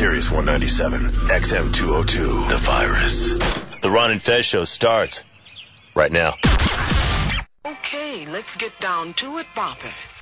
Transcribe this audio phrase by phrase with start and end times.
[0.00, 3.34] Sirius 197, XM 202, The Virus.
[3.82, 5.24] The Ron and Fez show starts
[5.94, 6.36] right now.
[7.66, 10.19] Okay, let's get down to it, boppers.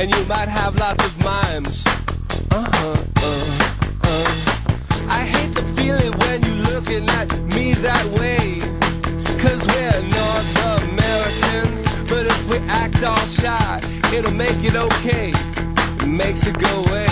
[0.00, 1.84] And you might have lots of mimes.
[2.50, 5.06] Uh-huh, uh, uh.
[5.10, 8.60] I hate the feeling when you're looking at me that way.
[9.42, 10.50] Cause we're North
[10.88, 13.80] Americans, but if we act all shy,
[14.14, 15.32] it'll make it okay.
[15.34, 17.09] It makes it go away.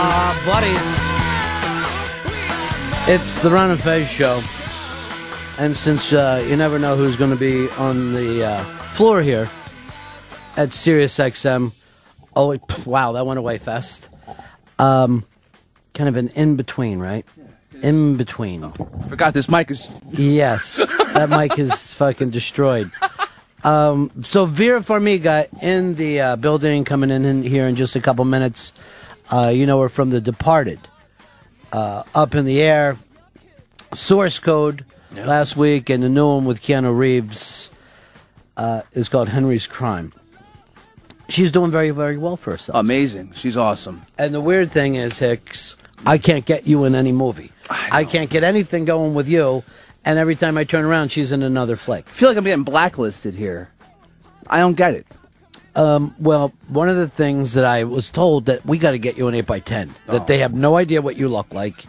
[0.00, 0.78] Uh, buddies.
[3.08, 4.40] It's the Ron and Fez show.
[5.58, 9.50] And since uh, you never know who's going to be on the uh, floor here
[10.56, 11.72] at SiriusXM,
[12.36, 14.08] oh, wow, that went away fast.
[14.78, 15.24] Um,
[15.94, 17.26] kind of an in between, right?
[17.82, 18.70] In between.
[19.08, 19.92] Forgot this mic is.
[20.12, 20.76] Yes,
[21.12, 22.92] that mic is fucking destroyed.
[23.64, 28.00] Um, so Vera Farmiga in the uh, building, coming in, in here in just a
[28.00, 28.72] couple minutes.
[29.30, 30.80] Uh, you know her from The Departed.
[31.72, 32.96] Uh, up in the air.
[33.94, 37.70] Source Code last week, and the new one with Keanu Reeves
[38.56, 40.12] uh, is called Henry's Crime.
[41.28, 42.78] She's doing very, very well for herself.
[42.78, 43.32] Amazing.
[43.32, 44.06] She's awesome.
[44.18, 45.76] And the weird thing is, Hicks,
[46.06, 47.52] I can't get you in any movie.
[47.70, 49.62] I, can't get anything going with you.
[50.04, 52.06] And every time I turn around, she's in another flick.
[52.08, 53.70] I feel like I'm getting blacklisted here.
[54.46, 55.06] I don't get it.
[55.78, 59.16] Um, well, one of the things that I was told that we got to get
[59.16, 61.84] you an 8x10, that they have no idea what you look like,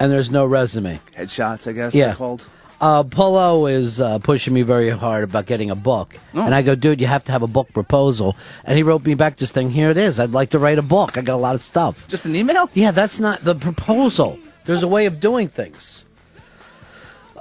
[0.00, 0.98] and there's no resume.
[1.14, 1.94] Headshots, I guess.
[1.94, 2.06] Yeah.
[2.06, 2.48] they're called.
[2.80, 6.14] Uh, Polo is uh, pushing me very hard about getting a book.
[6.34, 6.44] Oh.
[6.46, 8.36] And I go, dude, you have to have a book proposal.
[8.64, 9.70] And he wrote me back this thing.
[9.70, 10.18] Here it is.
[10.18, 11.18] I'd like to write a book.
[11.18, 12.08] I got a lot of stuff.
[12.08, 12.70] Just an email?
[12.72, 14.38] Yeah, that's not the proposal.
[14.64, 16.06] There's a way of doing things.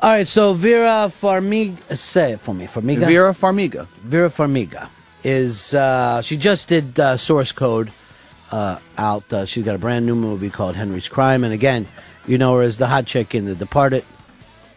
[0.01, 2.67] All right, so Vera Farmiga, say it for me.
[2.67, 3.05] Farmiga?
[3.07, 3.87] Vera Farmiga.
[4.03, 4.89] Vera Farmiga
[5.25, 7.91] is, uh, she just did uh, Source Code
[8.51, 9.31] uh, out.
[9.33, 11.43] Uh, she's got a brand new movie called Henry's Crime.
[11.43, 11.87] And again,
[12.27, 14.05] you know her as the hot chick in The Departed.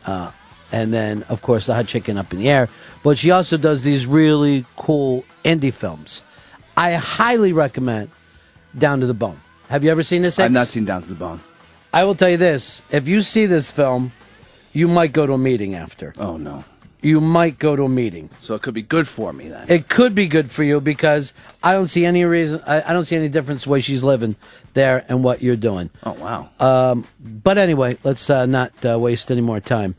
[0.07, 0.33] Uh,
[0.73, 2.69] and then, of course, the hot chicken up in the air.
[3.03, 6.23] But she also does these really cool indie films.
[6.77, 8.11] I highly recommend
[8.77, 9.41] Down to the Bone.
[9.69, 10.39] Have you ever seen this?
[10.39, 11.41] I've not seen Down to the Bone.
[11.93, 14.13] I will tell you this: if you see this film,
[14.73, 16.13] you might go to a meeting after.
[16.19, 16.65] Oh no!
[17.01, 18.29] You might go to a meeting.
[18.41, 19.67] So it could be good for me then.
[19.69, 21.33] It could be good for you because
[21.63, 22.61] I don't see any reason.
[22.67, 24.35] I, I don't see any difference the way she's living
[24.75, 25.91] there and what you're doing.
[26.03, 26.51] Oh wow!
[26.59, 29.95] Um, but anyway, let's uh, not uh, waste any more time.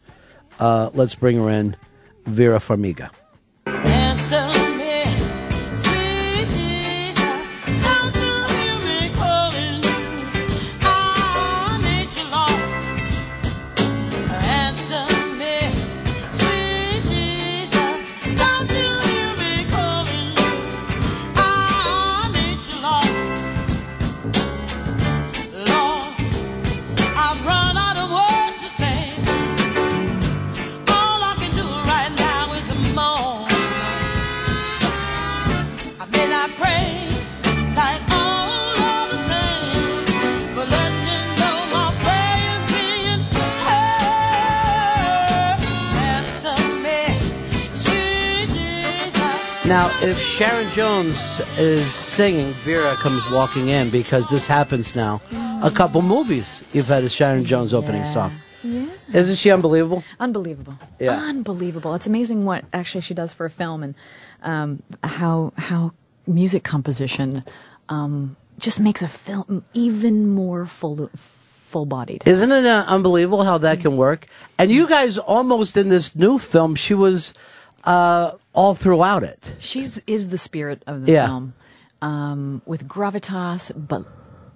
[0.59, 1.77] Uh, let's bring her in,
[2.25, 3.11] Vera Farmiga.
[49.69, 55.21] Now, if Sharon Jones is singing, Vera comes walking in because this happens now.
[55.61, 58.13] A couple movies you've had a Sharon Jones opening Yeah.
[58.13, 58.31] song.
[58.63, 58.85] Yeah.
[59.13, 60.03] Isn't she unbelievable?
[60.19, 60.73] Unbelievable.
[60.99, 61.19] Yeah.
[61.21, 61.93] Unbelievable.
[61.93, 63.93] It's amazing what actually she does for a film and
[64.41, 65.91] um, how how
[66.25, 67.43] music composition
[67.89, 72.23] um, just makes a film even more full full bodied.
[72.25, 74.27] Isn't it uh, unbelievable how that can work?
[74.57, 77.33] And you guys almost in this new film, she was
[77.83, 79.55] uh, all throughout it.
[79.59, 81.27] She's is the spirit of the Yeah.
[81.27, 81.53] film,
[82.01, 84.03] um, with gravitas, but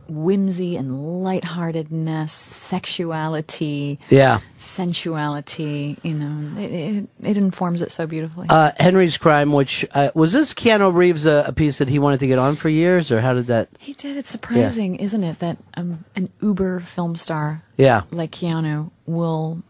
[0.10, 4.40] whimsy and lightheartedness, sexuality, Yeah.
[4.58, 5.98] sensuality.
[6.04, 8.48] You know, it, it, it informs it so beautifully.
[8.50, 12.20] Uh, Henry's Crime, which uh, was this Keanu Reeves a, a piece that he wanted
[12.20, 13.70] to get on for years, or how did that?
[13.80, 14.18] he did.
[14.18, 18.02] It's surprising, isn't it, that um, an uber film star Yeah.
[18.12, 19.64] like Keanu will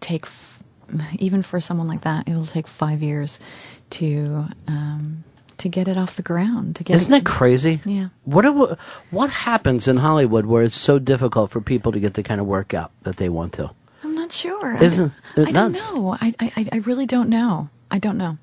[0.00, 0.63] take, f-
[1.18, 3.38] even for someone like that, it will take five years
[3.90, 5.24] to um,
[5.58, 6.76] to get it off the ground.
[6.76, 7.80] To get Isn't it crazy?
[7.84, 8.08] Yeah.
[8.24, 8.76] What are,
[9.10, 12.46] what happens in Hollywood where it's so difficult for people to get the kind of
[12.46, 13.70] work out that they want to?
[14.02, 14.76] I'm not sure.
[14.76, 16.16] Isn't I, it I don't know.
[16.20, 17.68] I, I, I really don't know.
[17.90, 18.38] I don't know.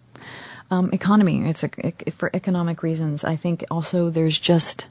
[0.70, 1.48] Um, economy.
[1.50, 3.24] It's a, ec- for economic reasons.
[3.24, 4.88] I think also there's just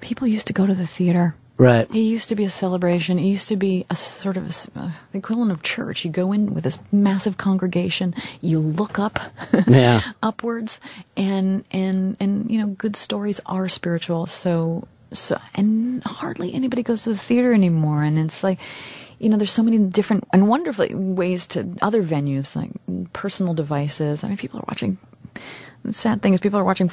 [0.00, 1.34] people used to go to the theater.
[1.60, 1.86] Right.
[1.90, 3.18] It used to be a celebration.
[3.18, 6.06] It used to be a sort of a uh, the equivalent of church.
[6.06, 8.14] You go in with this massive congregation.
[8.40, 9.20] You look up,
[9.68, 10.00] Yeah.
[10.22, 10.80] upwards,
[11.18, 14.24] and and and you know, good stories are spiritual.
[14.24, 18.04] So so, and hardly anybody goes to the theater anymore.
[18.04, 18.58] And it's like,
[19.18, 22.70] you know, there's so many different and wonderful ways to other venues like
[23.12, 24.24] personal devices.
[24.24, 24.96] I mean, people are watching.
[25.84, 26.90] The sad thing is, people are watching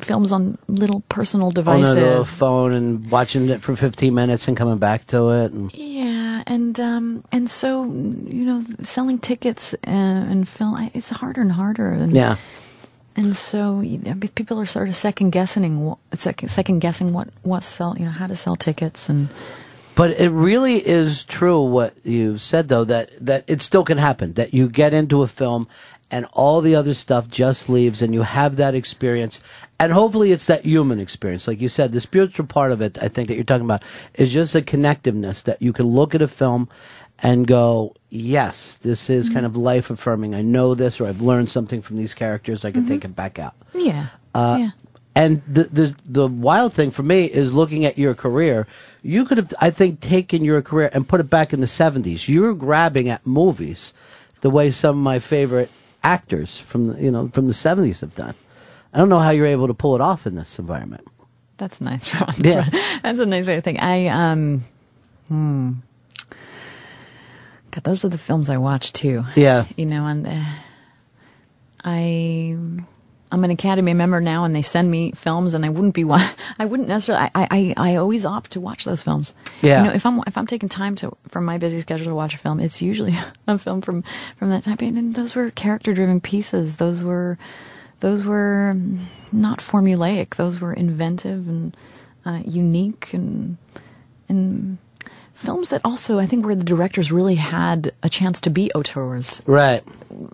[0.00, 1.90] films on little personal devices.
[1.90, 5.52] On a little phone and watching it for 15 minutes and coming back to it.
[5.52, 11.40] And, Yeah, and um, and so you know, selling tickets uh, and film it's harder
[11.40, 11.90] and harder.
[11.90, 12.36] And, yeah.
[13.16, 13.82] and so
[14.34, 18.36] people are sort of second guessing, second guessing what what sell, you know, how to
[18.36, 19.28] sell tickets, and
[19.96, 24.34] But it really is true what you've said, though, that, that it still can happen.
[24.34, 25.68] That you get into a film
[26.10, 29.42] and all the other stuff just leaves and you have that experience.
[29.78, 31.48] And hopefully it's that human experience.
[31.48, 33.82] Like you said, the spiritual part of it, I think that you're talking about,
[34.14, 36.68] is just a connectiveness that you can look at a film
[37.18, 40.34] and go, yes, this is kind of life affirming.
[40.34, 42.64] I know this or I've learned something from these characters.
[42.64, 43.54] I can take it back out.
[43.74, 44.70] yeah, Uh, yeah.
[45.14, 48.66] And the, the the wild thing for me is looking at your career.
[49.00, 52.28] You could have, I think, taken your career and put it back in the '70s.
[52.28, 53.94] You're grabbing at movies,
[54.42, 55.70] the way some of my favorite
[56.06, 58.34] actors from the, you know from the '70s have done.
[58.92, 61.06] I don't know how you're able to pull it off in this environment.
[61.58, 62.34] That's nice, Ron.
[62.38, 62.68] Yeah.
[63.02, 63.82] That's a nice way to think.
[63.82, 64.64] I um,
[65.28, 65.72] hmm.
[67.70, 69.24] God, those are the films I watch too.
[69.34, 69.66] Yeah.
[69.76, 70.40] you know, and uh,
[71.84, 72.56] I
[73.32, 76.26] I'm an Academy member now, and they send me films, and I wouldn't be wa-
[76.58, 77.28] I wouldn't necessarily.
[77.34, 79.34] I, I I always opt to watch those films.
[79.62, 79.82] Yeah.
[79.82, 82.34] You know, if I'm if I'm taking time to from my busy schedule to watch
[82.34, 83.14] a film, it's usually
[83.46, 84.02] a film from
[84.38, 84.76] from that time.
[84.80, 86.76] And those were character driven pieces.
[86.76, 87.36] Those were
[88.00, 88.76] those were
[89.32, 90.36] not formulaic.
[90.36, 91.76] Those were inventive and
[92.24, 93.56] uh, unique and
[94.28, 94.78] and
[95.34, 99.42] films that also I think where the directors really had a chance to be auteurs
[99.46, 99.82] Right.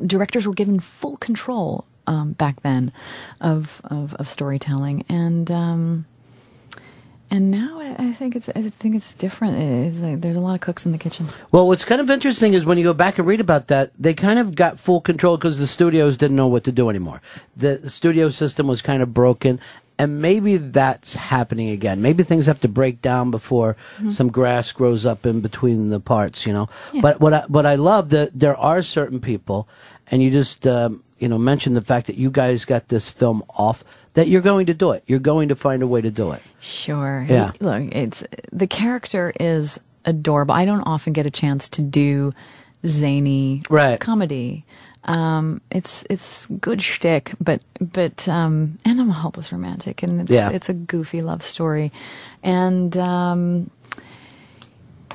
[0.07, 2.93] directors were given full control um, back then
[3.41, 6.07] of, of of storytelling, and um,
[7.31, 9.57] and now I, I think it's I think it's different.
[9.57, 11.29] It's like there's a lot of cooks in the kitchen.
[11.51, 14.13] Well, what's kind of interesting is when you go back and read about that, they
[14.13, 17.23] kind of got full control because the studios didn't know what to do anymore.
[17.57, 19.61] The, the studio system was kind of broken,
[19.99, 22.03] and maybe that's happening again.
[22.03, 23.77] Maybe things have to break down before
[24.11, 26.69] some grass grows up in between the parts, you know.
[27.01, 29.69] But what I, what I love that there are certain people,
[30.11, 33.43] and you just um, you know mentioned the fact that you guys got this film
[33.57, 33.83] off.
[34.15, 35.03] That you're going to do it.
[35.07, 36.43] You're going to find a way to do it.
[36.61, 37.25] Sure.
[37.27, 37.53] Yeah.
[37.61, 40.55] Look, it's the character is adorable.
[40.55, 42.35] I don't often get a chance to do
[42.87, 43.99] zany Right.
[44.01, 44.65] comedy.
[45.05, 50.31] Um, it's it's good shtick, but but um, and I'm a hopeless romantic, and it's
[50.31, 50.51] Yeah.
[50.51, 51.91] it's a goofy love story,
[52.43, 53.71] and um,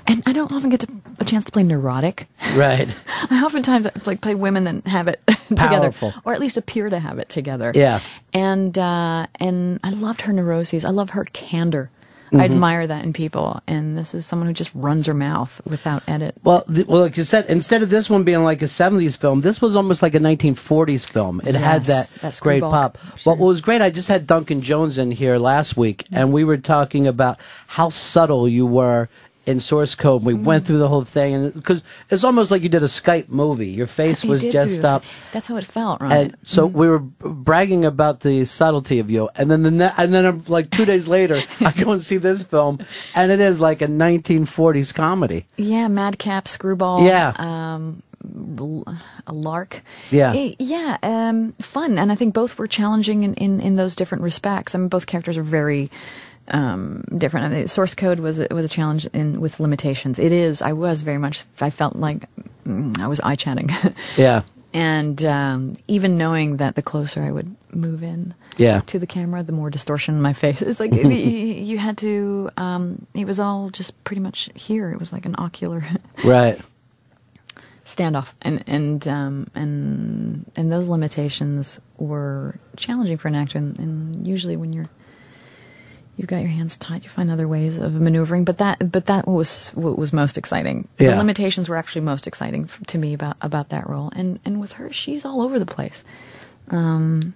[0.07, 0.87] and I don't often get to,
[1.19, 2.27] a chance to play neurotic.
[2.55, 2.87] Right.
[3.29, 6.13] I oftentimes like play women that have it together, Powerful.
[6.25, 7.71] or at least appear to have it together.
[7.75, 7.99] Yeah.
[8.33, 10.85] and uh, and I loved her neuroses.
[10.85, 11.91] I love her candor.
[12.27, 12.41] Mm-hmm.
[12.41, 16.03] I admire that in people, and this is someone who just runs her mouth without
[16.09, 16.35] edit.
[16.43, 19.39] Well, th- well, like you said, instead of this one being like a '70s film,
[19.39, 21.39] this was almost like a 1940s film.
[21.45, 22.97] It had that, that great pop.
[23.15, 23.31] Sure.
[23.31, 26.43] But what was great, I just had Duncan Jones in here last week, and we
[26.43, 29.07] were talking about how subtle you were
[29.47, 30.23] in source code.
[30.23, 30.67] We went Mm.
[30.67, 33.69] through the whole thing, and because it's almost like you did a Skype movie.
[33.69, 35.03] Your face You was just up.
[35.31, 36.11] That's how it felt, right?
[36.13, 40.13] And so we were bragging about the subtlety of you, and then the ne- and
[40.13, 42.79] then um, like two days later, I go and see this film,
[43.15, 45.45] and it is like a 1940s comedy.
[45.57, 47.03] yeah, madcap, screwball.
[47.03, 47.33] Yeah.
[47.37, 48.03] um,
[49.27, 49.81] a lark.
[50.11, 50.33] Yeah.
[50.35, 54.23] Eh, yeah, um, fun, and I think both were challenging in, in, in those different
[54.23, 54.75] respects.
[54.75, 55.89] I mean, both characters are very
[56.49, 57.45] um, different.
[57.45, 60.19] I mean, source code was a, was a challenge in with limitations.
[60.19, 60.61] It is.
[60.61, 61.43] I was very much.
[61.61, 62.25] I felt like
[62.65, 63.69] mm, I was eye chatting.
[64.17, 64.41] Yeah.
[64.73, 68.81] and um, even knowing that the closer I would move in Yeah.
[68.87, 70.61] to the camera, the more distortion in my face.
[70.61, 72.49] It's like you, you had to.
[72.57, 74.91] Um, it was all just pretty much here.
[74.91, 75.83] It was like an ocular
[76.23, 76.59] Right.
[77.85, 83.57] standoff, and and um, and and those limitations were challenging for an actor.
[83.57, 84.89] And, and usually, when you're
[86.17, 88.43] you've got your hands tied, you find other ways of maneuvering.
[88.43, 90.87] But that but that was what was most exciting.
[90.99, 91.11] Yeah.
[91.11, 94.11] The limitations were actually most exciting f- to me about about that role.
[94.15, 96.03] And and with her, she's all over the place.
[96.69, 97.33] Um,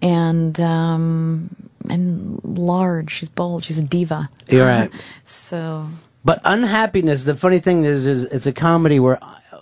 [0.00, 1.50] and um,
[1.88, 3.10] and large.
[3.10, 3.64] She's bold.
[3.64, 4.28] She's a diva.
[4.48, 4.90] You're right.
[5.24, 5.88] So
[6.24, 9.18] But unhappiness, the funny thing is, is it's a comedy where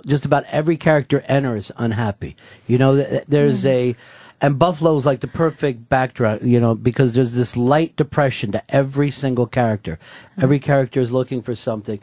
[0.06, 2.36] just about every character enters unhappy.
[2.66, 3.96] You know, th- there's a,
[4.44, 9.10] and Buffalo's like the perfect backdrop, you know, because there's this light depression to every
[9.10, 9.98] single character.
[10.40, 12.00] Every character is looking for something.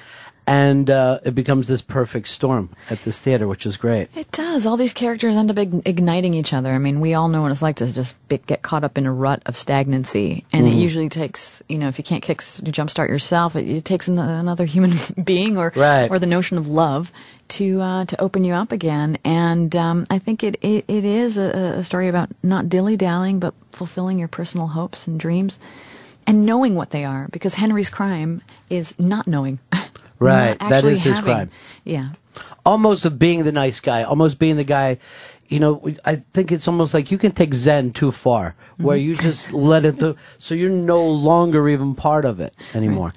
[0.48, 4.10] And uh, it becomes this perfect storm at this theater, which is great.
[4.15, 4.65] It does.
[4.65, 6.71] All these characters end up ig- igniting each other.
[6.74, 8.17] I mean, we all know what it's like to just
[8.48, 10.77] get caught up in a rut of stagnancy, and Mm-hmm.
[10.77, 14.17] it usually takes, you know, if you can't kick jumpstart yourself, it, it takes an-
[14.19, 14.93] another human
[15.24, 16.10] being or Right.
[16.10, 17.13] or the notion of love
[17.51, 19.17] to uh, to open you up again.
[19.24, 23.39] And um, I think it it, it is a, a story about not dilly dallying,
[23.39, 25.60] but fulfilling your personal hopes and dreams,
[26.27, 27.27] and knowing what they are.
[27.31, 29.60] Because Henry's crime is not knowing.
[30.20, 30.50] Right.
[30.62, 31.50] Not That actually his having- crime.
[31.84, 32.10] Yeah.
[32.63, 35.00] almost of being the nice guy, almost being the guy.
[35.50, 39.15] You know, I think it's almost like you can take Zen too far, where you
[39.15, 43.15] just let it, th- so you're no longer even part of it anymore.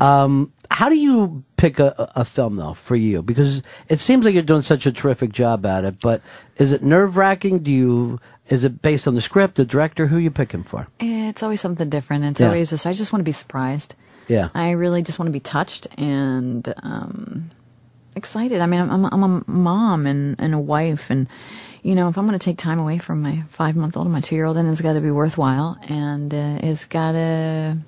[0.00, 3.22] Um, how do you pick a, a film though for you?
[3.22, 6.22] Because it seems like you're doing such a terrific job at it, but
[6.56, 7.60] is it nerve wracking?
[7.60, 8.20] Do you?
[8.48, 10.06] Is it based on the script, the director?
[10.06, 10.86] Who are you picking for?
[11.00, 12.24] It's always something different.
[12.24, 12.46] It's Yeah.
[12.48, 12.86] always this.
[12.86, 13.94] I just want to be surprised.
[14.28, 14.50] Yeah.
[14.54, 17.50] I really just want to be touched and um,
[18.14, 18.60] excited.
[18.60, 21.26] I mean, I'm, I'm, I'm a mom and, and a wife, and
[21.82, 24.12] you know, if I'm going to take time away from my five month old and
[24.12, 27.78] my two year old, then it's got to be worthwhile, and uh, it's got to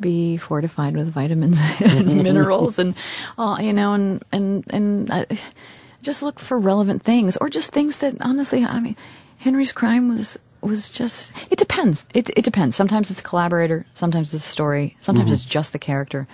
[0.00, 2.94] be fortified with vitamins and minerals, and
[3.38, 5.10] uh, you know, and and and.
[5.10, 5.24] Uh,
[6.02, 8.96] just look for relevant things, or just things that honestly, I mean,
[9.38, 11.32] Henry's crime was was just.
[11.50, 12.06] It depends.
[12.14, 12.76] It it depends.
[12.76, 13.86] Sometimes it's a collaborator.
[13.92, 14.96] Sometimes it's a story.
[15.00, 16.28] Sometimes it's just the character.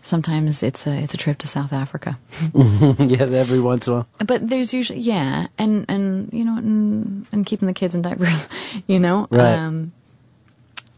[0.00, 2.18] Sometimes it's a it's a trip to South Africa.
[2.54, 4.08] yeah, every once in a while.
[4.24, 8.48] But there's usually yeah, and and you know, and, and keeping the kids in diapers,
[8.86, 9.26] you know.
[9.30, 9.54] Right.
[9.54, 9.92] Um,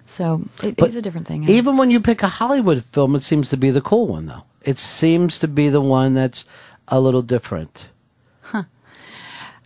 [0.09, 1.49] so it But is a different thing.
[1.49, 4.45] Even when you pick a Hollywood film, it seems to be the cool one, though.
[4.63, 6.45] It seems to be the one that's
[6.89, 7.89] a little different.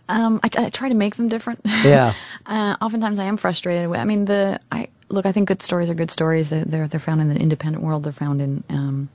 [0.09, 1.61] Um, I, I try to make them different.
[1.65, 2.13] Yeah.
[2.45, 3.89] uh, oftentimes I am frustrated.
[3.89, 5.25] with I mean, the I look.
[5.25, 6.49] I think good stories are good stories.
[6.49, 8.03] They're they're, they're found in the independent world.
[8.03, 9.09] They're found in um,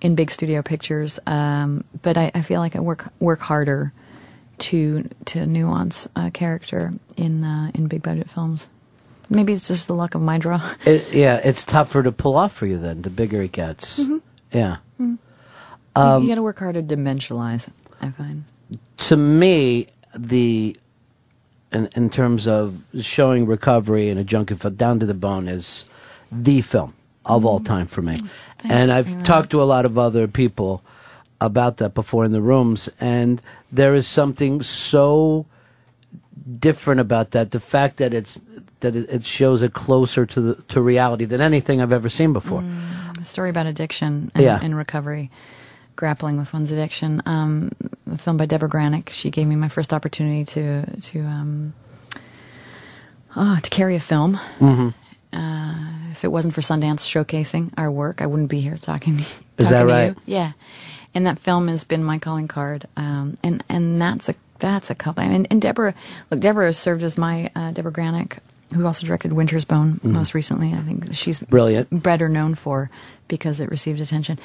[0.00, 1.18] in big studio pictures.
[1.26, 3.92] Um, but I, I feel like I work work harder
[4.58, 8.68] to to nuance a character in uh, in big budget films.
[9.28, 10.62] Maybe it's just the luck of my draw.
[10.86, 13.98] It, yeah, it's tougher to pull off for you then, the bigger it gets.
[13.98, 14.18] Mm-hmm.
[14.52, 14.76] Yeah.
[15.00, 15.10] Mm-hmm.
[15.10, 17.68] you um, got to work harder to dimensionalize.
[18.00, 18.44] I find.
[18.98, 20.76] To me, the
[21.72, 25.84] in, in terms of showing recovery and a junkie film down to the bone is
[26.30, 27.66] the film of all mm-hmm.
[27.66, 28.22] time for me.
[28.64, 30.82] and I've You're talked to a lot of other people
[31.40, 35.46] about that before in the rooms, and there is something so
[36.58, 37.50] different about that.
[37.50, 38.40] The fact that it's
[38.80, 42.32] that it, it shows it closer to the, to reality than anything I've ever seen
[42.32, 42.64] before.
[43.20, 44.58] a story about addiction and, Yeah.
[44.62, 45.30] and recovery,
[45.96, 47.22] grappling with one's addiction.
[47.26, 47.72] Um,
[48.12, 49.08] a film by Deborah Granik.
[49.10, 51.72] She gave me my first opportunity to to um,
[53.34, 54.38] uh, to carry a film.
[54.58, 54.88] Mm-hmm.
[55.36, 59.18] Uh, if it wasn't for Sundance showcasing our work, I wouldn't be here talking.
[59.18, 59.28] Is
[59.58, 60.06] talking that to right?
[60.08, 60.34] You.
[60.34, 60.52] Yeah,
[61.14, 62.86] and that film has been my calling card.
[62.96, 65.24] Um, and and that's a that's a couple.
[65.24, 65.94] I mean, and Deborah,
[66.30, 68.38] look, Deborah served as my uh, Deborah Granik,
[68.74, 70.72] who also directed Winter's Bone most recently.
[70.72, 71.50] I think she's Mm-hmm.
[71.50, 72.02] Brilliant.
[72.02, 72.90] better known for
[73.28, 74.38] because it received attention.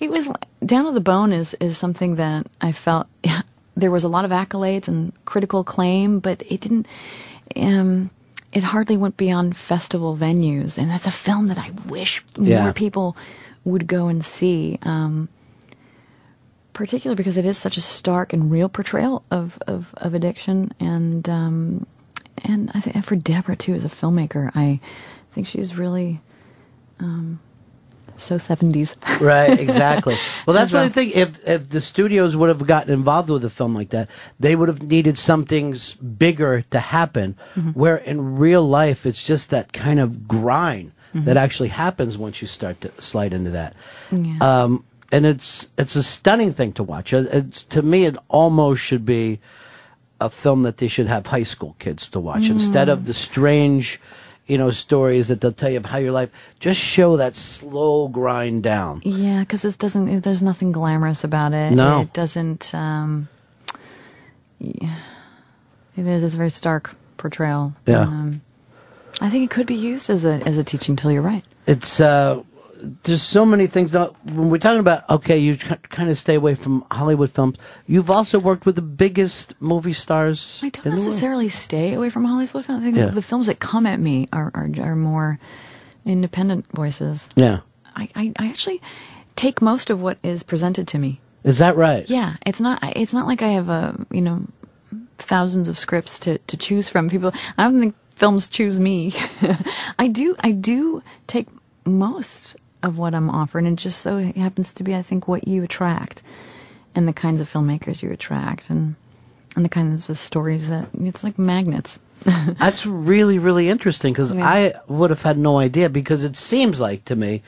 [0.00, 0.28] It was
[0.64, 3.06] Down to the Bone is is something that I felt
[3.76, 6.86] there was a lot of accolades and critical acclaim, but it didn't.
[7.56, 8.10] Um,
[8.52, 12.64] it hardly went beyond festival venues, and that's a film that I wish Yeah.
[12.64, 13.16] more people
[13.64, 14.78] would go and see.
[14.82, 15.28] Um,
[16.72, 21.28] particularly because it is such a stark and real portrayal of, of, of addiction and
[21.28, 21.86] um,
[22.44, 24.80] and I think for Deborah too as a filmmaker I
[25.32, 26.20] think she's really
[27.00, 27.40] um,
[28.16, 30.16] so 70s Right, exactly.
[30.46, 31.16] Well, that's As what I think.
[31.16, 34.08] If if the studios would have gotten involved with a film like that,
[34.38, 35.76] they would have needed something
[36.18, 37.36] bigger to happen.
[37.56, 37.70] Mm-hmm.
[37.70, 41.26] Where in real life, it's just that kind of grind Mm-hmm.
[41.26, 43.74] that actually happens once you start to slide into that.
[44.10, 44.38] Yeah.
[44.40, 44.82] Um,
[45.12, 47.12] and it's it's a stunning thing to watch.
[47.12, 49.38] It- It's to me, it almost should be
[50.24, 54.00] a film that they should have high school kids to watch instead of the strange,
[54.46, 56.30] you know, stories that they'll tell you of how your life.
[56.60, 59.02] Just show that slow grind down.
[59.04, 60.22] Yeah, because this doesn't.
[60.22, 61.72] There's nothing glamorous about it.
[61.72, 62.02] No.
[62.02, 62.74] it doesn't.
[62.74, 63.28] Um,
[64.58, 64.96] yeah,
[65.96, 66.22] it is.
[66.22, 67.74] It's a very stark portrayal.
[67.86, 68.02] Yeah.
[68.02, 68.42] Um,
[69.20, 71.12] I think it could be used as a as a teaching tool.
[71.12, 71.44] You're right.
[71.66, 72.42] It's uh,
[73.04, 73.92] there's so many things.
[73.92, 77.56] Now, when we're talking about okay, you kind of stay away from Hollywood films.
[77.86, 80.58] You've also worked with the biggest movie stars.
[80.62, 81.06] I don't in the world.
[81.06, 82.80] necessarily stay away from Hollywood films.
[82.82, 83.06] I think Yeah.
[83.06, 85.38] the films that come at me are are, are more
[86.04, 87.28] independent voices.
[87.36, 87.60] Yeah,
[87.94, 88.80] I, I, I actually
[89.36, 91.20] take most of what is presented to me.
[91.44, 92.08] is that right?
[92.10, 94.46] Yeah, it's not it's not like I have a you know
[95.18, 97.08] thousands of scripts to, to choose from.
[97.08, 99.14] People, I don't think films choose me.
[99.98, 101.46] I do I do take
[101.84, 103.66] most of what I'm offering.
[103.66, 106.22] and it just so happens to be I think what you attract,
[106.94, 108.96] and the kinds of filmmakers you attract, and
[109.56, 111.98] and the kinds of stories that it's like magnets.
[112.58, 114.46] That's really, really interesting because Yeah.
[114.48, 117.42] I would have had no idea because it seems like to me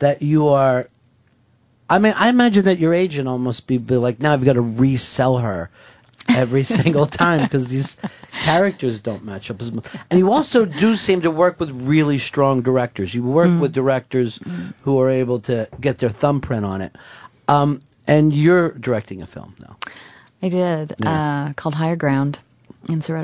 [0.00, 0.88] that you are.
[1.88, 4.60] I mean, I imagine that your agent almost be, be like, now I've got to
[4.60, 5.70] resell her
[6.28, 7.96] every single time because these
[8.44, 9.84] characters don't match up as much.
[10.10, 13.14] And you also do seem to work with really strong directors.
[13.14, 13.60] You work Mm.
[13.60, 14.40] with directors
[14.82, 16.94] who are able to get their thumbprint on it.
[17.48, 19.76] Um, and you're directing a film now.
[20.42, 22.38] I did uh, called Higher Ground.
[22.88, 23.14] And it's a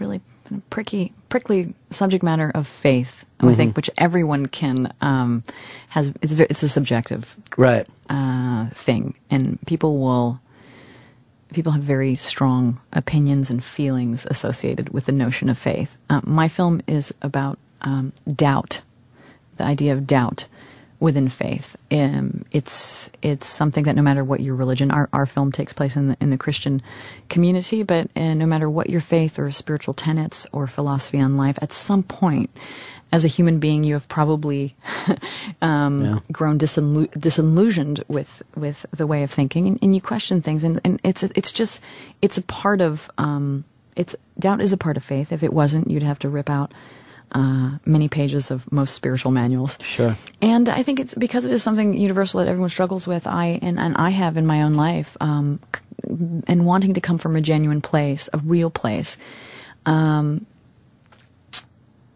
[0.00, 0.22] really
[0.70, 5.42] pricky, prickly subject matter of faith, I think, which everyone can um,
[5.90, 6.14] has.
[6.22, 7.86] It's, it's a subjective Right.
[8.08, 10.40] uh, thing, and people will.
[11.52, 15.98] People have very strong opinions and feelings associated with the notion of faith.
[16.08, 18.82] Uh, my film is about um, doubt,
[19.56, 20.46] the idea of doubt
[21.02, 21.76] within faith.
[21.90, 25.96] Um, it's it's something that no matter what your religion, our, our film takes place
[25.96, 26.80] in the in the Christian
[27.28, 31.58] community, but uh, no matter what your faith or spiritual tenets or philosophy on life,
[31.60, 32.50] at some point,
[33.12, 34.74] as a human being, you have probably
[35.62, 36.18] um, Yeah.
[36.32, 40.80] grown disillu- disillusioned with with the way of thinking, and, and you question things, and,
[40.84, 41.80] and it's it's just
[42.22, 43.64] it's a part of um,
[43.96, 45.32] it's doubt is a part of faith.
[45.32, 46.72] If it wasn't, you'd have to rip out
[47.32, 49.78] uh, many pages of most spiritual manuals.
[49.82, 50.16] Sure.
[50.40, 53.26] And I think it's because it is something universal that everyone struggles with.
[53.26, 55.82] I and, and I have in my own life, um, c-
[56.46, 59.16] and wanting to come from a genuine place, a real place.
[59.86, 60.46] Um,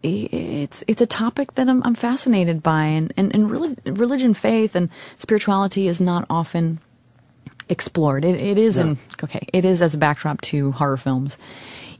[0.09, 4.75] it's it's a topic that I'm, I'm fascinated by, and and, and relig- religion, faith,
[4.75, 6.79] and spirituality is not often
[7.69, 8.25] explored.
[8.25, 9.47] It, it is in okay.
[9.53, 11.37] It is as a backdrop to horror films.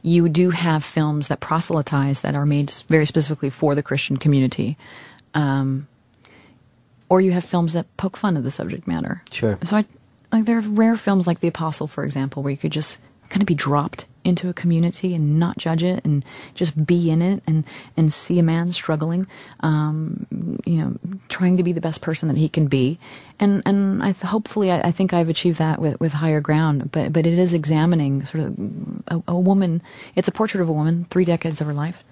[0.02, 4.76] You do have films that proselytize that are made very specifically for the Christian community,
[5.34, 5.88] um,
[7.08, 9.22] or you have films that poke fun at the subject matter.
[9.30, 9.58] Sure.
[9.64, 9.84] So I
[10.32, 13.42] like there are rare films like The Apostle, for example, where you could just kind
[13.42, 17.42] of be dropped into a community and not judge it and just be in it
[17.46, 17.64] and
[17.96, 19.26] and see a man struggling
[19.60, 20.26] um
[20.66, 20.94] you know
[21.28, 22.98] trying to be the best person that he can be.
[23.40, 26.90] And and I th- hopefully I, I think I've achieved that with with higher ground
[26.92, 28.58] but but it is examining sort of
[29.08, 29.82] a, a woman.
[30.14, 32.02] It's a portrait of a woman three decades of her life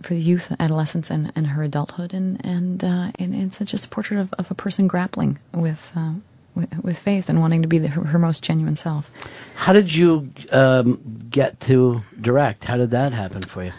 [0.00, 3.88] for the youth, adolescence, and, and her adulthood, and and uh, and it's just a
[3.88, 6.14] portrait of, of a person grappling with, uh,
[6.54, 9.10] with with faith and wanting to be the, her, her most genuine self.
[9.54, 12.64] How did you um, get to direct?
[12.64, 13.72] How did that happen for you?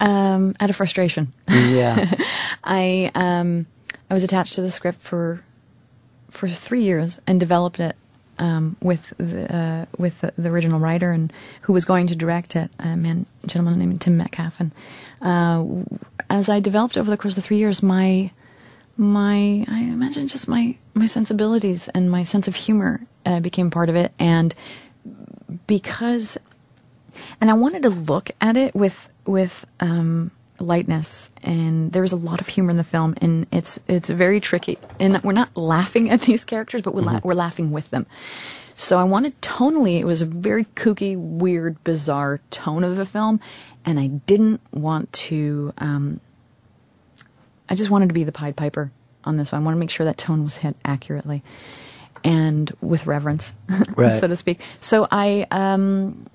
[0.00, 2.08] Um, out of frustration, Yeah.
[2.64, 3.66] I um,
[4.08, 5.42] I was attached to the script for
[6.30, 7.96] for three years and developed it
[8.38, 12.54] um, with the, uh, with the, the original writer and who was going to direct
[12.54, 14.60] it, a man gentleman named Tim Metcalfe.
[14.60, 14.72] And
[15.20, 15.64] uh,
[16.30, 18.30] as I developed over the course of three years, my
[18.98, 23.88] my I imagine just my my sensibilities and my sense of humor uh, became part
[23.88, 24.54] of it, and
[25.66, 26.36] because
[27.40, 32.16] and I wanted to look at it with with um, lightness, and there was a
[32.16, 36.10] lot of humor in the film, and it's it's very tricky, and we're not laughing
[36.10, 38.06] at these characters, but we're la- we're laughing with them.
[38.74, 43.40] So I wanted tonally, it was a very kooky, weird, bizarre tone of the film,
[43.84, 45.72] and I didn't want to.
[45.78, 46.20] Um,
[47.68, 48.90] I just wanted to be the Pied Piper
[49.24, 49.62] on this one.
[49.62, 51.42] I wanted to make sure that tone was hit accurately
[52.24, 53.52] and with reverence,
[53.96, 54.10] Right.
[54.12, 54.60] so to speak.
[54.78, 56.26] So I um,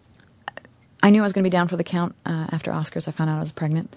[1.01, 3.07] I knew I was going to be down for the count uh, after Oscars.
[3.07, 3.93] I found out I was pregnant,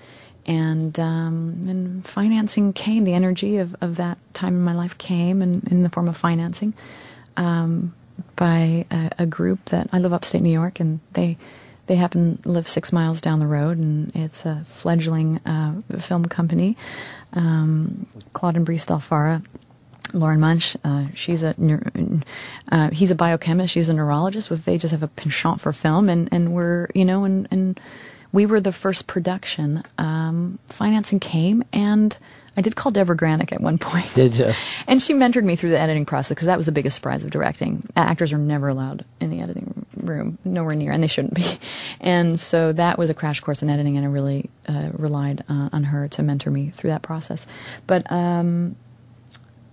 [0.46, 3.04] and um, and financing came.
[3.04, 6.16] The energy of, of that time in my life came, in, in the form of
[6.16, 6.74] financing
[7.36, 7.94] um,
[8.34, 11.38] by a, a group that I live upstate New York, and they
[11.86, 16.24] they happen to live six miles down the road, and it's a fledgling uh, film
[16.26, 16.76] company.
[17.36, 19.44] Um, Claude and Brice Dal Farra
[20.12, 21.54] Lauren Munsch, uh, she's a
[22.72, 23.72] uh, he's a biochemist.
[23.72, 24.50] She's a neurologist.
[24.50, 27.80] With they just have a penchant for film, and and we're you know and and
[28.32, 29.82] we were the first production.
[29.98, 32.16] Um, financing came, and
[32.56, 34.14] I did call Deborah Granik at one point.
[34.14, 34.52] Did you?
[34.86, 37.30] And she mentored me through the editing process because that was the biggest surprise of
[37.30, 37.86] directing.
[37.96, 41.46] Actors are never allowed in the editing room, nowhere near, and they shouldn't be.
[42.00, 45.70] And so that was a crash course in editing, and I really uh, relied uh,
[45.72, 47.46] on her to mentor me through that process.
[47.86, 48.76] But um,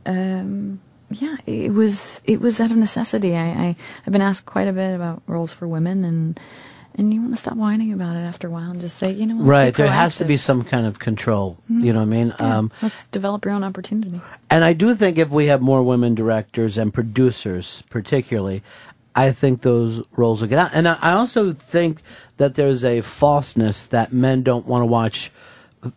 [0.05, 0.79] um,
[1.11, 3.35] yeah, it was it was out of necessity.
[3.35, 6.39] I, I I've been asked quite a bit about roles for women, and
[6.95, 9.25] and you want to stop whining about it after a while and just say, you
[9.25, 9.73] know, Right.
[9.73, 11.57] There has to be some kind of control.
[11.67, 12.35] You know what I mean?
[12.39, 14.21] Um, let's develop your own opportunity.
[14.49, 18.61] And I do think if we have more women directors and producers, particularly,
[19.15, 20.71] I think those roles will get out.
[20.73, 22.01] And I also think
[22.37, 25.31] that there's a falseness that men don't want to watch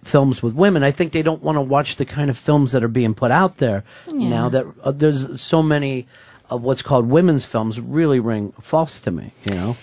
[0.02, 0.82] films with women.
[0.82, 3.30] I think they don't want to watch the kind of films that are being put
[3.30, 4.48] out there now.
[4.48, 6.06] That uh, there's so many
[6.50, 9.32] of what's called women's films really ring false to me.
[9.48, 9.76] You know.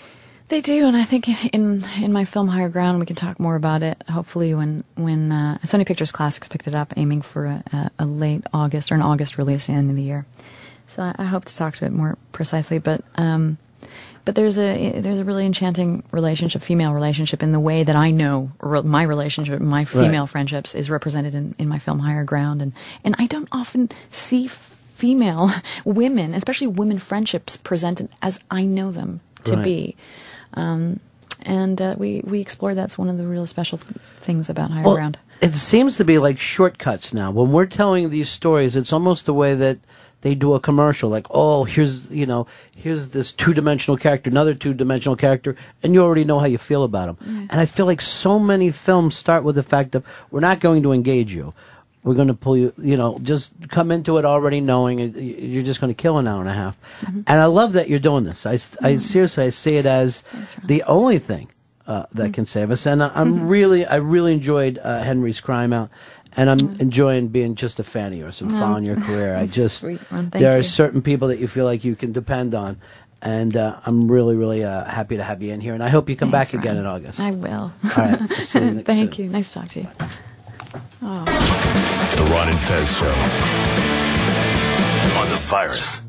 [0.48, 3.56] They do, and I think in in my film Higher Ground, we can talk more
[3.56, 4.02] about it.
[4.10, 8.06] Hopefully, when when uh, Sony Pictures Classics picked it up, aiming for a, a, a
[8.06, 10.26] late August or an August release at the end of the year.
[10.94, 13.58] So I, I hope to talk to it more precisely, but um,
[14.24, 18.12] but there's a there's a really enchanting relationship, female relationship, in the way that I
[18.12, 22.72] know my relationship, my female friendships, is represented in, in my film Higher Ground, and
[23.02, 25.50] and I don't often see female
[25.84, 29.64] women, especially women friendships, presented as I know them to Right.
[29.64, 29.96] be.
[30.54, 31.00] Um,
[31.42, 34.84] and uh, we we explore that's one of the real special th- things about Higher
[34.84, 35.18] Well, Ground.
[35.40, 37.32] It seems to be like shortcuts now.
[37.32, 39.78] When we're telling these stories, it's almost the way that
[40.24, 41.10] they do a commercial.
[41.10, 46.24] Like, oh, here's you know, here's this two-dimensional character, another two-dimensional character, and you already
[46.24, 47.16] know how you feel about them.
[47.16, 47.46] Mm-hmm.
[47.50, 50.82] And I feel like so many films start with the fact of we're not going
[50.82, 51.52] to engage you.
[52.02, 55.42] We're going to pull you, you know, just come into it already knowing uh, it-
[55.52, 56.76] you're just going to kill an hour and a half.
[57.02, 57.20] Mm-hmm.
[57.26, 58.46] And I love that you're doing this.
[58.46, 58.98] I, I mm-hmm.
[58.98, 60.24] seriously, I see it as
[60.64, 61.48] the only thing
[61.86, 62.86] uh, that can save us.
[62.86, 65.90] And I, I'm really, I really enjoyed uh, Henry's Crime Out,
[66.36, 69.36] and I'm enjoying being just a fan of yours and following your career.
[69.36, 70.30] I just sweet, Ron.
[70.30, 72.80] Thank there are certain people that you feel like you can depend on.
[73.22, 75.72] And uh, I'm really, really uh, happy to have you in here.
[75.72, 76.84] And I hope you come Thanks, back again Ron.
[76.84, 77.20] in August.
[77.20, 77.72] I will.
[77.82, 78.30] All right.
[78.32, 79.24] See you next- Thank soon.
[79.24, 79.30] you.
[79.30, 79.88] Nice to talk to you.
[81.00, 83.06] The Ron and Fez Show.
[85.20, 86.02] On the virus.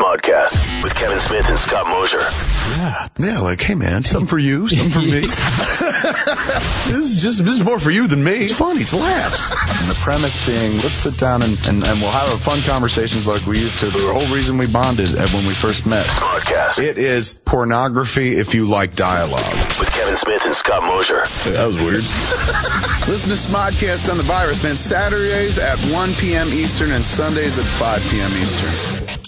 [0.00, 2.20] Smodcast with Kevin Smith and Scott Mosier.
[2.20, 3.08] Yeah.
[3.18, 5.20] Yeah, like, hey man, something for you, something for me.
[6.88, 8.36] this is just this is more for you than me.
[8.36, 9.50] It's funny, it's laughs.
[9.82, 13.44] And the premise being, let's sit down and, and, and we'll have fun conversations like
[13.44, 13.90] we used to.
[13.90, 16.06] The whole reason we bonded at when we first met.
[16.06, 19.52] Smodcast It is pornography if you like dialogue.
[19.78, 21.26] with Kevin Smith and Scott Mosier.
[21.52, 22.04] That was weird.
[23.06, 24.78] Listen to Smodcast on the virus, man.
[24.78, 26.48] Saturdays at 1 p.m.
[26.48, 28.30] Eastern and Sundays at 5 p.m.
[28.42, 29.19] Eastern.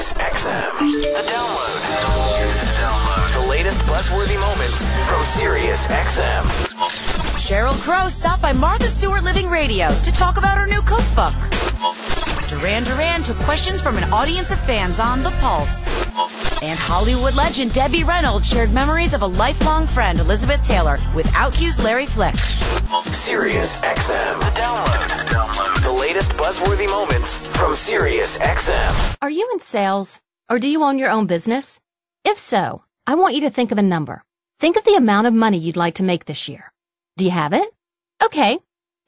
[0.00, 0.78] Sirius XM.
[0.78, 1.80] The download.
[2.58, 3.42] The download.
[3.42, 6.44] The latest buzzworthy moments from Sirius XM.
[7.36, 11.34] Sheryl Crow stopped by Martha Stewart Living Radio to talk about her new cookbook.
[12.48, 16.49] Duran Duran took questions from an audience of fans on The Pulse.
[16.62, 21.82] And Hollywood legend Debbie Reynolds shared memories of a lifelong friend, Elizabeth Taylor, with OutQ's
[21.82, 22.34] Larry Flick.
[23.14, 24.40] Sirius XM.
[24.40, 25.08] The download.
[25.08, 25.82] The download.
[25.82, 29.16] The latest buzzworthy moments from Sirius XM.
[29.22, 30.20] Are you in sales?
[30.50, 31.80] Or do you own your own business?
[32.24, 34.22] If so, I want you to think of a number.
[34.58, 36.72] Think of the amount of money you'd like to make this year.
[37.16, 37.68] Do you have it?
[38.22, 38.58] Okay.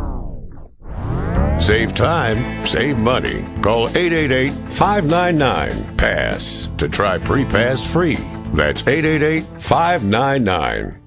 [1.66, 3.44] Save time, save money.
[3.64, 8.20] Call 888-599-PASS to try PrePass free.
[8.54, 8.84] That's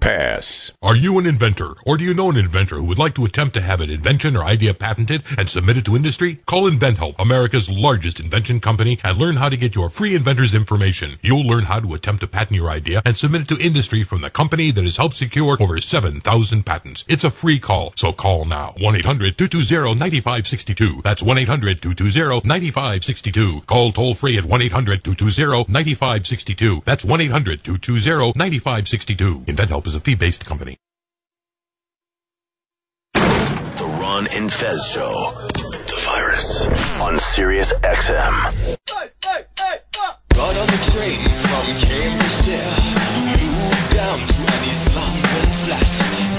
[0.01, 0.73] 888-599-PASS.
[0.83, 3.55] Are you an inventor, or do you know an inventor who would like to attempt
[3.55, 6.37] to have an invention or idea patented and submit it to industry?
[6.47, 11.19] Call InventHelp, America's largest invention company, and learn how to get your free inventor's information.
[11.23, 14.21] You'll learn how to attempt to patent your idea and submit it to industry from
[14.21, 17.05] the company that has helped secure over 7,000 patents.
[17.09, 18.75] It's a free call, so call now.
[18.79, 21.03] 1-800-220-9562.
[21.03, 23.67] That's 1-800-220-9562.
[23.67, 26.85] Call toll free at 1-800-220-9562.
[26.85, 29.47] That's 1-800 1-800-220-9562.
[29.47, 30.77] InventHelp is a fee-based company.
[33.15, 35.33] The Ron and Fez Show.
[35.55, 36.69] The virus
[37.01, 38.35] on Sirius XM.
[38.37, 38.53] Ah!
[40.35, 42.75] Got on the train from Cambridgeshire.
[43.41, 45.95] Moved down to an East London flat.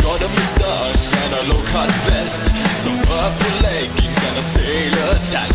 [0.05, 2.53] Got a moustache and a low-cut vest.
[2.85, 5.51] Some purple leggings and a sailor tat.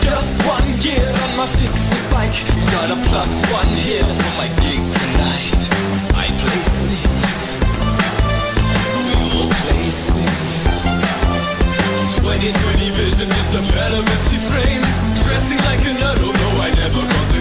[0.00, 2.40] Just one gear on my fix-it bike.
[2.72, 5.60] Got a plus one here for my gig tonight.
[6.16, 7.23] I play sing.
[12.24, 14.88] 2020 vision, just a pair of empty frames.
[15.28, 17.33] Dressing like a nut, although I never got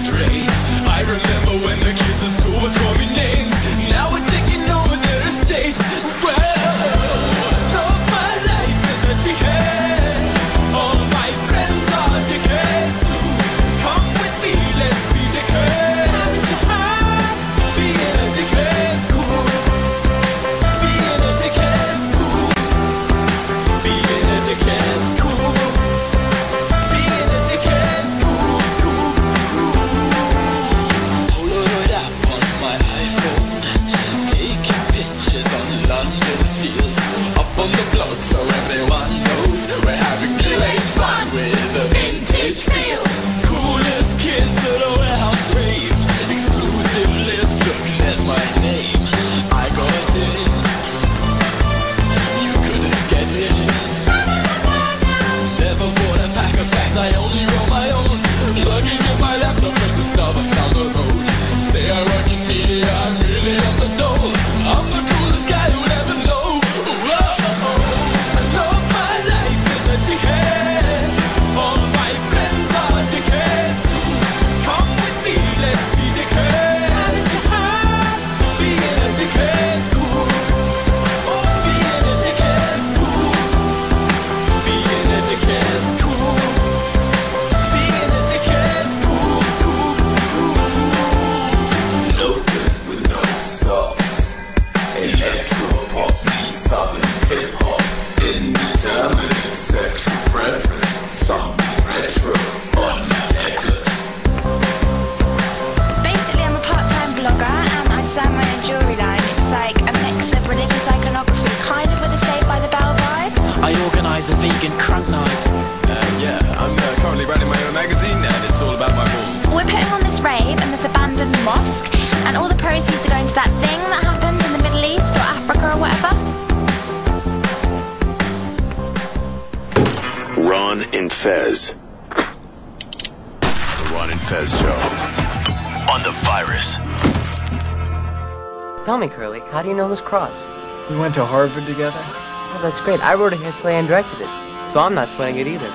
[143.01, 144.27] I wrote a hit play and directed it,
[144.73, 145.71] so I'm not sweating it either.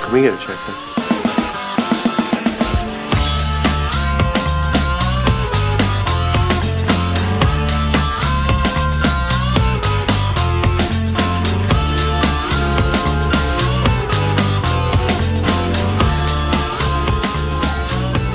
[0.00, 0.90] Can we get a check then?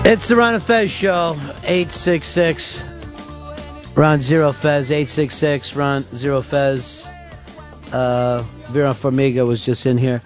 [0.08, 2.84] It's the Ron and Fez Show, 866
[3.96, 6.95] Ron Zero Fez, 866 Ron Zero Fez.
[7.96, 10.22] Uh, Vera Farmiga was just in here.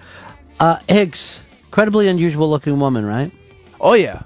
[0.58, 3.30] Uh, Higgs, incredibly unusual looking woman, right?
[3.80, 4.22] Oh, yeah.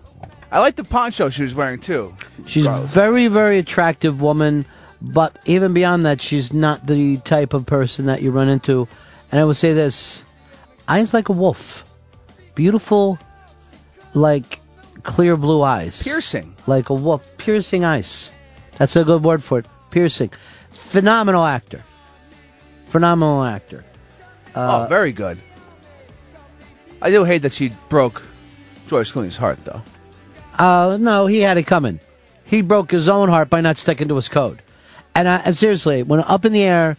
[0.51, 2.17] I like the poncho she was wearing, too.
[2.47, 4.65] She's a very, very attractive woman,
[5.03, 8.89] but even beyond that, she's not the type of person that you run into.
[9.31, 10.25] And I would say this
[10.89, 11.85] eyes like a wolf,
[12.55, 13.19] beautiful,
[14.15, 14.61] like
[15.03, 16.57] clear blue eyes, Piercing.
[16.67, 18.31] like a wolf, piercing eyes.
[18.79, 19.67] That's a good word for it.
[19.91, 20.31] Piercing,
[20.71, 21.83] phenomenal actor,
[22.95, 23.85] phenomenal actor.
[24.55, 25.37] Uh, oh, very good.
[27.03, 28.23] I do hate that she broke
[28.87, 29.83] George Clooney's heart, though.
[30.57, 31.99] Uh, no, he had it coming.
[32.45, 34.63] He broke his own heart by not sticking to his code.
[35.13, 36.97] And, I, and seriously, when up in the air,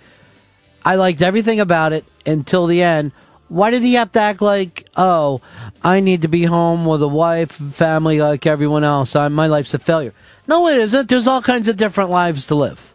[0.83, 3.13] I liked everything about it until the end.
[3.47, 5.39] Why did he have to act like, oh,
[5.81, 9.15] I need to be home with a wife and family like everyone else?
[9.15, 10.13] I, my life's a failure.
[10.45, 11.07] No, it isn't.
[11.07, 12.94] There's all kinds of different lives to live.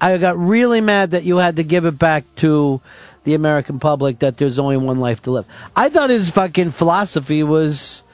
[0.00, 2.80] I got really mad that you had to give it back to
[3.24, 5.46] the American public that there's only one life to live.
[5.74, 8.04] I thought his fucking philosophy was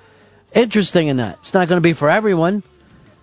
[0.55, 1.39] interesting in that.
[1.41, 2.63] It's not going to be for everyone.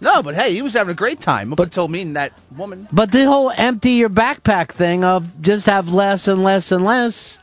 [0.01, 2.87] No, but hey, he was having a great time up until meeting that woman.
[2.91, 7.39] But the whole empty your backpack thing of just have less and less and less,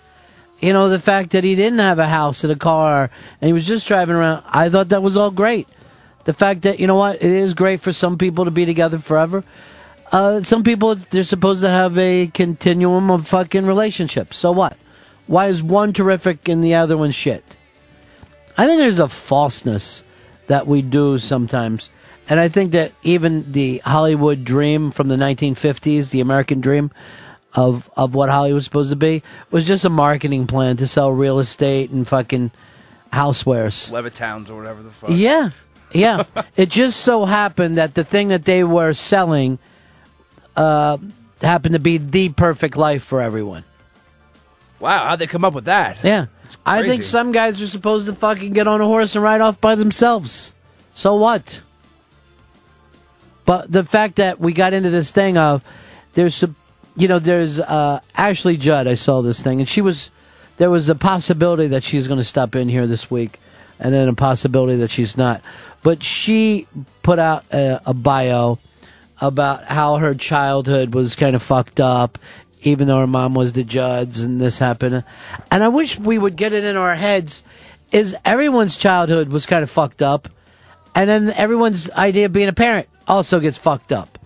[0.61, 3.53] you know, the fact that he didn't have a house and a car and he
[3.53, 5.69] was just driving around, I thought that was all great.
[6.25, 8.99] The fact that, you know what, it is great for some people to be together
[8.99, 9.45] forever.
[10.13, 14.37] Uh, some people, they're supposed to have a continuum of fucking relationships.
[14.37, 14.77] So what?
[15.27, 17.57] Why is one terrific and the other one shit?
[18.57, 20.05] I think there's a falseness
[20.47, 21.91] that we do sometimes.
[22.29, 26.91] And I think that even the Hollywood dream from the 1950s, the American dream
[27.55, 31.13] of, of what Hollywood was supposed to be, was just a marketing plan to sell
[31.13, 32.51] real estate and fucking
[33.13, 33.91] housewares.
[33.91, 35.11] Levittown's or whatever the fuck.
[35.13, 35.51] Yeah.
[35.93, 36.25] Yeah.
[36.57, 39.59] it just so happened that the thing that they were selling
[40.57, 40.99] uh,
[41.41, 43.65] happened to be the perfect life for everyone.
[44.79, 45.99] Wow, how'd they come up with that?
[46.03, 46.27] Yeah.
[46.65, 49.61] I think some guys are supposed to fucking get on a horse and ride off
[49.61, 50.55] by themselves.
[50.95, 51.63] So what?
[53.47, 55.63] But the fact that we got into this thing of
[56.15, 56.57] there's some,
[56.97, 58.87] you know, there's uh, Ashley Judd.
[58.87, 60.11] I saw this thing, and she was
[60.57, 63.39] there was a possibility that she's going to stop in here this week,
[63.79, 65.43] and then a possibility that she's not.
[65.83, 66.67] But she
[67.03, 68.59] put out a, a bio
[69.21, 72.19] about how her childhood was kind of fucked up,
[72.63, 75.05] even though her mom was the Judds and this happened.
[75.51, 77.43] And I wish we would get it in our heads
[77.93, 80.29] is everyone's childhood was kind of fucked up,
[80.95, 84.19] and then everyone's idea of being a parent also gets fucked up.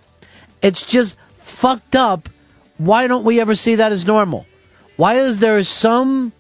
[0.63, 2.29] It's just fucked up.
[2.79, 4.47] Why don't we ever see that as normal?
[4.97, 6.33] Why is there some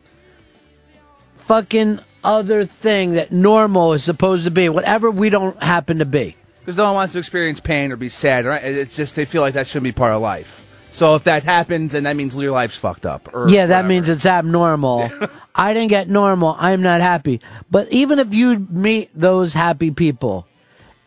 [1.36, 6.36] fucking other thing that normal is supposed to be, whatever we don't happen to be?
[6.70, 8.62] Because no one wants to experience pain or be sad, right?
[8.62, 10.64] It's just they feel like that shouldn't be part of life.
[10.90, 13.28] So if that happens, then that means your life's fucked up.
[13.34, 15.10] Or yeah, that means it's abnormal.
[15.56, 16.54] I didn't get normal.
[16.60, 17.40] I'm not happy.
[17.72, 20.46] But even if you meet those happy people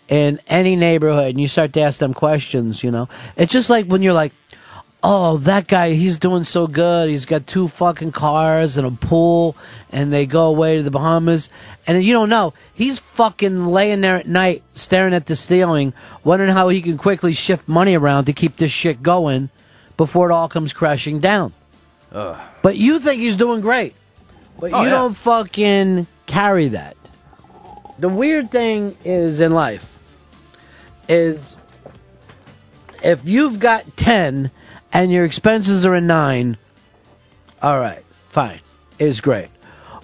[0.10, 3.86] in any neighborhood and you start to ask them questions, you know, it's just like
[3.86, 4.34] when you're like,
[5.03, 7.09] oh, that guy, he's doing so good.
[7.09, 9.55] He's got two fucking cars and a pool,
[9.91, 11.49] and they go away to the Bahamas.
[11.85, 12.53] And you don't know.
[12.73, 17.33] He's fucking laying there at night, staring at the ceiling, wondering how he can quickly
[17.33, 19.49] shift money around to keep this shit going
[19.97, 21.53] before it all comes crashing down.
[22.13, 22.39] Ugh.
[22.61, 23.93] But you think he's doing great.
[24.59, 24.91] But Oh, you yeah.
[24.93, 26.95] don't fucking carry that.
[27.99, 29.99] The weird thing is in life
[31.09, 31.55] is
[33.03, 34.49] if you've got 10
[34.93, 36.58] and your expenses are a 9,
[37.62, 38.60] all right, fine.
[38.99, 39.49] It's great.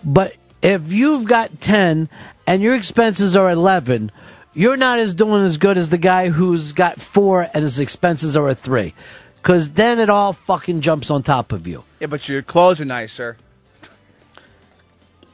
[0.04, 2.10] But if you've got 10
[2.48, 4.12] and your expenses are 11,
[4.54, 8.36] you're not as doing as good as the guy who's got 4 and his expenses
[8.36, 8.94] are a 3.
[9.42, 11.84] Cuz then it all fucking jumps on top of you.
[12.00, 13.38] Yeah, but your clothes are nicer.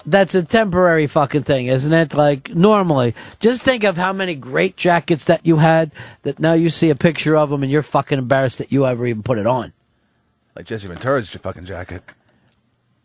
[0.06, 2.14] That's a temporary fucking thing, isn't it?
[2.14, 5.92] Like normally, just think of how many great jackets that you had
[6.24, 9.06] that now you see a picture of them and you're fucking embarrassed that you ever
[9.06, 9.74] even put it on.
[10.56, 12.04] Like Jesse Ventura's your fucking jacket.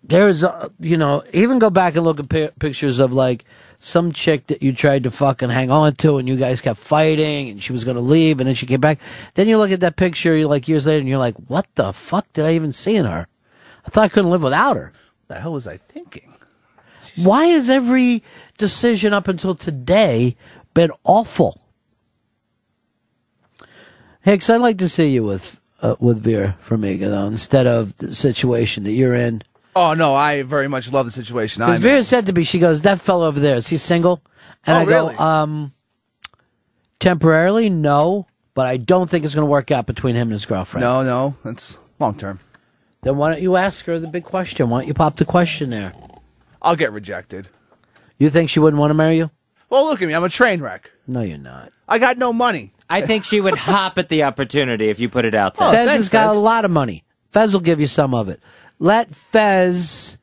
[0.02, 3.44] There's, uh, you know, even go back and look at pi- pictures of like
[3.78, 7.50] some chick that you tried to fucking hang on to and you guys kept fighting
[7.50, 8.98] and she was going to leave and then she came back.
[9.34, 11.92] Then you look at that picture you're like years later and you're like, what the
[11.92, 13.26] fuck did I even see in her?
[13.86, 14.92] I thought I couldn't live without her.
[15.26, 16.29] What the hell was I thinking?
[17.24, 18.22] Why has every
[18.58, 20.36] decision up until today
[20.74, 21.60] been awful?
[24.22, 28.14] Hicks, I'd like to see you with uh, with Vera Farmiga though, instead of the
[28.14, 29.42] situation that you're in.
[29.74, 32.04] Oh no, I very much love the situation Because Vera in.
[32.04, 34.20] said to me, she goes, "That fellow over there is he single?"
[34.66, 35.14] And Oh, I really?
[35.16, 35.72] go, "Um,
[36.98, 40.44] temporarily, no, but I don't think it's going to work out between him and his
[40.44, 42.40] girlfriend." No, no, it's long term.
[43.02, 44.68] Then why don't you ask her the big question?
[44.68, 45.94] Why don't you pop the question there?
[46.62, 47.48] I'll get rejected.
[48.18, 49.30] You think she wouldn't want to marry you?
[49.70, 50.14] Well, look at me.
[50.14, 50.90] I'm a train wreck.
[51.06, 51.72] No, you're not.
[51.88, 52.72] I got no money.
[52.88, 55.68] I think she would hop at the opportunity if you put it out there.
[55.68, 57.04] Oh, Fez has got a lot of money.
[57.30, 58.40] Fez will give you some of it.
[58.80, 60.18] Let Fez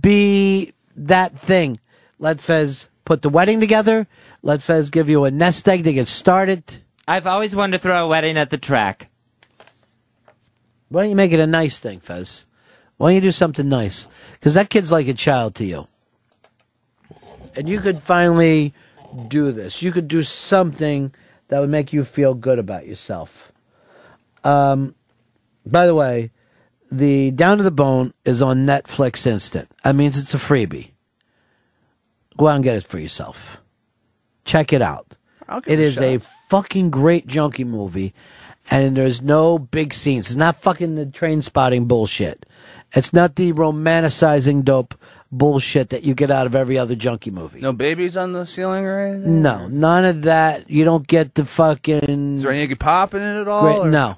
[0.00, 1.78] be that thing.
[2.18, 4.08] Let Fez put the wedding together.
[4.42, 6.82] Let Fez give you a nest egg to get started.
[7.06, 9.08] I've always wanted to throw a wedding at the track.
[10.88, 12.46] Why don't you make it a nice thing, Fez?
[13.04, 14.08] Why don't you do something nice?
[14.32, 15.88] Because that kid's like a child to you.
[17.54, 18.72] And you could finally
[19.28, 19.82] do this.
[19.82, 21.12] You could do something
[21.48, 23.52] that would make you feel good about yourself.
[24.42, 24.94] Um,
[25.66, 26.30] by the way,
[26.90, 29.68] the Down to the Bone is on Netflix Instant.
[29.82, 30.92] That means it's a freebie.
[32.38, 33.58] Go out and get it for yourself.
[34.46, 35.14] Check it out.
[35.66, 38.14] It a a fucking great junkie movie,
[38.70, 40.28] and there's no big scenes.
[40.28, 42.46] It's not fucking the Trainspotting bullshit.
[42.94, 44.94] It's not the romanticizing dope
[45.32, 47.60] bullshit that you get out of every other junkie movie.
[47.60, 49.42] No babies on the ceiling or anything?
[49.42, 50.70] No, none of that.
[50.70, 52.36] You don't get the fucking.
[52.36, 53.62] Is there any Iggy Pop in it at all?
[53.62, 54.16] Great, or- no,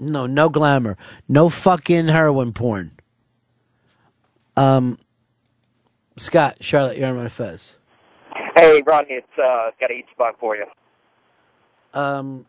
[0.00, 0.96] no, no glamour,
[1.28, 2.90] no fucking heroin porn.
[4.56, 4.98] Um,
[6.16, 7.76] Scott, Charlotte, you're on my fez.
[8.56, 10.64] Hey, Ronnie, it's uh, got a heat spot for you.
[11.94, 12.44] Um,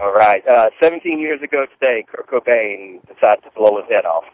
[0.00, 0.46] All right.
[0.46, 4.24] Uh, 17 years ago today, Kurt Cobain decided to blow his head off.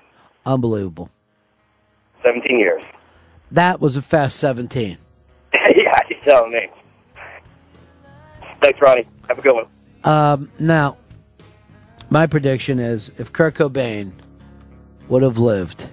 [0.46, 1.11] unbelievable.
[2.24, 2.82] 17 years.
[3.50, 4.98] That was a fast seventeen.
[5.52, 6.68] yeah, you telling me.
[8.62, 9.08] Thanks, Ronnie.
[9.28, 9.64] Have a good one.
[10.04, 10.98] Um, now,
[12.11, 14.12] my prediction is if Kurt Cobain
[15.08, 15.88] would have lived,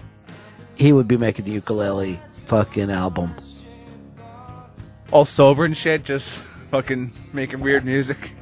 [0.76, 3.34] he would be making the ukulele fucking album.
[5.11, 8.34] All sober and shit, just fucking making weird music.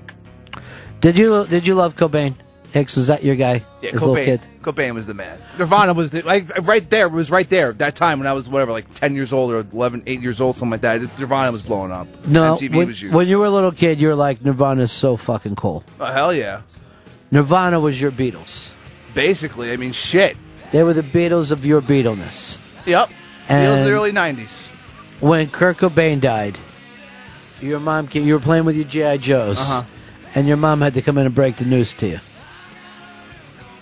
[1.06, 2.34] Did you did you love Cobain?
[2.72, 3.64] Hicks, was that your guy?
[3.84, 4.26] Yeah, His Cobain.
[4.26, 4.42] kid?
[4.64, 5.40] Cobain was the man.
[5.60, 7.06] Nirvana was the, like right there.
[7.06, 9.60] It was right there that time when I was whatever, like ten years old or
[9.60, 11.02] 11, 8 years old, something like that.
[11.20, 12.08] Nirvana was blowing up.
[12.26, 13.14] No, MTV when, was huge.
[13.14, 15.84] when you were a little kid, you were like, Nirvana's so fucking cool.
[16.00, 16.64] oh hell yeah!
[17.30, 18.72] Nirvana was your Beatles.
[19.14, 20.38] Basically, I mean, shit.
[20.72, 22.58] They were the Beatles of your Beatleness.
[22.88, 23.12] Yep.
[23.48, 24.70] And- the early nineties.
[25.20, 26.58] When Kurt Cobain died,
[27.62, 29.84] your mom came, you were playing with your GI Joes, Uh-huh.
[30.36, 32.20] And your mom had to come in and break the news to you.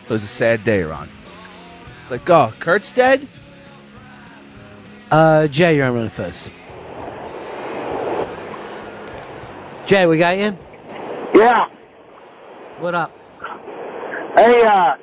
[0.04, 1.10] It was a sad day, Ron.
[2.04, 3.28] It's like, oh, Kurt's dead.
[5.10, 6.50] Uh, Jay, you're on Ron Fez.
[9.88, 10.56] Jay, we got you.
[11.34, 11.66] Yeah.
[12.80, 13.12] What up?
[14.36, 14.98] Hey, uh,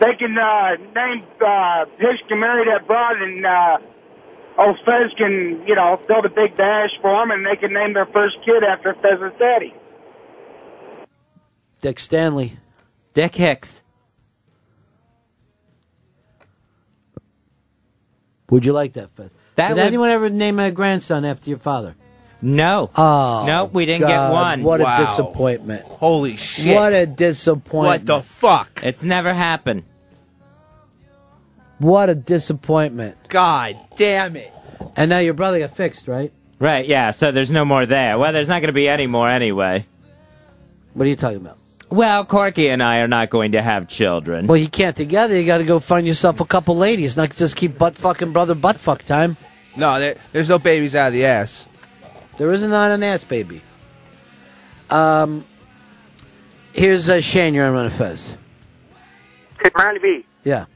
[0.00, 3.78] they can uh, name uh, Hicks can marry that broad, and uh,
[4.58, 7.92] old Fez can, you know, build a big dash for him, and they can name
[7.92, 9.74] their first kid after Fez's daddy.
[11.80, 12.56] Dick Stanley.
[13.14, 13.82] Dick Hicks.
[18.50, 19.30] Would you like that, Fez?
[19.56, 21.94] That Did would- anyone ever name a grandson after your father?
[22.42, 22.90] No.
[22.96, 24.62] Oh, Nope, we didn't get one.
[24.62, 24.96] What Wow.
[25.02, 25.82] a disappointment!
[25.84, 26.74] Holy shit!
[26.74, 27.86] What a disappointment!
[27.86, 28.80] What the fuck?
[28.82, 29.82] It's never happened.
[31.78, 33.16] What a disappointment!
[33.28, 34.52] God damn it!
[34.96, 36.32] And now your brother got fixed, right?
[36.58, 38.18] Right, yeah, so there's no more there.
[38.18, 39.84] Well, there's not going to be any more anyway.
[40.94, 41.58] What are you talking about?
[41.90, 44.46] Well, Corky and I are not going to have children.
[44.46, 45.38] Well, you can't together.
[45.38, 48.54] You got to go find yourself a couple ladies, not just keep butt fucking brother
[48.54, 49.36] butt fuck time.
[49.76, 51.66] No, there, there's no babies out of the ass.
[52.36, 53.60] There isn't on an ass baby.
[54.88, 55.44] Um,
[56.72, 57.54] here's uh, Shane.
[57.54, 58.36] You're on Ron Fez.
[59.62, 60.24] Hey, Ronnie B.
[60.44, 60.66] Yeah.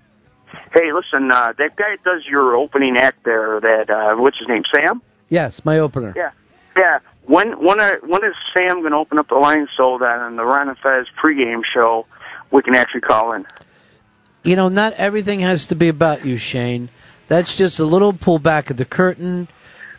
[0.72, 4.48] Hey, listen, uh, that guy that does your opening act there, that, uh, what's his
[4.48, 5.00] name, Sam?
[5.28, 6.12] Yes, my opener.
[6.16, 6.30] Yeah.
[6.76, 6.98] Yeah.
[7.26, 10.36] When, when, are, when is Sam going to open up the line so that on
[10.36, 12.06] the Ron and Fez pregame show,
[12.50, 13.46] we can actually call in?
[14.42, 16.90] You know, not everything has to be about you, Shane.
[17.28, 19.48] That's just a little pull back of the curtain.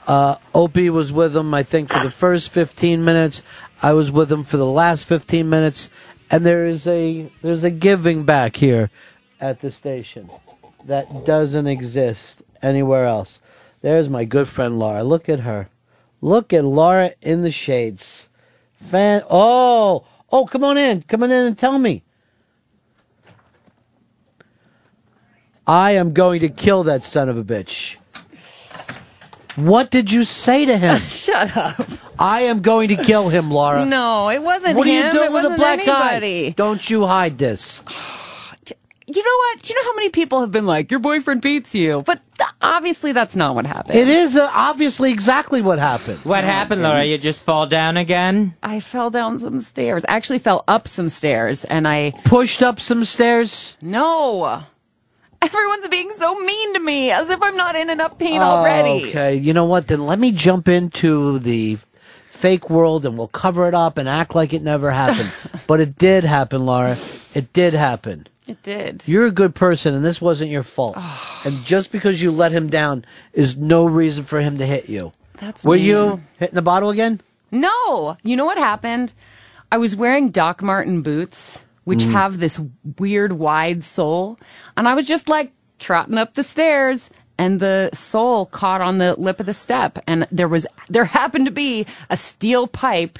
[0.07, 3.41] Uh, Opie was with him, I think, for the first 15 minutes.
[3.81, 5.89] I was with him for the last 15 minutes.
[6.29, 8.91] And there is a, there's a giving back here
[9.41, 10.29] at the station
[10.85, 13.39] that doesn't exist anywhere else.
[13.81, 15.03] There's my good friend Laura.
[15.03, 15.69] Look at her.
[16.25, 18.29] Look at Laura in the shades.
[18.81, 19.21] Fan.
[19.29, 21.03] Oh, oh, come on in.
[21.03, 22.01] Come on in and tell me.
[25.67, 27.97] I am going to kill that son of a bitch.
[29.55, 30.99] What did you say to him?
[31.09, 31.79] Shut up.
[32.17, 33.85] I am going to kill him, Laura.
[33.85, 35.03] No, it wasn't what him.
[35.03, 36.47] are you doing it with wasn't a black anybody.
[36.47, 36.53] eye?
[36.57, 37.83] Don't you hide this.
[39.07, 39.61] You know what?
[39.61, 42.01] Do you know how many people have been like, your boyfriend beats you?
[42.05, 43.99] But th- obviously that's not what happened.
[43.99, 46.19] It is uh, obviously exactly what happened.
[46.25, 47.03] What happened, Laura?
[47.03, 48.55] You just fall down again?
[48.63, 50.03] I fell down some stairs.
[50.09, 53.77] I actually fell up some stairs and I pushed up some stairs.
[53.79, 54.63] No.
[55.39, 59.09] Everyone's being so mean to me as if I'm not in enough pain already.
[59.09, 59.85] Okay, you know what?
[59.87, 61.77] Then let me jump into the
[62.35, 65.31] fake world and we'll cover it up and act like it never happened.
[65.67, 66.97] but it did happen, Laura.
[67.33, 68.27] It did happen.
[68.47, 69.03] It did.
[69.07, 70.97] You're a good person, and this wasn't your fault.
[71.45, 75.11] and just because you let him down is no reason for him to hit you.
[75.37, 75.85] That's Were mean.
[75.85, 77.21] you hitting the bottle again?
[77.51, 78.17] No.
[78.23, 79.13] You know what happened?
[79.71, 82.11] I was wearing Doc Martens boots, which Mm.
[82.11, 82.61] have this
[82.99, 84.39] weird wide sole,
[84.77, 89.13] and I was just like trotting up the stairs and the sole caught on the
[89.19, 93.19] lip of the step and there was there happened to be a steel pipe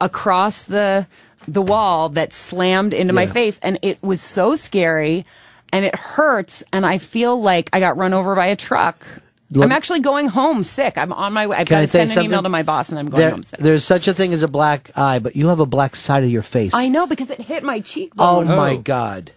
[0.00, 1.06] across the
[1.46, 5.24] the wall that slammed into my face and it was so scary
[5.72, 9.04] and it hurts and I feel like I got run over by a truck.
[9.50, 10.98] Let- I'm actually going home sick.
[10.98, 11.56] I'm on my way.
[11.56, 13.30] I've Can got I to send an email to my boss and I'm going There-
[13.30, 13.60] home sick.
[13.60, 16.30] There's such a thing as a black eye, but you have a black side of
[16.30, 16.74] your face.
[16.74, 18.26] I know because it hit my cheekbone.
[18.26, 18.56] Oh cheekbone.
[18.56, 18.78] my oh.
[18.78, 19.32] God.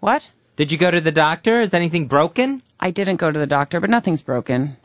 [0.00, 0.30] What?
[0.56, 1.60] Did you go to the doctor?
[1.60, 2.62] Is anything broken?
[2.80, 4.76] I didn't go to the doctor, but nothing's broken.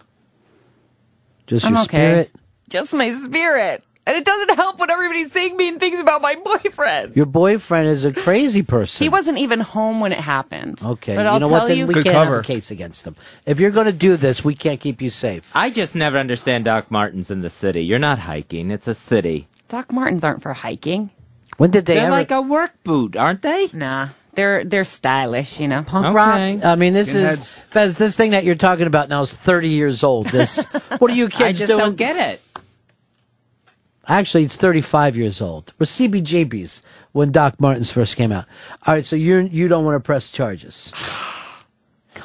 [1.48, 1.88] Just I'm your okay.
[1.88, 2.32] spirit.
[2.70, 3.86] Just my spirit.
[4.08, 7.16] And it doesn't help when everybody's saying mean things about my boyfriend.
[7.16, 9.04] Your boyfriend is a crazy person.
[9.04, 10.80] He wasn't even home when it happened.
[10.84, 11.68] Okay, But you I'll know tell what?
[11.70, 13.16] Then you, we can't have a case against them.
[13.48, 15.52] If you're going to do this, we can't keep you safe.
[15.56, 17.84] I just never understand Doc Martens in the city.
[17.84, 19.48] You're not hiking; it's a city.
[19.70, 21.10] Doc Martens aren't for hiking.
[21.58, 22.12] When did they They're ever?
[22.12, 23.70] like a work boot, aren't they?
[23.74, 25.84] Nah, they're they're stylish, you know.
[25.84, 26.64] Punk rock.
[26.64, 27.96] I mean, this is Fez.
[27.96, 30.28] This thing that you're talking about now is 30 years old.
[30.28, 30.64] This.
[31.00, 31.48] what are you kids doing?
[31.48, 31.80] I just doing?
[31.80, 32.42] don't get it.
[34.08, 35.74] Actually, it's 35 years old.
[35.80, 36.82] We're CBGBs
[37.12, 38.46] when Doc Martens first came out.
[38.86, 40.92] All right, so you you don't want to press charges.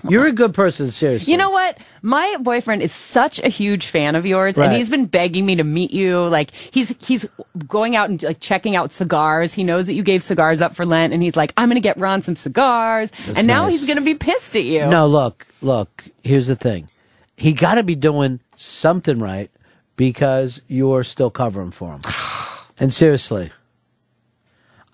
[0.08, 1.30] You're a good person, seriously.
[1.30, 1.78] You know what?
[2.02, 5.64] My boyfriend is such a huge fan of yours, and he's been begging me to
[5.64, 6.26] meet you.
[6.26, 7.28] Like he's he's
[7.66, 9.54] going out and like checking out cigars.
[9.54, 11.80] He knows that you gave cigars up for Lent, and he's like, "I'm going to
[11.80, 13.72] get Ron some cigars." That's and now nice.
[13.72, 14.86] he's going to be pissed at you.
[14.86, 16.06] No, look, look.
[16.22, 16.88] Here's the thing.
[17.36, 19.50] He got to be doing something right
[19.96, 22.00] because you're still covering for him.
[22.78, 23.50] and seriously,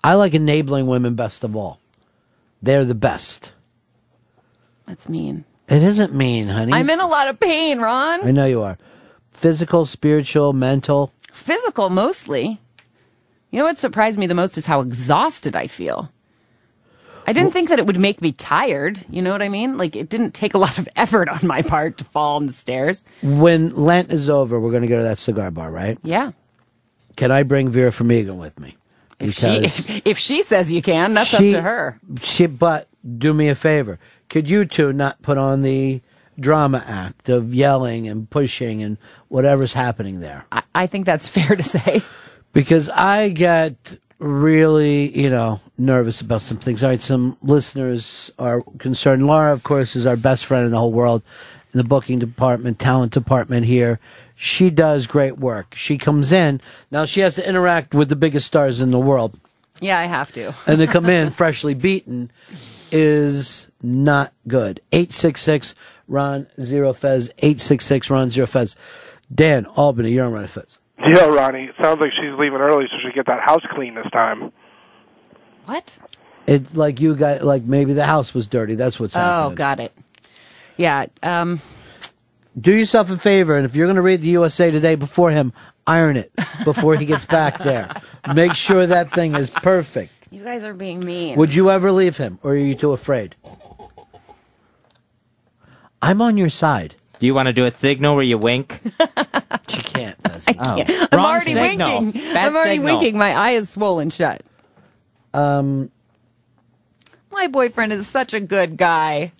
[0.03, 1.79] I like enabling women best of all.
[2.61, 3.51] They're the best.
[4.87, 5.45] That's mean.
[5.67, 6.73] It isn't mean, honey.
[6.73, 8.25] I'm in a lot of pain, Ron.
[8.25, 8.77] I know you are.
[9.31, 11.11] Physical, spiritual, mental.
[11.31, 12.59] Physical mostly.
[13.51, 16.09] You know what surprised me the most is how exhausted I feel.
[17.27, 19.03] I didn't think that it would make me tired.
[19.09, 19.77] You know what I mean?
[19.77, 22.53] Like it didn't take a lot of effort on my part to fall on the
[22.53, 23.03] stairs.
[23.21, 25.97] When Lent is over, we're going to go to that cigar bar, right?
[26.03, 26.31] Yeah.
[27.17, 28.77] Can I bring Vera Farmiga with me?
[29.19, 31.99] If she if she says you can, that's she- up to her.
[32.21, 33.99] She, but do me a favor.
[34.29, 36.01] Could you two not put on the
[36.39, 38.97] drama act of yelling and pushing and
[39.29, 40.45] whatever's happening there?
[40.51, 42.01] I, I think that's fair to say.
[42.53, 46.83] Because I get really, you know, nervous about some things.
[46.83, 49.27] All right, some listeners are concerned.
[49.27, 51.21] Laura, of course, is our best friend in the whole world
[51.73, 53.99] in the booking department, talent department here.
[54.35, 55.75] She does great work.
[55.75, 56.61] She comes in.
[56.91, 59.39] Now she has to interact with the biggest stars in the world.
[59.79, 60.53] Yeah, I have to.
[60.65, 62.31] and to come in freshly beaten
[62.91, 64.81] is not good.
[64.91, 65.75] 866
[66.07, 67.29] Ron Zero Fez.
[67.39, 68.75] 866 Ron Zero Fez.
[69.33, 70.79] Dan, Albany, you're on Ron Fez.
[70.99, 71.65] Yeah, Ronnie.
[71.65, 74.51] It sounds like she's leaving early so she can get that house clean this time.
[75.65, 75.97] What?
[76.47, 78.75] It's like you got, like maybe the house was dirty.
[78.75, 79.55] That's what's Oh, happening.
[79.55, 79.93] got it.
[80.77, 81.05] Yeah.
[81.21, 81.59] Um,
[82.59, 85.53] Do yourself a favor, and if you're going to read the USA Today before him,
[85.85, 86.31] iron it
[86.63, 87.89] before he gets back there.
[88.33, 90.11] Make sure that thing is perfect.
[90.31, 91.37] You guys are being mean.
[91.37, 93.35] Would you ever leave him, or are you too afraid?
[96.01, 96.95] I'm on your side.
[97.19, 98.79] Do you want to do a signal where you wink?
[99.67, 100.17] she can't.
[100.23, 101.09] I can't.
[101.11, 102.21] I'm already winking.
[102.37, 103.17] I'm already winking.
[103.17, 104.41] My eye is swollen shut.
[105.33, 105.89] Um,
[107.31, 109.31] My boyfriend is such a good guy.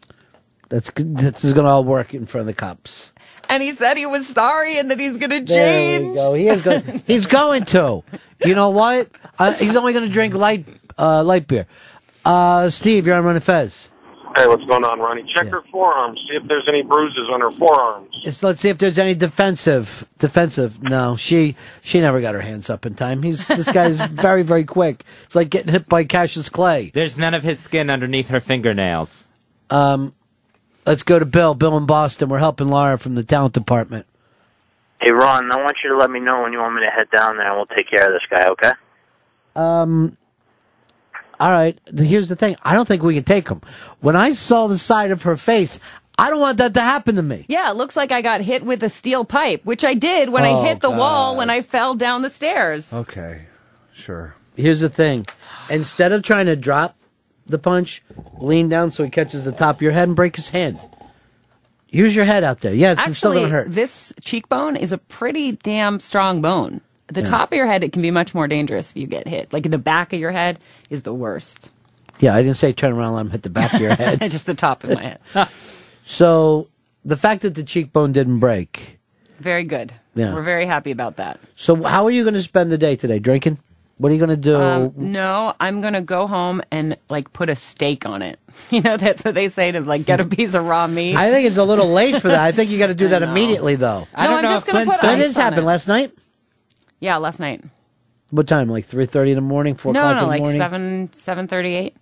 [0.70, 1.18] that's good.
[1.18, 3.12] This is going to all work in front of the cops.
[3.50, 6.18] And he said he was sorry and that he's going to There we change.
[6.18, 6.34] go.
[6.34, 6.84] He is going.
[7.08, 8.04] he's going to.
[8.46, 9.10] You know what?
[9.40, 10.66] Uh, he's only going to drink light
[10.98, 11.66] uh, light beer.
[12.26, 13.90] Uh, Steve, you're on Running Fez.
[14.36, 15.26] Hey, what's going on, Ronnie?
[15.34, 16.20] Check her forearms.
[16.30, 18.10] See if there's any bruises on her forearms.
[18.24, 20.06] It's, let's see if there's any defensive.
[20.20, 20.84] Defensive.
[20.84, 23.24] No, she she never got her hands up in time.
[23.24, 25.06] He's this guy's very very quick.
[25.24, 26.92] It's like getting hit by Cassius Clay.
[26.94, 29.28] There's none of his skin underneath her fingernails.
[29.72, 30.14] Um,
[30.88, 31.54] let's go to Bill.
[31.54, 32.30] Bill in Boston.
[32.30, 34.08] We're helping Laura from the talent department.
[35.00, 37.08] Hey, Ron, I want you to let me know when you want me to head
[37.12, 38.72] down there, and we'll take care of this guy, okay?
[39.56, 40.18] Um.
[41.40, 41.78] All right.
[41.96, 42.56] Here's the thing.
[42.64, 43.62] I don't think we can take him.
[44.00, 45.80] When I saw the side of her face,
[46.18, 47.46] I don't want that to happen to me.
[47.48, 50.44] Yeah, it looks like I got hit with a steel pipe, which I did when
[50.46, 52.92] Oh, I hit the wall when I fell down the stairs.
[52.92, 53.44] Okay,
[53.94, 54.34] sure.
[54.56, 55.28] Here's the thing.
[55.70, 56.96] Instead of trying to drop
[57.48, 58.02] the punch,
[58.40, 60.80] lean down so he catches the top of your head and break his hand.
[61.90, 62.74] Use your head out there.
[62.74, 63.72] Yeah, it's still going to hurt.
[63.72, 66.82] this cheekbone is a pretty damn strong bone.
[67.08, 67.26] The Yeah.
[67.28, 69.54] top of your head, it can be much more dangerous if you get hit.
[69.54, 71.70] Like the back of your head is the worst.
[72.20, 74.20] Yeah, I didn't say turn around and let him hit the back of your head.
[74.30, 75.20] Just the top of my head.
[76.10, 76.70] So
[77.04, 78.98] the fact that the cheekbone didn't break.
[79.40, 79.92] Very good.
[80.16, 80.34] Yeah.
[80.34, 81.40] We're very happy about that.
[81.56, 83.20] So how are you going to spend the day today?
[83.20, 83.58] Drinking?
[83.98, 84.56] What are you going to do?
[84.62, 88.40] Um, no, I'm gonna go home and like put a steak on it.
[88.72, 91.16] You know, that's what they say to like get a piece of raw meat.
[91.16, 92.42] I think it's a little late for that.
[92.42, 94.08] I think you got to do that immediately, though.
[94.16, 95.66] I No, don't I'm know just if gonna put That ice has on happened it.
[95.66, 96.12] last night.
[97.00, 97.64] yeah, last night.
[98.32, 98.68] What time?
[98.70, 100.60] Like three thirty in the morning, four no, o'clock no, in the morning.
[100.60, 101.10] like morning.
[101.10, 101.96] seven seven thirty eight.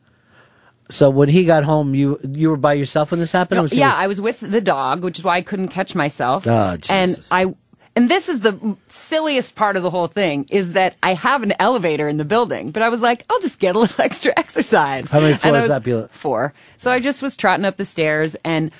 [0.90, 3.60] So when he got home, you you were by yourself when this happened.
[3.60, 5.70] or was he yeah, with- I was with the dog, which is why I couldn't
[5.70, 6.46] catch myself.
[6.48, 7.54] Oh, and I
[7.96, 11.54] and this is the silliest part of the whole thing is that I have an
[11.60, 15.10] elevator in the building, but I was like, I'll just get a little extra exercise.
[15.10, 16.08] How many floors up you?
[16.12, 16.54] Four.
[16.78, 18.72] So I just was trotting up the stairs and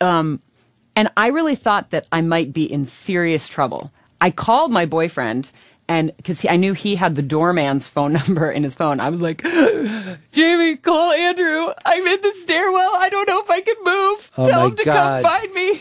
[0.00, 0.40] um
[0.96, 3.92] and I really thought that I might be in serious trouble.
[4.20, 5.50] I called my boyfriend
[5.88, 9.20] and because I knew he had the doorman's phone number in his phone, I was
[9.20, 9.42] like,
[10.32, 11.72] Jamie, call Andrew.
[11.84, 12.92] I'm in the stairwell.
[12.96, 14.30] I don't know if I can move.
[14.38, 15.22] Oh, Tell him to God.
[15.22, 15.80] come find me.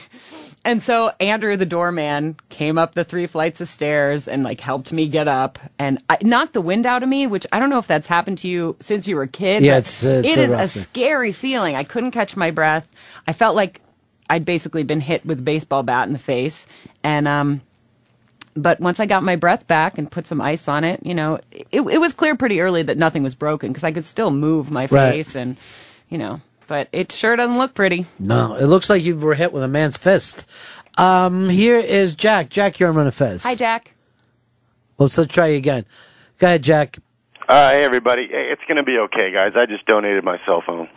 [0.65, 4.93] And so Andrew, the doorman, came up the three flights of stairs and like helped
[4.93, 7.79] me get up and I knocked the wind out of me, which I don't know
[7.79, 9.61] if that's happened to you since you were a kid.
[9.63, 11.75] Yeah, it's- it's it a is a scary feeling.
[11.75, 12.91] I couldn't catch my breath.
[13.27, 13.81] I felt like
[14.29, 16.65] I'd basically been hit with a baseball bat in the face.
[17.03, 17.61] And, um,
[18.55, 21.39] but once I got my breath back and put some ice on it, you know,
[21.51, 24.71] it, it was clear pretty early that nothing was broken because I could still move
[24.71, 25.11] my Right.
[25.11, 25.57] face and,
[26.09, 26.39] you know,
[26.73, 28.07] but it sure doesn't look pretty.
[28.17, 30.43] No, it looks like you were hit with a man's fist.
[30.97, 32.49] Um, here is Jack.
[32.49, 33.43] Jack, you're on a fez.
[33.43, 33.93] Hi, Jack.
[34.97, 35.85] Let's, let's try you again.
[36.39, 36.97] Go ahead, Jack.
[37.47, 38.27] Uh, hey, everybody.
[38.27, 39.51] Hey, It's going to be okay, guys.
[39.55, 40.89] I just donated my cell phone.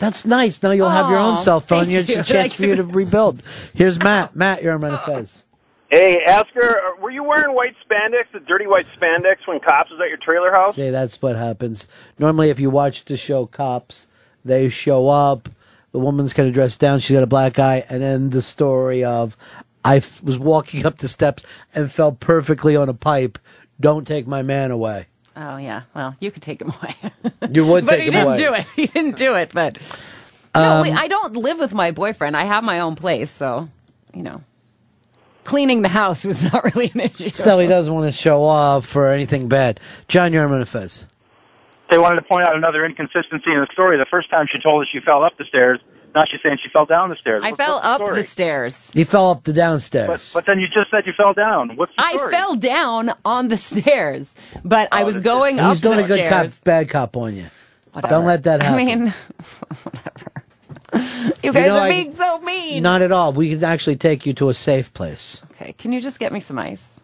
[0.00, 0.60] That's nice.
[0.64, 1.84] Now you'll have your own cell phone.
[1.84, 2.22] thank It's a you.
[2.24, 3.40] chance for you to rebuild.
[3.72, 4.34] Here's Matt.
[4.34, 5.44] Matt, you're on a fez.
[5.90, 9.90] Hey, ask her, uh, were you wearing white spandex, the dirty white spandex, when Cops
[9.92, 10.74] was at your trailer house?
[10.74, 11.86] Say that's what happens.
[12.18, 14.06] Normally, if you watch the show Cops,
[14.44, 15.48] they show up.
[15.92, 17.00] The woman's kind of dressed down.
[17.00, 19.36] She's got a black eye, and then the story of
[19.84, 21.42] I f- was walking up the steps
[21.74, 23.38] and fell perfectly on a pipe.
[23.80, 25.06] Don't take my man away.
[25.36, 25.82] Oh yeah.
[25.94, 26.94] Well, you could take him away.
[27.52, 28.66] You would but take he didn't do it.
[28.76, 29.50] He didn't do it.
[29.52, 29.78] But
[30.54, 32.36] no, Um, wait, I don't live with my boyfriend.
[32.36, 33.68] I have my own place, so
[34.14, 34.42] you know,
[35.44, 37.30] cleaning the house was not really an issue.
[37.30, 39.80] Still, he doesn't want to show up for anything bad.
[40.08, 41.06] John, you're on fez.
[41.90, 43.98] They wanted to point out another inconsistency in the story.
[43.98, 45.80] The first time she told us she fell up the stairs.
[46.14, 47.42] Now she's saying she fell down the stairs.
[47.44, 48.16] I What- fell what's up story?
[48.22, 48.90] the stairs.
[48.94, 50.32] He fell up the downstairs.
[50.34, 51.76] But then you just said you fell down.
[51.76, 52.32] What's the I story?
[52.32, 54.34] fell down on the stairs,
[54.64, 55.96] but I oh, was going up the stairs.
[55.98, 57.46] He's doing the a good cop, bad cop on you.
[58.08, 58.74] Don't let that happen.
[58.80, 59.06] I mean,
[59.82, 61.34] whatever.
[61.42, 62.82] You guys know, are I- being so mean.
[62.82, 63.32] Not at all.
[63.32, 65.42] We can actually take you to a safe place.
[65.52, 66.99] okay, can you just get me some ice?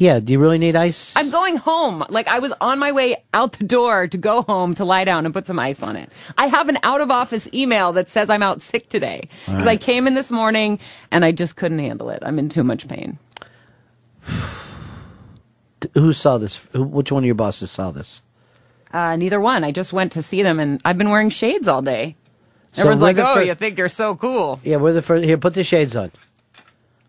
[0.00, 0.18] Yeah.
[0.18, 1.14] Do you really need ice?
[1.14, 2.06] I'm going home.
[2.08, 5.26] Like I was on my way out the door to go home to lie down
[5.26, 6.10] and put some ice on it.
[6.38, 9.68] I have an out of office email that says I'm out sick today because right.
[9.68, 10.78] I came in this morning
[11.10, 12.22] and I just couldn't handle it.
[12.24, 13.18] I'm in too much pain.
[15.94, 16.64] Who saw this?
[16.72, 18.22] Which one of your bosses saw this?
[18.94, 19.64] Uh, neither one.
[19.64, 22.16] I just went to see them and I've been wearing shades all day.
[22.72, 25.24] So Everyone's like, "Oh, fir- you think you're so cool?" Yeah, we're the first.
[25.24, 26.10] Here, put the shades on.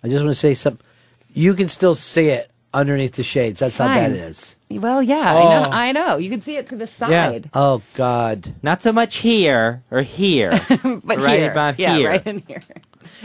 [0.03, 0.85] I just want to say something.
[1.33, 3.59] You can still see it underneath the shades.
[3.59, 4.55] That's how bad it is.
[4.69, 5.49] Well, yeah, I Oh.
[5.49, 5.69] know.
[5.71, 6.17] I know.
[6.17, 7.49] You can see it to the side.
[7.53, 8.53] Oh God.
[8.63, 10.49] Not so much here or here,
[11.03, 12.09] but right here, about yeah, here.
[12.09, 12.61] right in here.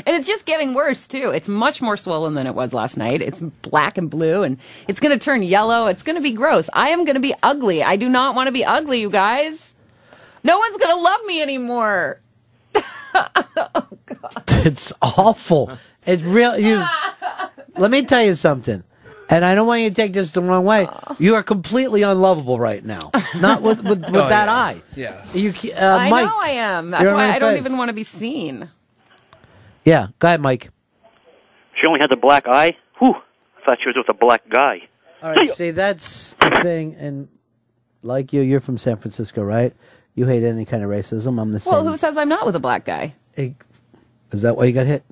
[0.07, 1.31] And it's just getting worse too.
[1.31, 3.23] It's much more swollen than it was last night.
[3.23, 5.87] It's black and blue, and it's going to turn yellow.
[5.87, 6.69] It's going to be gross.
[6.73, 7.83] I am going to be ugly.
[7.85, 9.75] I do not want to be ugly, you guys.
[10.43, 12.21] No one's going to love me anymore.
[13.15, 14.45] Oh god.
[14.67, 15.71] It's awful.
[16.05, 16.59] It's real.
[16.59, 16.85] You.
[17.79, 18.83] let me tell you something.
[19.29, 20.89] And I don't want you to take this the wrong way.
[21.19, 23.11] You are completely unlovable right now.
[23.41, 24.55] Not with with, with Oh, that yeah.
[24.55, 24.83] eye.
[24.95, 25.25] Yeah.
[25.35, 25.53] You.
[25.53, 26.27] ca- Uh, I Mike.
[26.27, 26.91] know I am.
[26.93, 28.71] That's why on I don't even want to be seen.
[29.85, 30.09] Yeah.
[30.19, 30.71] Go ahead, Mike.
[31.81, 32.77] She only had the black eye.
[33.01, 33.15] Whew.
[33.15, 34.83] I thought she was with a black guy.
[35.23, 35.49] All right.
[35.51, 36.95] See, that's the thing.
[36.95, 37.29] And
[38.03, 39.75] like you, you're from San Francisco, right?
[40.15, 41.41] You hate any kind of racism.
[41.41, 41.73] I'm the same.
[41.73, 43.15] Well, who says I'm not with a black guy?
[43.35, 43.55] Hey,
[44.33, 45.05] Is that why you got hit?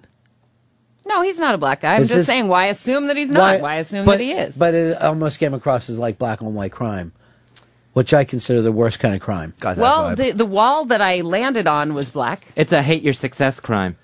[1.06, 1.94] No, he's not a black guy.
[1.94, 3.60] I'm Is just this- saying, why assume that he's not?
[3.60, 4.56] Why, assume but, that he is?
[4.56, 7.12] But it almost came across as like black on white crime,
[7.92, 9.54] which I consider the worst kind of crime.
[9.60, 12.46] Got well, the the wall that I landed on was black.
[12.56, 13.96] It's a hate your success crime.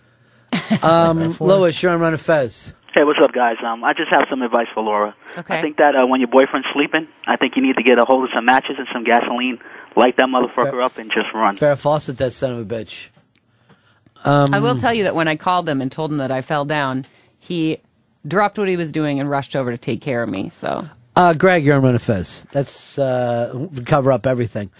[0.82, 2.74] um, Lois, you're on Ron and Fez.
[2.92, 3.56] Hey, what's up, guys?
[3.64, 5.14] Um, I just have some advice for Laura.
[5.38, 5.58] Okay.
[5.58, 8.04] I think that uh, when your boyfriend's sleeping, I think you need to get a
[8.04, 9.60] hold of some matches and some gasoline,
[9.94, 11.56] light that motherfucker up, and just run.
[11.56, 13.10] Farrah Fawcett, that son of a bitch.
[14.24, 16.40] Um, I will tell you that when I called him and told him that I
[16.42, 17.04] fell down,
[17.38, 17.78] he
[18.26, 20.50] dropped what he was doing and rushed over to take care of me.
[20.50, 22.46] So Uh, Greg, you're on Ron and Fez.
[22.52, 24.70] That's uh, cover up everything.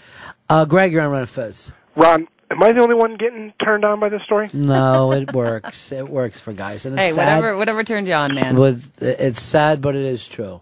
[0.49, 1.71] Uh, Greg, you're on Ron and Fez.
[1.95, 4.49] Ron, am I the only one getting turned on by this story?
[4.53, 5.91] No, it works.
[5.91, 6.85] It works for guys.
[6.85, 7.37] And it's Hey, sad.
[7.37, 8.55] whatever, whatever turned you on, man.
[8.99, 10.61] It's sad, but it is true.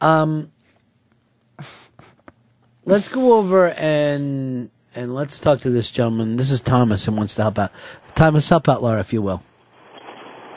[0.00, 0.50] Um,
[2.84, 6.36] let's go over and and let's talk to this gentleman.
[6.36, 7.72] This is Thomas and wants to help out.
[8.14, 9.42] Thomas, help out Laura, if you will.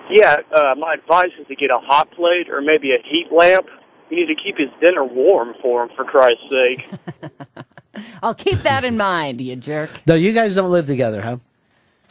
[0.09, 3.67] Yeah, uh, my advice is to get a hot plate or maybe a heat lamp.
[4.09, 6.85] You need to keep his dinner warm for him, for Christ's sake.
[8.23, 9.89] I'll keep that in mind, you jerk.
[10.05, 11.37] No, you guys don't live together, huh?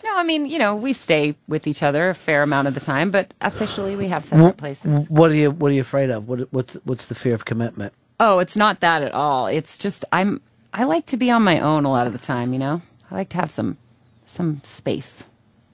[0.05, 2.81] No, I mean, you know, we stay with each other a fair amount of the
[2.81, 5.09] time, but officially we have separate Wh- places.
[5.09, 6.29] What are you What are you afraid of?
[6.29, 7.95] What What's What's the fear of commitment?
[8.21, 9.47] Oh, it's not that at all.
[9.47, 10.43] It's just I'm
[10.75, 12.83] I like to be on my own a lot of the time, you know?
[13.11, 13.79] I like to have some
[14.27, 15.23] some space.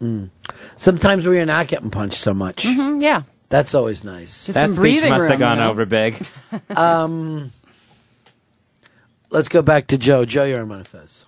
[0.00, 0.28] Mm.
[0.76, 2.64] Sometimes where you're not getting punched so much.
[2.64, 3.22] hmm yeah.
[3.48, 4.46] That's always nice.
[4.46, 5.70] Just That some speech breathing must have gone you know?
[5.70, 6.24] over big.
[6.76, 7.50] um,
[9.30, 10.24] let's go back to Joe.
[10.24, 11.24] Joe, you're on Manifest.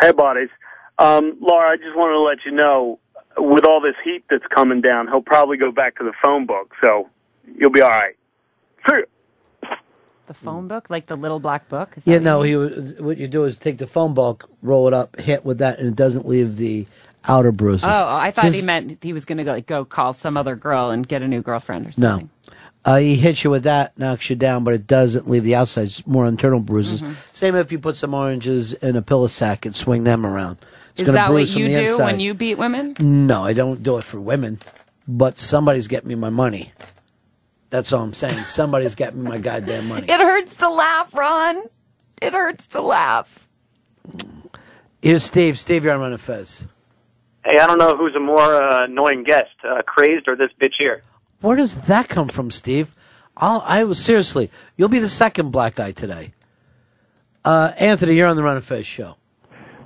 [0.00, 0.48] Hey, buddies.
[0.98, 2.98] Um, Laura, I just wanted to let you know,
[3.36, 6.72] with all this heat that's coming down, he'll probably go back to the phone book,
[6.80, 7.08] so
[7.56, 8.16] you'll be all right.
[8.88, 9.02] See ya.
[10.28, 11.94] The phone book, like the little black book.
[11.96, 12.42] Is Yeah, no.
[12.42, 15.58] He would- what you do is take the phone book, roll it up, hit with
[15.58, 16.86] that, and it doesn't leave the
[17.26, 17.88] outer bruises.
[17.90, 20.36] Oh, I thought Since- he meant he was going to go like go call some
[20.36, 22.08] other girl and get a new girlfriend or No.
[22.10, 22.30] something.
[22.84, 25.86] Uh, he hits you with that, knocks you down, but it doesn't leave the outside.
[25.86, 27.02] It's more internal bruises.
[27.02, 27.12] Mm-hmm.
[27.32, 30.58] Same if you put some oranges in a pillow sack and swing them around.
[30.96, 32.04] It's Is that what you do inside.
[32.04, 32.94] when you beat women?
[33.00, 34.58] No, I don't do it for women,
[35.06, 36.72] but somebody's getting me my money.
[37.70, 38.44] That's all I'm saying.
[38.44, 40.06] Somebody's getting me my goddamn money.
[40.08, 41.64] It hurts to laugh, Ron.
[42.22, 43.46] It hurts to laugh.
[45.02, 45.58] Here's Steve.
[45.58, 46.66] Steve, you're on Ron and Fez.
[47.44, 50.74] Hey, I don't know who's a more uh, annoying guest, uh, Crazed or this bitch
[50.78, 51.02] here.
[51.40, 52.94] Where does that come from, Steve?
[53.36, 54.50] I'll, I was seriously.
[54.76, 56.32] You'll be the second black guy today.
[57.44, 59.16] Uh, Anthony, you're on the Ron and Fez show.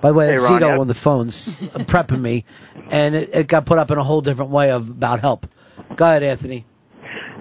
[0.00, 2.44] By the way, Hey, that's Ronnie, Zito I- on the phones uh, prepping me,
[2.90, 5.46] and it, it got put up in a whole different way of about help.
[5.94, 6.64] Go ahead, Anthony.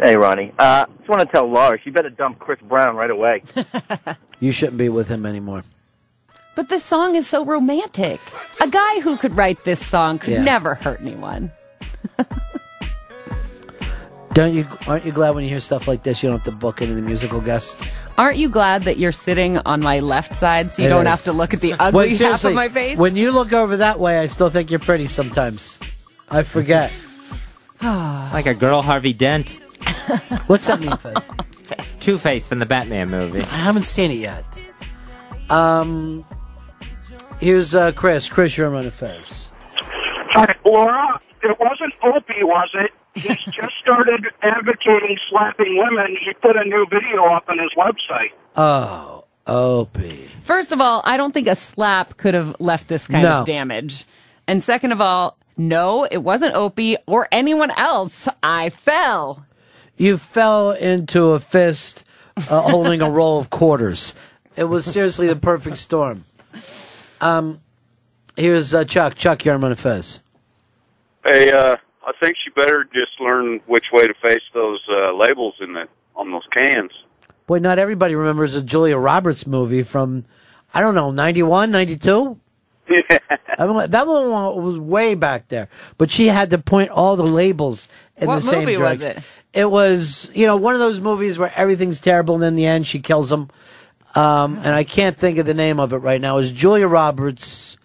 [0.01, 0.51] Hey, Ronnie.
[0.57, 3.43] Uh, just want to tell Laura she better dump Chris Brown right away.
[4.41, 5.63] You shouldn't be with him anymore.
[6.55, 8.19] But this song is so romantic.
[8.59, 10.41] A guy who could write this song could Yeah.
[10.41, 11.51] never hurt anyone.
[14.33, 14.65] Don't you?
[14.87, 16.23] Aren't you glad when you hear stuff like this?
[16.23, 17.79] You don't have to book any of the musical guests.
[18.17, 21.09] Aren't you glad that you're sitting on my left side so you It don't is.
[21.09, 22.97] have to look at the ugly Wait, half of my face?
[22.97, 25.77] When you look over that way, I still think you're pretty sometimes.
[26.31, 26.91] I forget.
[27.83, 29.59] like a girl Harvey Dent.
[30.47, 31.29] What's that mean, Fez?
[31.99, 33.39] Two Face from the Batman movie.
[33.41, 34.43] I haven't seen it yet.
[35.49, 36.25] Um,
[37.39, 38.29] here's uh, Chris.
[38.29, 39.51] Chris, you're on Ron and Fez.
[40.33, 41.19] Hi, Laura.
[41.43, 42.91] It wasn't Opie, was it?
[43.15, 46.15] He's just started advocating slapping women.
[46.23, 48.31] He put a new video up on his website.
[48.55, 50.29] Oh, Opie.
[50.41, 53.39] First of all, I don't think a slap could have left this kind No.
[53.41, 54.05] of damage.
[54.47, 58.27] And second of all, no, it wasn't Opie or anyone else.
[58.41, 59.45] I fell.
[60.01, 62.03] You fell into a fist
[62.35, 64.15] uh, holding a roll of quarters.
[64.55, 66.25] It was seriously the perfect storm.
[67.21, 67.61] Um,
[68.35, 69.13] here's uh, Chuck.
[69.13, 70.19] Chuck, you're on Ron and Fez.
[71.23, 75.53] Hey, uh, I think she better just learn which way to face those uh, labels
[75.61, 76.89] in the on those cans.
[77.45, 80.25] Boy, not everybody remembers a Julia Roberts movie from,
[80.73, 82.39] I don't know, 91, 92?
[82.89, 85.69] I mean, that one was way back there.
[85.99, 87.87] But she had to point all the labels
[88.17, 88.81] in What the same direction.
[88.81, 89.23] What movie was direction.
[89.23, 89.40] it?
[89.53, 92.87] It was, you know, one of those movies where everything's terrible and in the end
[92.87, 93.49] she kills them.
[94.15, 96.37] Um, and I can't think of the name of it right now.
[96.37, 97.77] Is Julia Roberts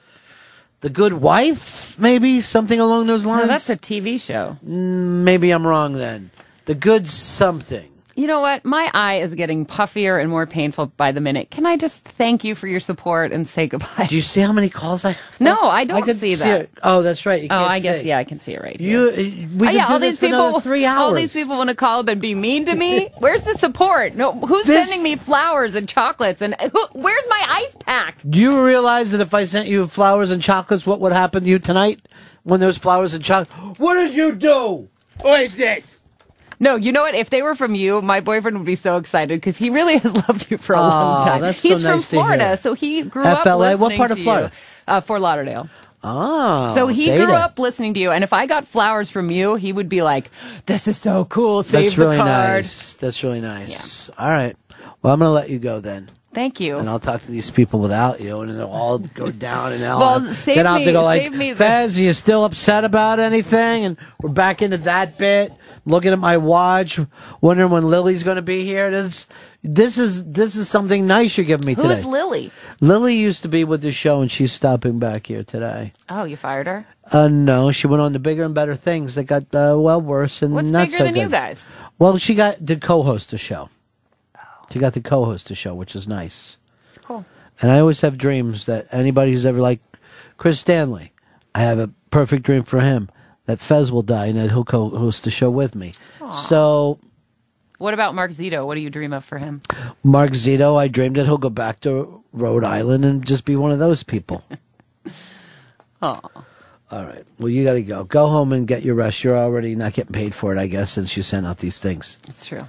[0.80, 1.98] The Good Wife?
[1.98, 3.42] Maybe something along those lines.
[3.42, 4.56] No, that's a TV show.
[4.66, 6.30] Mm, Maybe I'm wrong then.
[6.66, 7.90] The Good Something.
[8.16, 8.64] You know what?
[8.64, 11.50] My eye is getting puffier and more painful by the minute.
[11.50, 14.06] Can I just thank you for your support and say goodbye?
[14.08, 15.40] Do you see how many calls I have?
[15.40, 16.62] No, I don't I could see that.
[16.62, 16.70] it.
[16.82, 17.42] Oh, that's right.
[17.42, 18.08] You oh, I guess see.
[18.08, 18.80] yeah, I can see it right.
[18.80, 19.42] You, here.
[19.44, 20.98] Eh, we Oh, yeah, all these people, three hours.
[21.00, 23.10] all these people want to call up and be mean to me.
[23.18, 24.14] Where's the support?
[24.14, 26.40] No, who's This- sending me flowers and chocolates?
[26.40, 28.16] And who, where's my ice pack?
[28.26, 31.48] Do you realize that if I sent you flowers and chocolates, what would happen to
[31.50, 32.00] you tonight
[32.44, 33.78] when those flowers and chocolates?
[33.78, 34.88] What did you do?
[35.20, 35.95] What is this?
[36.59, 37.14] No, you know what?
[37.14, 40.14] If they were from you, my boyfriend would be so excited because he really has
[40.28, 41.40] loved you for a Aw, long time.
[41.42, 43.74] that's so He's nice from Florida, so he grew FLA?
[43.74, 44.50] up What part of Florida?
[44.52, 44.92] you.
[44.94, 45.68] Uh, Fort Lauderdale.
[46.09, 47.30] Oh, so he grew that.
[47.42, 50.30] up listening to you, and if I got flowers from you, he would be like,
[50.66, 51.64] "This is so cool.
[51.64, 52.94] Save That's the really card." nice.
[52.94, 54.09] That's really nice.
[54.11, 54.57] All right.
[55.02, 56.11] Well, I'm going to let you go then.
[56.37, 56.76] Thank you.
[56.76, 59.99] and I'll talk to these people without you, and it'll all go down and I'll
[59.99, 62.12] Well, save then I'll have me- to go like, save me the- Fez, are you
[62.12, 63.87] still upset about anything?
[63.87, 65.51] And we're back into that bit.
[65.87, 67.01] Looking at my watch,
[67.41, 68.91] wondering when Lily's going to be here.
[68.91, 69.26] This,
[69.62, 71.95] this is this is something nice you're giving me Who today.
[71.95, 72.51] is Lily?
[72.80, 75.93] Lily used to be with the show, and she's stopping back here today.
[76.11, 76.87] Oh, you fired her?
[77.12, 80.43] Uh, no, she went on to bigger and better things that got uh, well worse
[80.43, 81.72] and What's not bigger so than you guys?
[82.01, 83.68] Well, she got to co-host the show.
[84.72, 86.56] She got to co-host the show, which is nice.
[86.94, 87.24] It's Cool.
[87.62, 89.80] And I always have dreams that anybody who's ever like
[90.36, 91.12] Chris Stanley,
[91.54, 93.08] I have a perfect dream for him
[93.46, 95.92] that Fez will die and that he'll co-host the show with me.
[96.48, 96.98] So
[97.78, 98.66] What about Mark Zito?
[98.66, 99.62] What do you dream of for him?
[100.02, 103.72] Mark Zito, I dreamed that he'll go back to Rhode Island and just be one
[103.72, 104.44] of those people.
[106.02, 106.20] Oh.
[106.90, 107.24] All right.
[107.38, 108.04] Well, you got to go.
[108.04, 109.24] Go home and get your rest.
[109.24, 112.18] You're already not getting paid for it, I guess, since you sent out these things.
[112.28, 112.68] It's true.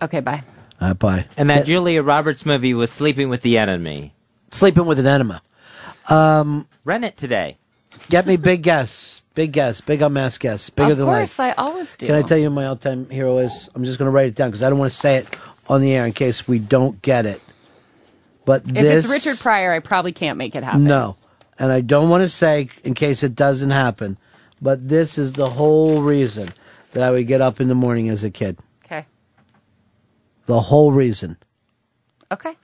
[0.00, 0.42] Okay, bye.
[0.80, 1.26] All right, bye.
[1.36, 4.14] And that Julia Roberts movie was Sleeping with the Enemy.
[4.50, 5.42] Sleeping with an enema.
[6.08, 7.58] Um, Rent it today.
[8.08, 9.22] Get me big guests.
[9.34, 9.80] Big guests.
[9.80, 10.70] Big unmasked guests.
[10.70, 11.56] Bigger of than course, life.
[11.56, 12.06] I always do.
[12.06, 13.68] Can I tell you who my all-time hero is?
[13.74, 15.28] I'm just going to write it down because I don't want to say it
[15.68, 17.40] on the air in case we don't get it.
[18.44, 20.84] But If this, it's Richard Pryor, I probably can't make it happen.
[20.84, 21.16] no,
[21.58, 24.16] and I don't want to say in case it doesn't happen.
[24.60, 26.48] But this is the whole reason
[26.92, 28.58] that I would get up in the morning as a kid.
[30.50, 30.56] Okay.
[30.56, 31.36] The whole reason.
[32.32, 32.56] Okay.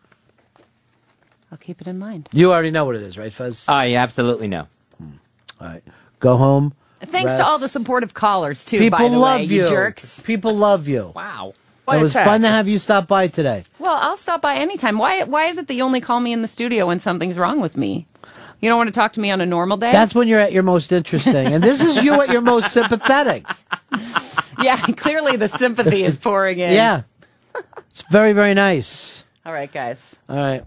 [1.50, 2.28] I'll keep it in mind.
[2.32, 3.68] You already know what it is, right, Fez?
[3.68, 4.66] I absolutely know.
[4.98, 5.10] Hmm.
[5.60, 5.82] All right.
[6.18, 6.74] Go home.
[7.00, 7.38] Thanks rest.
[7.38, 8.78] to all the supportive callers too.
[8.78, 9.66] People by the love way, you.
[9.66, 10.22] jerks.
[10.22, 11.12] People love you.
[11.14, 11.54] Wow.
[11.88, 13.62] It was fun to have you stop by today.
[13.78, 14.98] Well, I'll stop by anytime.
[14.98, 15.22] Why?
[15.22, 17.76] Why is it that you only call me in the studio when something's wrong with
[17.76, 18.08] me?
[18.60, 19.92] You don't want to talk to me on a normal day.
[19.92, 21.46] That's when you're at your most interesting.
[21.46, 23.46] And this is you at your most sympathetic.
[24.60, 24.76] yeah.
[24.96, 26.72] Clearly, the sympathy is pouring in.
[26.72, 27.02] Yeah.
[27.90, 29.24] It's very, very nice.
[29.44, 30.14] All right, guys.
[30.28, 30.64] All right.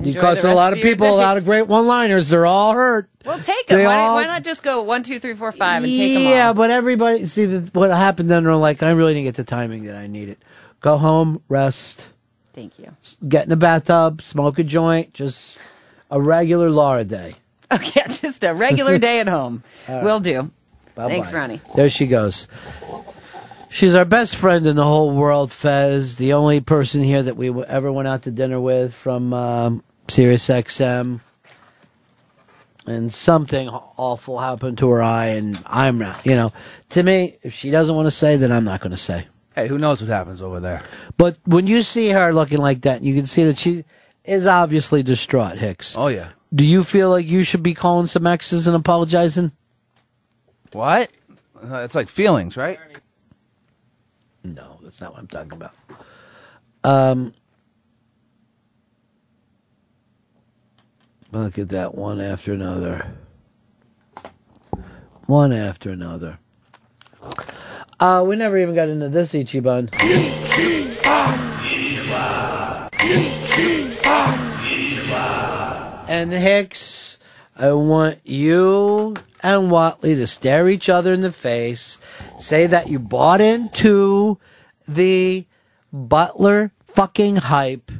[0.00, 1.16] You Enjoy cost the a lot of of your people a day.
[1.16, 2.28] lot of great one liners.
[2.28, 3.08] They're all hurt.
[3.24, 3.78] Well, take them.
[3.78, 6.24] They Why, all- why not just go one, two, three, four, five, and take them
[6.24, 9.44] yeah, but everybody, see, the, what happened then, they're like, I really didn't get the
[9.44, 10.36] timing that I needed.
[10.82, 12.08] Go home, rest,
[12.52, 12.94] Thank you.
[13.26, 15.58] get in the bathtub, smoke a joint, just
[16.10, 17.36] a regular Laura day.
[17.72, 19.64] Okay, just a regular day at home.
[19.88, 20.52] Will do.
[20.94, 21.08] Bye-bye.
[21.08, 21.60] Thanks, Ronnie.
[21.74, 22.46] There she goes.
[23.76, 26.16] She's our best friend in the whole world, Fez.
[26.16, 30.48] The only person here that we ever went out to dinner with from um, Sirius
[30.48, 31.20] XM.
[32.86, 36.24] And something awful happened to her eye, and I'm not.
[36.24, 36.54] You know,
[36.88, 39.26] to me, if she doesn't want to say, then I'm not going to say.
[39.54, 40.82] Hey, who knows what happens over there?
[41.18, 43.84] But when you see her looking like that, you can see that she
[44.24, 45.94] is obviously distraught, Hicks.
[45.98, 46.30] Oh yeah.
[46.54, 49.52] Do you feel like you should be calling some exes and apologizing?
[50.72, 51.10] What?
[51.62, 52.78] It's like feelings, right?
[54.54, 55.72] No, that's not what I'm talking about.
[56.84, 57.34] Um,
[61.32, 63.10] look at that one after another.
[65.26, 66.38] One after another.
[67.98, 69.90] Uh, we never even got into this Ichiban.
[69.90, 70.90] Ichiban.
[72.92, 73.96] Ichiban.
[76.08, 77.18] And Hicks,
[77.56, 79.16] I want you
[79.46, 81.98] and Watley to stare each other in the face,
[82.36, 84.38] say that you bought into
[84.88, 85.46] the
[85.92, 87.92] Butler fucking hype,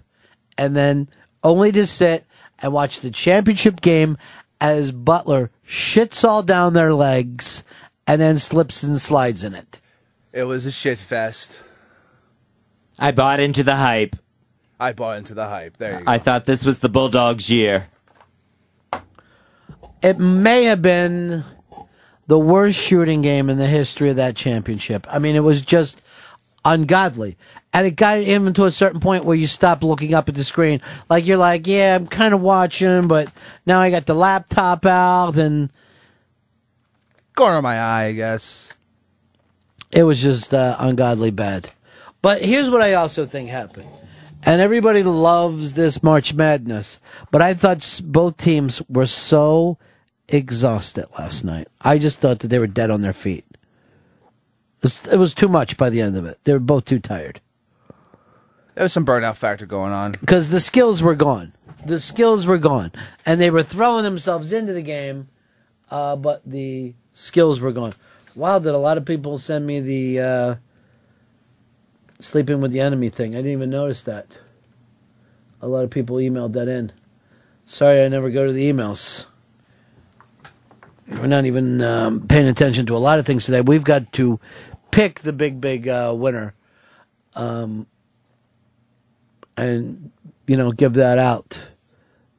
[0.59, 1.09] and then
[1.44, 2.26] only to sit
[2.59, 4.18] and watch the championship game
[4.61, 7.62] as Butler shits all down their legs
[8.09, 9.80] and then slips and slides in it.
[10.32, 11.62] It was a shit fest.
[12.99, 14.16] I bought into the hype.
[14.80, 15.76] I bought into the hype.
[15.76, 16.11] There you go.
[16.11, 17.88] I thought this was the Bulldogs' year.
[20.03, 21.44] It may have been
[22.26, 25.07] the worst shooting game in the history of that championship.
[25.11, 26.03] I mean, it was just
[26.64, 27.36] ungodly.
[27.72, 30.44] And it got even to a certain point where you stop looking up at the
[30.44, 30.80] screen.
[31.09, 33.30] Like you're like, yeah, I'm kind of watching, but
[33.66, 35.70] now I got the laptop out and
[37.36, 38.74] Corner of my eye, I guess.
[39.92, 41.70] it was just uh, ungodly bad.
[42.22, 43.90] But here's what I also think happened.
[44.42, 46.99] And everybody loves this March Madness,
[47.30, 49.76] but I thought both teams were so
[50.28, 51.68] exhausted last night.
[51.80, 53.44] I just thought that they were dead on their feet.
[53.52, 56.38] It was, it was too much by the end of it.
[56.44, 57.40] They were both too tired
[58.74, 60.12] There was some burnout factor going on.
[60.12, 61.52] because the skills were gone.
[61.84, 62.92] The skills were gone,
[63.24, 65.28] and they were throwing themselves into the game,
[65.90, 67.92] uh, but the skills were gone.
[68.34, 70.54] Wow, did a lot of people send me the uh,
[72.20, 73.34] sleeping with the enemy thing?
[73.34, 74.40] I didn't even notice that.
[75.62, 76.92] A lot of people emailed that in.
[77.64, 79.26] Sorry, I never go to the emails.
[81.09, 83.61] We're not even um, paying attention to a lot of things today.
[83.61, 84.40] We've got to
[84.90, 86.54] pick the big, big uh, winner.
[87.34, 87.86] Um,
[89.57, 90.11] and
[90.46, 91.68] you know, give that out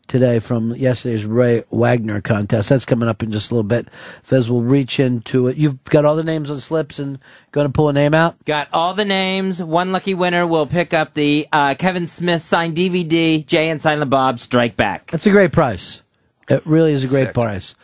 [0.08, 2.70] today from yesterday's Ray Wagner contest.
[2.70, 3.88] That's coming up in just a little bit.
[4.24, 5.58] Fez will reach into it.
[5.58, 7.20] You've got all the names on slips and
[7.52, 8.44] going to pull a name out?
[8.46, 9.62] Got all the names.
[9.62, 14.10] One lucky winner will pick up the uh, Kevin Smith signed DVD, Jay and Silent
[14.10, 15.12] Bob Strike Back.
[15.12, 16.04] That's a great price.
[16.50, 17.76] It really is a great price.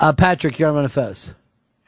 [0.00, 1.34] Uh, Patrick, you're on Fez.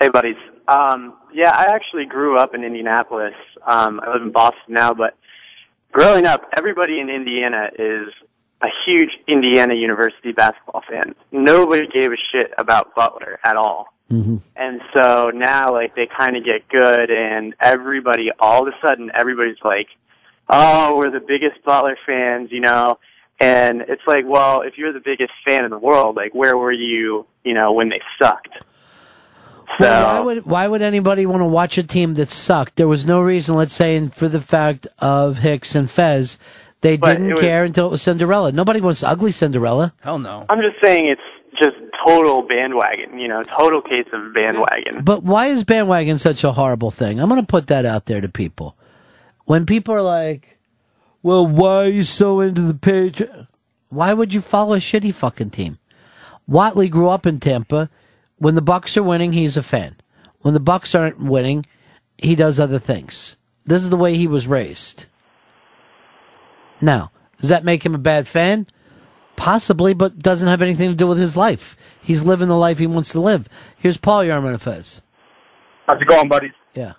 [0.00, 0.36] Hey, buddies.
[0.66, 3.34] Um, yeah, I actually grew up in Indianapolis.
[3.66, 5.16] Um, I live in Boston now, but
[5.92, 8.08] growing up, everybody in Indiana is
[8.62, 11.14] a huge Indiana University basketball fan.
[11.32, 13.94] Nobody gave a shit about Butler at all.
[14.11, 14.38] Mm-hmm.
[14.56, 19.11] And so now, like, they kind of get good, and everybody, all of a sudden,
[19.14, 19.86] everybody's like,
[20.48, 22.98] oh, we're the biggest Butler fans, you know?
[23.41, 26.72] And it's like, well, if you're the biggest fan in the world, like, where were
[26.72, 28.64] you, you know, when they sucked?
[29.78, 32.76] Well, why would why would anybody want to watch a team that sucked?
[32.76, 36.38] There was no reason, let's say, in- for the fact of Hicks and Fez,
[36.80, 38.53] they didn't was- care until it was Cinderella.
[38.53, 39.95] Nobody wants ugly Cinderella.
[40.03, 40.45] Hell no.
[40.49, 41.20] I'm just saying it's
[41.59, 41.76] just
[42.07, 45.05] total bandwagon, you know, total case of bandwagon.
[45.05, 47.20] But why is bandwagon such a horrible thing?
[47.20, 48.76] I'm going to put that out there to people.
[49.45, 50.59] When people are like,
[51.22, 53.22] "Well, why are you so into the page?"
[53.90, 55.78] Why would you follow a shitty fucking team?
[56.48, 57.90] Whatley grew up in Tampa.
[58.38, 59.96] When the Bucs are winning, he's a fan.
[60.42, 61.66] When the Bucs aren't winning,
[62.16, 63.36] he does other things.
[63.66, 65.06] This is the way he was raised.
[66.80, 67.10] Now,
[67.40, 68.66] does that make him a bad fan?
[69.36, 71.76] Possibly, but doesn't have anything to do with his life.
[72.00, 73.48] He's living the life he wants to live.
[73.76, 75.02] Here's Paul Yarman of Fez.
[75.86, 76.52] How's it going, buddies?
[76.74, 76.94] Yeah.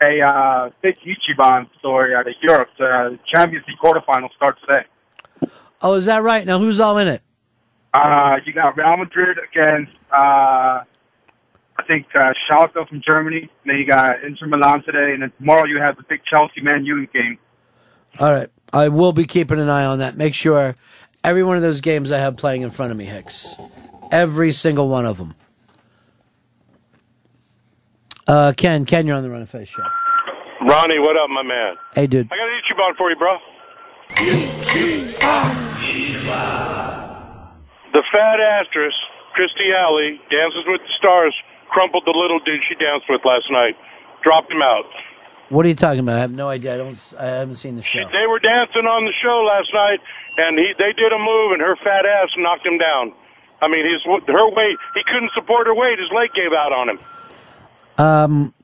[0.00, 2.68] Hey, uh, big Ichiban story out of Europe.
[2.78, 4.84] The Champions League quarterfinals start today.
[5.80, 6.44] Oh, is that right?
[6.46, 7.22] Now, who's all in it?
[7.94, 10.82] Uh, you got Real Madrid against, uh,
[11.78, 13.48] I think, uh, Schalke from Germany.
[13.64, 15.14] then you got Inter Milan today.
[15.14, 17.38] And then tomorrow you have the big Chelsea Man U game.
[18.18, 18.50] All right.
[18.72, 20.16] I will be keeping an eye on that.
[20.16, 20.74] Make sure
[21.24, 23.56] every one of those games I have playing in front of me, Hicks.
[24.12, 25.34] Every single one of them.
[28.26, 29.82] Uh, Ken, Ken, you're on the Ron and Fez show.
[30.62, 31.76] Ronnie, what up, my man?
[31.94, 32.26] Hey, dude.
[32.32, 33.38] I got an Ichiban for you, bro.
[37.92, 38.94] The fat actress,
[39.38, 41.34] Kirstie Alley, Dances with the Stars,
[41.68, 43.76] crumpled the little dude she danced with last night.
[44.24, 44.86] Dropped him out.
[45.48, 46.16] What are you talking about?
[46.16, 46.74] I have no idea.
[46.74, 47.14] I don't.
[47.20, 48.02] I haven't seen the show.
[48.10, 50.00] They were dancing on the show last night,
[50.38, 53.14] and he they did a move, and her fat ass knocked him down.
[53.62, 56.00] I mean, his her weight, he couldn't support her weight.
[56.00, 56.98] His leg gave out on him.
[57.98, 58.54] Um,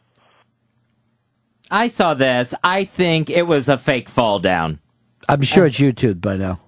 [1.70, 2.54] I saw this.
[2.62, 4.78] I think it was a fake fall down.
[5.28, 6.60] I'm sure it's YouTube by now.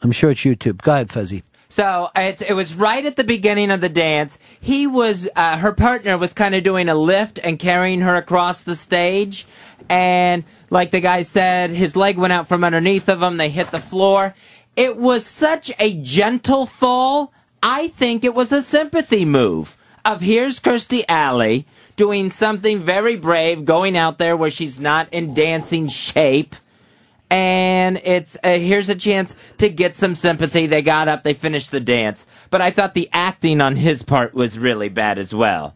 [0.00, 0.82] I'm sure it's YouTube.
[0.82, 1.42] Go ahead, Fuzzy.
[1.68, 4.38] So it, it was right at the beginning of the dance.
[4.60, 8.62] He was, uh, her partner was kind of doing a lift and carrying her across
[8.62, 9.46] the stage.
[9.88, 13.38] And like the guy said, his leg went out from underneath of him.
[13.38, 14.34] They hit the floor.
[14.76, 17.32] It was such a gentle fall.
[17.62, 23.64] I think it was a sympathy move of here's Kirstie Alley doing something very brave,
[23.64, 26.54] going out there where she's not in dancing shape.
[27.30, 30.66] And it's uh, here's a chance to get some sympathy.
[30.66, 34.34] They got up, they finished the dance, but I thought the acting on his part
[34.34, 35.74] was really bad as well.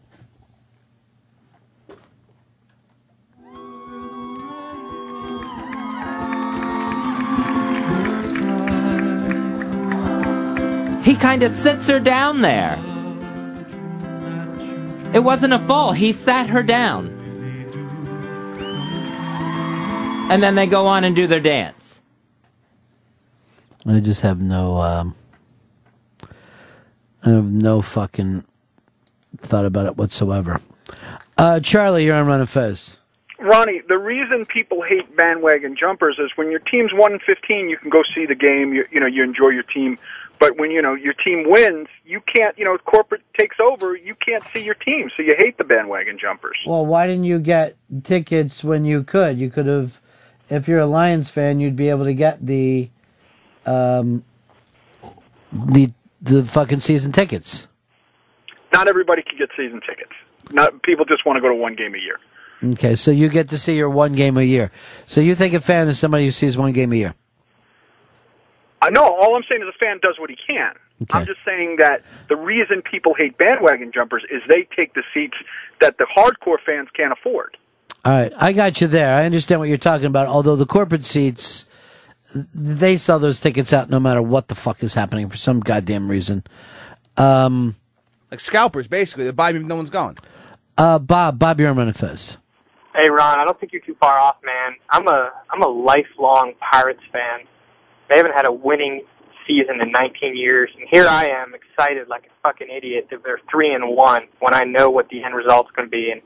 [11.03, 12.77] He kind of sits her down there.
[15.13, 15.93] It wasn't a fall.
[15.93, 17.07] He sat her down.
[20.31, 22.01] And then they go on and do their dance.
[23.87, 24.77] I just have no.
[24.77, 25.15] Um,
[27.23, 28.45] I have no fucking
[29.37, 30.59] thought about it whatsoever.
[31.37, 32.97] Uh, Charlie, you're on Ron and Fez.
[33.39, 37.77] Ronnie, the reason people hate bandwagon jumpers is when your team's one and fifteen, you
[37.77, 38.73] can go see the game.
[38.73, 39.97] You, you know, you enjoy your team.
[40.39, 42.57] But when you know your team wins, you can't.
[42.57, 43.95] You know, corporate takes over.
[43.95, 46.57] You can't see your team, so you hate the bandwagon jumpers.
[46.65, 49.37] Well, why didn't you get tickets when you could?
[49.37, 49.99] You could have,
[50.49, 52.89] if you're a Lions fan, you'd be able to get the,
[53.65, 54.23] um,
[55.51, 57.67] the the fucking season tickets.
[58.71, 60.11] Not everybody can get season tickets.
[60.51, 62.19] Not people just want to go to one game a year.
[62.61, 64.71] Okay, so you get to see your one game a year.
[65.05, 67.15] So you think a fan is somebody who sees one game a year?
[68.81, 69.03] I know.
[69.03, 70.73] All I'm saying is a fan does what he can.
[71.11, 75.37] I'm just saying that the reason people hate bandwagon jumpers is they take the seats
[75.79, 77.55] that the hardcore fans can't afford.
[78.05, 79.15] All right, I got you there.
[79.15, 80.27] I understand what you're talking about.
[80.27, 81.65] Although the corporate seats,
[82.53, 86.09] they sell those tickets out no matter what the fuck is happening for some goddamn
[86.09, 86.43] reason.
[87.17, 87.75] Um,
[88.31, 89.25] Like scalpers, basically.
[89.25, 90.17] They buy me if no one's going.
[90.77, 92.37] uh, Bob, Bob, you're on Fez.
[92.95, 94.75] Hey Ron, I don't think you're too far off, man.
[94.89, 97.41] I'm a I'm a lifelong Pirates fan.
[98.09, 99.03] They haven't had a winning
[99.47, 103.39] season in 19 years, and here I am excited like a fucking idiot that they're
[103.49, 106.11] three and one when I know what the end result's going to be.
[106.11, 106.21] And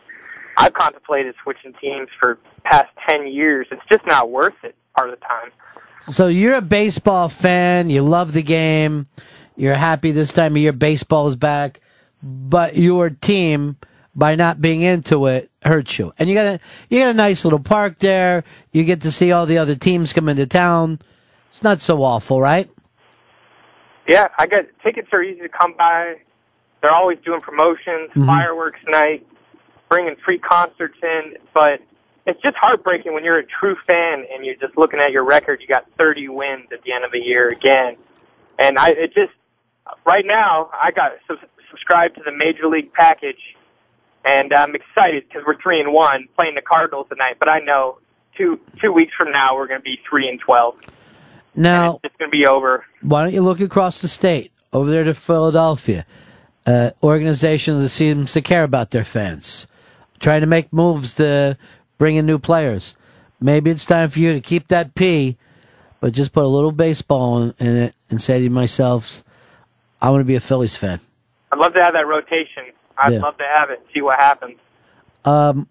[0.57, 3.67] I've contemplated switching teams for past 10 years.
[3.71, 5.51] It's just not worth it part of the time.
[6.13, 7.89] So you're a baseball fan.
[7.89, 9.07] You love the game.
[9.55, 11.79] You're happy this time of year baseball is back,
[12.21, 13.77] but your team,
[14.15, 16.13] by not being into it, hurts you.
[16.17, 16.59] And you got a
[16.89, 18.43] you got a nice little park there.
[18.71, 20.99] You get to see all the other teams come into town.
[21.53, 22.67] It's not so awful, right?
[24.07, 26.15] Yeah, I got tickets are easy to come by.
[26.81, 28.25] They're always doing promotions, Mhm.
[28.25, 29.23] fireworks night,
[29.87, 31.37] bringing free concerts in.
[31.53, 31.79] But
[32.25, 35.61] it's just heartbreaking when you're a true fan and you're just looking at your record.
[35.61, 37.97] You got 30 wins at the end of the year again,
[38.57, 39.31] and I it just
[40.05, 41.37] right now I got sub-
[41.69, 43.55] subscribed to the major league package,
[44.25, 47.35] and I'm excited because we're three and one playing the Cardinals tonight.
[47.37, 47.99] But I know
[48.35, 50.77] two two weeks from now we're going to be three and twelve.
[51.55, 52.85] Now, It's going to be over.
[53.01, 56.05] why don't you look across the state over there to Philadelphia?
[56.65, 59.67] Uh, organizations that seems to care about their fans,
[60.19, 61.57] trying to make moves to
[61.97, 62.95] bring in new players.
[63.41, 65.37] Maybe it's time for you to keep that P,
[65.99, 69.23] but just put a little baseball in, in it and say to myself,
[70.01, 71.01] I want to be a Phillies fan.
[71.51, 72.63] I'd love to have that rotation.
[72.97, 73.19] I'd Yeah.
[73.19, 73.85] love to have it.
[73.93, 74.55] See what happens.
[75.25, 75.67] Um,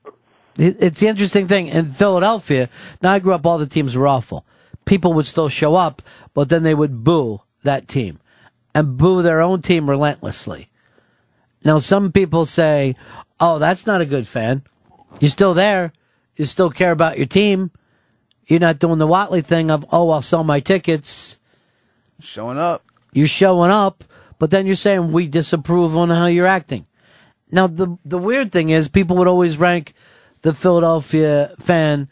[0.59, 2.69] it, it's the interesting thing in Philadelphia.
[3.01, 4.45] Now I grew up, all the teams were awful.
[4.85, 6.03] People would still show up,
[6.35, 8.19] but then they would boo that team
[8.75, 10.71] and boo their own team relentlessly.
[11.65, 12.97] Now some people say,
[13.39, 14.63] "Oh, that's not a good fan.
[15.21, 15.93] You're still there.
[16.37, 17.71] You still care about your team.
[18.47, 21.39] You're not doing the Whatley thing of, oh, I'll sell my tickets."
[22.21, 22.85] Showing up.
[23.13, 24.05] You're showing up,
[24.39, 26.87] but then you're saying we disapprove on how you're acting.
[27.51, 29.95] Now the the weird thing is people would always rank
[30.41, 32.09] the Philadelphia fan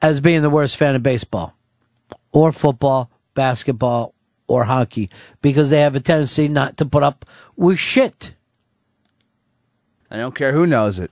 [0.00, 1.57] as being the worst fan of baseball
[2.32, 4.14] or football, basketball,
[4.46, 5.10] or hockey
[5.42, 7.24] because they have a tendency not to put up
[7.56, 8.32] with shit.
[10.10, 11.10] I don't care who knows it.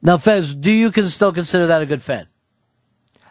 [0.00, 2.26] Now, Fez, do you can still consider that a good fan?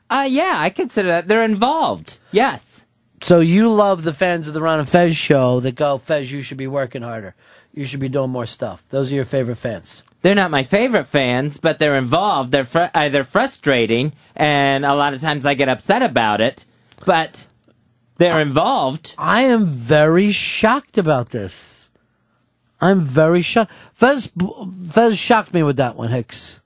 [0.10, 2.20] Uh, yeah, I consider that they're involved.
[2.32, 2.86] Yes.
[3.22, 6.42] So you love the fans of the Ron and Fez show that go, Fez, you
[6.42, 7.36] should be working harder.
[7.74, 8.84] You should be doing more stuff.
[8.90, 10.04] Those are your favorite fans.
[10.22, 12.52] They're not my favorite fans, but they're involved.
[12.52, 16.66] They're fr- uh, they're frustrating, and a lot of times I get upset about it.
[17.06, 17.48] But
[18.18, 19.16] they're involved.
[19.18, 21.90] I am very shocked about this.
[22.82, 23.72] I'm very shocked.
[23.94, 24.32] Fez,
[24.92, 26.60] Fez shocked me with that one, Hicks.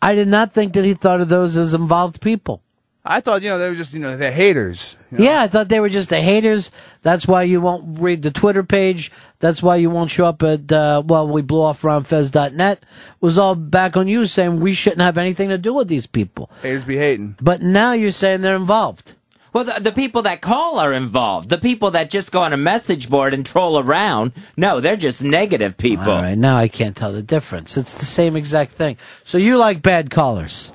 [0.00, 2.62] I did not think that he thought of those as involved people.
[3.04, 4.96] I thought, you know, they were just, you know, they're haters.
[5.10, 6.70] Yeah, I thought they were just the haters.
[7.00, 9.10] That's why you won't read the Twitter page.
[9.38, 12.78] That's why you won't show up at, uh, well, we blew off ronfez.net.
[12.82, 12.86] It
[13.20, 16.50] was all back on you saying we shouldn't have anything to do with these people.
[16.60, 17.36] Haters be hating.
[17.40, 19.14] But now you're saying they're involved.
[19.58, 21.48] Well, the, the people that call are involved.
[21.48, 25.24] The people that just go on a message board and troll around, no, they're just
[25.24, 26.12] negative people.
[26.12, 27.76] All right, now I can't tell the difference.
[27.76, 28.98] It's the same exact thing.
[29.24, 30.72] So you like bad callers.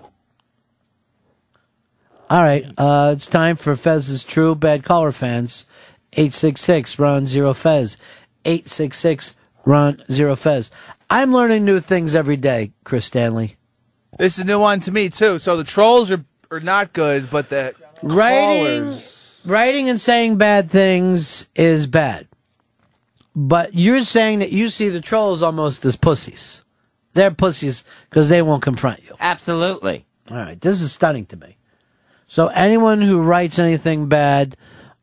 [2.29, 5.65] All right, uh, it's time for Fez's True Bad Caller fans.
[6.11, 7.95] 866 Ron Zero Fez.
[8.43, 10.69] 866 Ron Zero Fez.
[11.09, 13.55] I'm learning new things every day, Chris Stanley.
[14.19, 15.39] This is a new one to me, too.
[15.39, 17.73] So the trolls are, are not good, but the
[18.03, 19.41] Writing, callers.
[19.45, 22.27] writing and saying bad things is bad.
[23.35, 26.63] But you're saying that you see the trolls almost as pussies.
[27.13, 29.15] They're pussies because they won't confront you.
[29.19, 30.05] Absolutely.
[30.29, 31.57] All right, this is stunning to me.
[32.27, 34.55] So anyone who writes anything bad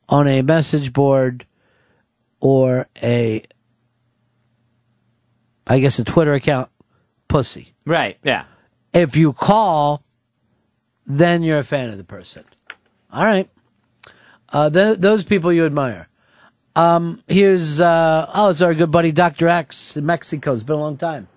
[0.08, 1.46] on a message board
[2.40, 3.42] or a,
[5.66, 6.70] I guess a Twitter account,
[7.28, 7.74] pussy.
[7.84, 8.44] Right, yeah.
[8.92, 10.02] If you call,
[11.06, 12.44] then you're a fan of the person.
[13.12, 13.48] All right.
[14.52, 16.08] Uh, th- those people you admire.
[16.76, 19.48] Um, here's, uh, oh, it's our good buddy Dr.
[19.48, 20.52] X in Mexico.
[20.52, 21.28] It's been a long time.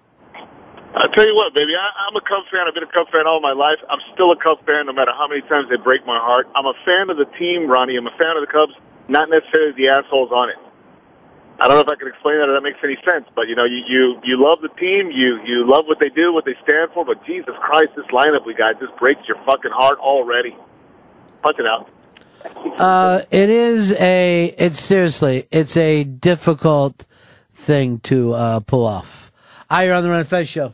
[0.95, 1.74] I'll tell you what, baby.
[1.74, 2.68] I, I'm a Cubs fan.
[2.68, 3.82] I've been a Cubs fan all my life.
[3.90, 6.48] I'm still a Cubs fan no matter how many times they break my heart.
[6.56, 7.98] I'm a fan of the team, Ronnie.
[7.98, 8.74] I'm a fan of the Cubs,
[9.10, 10.58] not necessarily the assholes on it.
[11.60, 13.56] I don't know if I can explain that or that makes any sense, but you
[13.56, 16.58] know, you you you love the team, you you love what they do, what they
[16.64, 17.06] stand for.
[17.06, 20.58] But Jesus Christ, this lineup we got just breaks your fucking heart already.
[21.44, 21.90] Punch it out.
[22.80, 27.06] Uh, it is a, it's seriously, it's a difficult
[27.52, 29.32] thing to, uh, pull off.
[29.70, 30.74] Hi, you're on the Ron and Fez show.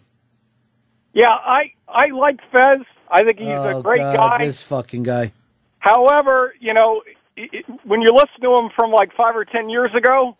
[1.13, 2.81] Yeah, I I like Fez.
[3.09, 4.45] I think he's oh, a great God, guy.
[4.45, 5.31] This fucking guy.
[5.79, 7.01] However, you know,
[7.37, 10.37] i i when you listen to him from like five or ten years ago,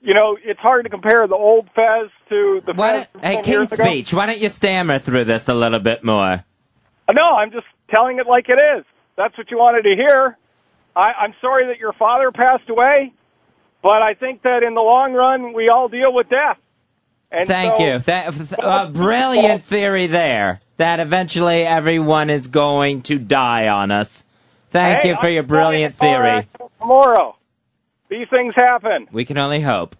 [0.00, 3.42] you know, it's hard to compare the old Fez to the Why Fez don't, hey,
[3.42, 3.68] 10 King.
[3.68, 6.44] Speech, why don't you stammer through this a little bit more?
[7.12, 8.84] No, I'm just telling it like it is.
[9.22, 10.36] That's what you wanted to hear.
[10.96, 13.12] I, I'm sorry that your father passed away,
[13.80, 16.58] but I think that in the long run, we all deal with death.
[17.30, 17.98] And Thank so- you.
[18.00, 20.60] That, uh, brilliant theory there.
[20.78, 24.24] That eventually everyone is going to die on us.
[24.70, 26.48] Thank Hey, you for I'm your brilliant theory.
[26.80, 27.36] Tomorrow,
[28.08, 29.06] these things happen.
[29.12, 29.94] We can only hope.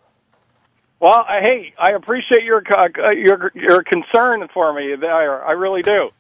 [0.99, 4.97] Well, hey, I appreciate your uh, your your concern for me.
[4.97, 6.11] There, I really do.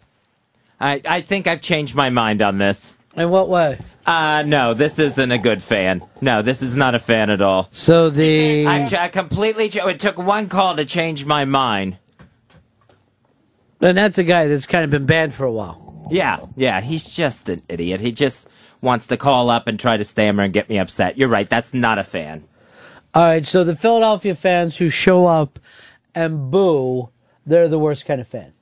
[0.83, 2.95] I, I think I've changed my mind on this.
[3.17, 3.79] In what way?
[4.05, 6.03] Uh, no, this isn't a good fan.
[6.21, 7.69] No, this is not a fan at all.
[7.71, 9.69] So the I, ch- I completely.
[9.69, 11.99] Ch- it took one call to change my mind.
[13.81, 16.09] and that's a guy that's kind of been banned for a while.
[16.11, 18.01] Yeah, yeah, he's just an idiot.
[18.01, 18.49] He just
[18.81, 21.17] wants to call up and try to stammer and get me upset.
[21.17, 21.49] You're right.
[21.49, 22.45] That's not a fan.
[23.15, 25.59] All right, so the Philadelphia fans who show up
[26.15, 27.11] and boo,
[27.47, 28.53] they're the worst kind of fan.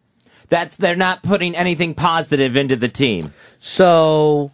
[0.51, 3.33] That's they're not putting anything positive into the team.
[3.61, 4.53] So,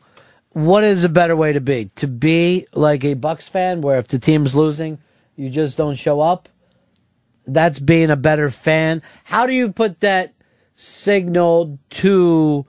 [0.50, 1.90] what is a better way to be?
[1.96, 4.98] To be like a Bucs fan, where if the team's losing,
[5.36, 6.48] you just don't show up.
[7.46, 9.02] That's being a better fan.
[9.24, 10.34] How do you put that
[10.74, 12.66] signal to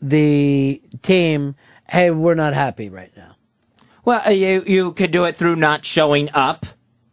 [0.00, 1.56] the team?
[1.88, 3.34] Hey, we're not happy right now.
[4.04, 6.66] Well, uh, you you could do it through not showing up.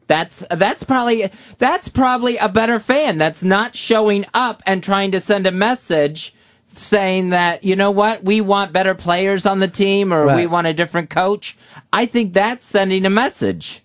[0.07, 3.17] That's that's probably that's probably a better fan.
[3.17, 6.33] That's not showing up and trying to send a message
[6.69, 10.67] saying that you know what we want better players on the team or we want
[10.67, 11.57] a different coach.
[11.91, 13.81] I think that's sending a message.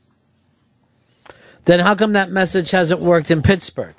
[1.64, 3.94] Then how come that message hasn't worked in Pittsburgh,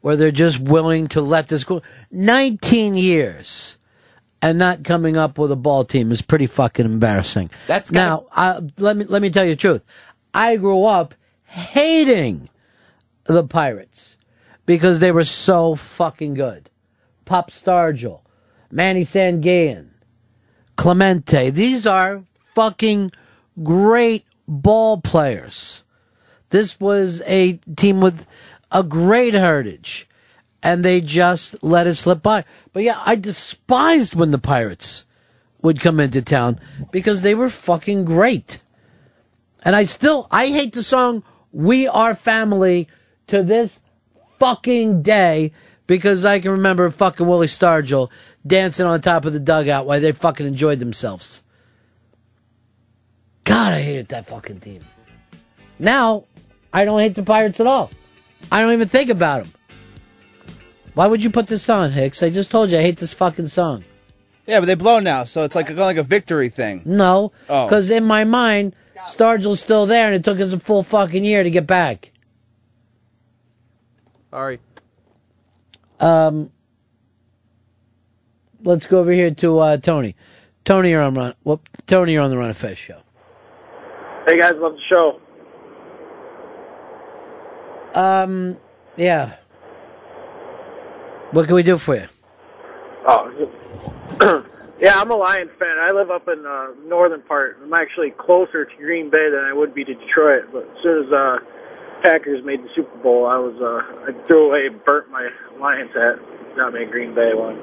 [0.00, 1.82] where they're just willing to let this go?
[2.10, 3.76] 19 years
[4.40, 7.50] and not coming up with a ball team is pretty fucking embarrassing.
[7.66, 8.26] That's now.
[8.32, 9.82] I, let me let me tell you the truth.
[10.32, 11.14] I grew up
[11.48, 12.48] hating
[13.24, 14.16] the Pirates
[14.66, 16.70] because they were so fucking good.
[17.24, 18.20] Pop Stargell,
[18.70, 19.88] Manny Sanguillén,
[20.76, 21.50] Clemente.
[21.50, 23.10] These are fucking
[23.62, 25.82] great ball players.
[26.50, 28.26] This was a team with
[28.70, 30.08] a great heritage,
[30.62, 32.44] and they just let it slip by.
[32.72, 35.06] But yeah, I despised when the Pirates
[35.60, 36.60] would come into town
[36.90, 38.60] because they were fucking great.
[39.62, 41.24] And I still, I hate the song
[41.58, 42.86] We Are Family
[43.26, 43.80] to this
[44.38, 45.50] fucking day
[45.88, 48.10] because I can remember fucking Willie Stargell
[48.46, 51.42] dancing on top of the dugout while they fucking enjoyed themselves.
[53.42, 54.84] God, I hated that fucking team.
[55.80, 56.24] Now,
[56.72, 57.90] I don't hate the Pirates at all.
[58.52, 59.52] I don't even think about them.
[60.94, 62.22] Why would you put this on, Hicks?
[62.22, 63.84] I just told you I hate this fucking song.
[64.46, 66.82] Yeah, but they blow now, so it's like like a victory thing.
[66.84, 67.66] No, Oh.
[67.66, 71.42] because in my mind, Stargell's still there, and it took us a full fucking year
[71.42, 72.12] to get back.
[74.30, 74.60] Sorry.
[76.00, 76.50] Um,
[78.62, 80.14] let's go over here to uh, Tony.
[80.64, 81.34] Tony, you're on run.
[81.44, 83.00] Well, Tony, you're on the Ron and Fez show.
[84.26, 85.20] Hey guys, love the show.
[87.94, 88.58] Um,
[88.96, 89.36] yeah.
[91.30, 92.06] What can we do for you?
[93.06, 94.44] Oh,
[94.80, 95.76] yeah, I'm a Lions fan.
[95.80, 97.58] I live up in uh, northern part.
[97.62, 100.44] I'm actually closer to Green Bay than I would be to Detroit.
[100.52, 101.38] But as soon as uh,
[102.02, 105.28] Packers made the Super Bowl, I was uh, I threw away, burnt my
[105.58, 106.18] Lions hat.
[106.56, 107.60] Not my Green Bay one.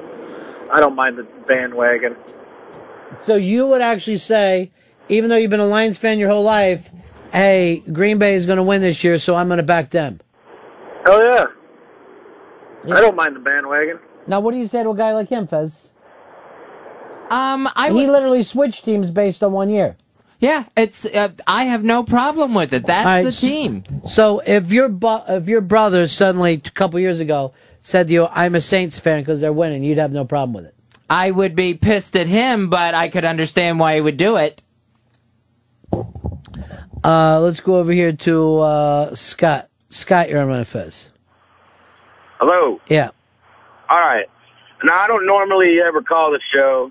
[0.70, 2.16] I don't mind the bandwagon.
[3.22, 4.72] So you would actually say,
[5.08, 6.90] even though you've been a Lions fan your whole life,
[7.32, 10.20] hey, Green Bay is going to win this year, so I'm going to back them.
[11.04, 11.46] Hell yeah.
[12.84, 13.98] I don't mind the bandwagon.
[14.26, 15.92] Now, what do you say to a guy like him, Fez?
[17.30, 19.96] Um, I he literally switched teams based on one year.
[20.38, 21.06] Yeah, it's.
[21.06, 22.86] Uh, I have no problem with it.
[22.86, 23.84] That's All right, the team.
[24.06, 28.26] So if your bu- if your brother suddenly a couple years ago said to you,
[28.30, 30.74] "I'm a Saints fan because they're winning," you'd have no problem with it.
[31.08, 34.62] I would be pissed at him, but I could understand why he would do it.
[37.04, 39.68] Uh, let's go over here to uh, Scott.
[39.90, 41.10] Scott, you're on Ron and Fez.
[42.38, 42.80] Hello.
[42.88, 43.10] Yeah.
[43.88, 44.26] All right.
[44.82, 46.90] Now I don't normally ever call the show,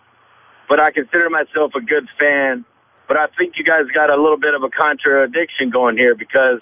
[0.68, 2.66] but I consider myself a good fan.
[3.08, 6.60] But I think you guys got a little bit of a contradiction going here because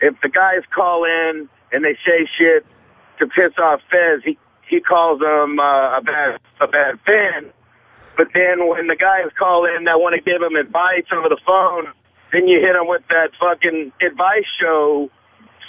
[0.00, 2.64] if the guys call in and they say shit
[3.18, 4.38] to piss off Fez, he
[4.68, 7.50] he calls them uh, a bad a bad fan.
[8.16, 11.40] But then when the guys call in that want to give him advice over the
[11.46, 11.86] phone,
[12.32, 15.10] then you hit them with that fucking advice show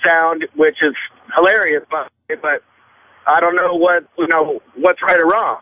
[0.06, 0.94] sound, which is
[1.36, 1.84] hilarious.
[1.90, 2.12] But
[2.42, 2.64] but
[3.28, 5.60] I don't know what you know what's right or wrong.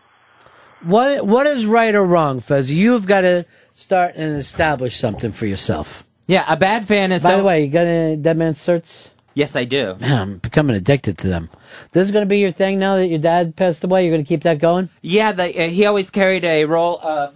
[0.82, 2.70] What what is right or wrong, Fez?
[2.70, 6.04] You've got to start and establish something for yourself.
[6.26, 7.22] Yeah, a bad fan is.
[7.22, 9.08] By so- the way, you got any Dead Man certs?
[9.34, 9.96] Yes, I do.
[9.98, 11.48] Man, I'm becoming addicted to them.
[11.92, 14.04] This is going to be your thing now that your dad passed away.
[14.04, 14.90] You're going to keep that going.
[15.00, 17.34] Yeah, the, uh, he always carried a roll of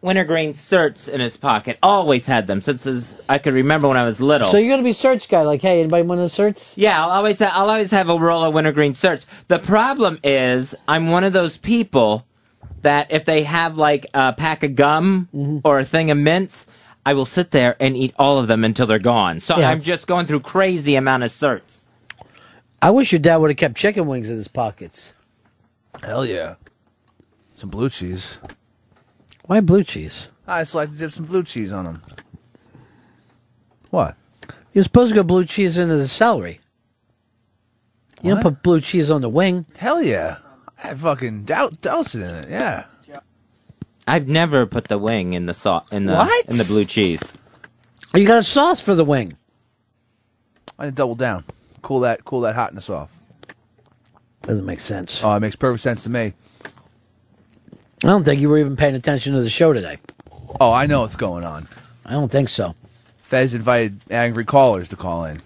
[0.00, 1.78] wintergreen certs in his pocket.
[1.82, 4.48] Always had them since his, I could remember when I was little.
[4.48, 5.42] So you're going to be search guy.
[5.42, 6.74] Like, hey, anybody want the certs?
[6.76, 9.26] Yeah, I'll always I'll always have a roll of wintergreen certs.
[9.48, 12.24] The problem is I'm one of those people
[12.82, 15.58] that if they have like a pack of gum Mm-hmm.
[15.64, 16.66] or a thing of mints,
[17.04, 19.40] I will sit there and eat all of them until they're gone.
[19.40, 19.70] So Yeah.
[19.70, 21.78] I'm just going through crazy amount of certs.
[22.82, 25.14] I wish your dad would have kept chicken wings in his pockets.
[26.02, 26.56] Hell yeah.
[27.54, 28.38] Some blue cheese.
[29.44, 30.28] Why blue cheese?
[30.46, 32.02] I just like to dip some blue cheese on them.
[33.90, 34.16] What?
[34.72, 36.60] You're supposed to go blue cheese into the celery.
[38.22, 39.64] You don't put blue cheese on the wing.
[39.78, 40.38] Hell yeah.
[40.82, 42.50] I fucking doubt douse it in it.
[42.50, 42.84] Yeah.
[44.08, 46.46] I've never put the wing in the sauce in the What?
[46.46, 47.20] in the blue cheese.
[48.14, 49.36] Oh, You got a sauce for the wing.
[50.78, 51.42] I double down.
[51.82, 53.10] Cool that cool that hotness off.
[54.42, 55.20] Doesn't make sense.
[55.24, 56.34] Oh, it makes perfect sense to me.
[58.04, 59.96] I don't think you were even paying attention to the show today.
[60.60, 61.66] Oh, I know what's going on.
[62.04, 62.76] I don't think so.
[63.22, 65.42] Fez invited angry callers to call in.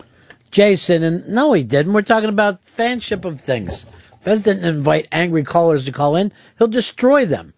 [0.51, 1.94] Jason, and no, he didn't.
[1.94, 3.86] We're talking about fanship of things.
[4.20, 6.32] Fez didn't invite angry callers to call in.
[6.59, 7.55] He'll destroy them.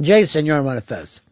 [0.00, 1.22] Jason, you're on Fez.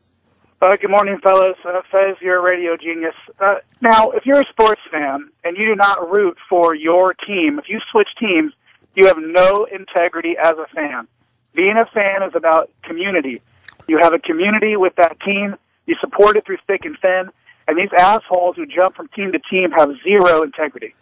[0.62, 1.58] Uh, good morning, fellas.
[1.64, 3.14] Uh, Fez, you're a radio genius.
[3.38, 7.58] Uh, now, if you're a sports fan and you do not root for your team,
[7.58, 8.52] if you switch teams,
[8.94, 11.06] you have no integrity as a fan.
[11.54, 13.42] Being a fan is about community.
[13.86, 15.56] You have a community with that team.
[15.84, 17.30] You support it through thick and thin.
[17.68, 20.94] And these assholes who jump from team to team have zero integrity.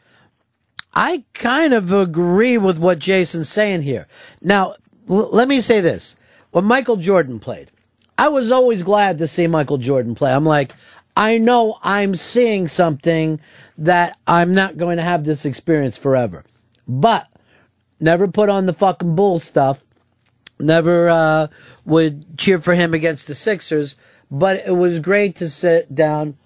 [0.95, 4.07] I kind of agree with what Jason's saying here.
[4.41, 4.75] Now,
[5.09, 6.17] l- let me say this.
[6.53, 7.71] When Michael Jordan played,
[8.17, 10.33] I was always glad to see Michael Jordan play.
[10.33, 10.73] I'm like,
[11.17, 13.41] I know I'm seeing something
[13.77, 16.45] that I'm not going to have this experience forever.
[16.87, 17.29] But
[17.99, 19.85] never put on the fucking bull stuff.
[20.61, 21.49] Never uh,
[21.85, 23.97] would cheer for him against the Sixers.
[24.31, 26.37] But it was great to sit down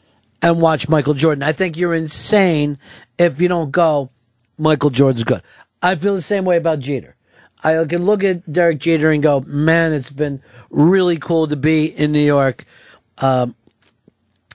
[0.41, 1.43] and watch Michael Jordan.
[1.43, 2.79] I think you're insane
[3.19, 4.11] if you don't go,
[4.59, 5.43] Michael Jordan's good.
[5.81, 7.17] I feel the same way about Jeter.
[7.63, 11.87] I can look at Derek Jeter and go, man, it's been really cool to be
[11.87, 12.65] in New York
[13.19, 13.55] um,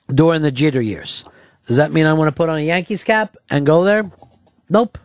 [0.08, 1.24] during the Jeter years.
[1.66, 4.10] Does that mean I want to put on a Yankees cap and go there?
[4.68, 4.98] Nope.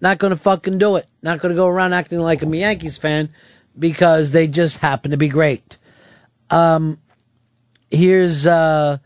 [0.00, 1.06] Not going to fucking do it.
[1.22, 3.30] Not going to go around acting like I'm a Yankees fan
[3.78, 5.78] because they just happen to be great.
[6.50, 6.98] Um,
[7.90, 8.98] here's uh,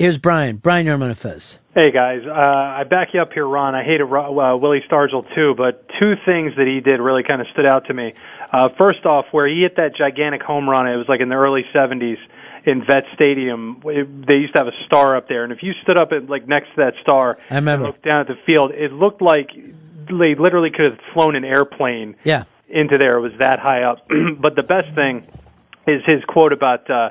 [0.00, 0.56] here's Brian.
[0.56, 1.58] Brian, you're on Fez.
[1.74, 3.74] Hey guys, uh, I back you up here, Ron.
[3.74, 7.46] I hate uh, Willie Stargell too, but two things that he did really kind of
[7.52, 8.14] stood out to me.
[8.52, 11.36] Uh, first off, where he hit that gigantic home run, it was like in the
[11.36, 12.16] early '70s
[12.64, 13.82] in Vet Stadium.
[13.84, 16.28] It, they used to have a star up there, and if you stood up at,
[16.28, 17.84] like next to that star I remember.
[17.84, 21.44] and looked down at the field, it looked like they literally could have flown an
[21.44, 22.44] airplane Yeah.
[22.68, 23.16] into there.
[23.18, 24.08] It was that high up.
[24.38, 25.24] but the best thing
[25.86, 27.10] is his quote about uh,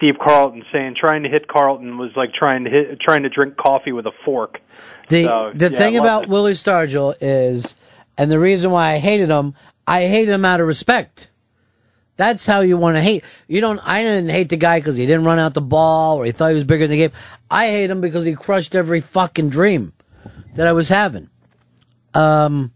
[0.00, 3.58] Steve Carlton saying trying to hit Carlton was like trying to hit, trying to drink
[3.58, 4.58] coffee with a fork.
[5.10, 7.76] The So, the yeah, thing I love about Willie Stargell is,
[8.16, 9.54] and the reason why I hated him,
[9.86, 11.30] I hated him out of respect.
[12.16, 13.24] That's how you want to hate.
[13.46, 13.78] You don't.
[13.86, 16.48] I didn't hate the guy because he didn't run out the ball or he thought
[16.48, 17.12] he was bigger than the game.
[17.50, 19.92] I hate him because he crushed every fucking dream
[20.54, 21.28] that I was having.
[22.14, 22.72] Um,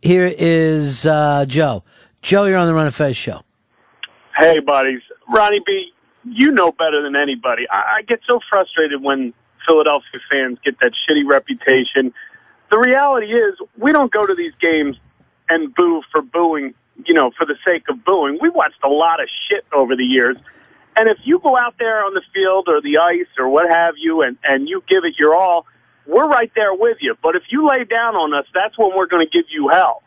[0.00, 1.82] here is uh, Joe.
[2.22, 3.42] Joe, you're on the Ron and Fez show.
[4.36, 5.00] Hey, buddies.
[5.32, 5.92] Ronnie B,
[6.28, 7.68] you know better than anybody.
[7.70, 9.32] I, I get so frustrated when
[9.66, 12.12] Philadelphia fans get that shitty reputation.
[12.70, 14.96] The reality is, we don't go to these games
[15.48, 16.74] and boo for booing,
[17.04, 18.38] you know, for the sake of booing.
[18.40, 20.36] We watched a lot of shit over the years.
[20.96, 23.94] And if you go out there on the field or the ice or what have
[23.98, 25.66] you and, and you give it your all,
[26.06, 27.16] we're right there with you.
[27.22, 30.02] But if you lay down on us, that's when we're going to give you hell.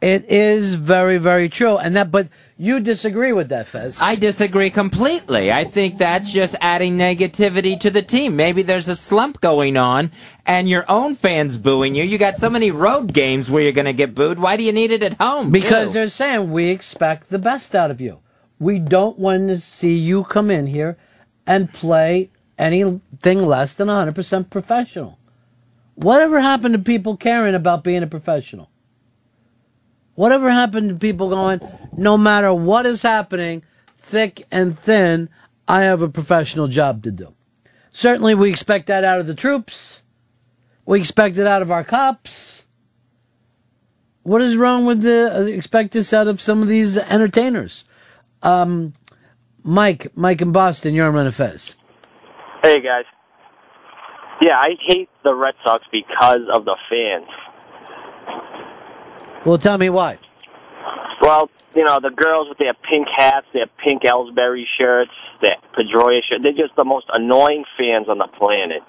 [0.00, 2.10] It is very, very true, and that.
[2.10, 4.00] But you disagree with that, Fez.
[4.00, 5.50] I disagree completely.
[5.50, 8.36] I think that's just adding negativity to the team.
[8.36, 10.12] Maybe there's a slump going on
[10.46, 12.04] and your own fans booing you.
[12.04, 14.38] You got so many road games where you're going to get booed.
[14.38, 15.50] Why do you need it at home?
[15.50, 15.92] Because too?
[15.94, 18.20] they're saying we expect the best out of you.
[18.58, 20.96] We don't want to see you come in here
[21.46, 25.18] and play anything less than 100% professional.
[25.94, 28.70] Whatever happened to people caring about being a professional?
[30.14, 31.60] Whatever happened to people going,
[31.96, 33.62] no matter what is happening,
[33.96, 35.28] thick and thin,
[35.66, 37.34] I have a professional job to do.
[37.92, 40.02] Certainly, we expect that out of the troops.
[40.84, 42.66] We expect it out of our cops.
[44.22, 47.84] What is wrong with the uh, expect this out of some of these entertainers?
[48.42, 48.94] Um,
[49.62, 51.74] Mike, Mike in Boston, you're on Ron Fez.
[52.62, 53.04] Hey guys.
[54.40, 57.28] Yeah, I hate the Red Sox because of the fans.
[59.44, 60.18] Well, tell me why.
[61.20, 65.10] Well, you know, the girls with their pink hats, their pink Ellsbury shirts,
[65.40, 68.82] their Pedroia shirts, they're just the most annoying fans on the planet.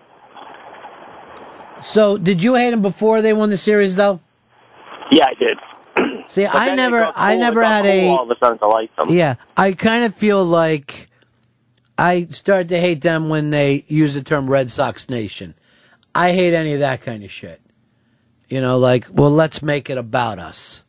[1.82, 4.20] So, did you hate them before they won the series, though?
[5.12, 5.58] Yeah, I did.
[6.30, 8.08] See, I never, got I cool- it never had cool a.
[8.10, 9.10] all of a sudden to like them.
[9.10, 11.10] Yeah, I kind of feel like
[11.98, 15.54] I start to hate them when they use the term Red Sox Nation.
[16.16, 17.60] I hate any of that kind of shit.
[18.50, 20.84] You know, like, well, let's make it about us.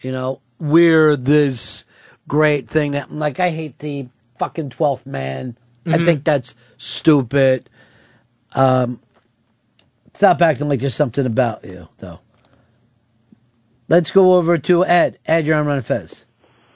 [0.00, 1.84] You know, we're this
[2.28, 4.08] great thing that, like, I hate the
[4.38, 5.56] fucking 12th man.
[5.86, 6.04] I Mhm.
[6.04, 7.68] think that's stupid.
[8.54, 9.00] Um,
[10.14, 12.20] stop acting like there's something about you, though.
[13.88, 15.18] Let's go over to Ed.
[15.26, 16.24] Ed, you're on Ron Fez.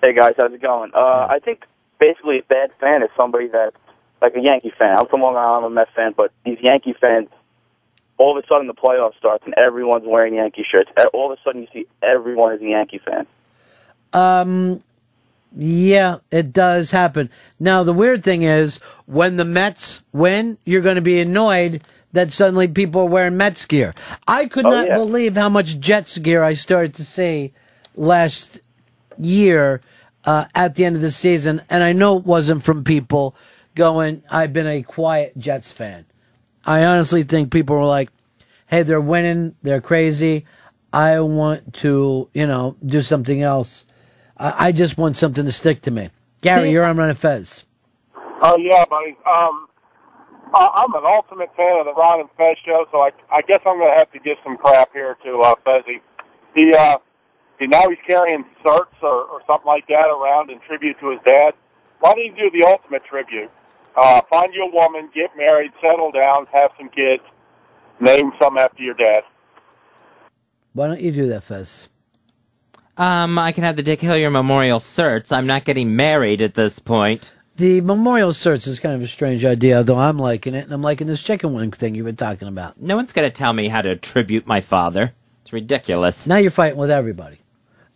[0.02, 0.90] Hey guys, how's it going?
[0.94, 1.64] Uh, I think
[1.98, 3.76] basically a bad fan is somebody that's
[4.20, 4.98] like a Yankee fan.
[4.98, 7.28] I'm from Long Island, I'm a Mets fan, but these Yankee fans,
[8.18, 10.90] all of a sudden the playoff starts and everyone's wearing Yankee shirts.
[11.12, 13.26] All of a sudden you see everyone is a Yankee fan.
[14.12, 14.82] Um,
[15.56, 17.30] yeah, it does happen.
[17.60, 21.82] Now, the weird thing is, when the Mets win, you're going to be annoyed
[22.12, 23.92] that suddenly people are wearing Mets gear.
[24.28, 24.94] I could Oh, not yeah.
[24.98, 27.52] believe how much Jets gear I started to see
[27.96, 28.60] last
[29.18, 29.80] year
[30.24, 33.34] uh, at the end of the season, and I know it wasn't from people
[33.74, 36.04] going, I've been a quiet Jets fan.
[36.66, 38.10] I honestly think people were like,
[38.66, 40.46] hey, they're winning, they're crazy.
[40.92, 43.84] I want to, you know, do something else.
[44.36, 46.10] I, I just want something to stick to me.
[46.40, 47.64] Gary, you're on Ron Fez.
[48.40, 49.10] Oh yeah, buddy.
[49.26, 49.66] Um,
[50.54, 53.60] I- I'm an ultimate fan of the Ron and Fez show, so I, I guess
[53.66, 56.00] I'm going to have to give some crap here to uh, Fezzy.
[56.54, 56.98] He, uh,
[57.58, 61.20] he now he's carrying certs or, or something like that around in tribute to his
[61.24, 61.54] dad.
[62.00, 63.50] Why don't you do the ultimate tribute?
[63.96, 67.22] Uh, find you a woman, get married, settle down, have some kids,
[68.00, 69.22] name some after your dad.
[70.72, 71.88] Why don't you do that, Fez?
[72.96, 75.32] Um, I can have the Dick Hillier Memorial certs.
[75.32, 77.32] I'm not getting married at this point.
[77.56, 80.82] The memorial certs is kind of a strange idea, though I'm liking it, and I'm
[80.82, 82.80] liking this chicken wing thing you've been talking about.
[82.80, 85.12] No one's going to tell me how to tribute my father.
[85.42, 86.26] It's ridiculous.
[86.26, 87.38] Now you're fighting with everybody.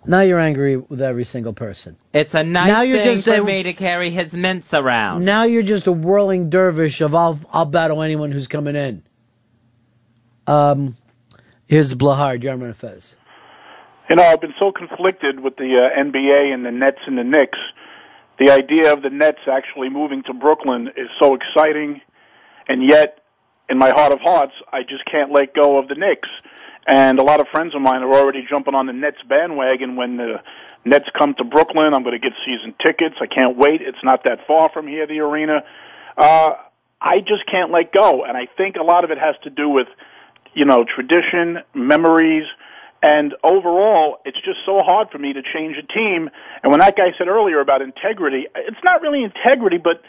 [0.08, 1.98] Now you're angry with every single person.
[2.14, 5.26] It's a nice Now you're thing just for a- me to carry his mints around.
[5.26, 9.02] Now you're just a whirling dervish of I'll I'll battle anyone who's coming in.
[10.46, 10.96] Um,
[11.66, 12.42] here's Blowhard.
[12.42, 13.16] You're on Ron Fez.
[14.08, 17.24] You know, I've been so conflicted with the uh, NBA and the Nets and the
[17.24, 17.58] Knicks.
[18.38, 22.00] The idea of the Nets actually moving to Brooklyn is so exciting,
[22.66, 23.18] and yet,
[23.68, 26.28] in my heart of hearts, I just can't let go of the Knicks.
[26.88, 30.16] And a lot of friends of mine are already jumping on the Nets bandwagon when
[30.16, 30.40] the
[30.86, 31.92] Nets come to Brooklyn.
[31.92, 33.16] I'm going to get season tickets.
[33.20, 33.82] I can't wait.
[33.82, 35.64] It's not that far from here, the arena.
[36.16, 36.54] Uh,
[36.98, 39.68] I just can't let go, and I think a lot of it has to do
[39.68, 39.86] with,
[40.54, 42.46] you know, tradition, memories,
[43.02, 46.30] and overall, it's just so hard for me to change a team.
[46.62, 50.02] And when that guy said earlier about integrity, it's not really integrity, but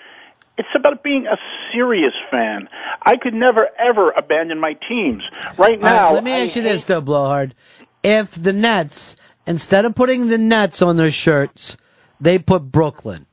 [0.59, 1.37] it's about being a
[1.71, 2.67] serious fan.
[3.01, 5.23] I could never ever abandon my teams.
[5.57, 7.55] Right now, let me I ask you this, though, Blowhard.
[8.03, 9.15] If the Nets,
[9.47, 11.77] instead of putting the Nets on their shirts,
[12.19, 13.25] they put Brooklyn,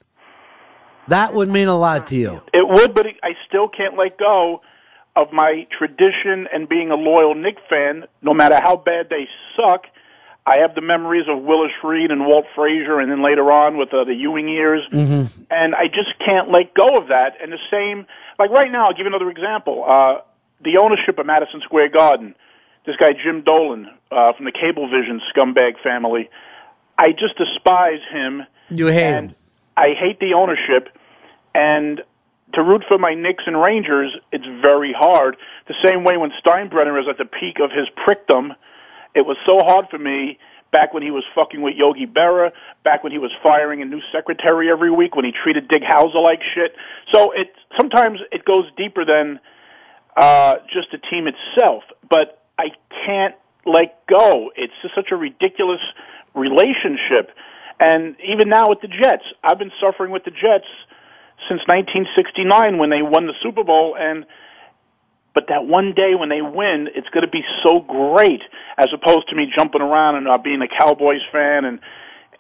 [1.09, 2.41] that would mean a lot to you.
[2.55, 4.63] It would, but I still can't let go
[5.17, 8.05] of my tradition and being a loyal Knick fan.
[8.23, 9.27] No matter how bad they
[9.57, 9.87] suck,
[10.49, 13.93] I have the memories of Willis Reed and Walt Frazier, and then later on with
[13.93, 15.43] uh, the Ewing years, Mm-hmm.
[15.51, 17.35] and I just can't let go of that.
[17.43, 18.07] And the same,
[18.39, 19.85] like right now, I'll give you another example.
[19.87, 20.21] Uh,
[20.63, 22.35] the ownership of Madison Square Garden,
[22.87, 26.31] this guy Jim Dolan uh, from the Cablevision scumbag family,
[26.97, 28.43] I just despise him.
[28.71, 29.35] You hate and
[29.77, 30.97] I hate the ownership,
[31.55, 32.01] and
[32.55, 35.37] to root for my Knicks and Rangers, it's very hard.
[35.67, 38.55] The same way when Steinbrenner was at the peak of his prickdom,
[39.17, 40.39] it was so hard for me
[40.71, 42.51] back when he was fucking with Yogi Berra,
[42.85, 46.23] back when he was firing a new secretary every week, when he treated Dick Howser
[46.23, 46.77] like shit.
[47.13, 47.49] So it
[47.79, 49.41] sometimes it goes deeper than
[50.17, 52.67] uh, just the team itself, but I
[53.07, 53.35] can't
[53.65, 54.53] let go.
[54.55, 55.81] It's just such a ridiculous
[56.35, 57.31] relationship.
[57.81, 60.69] And even now with the Jets, I've been suffering with the Jets
[61.49, 64.25] since 1969 when they won the Super Bowl and
[65.37, 68.41] but that one day when they win, it's going to be so great
[68.79, 71.79] as opposed to me jumping around and uh, being a Cowboys fan and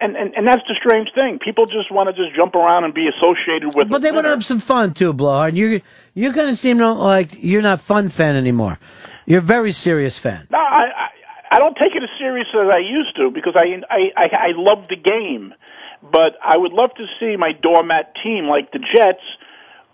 [0.01, 1.39] and, and and that's the strange thing.
[1.39, 4.31] People just want to just jump around and be associated with But they want to
[4.31, 5.56] have some fun too, Blowhard.
[5.56, 5.82] You
[6.14, 8.78] you kind of seem to like you're not fun fan anymore.
[9.27, 10.48] You're a very serious fan.
[10.51, 11.09] No, I, I
[11.52, 14.48] I don't take it as serious as I used to because I I I, I
[14.55, 15.55] love the game,
[16.02, 19.24] but I would love to see my doormat team like the Jets,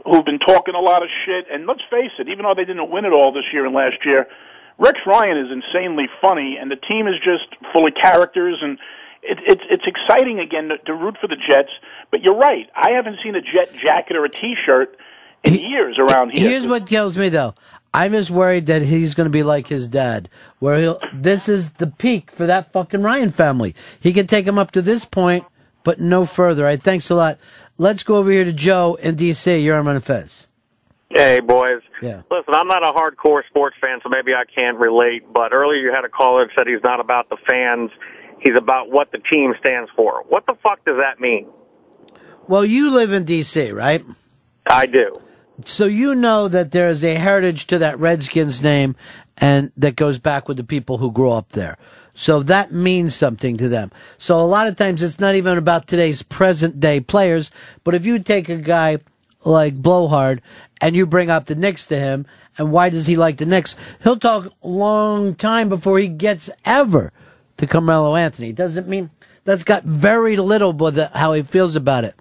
[0.04, 1.46] who've been talking a lot of shit.
[1.50, 4.04] And let's face it, even though they didn't win it all this year and last
[4.04, 4.26] year,
[4.78, 8.78] Rex Ryan is insanely funny, and the team is just full of characters, and
[9.22, 11.70] it, it's it's exciting again to, to root for the Jets.
[12.10, 14.96] But you're right, I haven't seen a Jet jacket or a T-shirt
[15.44, 16.48] in years around here.
[16.48, 17.54] Here's what kills me though.
[17.94, 21.00] I'm just worried that he's going to be like his dad, where he'll.
[21.12, 23.74] This is the peak for that fucking Ryan family.
[24.00, 25.44] He can take him up to this point,
[25.84, 26.62] but no further.
[26.64, 27.38] All right, thanks a lot.
[27.78, 29.58] Let's go over here to Joe in D.C.
[29.58, 30.46] You're on Ron and Fez.
[31.10, 31.82] Hey, boys.
[32.00, 32.22] Yeah.
[32.30, 35.30] Listen, I'm not a hardcore sports fan, so maybe I can't relate.
[35.32, 37.90] But earlier you had a caller that said he's not about the fans.
[38.40, 40.24] He's about what the team stands for.
[40.28, 41.48] What the fuck does that mean?
[42.48, 44.04] Well, you live in D.C., right?
[44.66, 45.20] I do.
[45.64, 48.96] So you know that there is a heritage to that Redskins name,
[49.36, 51.76] and that goes back with the people who grew up there.
[52.14, 53.90] So that means something to them.
[54.18, 57.50] So a lot of times it's not even about today's present day players,
[57.84, 58.98] but if you take a guy
[59.44, 60.42] like Blowhard
[60.80, 62.26] and you bring up the Knicks to him,
[62.58, 63.76] and why does he like the Knicks?
[64.02, 67.12] He'll talk a long time before he gets ever
[67.56, 68.52] to Carmelo Anthony.
[68.52, 69.10] Doesn't mean
[69.44, 72.14] that's got very little with how he feels about it.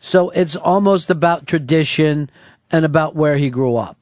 [0.00, 2.30] So it's almost about tradition
[2.70, 4.01] and about where he grew up.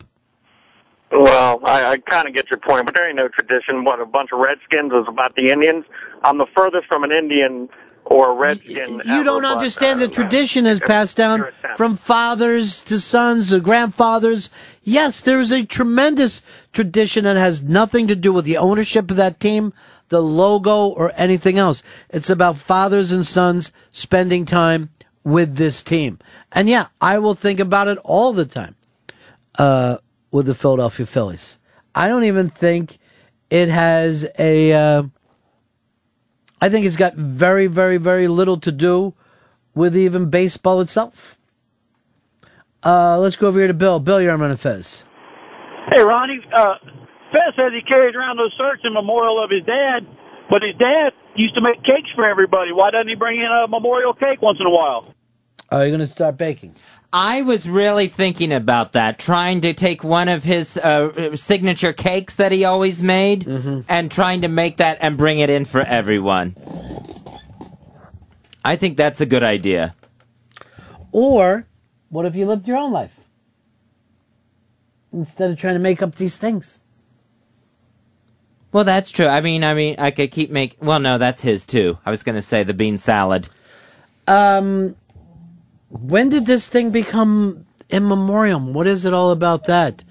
[1.13, 3.85] Well, I, I kind of get your point, but there ain't no tradition.
[3.85, 5.85] What a bunch of Redskins is about the Indians.
[6.23, 7.69] I'm the furthest from an Indian
[8.05, 9.03] or a Redskin.
[9.05, 14.51] You don't understand the tradition is passed down from fathers to sons or grandfathers.
[14.83, 16.43] Yes, there is a tremendous
[16.73, 19.73] tradition that has nothing to do with the ownership of that team,
[20.09, 21.83] the logo, or anything else.
[22.09, 24.91] It's about fathers and sons spending time
[25.25, 26.19] with this team.
[26.53, 28.77] And yeah, I will think about it all the time
[29.59, 29.99] uh,
[30.31, 31.59] with the Philadelphia Phillies.
[31.95, 32.99] I don't even think
[33.51, 34.73] it has a.
[34.73, 35.03] Uh,
[36.61, 39.15] I think it's got very, very, very little to do
[39.75, 41.39] with even baseball itself.
[42.83, 43.99] Uh, let's go over here to Bill.
[43.99, 45.05] Bill, you're on Fez.
[45.93, 46.41] Hey, Ronnie.
[46.55, 46.75] Uh,
[47.33, 50.07] Fez says he carried around those shirts in memorial of his dad,
[50.49, 52.73] but his dad used to make cakes for everybody.
[52.73, 55.15] Why doesn't he bring in a memorial cake once in a while?
[55.71, 56.75] Are you going to start baking?
[57.13, 62.37] I was really thinking about that, trying to take one of his uh, signature cakes
[62.37, 63.47] that he always made
[63.89, 66.55] and trying to make that and bring it in for everyone.
[68.65, 69.97] I think that's a good idea.
[71.11, 71.67] Or
[72.11, 73.19] what if you lived your own life
[75.13, 76.81] instead of trying to make up these things?
[78.73, 79.27] Well, that's true.
[79.27, 80.77] I mean, I mean, I could keep make.
[80.81, 81.99] Well, no, that's his too.
[82.07, 83.49] I was going to say the bean salad.
[84.29, 84.95] Um,
[85.91, 88.73] when did this thing become in memoriam?
[88.73, 90.05] What is it all about that?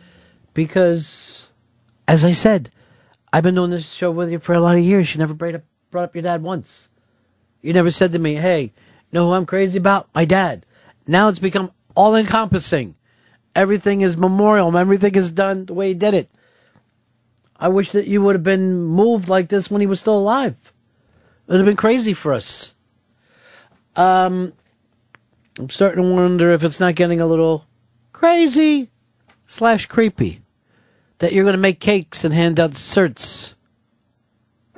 [0.53, 1.49] Because,
[2.07, 2.69] as I said,
[3.31, 5.13] I've been doing this show with you for a lot of years.
[5.13, 6.89] You never brought up, brought up your dad once.
[7.61, 8.73] You never said to me, hey,
[9.11, 10.09] know who I'm crazy about?
[10.13, 10.65] My dad.
[11.07, 12.95] Now it's become all encompassing.
[13.55, 14.75] Everything is memorial.
[14.77, 16.29] Everything is done the way he did it.
[17.57, 20.55] I wish that you would have been moved like this when he was still alive.
[21.47, 22.73] It would have been crazy for us.
[23.95, 24.53] Um,
[25.59, 27.65] I'm starting to wonder if it's not getting a little
[28.13, 28.89] crazy
[29.45, 30.41] slash creepy
[31.17, 33.55] that you're going to make cakes and hand out certs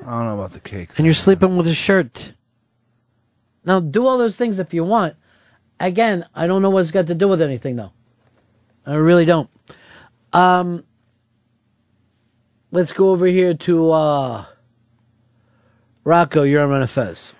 [0.00, 0.96] I don't know about the cakes.
[0.96, 2.34] and you're sleeping with a shirt.
[3.64, 5.14] Now, do all those things if you want.
[5.78, 7.92] Again, I don't know what it's got to do with anything, though.
[8.84, 9.48] I really don't.
[10.32, 10.84] Um,
[12.72, 14.44] let's go over here to uh,
[16.02, 16.42] Rocco.
[16.42, 17.32] You're on Fez.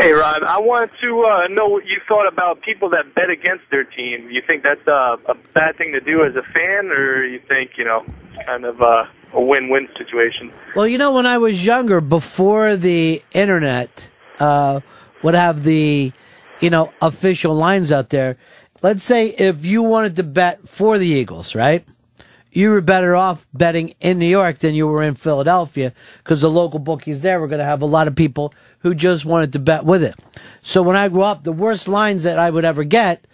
[0.00, 3.64] Hey, Rod, I wanted to uh, know what you thought about people that bet against
[3.70, 4.30] their team.
[4.30, 7.72] You think that's uh, a bad thing to do as a fan, or you think,
[7.76, 9.04] you know, it's kind of uh,
[9.34, 10.54] a win-win situation?
[10.74, 14.80] Well, you know, when I was younger, before the internet uh,
[15.22, 16.14] would have the,
[16.60, 18.38] you know, official lines out there.
[18.80, 21.84] Let's say if you wanted to bet for the Eagles, right?
[22.52, 26.50] You were better off betting in New York than you were in Philadelphia because the
[26.50, 29.58] local bookies there were going to have a lot of people who just wanted to
[29.58, 30.16] bet with it.
[30.60, 33.26] So when I grew up, the worst lines that I would ever get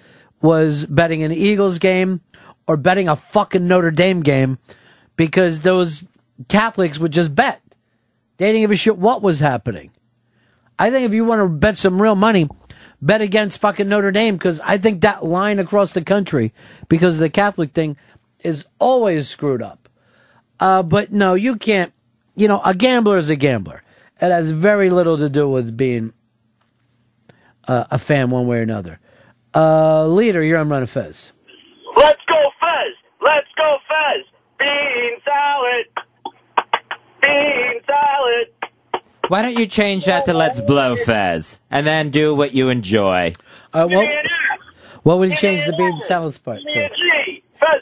[0.42, 2.20] was betting an Eagles game
[2.66, 4.58] or betting a fucking Notre Dame game
[5.16, 6.04] because those
[6.48, 7.62] Catholics would just bet.
[8.36, 9.92] They didn't give a shit what was happening.
[10.78, 12.48] I think if you want to bet some real money,
[13.00, 16.52] bet against fucking Notre Dame because I think that line across the country
[16.88, 17.96] because of the Catholic thing
[18.40, 19.88] is always screwed up.
[20.60, 21.92] Uh, but no, you can't.
[22.34, 23.82] You know, a gambler is a gambler.
[24.20, 26.12] It has very little to do with being
[27.68, 28.98] uh, a fan one way or another.
[29.54, 31.32] Uh, leader, you're on Ron and Fez.
[31.96, 32.94] Let's go Fez!
[33.22, 34.24] Let's go Fez!
[34.58, 35.86] Bean salad!
[37.22, 39.02] Bean salad!
[39.28, 43.32] Why don't you change that to "Let's blow Fez" and then do what you enjoy?
[43.72, 44.06] Uh, well,
[45.02, 46.88] What would you change the bean salad part to?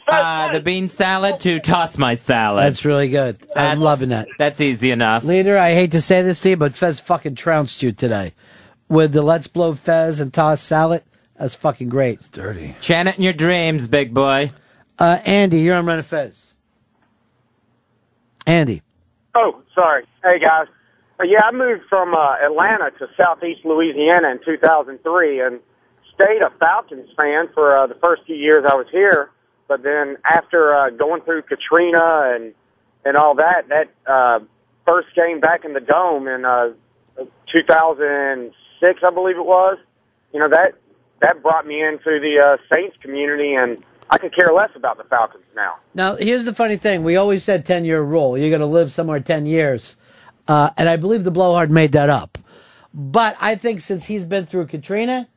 [0.07, 2.65] Uh, the bean salad to toss my salad.
[2.65, 3.37] That's really good.
[3.43, 4.29] I'm That's- loving that.
[4.39, 5.25] That's easy enough.
[5.25, 8.33] Leader, I hate to say this to you, but Fez fucking trounced you today.
[8.89, 11.03] With the Let's Blow Fez and Toss Salad.
[11.39, 12.19] That's fucking great.
[12.19, 12.75] It's dirty.
[12.81, 14.53] Chant it in your dreams, big boy.
[14.99, 16.55] Uh, Andy, you're on Ron and Fez.
[18.47, 18.83] Andy.
[19.35, 20.05] Oh, sorry.
[20.23, 20.67] Hey, guys.
[21.19, 25.61] Uh, yeah, I moved from uh, Atlanta to southeast Louisiana in 2003 and
[26.15, 29.31] stayed a Falcons fan for uh, the first few years I was here.
[29.69, 32.55] But then after uh, going through Katrina and
[33.05, 34.41] and all that, that uh,
[34.87, 36.73] first game back in the dome in uh,
[37.53, 39.79] 2006, I believe it was.
[40.33, 40.75] You know that
[41.21, 45.05] that brought me into the uh, Saints community, and I could care less about the
[45.05, 45.77] Falcons now.
[45.95, 47.05] Now, here's the funny thing.
[47.05, 48.37] We always said 10 year rule.
[48.37, 49.97] You're going to live somewhere 10 years.
[50.47, 52.37] Uh, and I believe the blowhard made that up.
[52.93, 55.29] But I think since he's been through Katrina,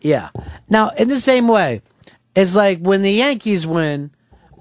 [0.00, 0.30] yeah.
[0.68, 1.80] Now, in the same way,
[2.38, 4.10] it's like when the Yankees win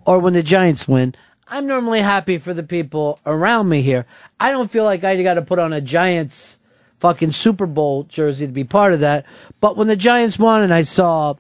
[0.06, 1.14] or when the Giants win,
[1.48, 4.06] I'm normally happy for the people around me here.
[4.40, 6.58] I don't feel like I got to put on a Giants
[7.00, 9.26] fucking Super Bowl jersey to be part of that.
[9.62, 11.36] But when the Giants won and I saw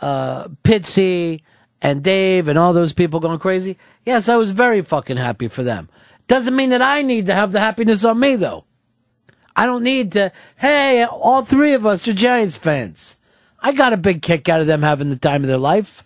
[0.00, 1.42] uh, Pitsy
[1.80, 5.62] and Dave and all those people going crazy, yes, I was very fucking happy for
[5.62, 5.88] them.
[6.26, 8.64] Doesn't mean that I need to have the happiness on me, though.
[9.54, 13.16] I don't need to, hey, all three of us are Giants fans.
[13.62, 16.04] I got a big kick out of them having the time of their life.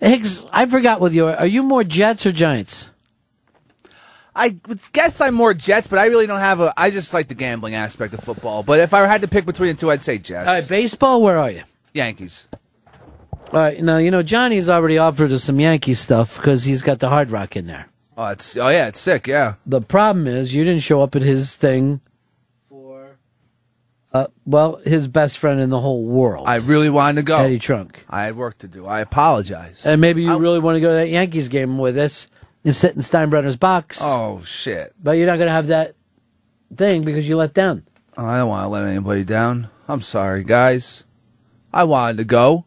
[0.00, 1.26] Hicks, I forgot with you.
[1.26, 2.90] Are you more Jets or Giants?
[4.34, 6.72] I would guess I'm more Jets, but I really don't have a.
[6.76, 8.62] I just like the gambling aspect of football.
[8.62, 10.46] But if I had to pick between the two, I'd say Jets.
[10.46, 11.62] All right, baseball, where are you?
[11.94, 12.46] Yankees.
[13.52, 16.98] All right, now, you know, Johnny's already offered us some Yankee stuff because he's got
[16.98, 17.88] the Hard Rock in there.
[18.18, 19.26] Oh, it's oh yeah, it's sick.
[19.26, 19.54] Yeah.
[19.64, 22.00] The problem is you didn't show up at his thing
[24.12, 26.48] uh, well, his best friend in the whole world.
[26.48, 27.38] I really wanted to go.
[27.38, 28.04] Eddie Trunk.
[28.08, 28.86] I had work to do.
[28.86, 29.84] I apologize.
[29.84, 32.28] And maybe you really want to go to that Yankees game with us
[32.64, 34.00] and sit in Steinbrenner's box.
[34.02, 34.94] Oh shit!
[35.02, 35.94] But you're not going to have that
[36.74, 37.84] thing because you let down.
[38.16, 39.68] Oh, I don't want to let anybody down.
[39.88, 41.04] I'm sorry, guys.
[41.72, 42.64] I wanted to go.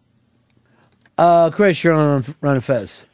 [1.17, 3.05] Uh, Chris, you're on Ron and Fez.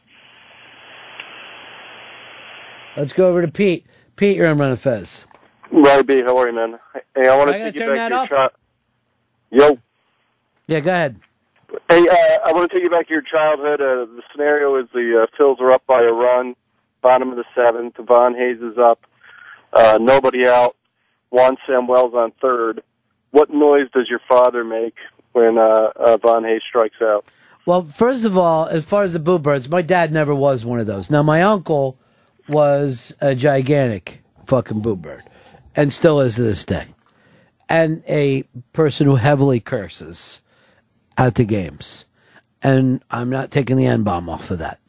[2.96, 3.86] Let's go over to Pete.
[4.14, 5.26] Pete, you're on Ron and Fez.
[5.70, 6.78] Riley B, how are you, man?
[7.14, 8.28] Hey, I want I to you back to your off?
[8.28, 8.50] child.
[9.50, 9.78] Yo.
[10.66, 11.20] Yeah, go ahead.
[11.90, 13.80] Hey, uh, I want to take you back to your childhood.
[13.80, 16.54] Uh, the scenario is the uh, Phils are up by a run,
[17.02, 17.96] bottom of the seventh.
[17.98, 19.06] Von Hayes is up,
[19.72, 20.76] uh, nobody out.
[21.30, 22.82] Juan Samuel's on third.
[23.32, 24.94] What noise does your father make
[25.32, 27.24] when uh, uh, Von Hayes strikes out?
[27.66, 30.78] Well, first of all, as far as the Boo Birds, my dad never was one
[30.78, 31.10] of those.
[31.10, 31.98] Now, my uncle
[32.48, 35.24] was a gigantic fucking Boo Bird,
[35.76, 36.86] and still is to this day,
[37.68, 38.42] and a
[38.72, 40.40] person who heavily curses
[41.16, 42.06] at the games.
[42.62, 44.80] And I'm not taking the N bomb off of that.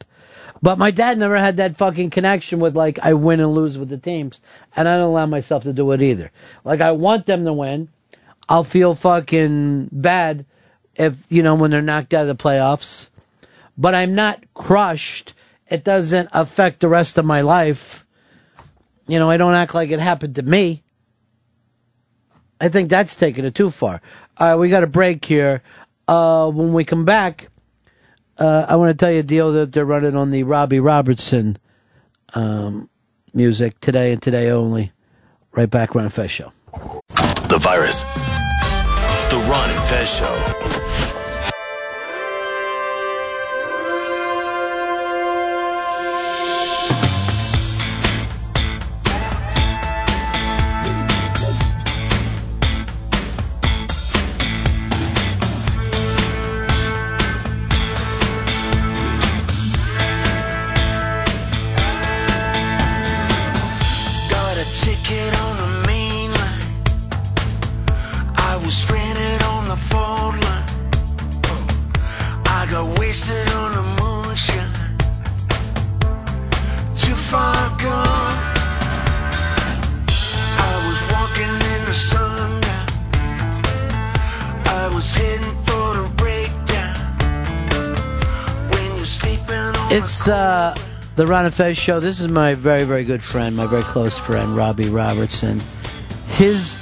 [0.60, 3.90] But my dad never had that fucking connection with like I win and lose with
[3.90, 4.40] the teams,
[4.74, 6.32] and I don't allow myself to do it either.
[6.64, 7.90] Like I want them to win.
[8.48, 10.46] I'll feel fucking bad
[10.94, 13.08] if you know when they're knocked out of the playoffs,
[13.76, 15.34] but I'm not crushed.
[15.68, 18.06] It doesn't affect the rest of my life.
[19.08, 20.84] You know, I don't act like it happened to me.
[22.60, 24.00] I think that's taking it too far.
[24.36, 25.62] All right, we got a break here.
[26.06, 27.48] Uh, when we come back,
[28.38, 31.58] uh, I want to tell you a deal that they're running on the Robbie Robertson
[32.34, 32.88] um,
[33.32, 34.92] music today and today only.
[35.52, 36.52] Right back, and Fest Show.
[37.48, 38.02] The virus.
[39.30, 40.97] The Ron and Fez Show.
[90.28, 90.74] It's uh,
[91.16, 92.00] the Ron and Fez show.
[92.00, 95.62] This is my very, very good friend, my very close friend, Robbie Robertson.
[96.26, 96.76] His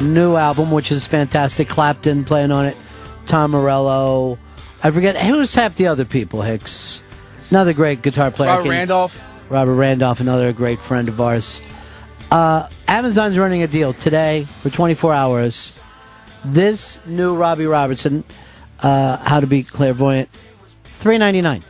[0.00, 2.78] new album, which is fantastic, Clapton playing on it,
[3.26, 4.38] Tom Morello.
[4.82, 6.40] I forget who's half the other people.
[6.40, 7.02] Hicks,
[7.50, 8.48] another great guitar player.
[8.48, 9.50] Robert Can- Randolph.
[9.50, 11.60] Robert Randolph, another great friend of ours.
[12.30, 15.78] Uh, Amazon's running a deal today for 24 hours.
[16.42, 18.24] This new Robbie Robertson,
[18.82, 20.30] uh, how to be clairvoyant.
[21.00, 21.64] Three ninety nine.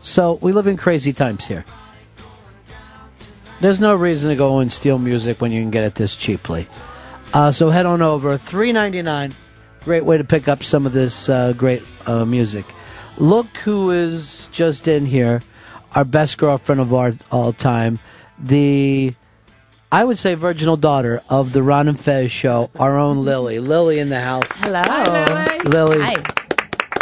[0.00, 1.64] So we live in crazy times here.
[3.60, 6.68] There's no reason to go and steal music when you can get it this cheaply.
[7.32, 8.38] Uh, so head on over.
[8.38, 9.34] Three ninety nine.
[9.84, 12.64] Great way to pick up some of this uh, great uh, music.
[13.16, 15.42] Look who is just in here.
[15.94, 17.98] Our best girlfriend of our all time.
[18.38, 19.14] The
[19.90, 23.58] I would say virginal daughter of the Ron and Fez show, our own Lily.
[23.58, 24.48] Lily in the house.
[24.60, 25.58] Hello.
[25.64, 26.00] Lily.
[26.00, 26.22] Hi.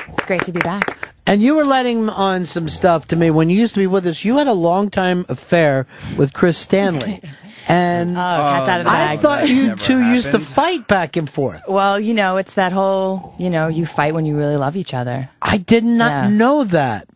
[0.09, 0.96] It's great to be back.
[1.27, 4.07] And you were letting on some stuff to me when you used to be with
[4.07, 4.25] us.
[4.25, 5.87] You had a long time affair
[6.17, 7.21] with Chris Stanley.
[7.69, 10.55] And Oh, cat's out of the I thought That you never two used to happened.
[10.55, 11.63] fight back and forth.
[11.67, 14.95] Well, you know, it's that whole, you know, you fight when you really love each
[14.95, 15.29] other.
[15.43, 17.09] I did not know that.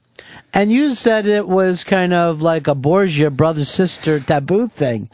[0.52, 5.08] And you said it was kind of like a Borgia brother sister taboo thing.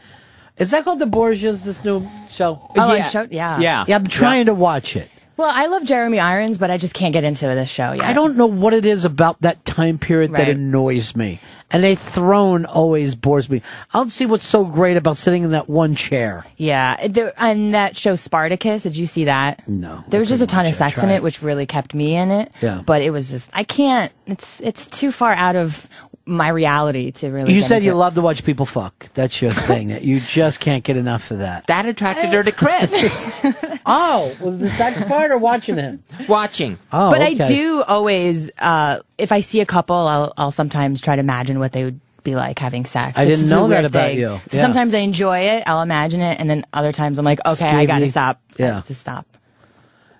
[0.57, 2.59] Is that called the Borgias, this new show?
[2.75, 3.59] Oh, on show- yeah.
[3.59, 5.07] Yeah, I'm trying to watch it.
[5.37, 8.05] Well, I love Jeremy Irons, but I just can't get into this show yet.
[8.05, 10.49] I don't know what it is about that time period that Right.
[10.49, 11.39] annoys me.
[11.69, 13.61] And a throne always bores me.
[13.93, 16.45] I don't see what's so great about sitting in that one chair.
[16.55, 18.83] Yeah, there, and that show Spartacus.
[18.83, 19.67] Did you see that?
[19.67, 20.01] No.
[20.07, 20.75] There was just a ton of it.
[20.75, 21.15] Sex in tried.
[21.15, 22.53] it, which really kept me in it.
[22.61, 22.81] Yeah.
[22.85, 24.13] But it was just I can't.
[24.25, 25.89] It's it's too far out of
[26.27, 27.53] my reality to really.
[27.53, 27.95] You get said into you it.
[27.95, 29.07] love to watch people fuck.
[29.13, 29.89] That's your thing.
[30.03, 31.67] you just can't get enough of that.
[31.67, 32.91] That attracted her to Chris.
[33.85, 36.03] oh, was the sex part or watching him?
[36.27, 36.77] Watching.
[36.91, 37.43] Oh, but okay.
[37.43, 41.59] I do always, uh, if I see a couple, I'll, I'll sometimes try to imagine
[41.59, 43.13] what they would be like having sex.
[43.17, 44.19] I It's didn't know that weird about thing.
[44.19, 44.39] you.
[44.47, 47.69] So sometimes I enjoy it, I'll imagine it, and then other times I'm like, okay,
[47.69, 48.41] I gotta stop.
[48.57, 48.81] Yeah.
[48.81, 49.25] To stop.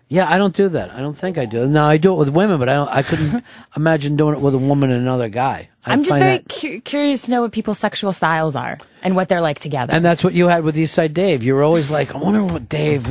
[0.09, 0.91] Yeah, I don't do that.
[0.91, 1.67] I don't think I do.
[1.67, 2.87] No, I do it with women, but I don't.
[2.89, 3.43] I couldn't
[3.75, 5.67] imagine doing it with a woman and another guy.
[5.85, 9.15] I I'm just very that- cu- curious to know what people's sexual styles are and
[9.17, 9.93] what they're like together.
[9.93, 11.43] And that's what you had with Eastside Dave.
[11.43, 13.05] You were always like, I wonder what Dave,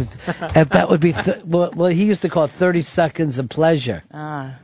[0.56, 3.48] if that would be, th- well, well, he used to call it 30 seconds of
[3.50, 4.02] pleasure.
[4.12, 4.58] Ah.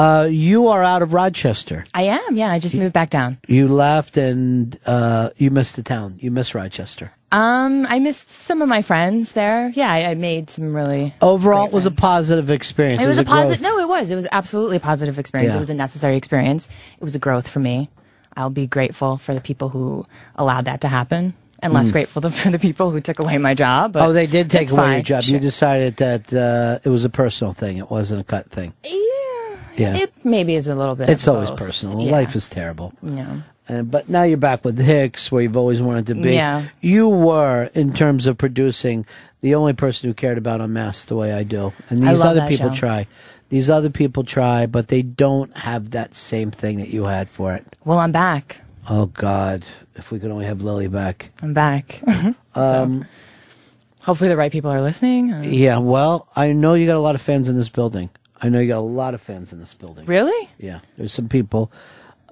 [0.00, 1.84] Uh, you are out of Rochester.
[1.92, 2.50] I am, yeah.
[2.50, 3.36] I just moved back down.
[3.46, 6.16] You left and uh, you missed the town.
[6.20, 7.12] You miss Rochester.
[7.32, 9.68] Um, I missed some of my friends there.
[9.74, 11.14] Yeah, I, I made some really.
[11.20, 13.02] Overall, it was a positive experience.
[13.02, 13.60] It was a positive.
[13.62, 14.10] No, it was.
[14.10, 15.52] It was absolutely a positive experience.
[15.52, 15.58] Yeah.
[15.58, 16.66] It was a necessary experience.
[16.98, 17.90] It was a growth for me.
[18.36, 21.92] I'll be grateful for the people who allowed that to happen, and less Mm.
[21.92, 23.96] grateful for the people who took away my job.
[23.96, 24.92] Oh, they did take away fine.
[24.94, 25.24] your job.
[25.24, 27.76] You decided that uh, it was a personal thing.
[27.76, 28.72] It wasn't a cut thing.
[28.82, 28.96] Yeah.
[29.80, 31.08] It maybe is a little bit.
[31.08, 31.58] It's always both.
[31.58, 32.00] personal.
[32.02, 32.12] Yeah.
[32.12, 32.92] Life is terrible.
[33.02, 33.40] Yeah.
[33.68, 36.34] Uh, but now you're back with Hicks, where you've always wanted to be.
[36.34, 36.68] Yeah.
[36.80, 39.06] You were, in terms of producing,
[39.42, 41.72] the only person who cared about Unmasked the way I do.
[41.88, 42.74] And these other people show.
[42.76, 43.06] try.
[43.48, 47.54] These other people try, but they don't have that same thing that you had for
[47.54, 47.64] it.
[47.84, 48.60] Well, I'm back.
[48.88, 49.64] Oh, God.
[49.94, 51.30] If we could only have Lily back.
[51.42, 52.00] I'm back.
[52.52, 53.06] Um,
[54.02, 55.44] Hopefully, the right people are listening.
[55.44, 58.10] Yeah, well, I know you got a lot of fans in this building.
[58.40, 60.06] I know you got a lot of fans in this building.
[60.06, 60.48] Really?
[60.58, 61.70] Yeah, there's some people.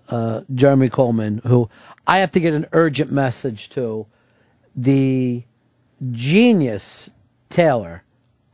[0.09, 1.69] Uh, Jeremy Coleman, who
[2.07, 4.07] I have to get an urgent message to.
[4.75, 5.43] The
[6.13, 7.11] genius
[7.51, 8.05] tailor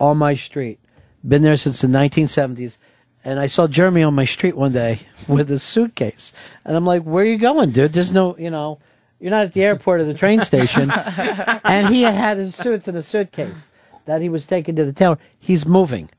[0.01, 0.81] on my street,
[1.27, 2.79] been there since the 1970s,
[3.25, 6.33] and I saw Jeremy on my street one day with a suitcase,
[6.65, 7.93] and I'm like, "Where are you going, dude?
[7.93, 8.79] There's no, you know,
[9.21, 10.91] you're not at the airport or the train station."
[11.65, 13.71] and he had his suits in a suitcase
[14.07, 15.19] that he was taking to the tailor.
[15.39, 16.11] He's moving.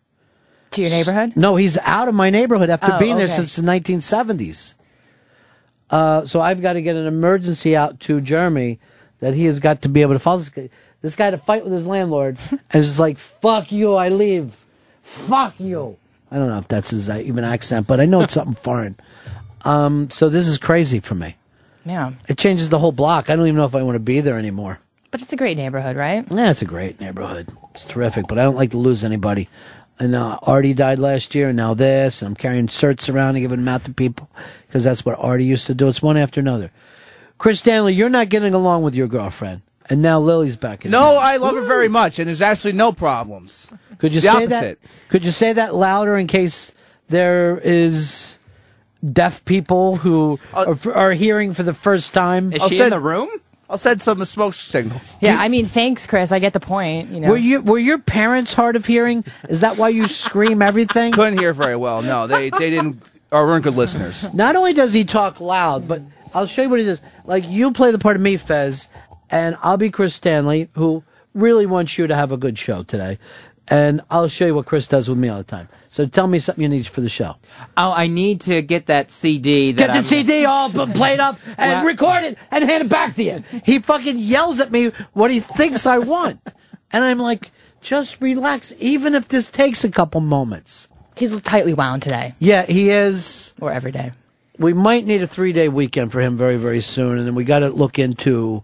[0.71, 1.33] To your neighborhood?
[1.35, 4.73] No, he's out of my neighborhood after Oh, being there since the 1970s.
[5.89, 8.79] Uh, so I've got to get an emergency out to Jeremy
[9.19, 10.69] that he has got to be able to follow this guy,
[11.01, 12.37] this guy to fight with his landlord.
[12.51, 14.63] and it's like, fuck you, I leave.
[15.03, 15.97] Fuck you.
[16.31, 18.97] I don't know if that's his uh, even accent, but I know it's something foreign.
[19.61, 21.35] Um, so this is crazy for me.
[21.85, 22.13] Yeah.
[22.27, 23.29] It changes the whole block.
[23.29, 24.79] I don't even know if I want to be there anymore.
[25.11, 26.25] But it's a great neighborhood, right?
[26.29, 27.55] Yeah, it's a great neighborhood.
[27.71, 29.47] It's terrific, but I don't like to lose anybody.
[29.97, 32.21] And uh, Artie died last year, and now this.
[32.21, 34.29] And I'm carrying certs around and giving them out to people
[34.67, 35.87] because that's what Artie used to do.
[35.87, 36.71] It's one after another.
[37.37, 40.85] Chris Stanley, you're not getting along with your girlfriend, and now Lily's back.
[40.85, 43.69] In No, I love her very much, and there's absolutely no problems.
[43.97, 44.49] Could you the say opposite.
[44.81, 45.09] that?
[45.09, 46.71] Could you say that louder in case
[47.09, 48.39] there is
[49.11, 52.53] deaf people who are, are hearing for the first time?
[52.53, 53.29] Is she in the room?
[53.69, 55.17] I'll send some of the smoke signals.
[55.21, 56.31] Yeah, I mean, thanks, Chris.
[56.31, 57.09] I get the point.
[57.09, 57.29] You know.
[57.31, 59.23] Were you were your parents hard of hearing?
[59.49, 61.11] Is that why you scream everything?
[61.13, 62.01] Couldn't hear very well.
[62.01, 63.01] No, they they didn't
[63.31, 64.31] or weren't good listeners.
[64.33, 66.01] Not only does he talk loud, but
[66.33, 67.01] I'll show you what he does.
[67.25, 68.87] Like you play the part of me, Fez,
[69.29, 73.17] and I'll be Chris Stanley, who really wants you to have a good show today.
[73.67, 75.67] And I'll show you what Chris does with me all the time.
[75.95, 77.37] So tell me something you need for the show.
[77.77, 79.71] Oh, I need to get that CD.
[79.71, 82.89] That Get the I'm- CD all played up and Well- record it and hand it
[82.89, 83.41] back to you.
[83.63, 86.41] He fucking yells at me what he thinks I want.
[86.91, 87.51] And I'm like,
[87.81, 90.87] just relax, even if this takes a couple moments.
[91.17, 92.35] He's tightly wound today.
[92.39, 93.53] Yeah, he is.
[93.61, 94.11] Or every day.
[94.59, 97.43] We might need a three day weekend for him very, very soon, and then we
[97.45, 98.63] got to look into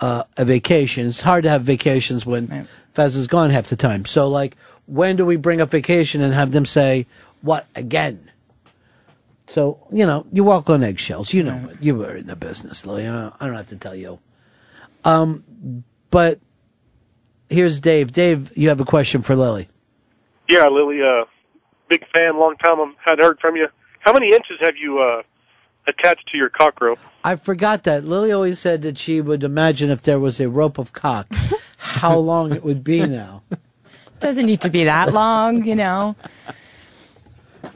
[0.00, 1.06] uh, a vacation.
[1.06, 4.04] It's hard to have vacations when Fez is gone half the time.
[4.06, 4.56] So, like,
[4.86, 7.06] when do we bring up vacation and have them say,
[7.40, 8.30] what again?
[9.46, 11.34] So, you know, you walk on eggshells.
[11.34, 11.78] You know it.
[11.80, 13.06] You were in the business, Lily.
[13.06, 14.18] I don't have to tell you.
[15.04, 16.40] Um, but
[17.50, 18.12] here's Dave.
[18.12, 19.68] Dave, you have a question for Lily.
[20.48, 21.24] Yeah, Lily, uh,
[21.88, 23.68] big fan, long time I hadn't heard from you.
[24.00, 25.22] How many inches have you uh,
[25.86, 26.98] attached to your cock rope?
[27.24, 28.04] I forgot that.
[28.04, 31.32] Lily always said that she would imagine if there was a rope of cock,
[31.76, 33.42] how long it would be now.
[34.22, 36.16] Doesn't need to be that long, you know.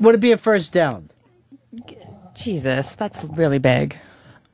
[0.00, 1.10] Would it be a first down?
[2.34, 3.96] Jesus, that's really big.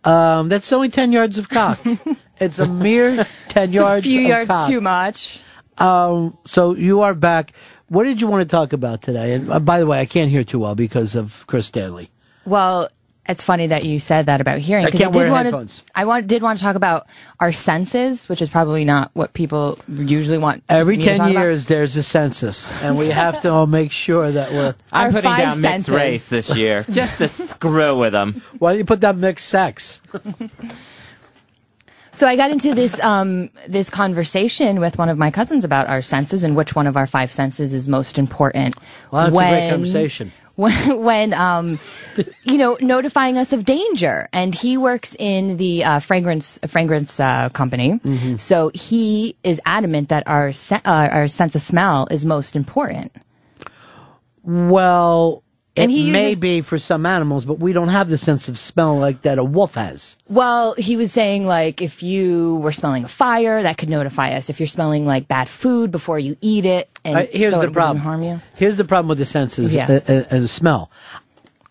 [0.04, 1.78] Um, that's only 10 yards of cock.
[2.40, 4.68] it's a mere 10 It's yards a few yards cock.
[4.68, 5.40] too much.
[5.78, 7.52] Um, so you are back.
[7.88, 9.34] What did you want to talk about today?
[9.34, 12.10] And uh, by the way, I can't hear too well because of Chris Stanley.
[12.46, 12.88] Well,
[13.28, 15.78] it's funny that you said that about hearing I because can't did wear want headphones.
[15.78, 15.84] to.
[15.94, 17.06] I want, did want to talk about
[17.38, 20.64] our senses, which is probably not what people usually want.
[20.68, 21.40] Every me to 10 talk about.
[21.40, 24.74] years, there's a census, and we have to all make sure that we're.
[24.92, 28.42] I'm Our putting five down mixed race this year, just to screw with them.
[28.58, 30.02] Why don't you put down mixed sex?
[32.14, 36.02] So I got into this um, this conversation with one of my cousins about our
[36.02, 38.76] senses and which one of our five senses is most important.
[39.10, 40.30] Well, that's a great conversation.
[40.56, 41.78] When, when um,
[42.44, 47.48] you know, notifying us of danger, and he works in the uh, fragrance fragrance uh,
[47.50, 48.36] company, Mm-hmm.
[48.36, 53.12] so he is adamant that our se- uh, our sense of smell is most important.
[54.44, 55.42] Well,
[55.74, 58.58] it And he may be for some animals, but we don't have the sense of
[58.58, 60.16] smell like that a wolf has.
[60.28, 64.50] Well, he was saying like if you were smelling a fire, that could notify us.
[64.50, 67.68] If you're smelling like bad food before you eat it, and Uh, here's so the
[67.68, 67.98] it problem.
[68.02, 68.40] harm you.
[68.54, 69.86] Here's the problem with the senses Yeah.
[69.90, 70.90] uh, uh, and smell.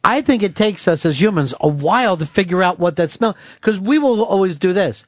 [0.03, 3.37] I think it takes us as humans a while to figure out what that smell
[3.59, 5.05] because we will always do this.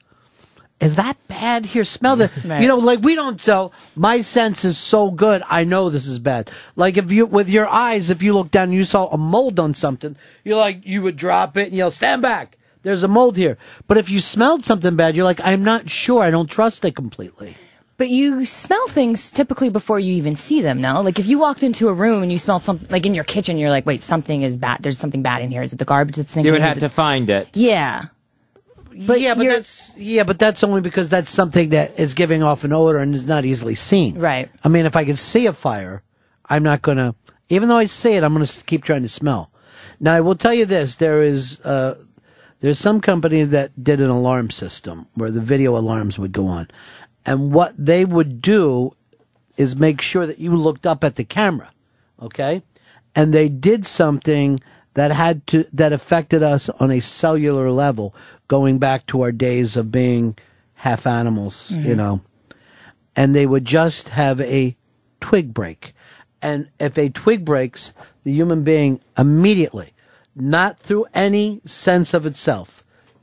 [0.80, 1.66] Is that bad?
[1.66, 2.30] Here, smell the.
[2.44, 2.60] Right.
[2.62, 3.40] You know, like we don't.
[3.40, 5.42] So my sense is so good.
[5.48, 6.50] I know this is bad.
[6.76, 9.58] Like if you, with your eyes, if you look down and you saw a mold
[9.60, 12.58] on something, you're like, you would drop it and yell, "Stand back!
[12.82, 13.56] There's a mold here."
[13.86, 16.22] But if you smelled something bad, you're like, "I'm not sure.
[16.22, 17.54] I don't trust it completely."
[17.96, 21.00] But you smell things typically before you even see them, no?
[21.00, 23.56] Like if you walked into a room and you smelled something, like in your kitchen,
[23.56, 24.78] you're like, wait, something is bad.
[24.82, 25.62] There's something bad in here.
[25.62, 26.46] Is it the garbage that's stinking?
[26.46, 27.48] You would have it- to find it.
[27.54, 28.06] Yeah.
[28.96, 32.64] But yeah, but that's yeah, but that's only because that's something that is giving off
[32.64, 34.18] an odor and is not easily seen.
[34.18, 34.50] Right.
[34.62, 36.02] I mean, if I can see a fire,
[36.46, 37.14] I'm not gonna.
[37.48, 39.50] Even though I see it, I'm gonna keep trying to smell.
[40.00, 41.96] Now, I will tell you this: there is uh,
[42.60, 46.68] there's some company that did an alarm system where the video alarms would go on,
[47.26, 48.94] and what they would do
[49.56, 51.70] is make sure that you looked up at the camera,
[52.20, 52.62] okay?
[53.14, 54.60] And they did something
[54.94, 58.14] that had to that affected us on a cellular level,
[58.48, 60.36] going back to our days of being
[60.74, 61.96] half animals, you Mhm.
[61.96, 62.20] know.
[63.16, 64.76] And they would just have a
[65.20, 65.94] twig break.
[66.42, 67.92] And if a twig breaks,
[68.24, 69.92] the human being immediately,
[70.36, 72.82] not through any sense of itself,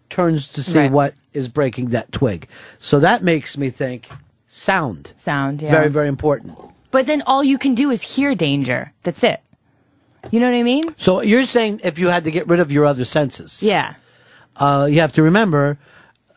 [0.10, 0.92] turns to see Right.
[0.92, 2.48] what is breaking that twig.
[2.80, 4.10] So that makes me think
[4.48, 5.14] sound.
[5.18, 5.72] Sound, yeah.
[5.72, 6.58] Very, very important.
[6.90, 8.92] But then all you can do is hear danger.
[9.04, 9.42] That's it.
[10.30, 10.94] You know what I mean?
[10.98, 13.96] So you're saying if you had to get rid of your other senses, Yeah.
[14.58, 15.78] uh, you have to remember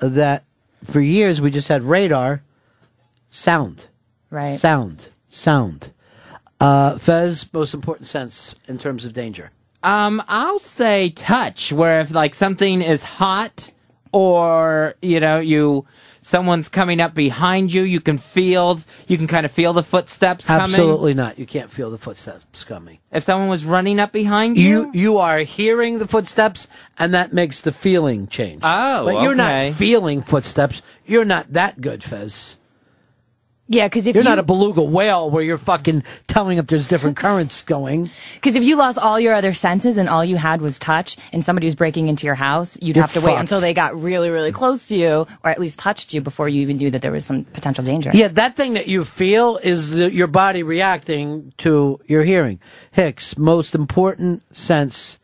[0.00, 0.44] that
[0.84, 2.42] for years we just had radar,
[3.30, 3.86] sound,
[4.30, 4.58] Right.
[4.58, 5.90] sound, sound.
[6.60, 9.50] Uh, Fez, most important sense in terms of danger.
[9.82, 13.70] Um, I'll say touch, where if like something is hot
[14.12, 15.84] or, you know, you,
[16.24, 20.46] someone's coming up behind you, you can feel, you can kind of feel the footsteps
[20.46, 20.62] coming.
[20.64, 21.38] Absolutely not.
[21.38, 22.98] You can't feel the footsteps coming.
[23.12, 26.66] If someone was running up behind you, You you are hearing the footsteps,
[26.98, 28.62] and that makes the feeling change.
[28.64, 29.68] Oh, but you're okay.
[29.68, 30.82] not feeling footsteps.
[31.06, 32.56] You're not that good, Fez.
[33.66, 36.86] Yeah, because if you're you, not a beluga whale where you're fucking telling if there's
[36.86, 38.10] different currents going.
[38.34, 41.42] Because if you lost all your other senses and all you had was touch, and
[41.42, 44.28] somebody was breaking into your house, you'd You're have to wait until they got really,
[44.28, 47.10] really close to you, or at least touched you before you even knew that there
[47.10, 48.10] was some potential danger.
[48.12, 52.60] Yeah, that thing that you feel is the, your body reacting to your hearing.
[52.90, 55.18] Hicks, most important sense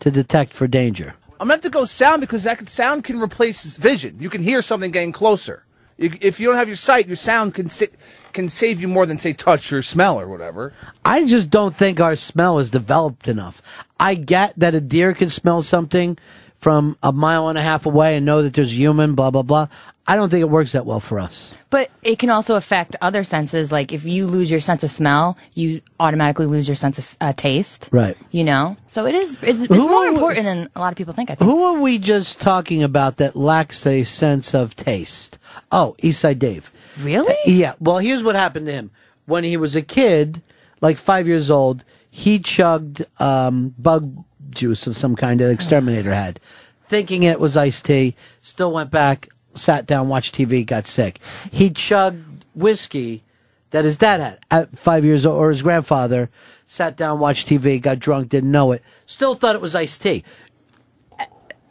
[0.00, 1.14] to detect for danger.
[1.38, 4.16] I'm gonna have to go sound because that can, sound can replace vision.
[4.20, 5.63] You can hear something getting closer.
[5.96, 7.86] If you don't have your sight, your sound can sa-
[8.32, 10.72] can save you more than say touch or smell or whatever.
[11.04, 13.62] I just don't think our smell is developed enough.
[14.00, 16.18] I get that a deer can smell something
[16.64, 19.68] from a mile and a half away and know that there's human, blah, blah, blah.
[20.06, 21.52] I don't think it works that well for us.
[21.68, 23.70] But it can also affect other senses.
[23.70, 27.32] Like if you lose your sense of smell, you automatically lose your sense of uh,
[27.34, 27.90] taste.
[27.92, 28.16] Right.
[28.30, 29.36] You know, so it is.
[29.42, 31.30] It's, it's more important than a lot of people think.
[31.30, 31.50] I think.
[31.50, 35.38] Who are we just talking about that lacks a sense of taste?
[35.70, 36.72] Oh, Eastside Dave.
[36.98, 37.36] Really?
[37.44, 37.74] Yeah.
[37.78, 38.90] Well, here's what happened to him.
[39.26, 40.40] When he was a kid,
[40.80, 44.24] like five years old, he chugged um, bug
[44.54, 46.40] juice of some kind that Exterminator had,
[46.86, 48.14] thinking it was iced tea.
[48.42, 51.20] Still went back, sat down, watched TV, got sick.
[51.50, 53.22] He chugged whiskey
[53.70, 56.30] that his dad had at five years old, or his grandfather
[56.66, 58.82] sat down, watched TV, got drunk, didn't know it.
[59.06, 60.24] Still thought it was iced tea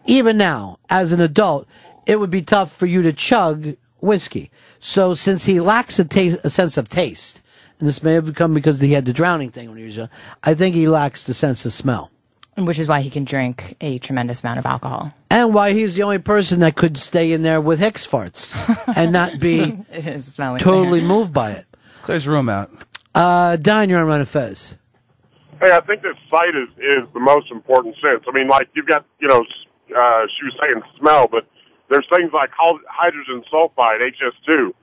[0.05, 1.67] even now, as an adult,
[2.05, 4.51] it would be tough for you to chug whiskey.
[4.79, 7.41] So since he lacks a taste, a sense of taste,
[7.79, 10.09] and this may have come because he had the drowning thing when he was young,
[10.43, 12.11] I think he lacks the sense of smell.
[12.57, 15.13] Which is why he can drink a tremendous amount of alcohol.
[15.29, 18.53] And why he's the only person that could stay in there with Hicks farts
[18.95, 19.59] and not be
[19.91, 21.65] It is smelling totally moved by it.
[22.03, 22.71] Clears room out.
[23.15, 24.77] Uh, Don, you're on Ron and Fez.
[25.59, 28.23] Hey, I think that sight is is the most important sense.
[28.27, 29.45] I mean, like you've got, you know,
[29.95, 31.45] uh, she was saying smell, but
[31.89, 34.73] there's things like hydrogen sulfide, HS2.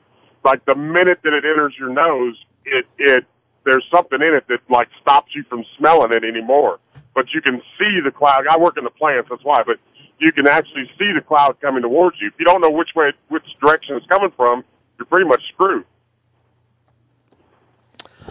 [0.44, 3.26] Like the minute that it enters your nose, it it
[3.64, 6.78] there's something in it that like stops you from smelling it anymore.
[7.14, 8.46] But you can see the cloud.
[8.48, 9.62] I work in the plants, that's why.
[9.64, 9.78] But
[10.18, 12.28] you can actually see the cloud coming towards you.
[12.28, 14.64] If you don't know which way, which direction it's coming from,
[14.98, 15.84] you're pretty much screwed.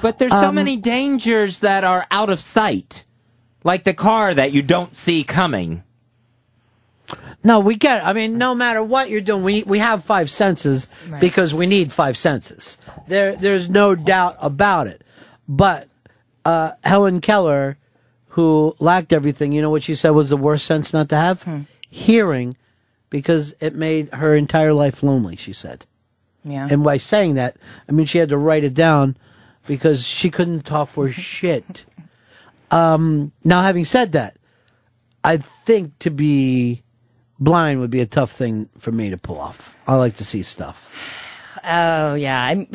[0.02, 3.04] But there's Um, so many dangers that are out of sight,
[3.64, 5.84] like the car that you don't see coming.
[7.44, 8.06] No, we get.
[8.06, 10.88] I mean, no matter what you're doing, we we have five senses
[11.20, 12.78] because we need five senses.
[13.08, 15.02] There, there's no doubt about it.
[15.48, 15.88] But
[16.46, 17.78] uh, Helen Keller,
[18.30, 21.66] who lacked everything, you know what she said was the worst sense not to have?
[21.90, 22.56] Hearing,
[23.10, 25.36] because it made her entire life lonely.
[25.36, 25.86] She said,
[26.44, 26.68] Yeah.
[26.70, 27.58] and by saying that,
[27.88, 29.18] I mean she had to write it down
[29.68, 31.86] because she couldn't talk for shit.
[32.72, 34.38] Um, now, having said that,
[35.24, 36.84] I think to be
[37.40, 39.76] blind would be a tough thing for me to pull off.
[39.88, 41.16] I like to see stuff.
[41.62, 42.68] Oh yeah, I'm,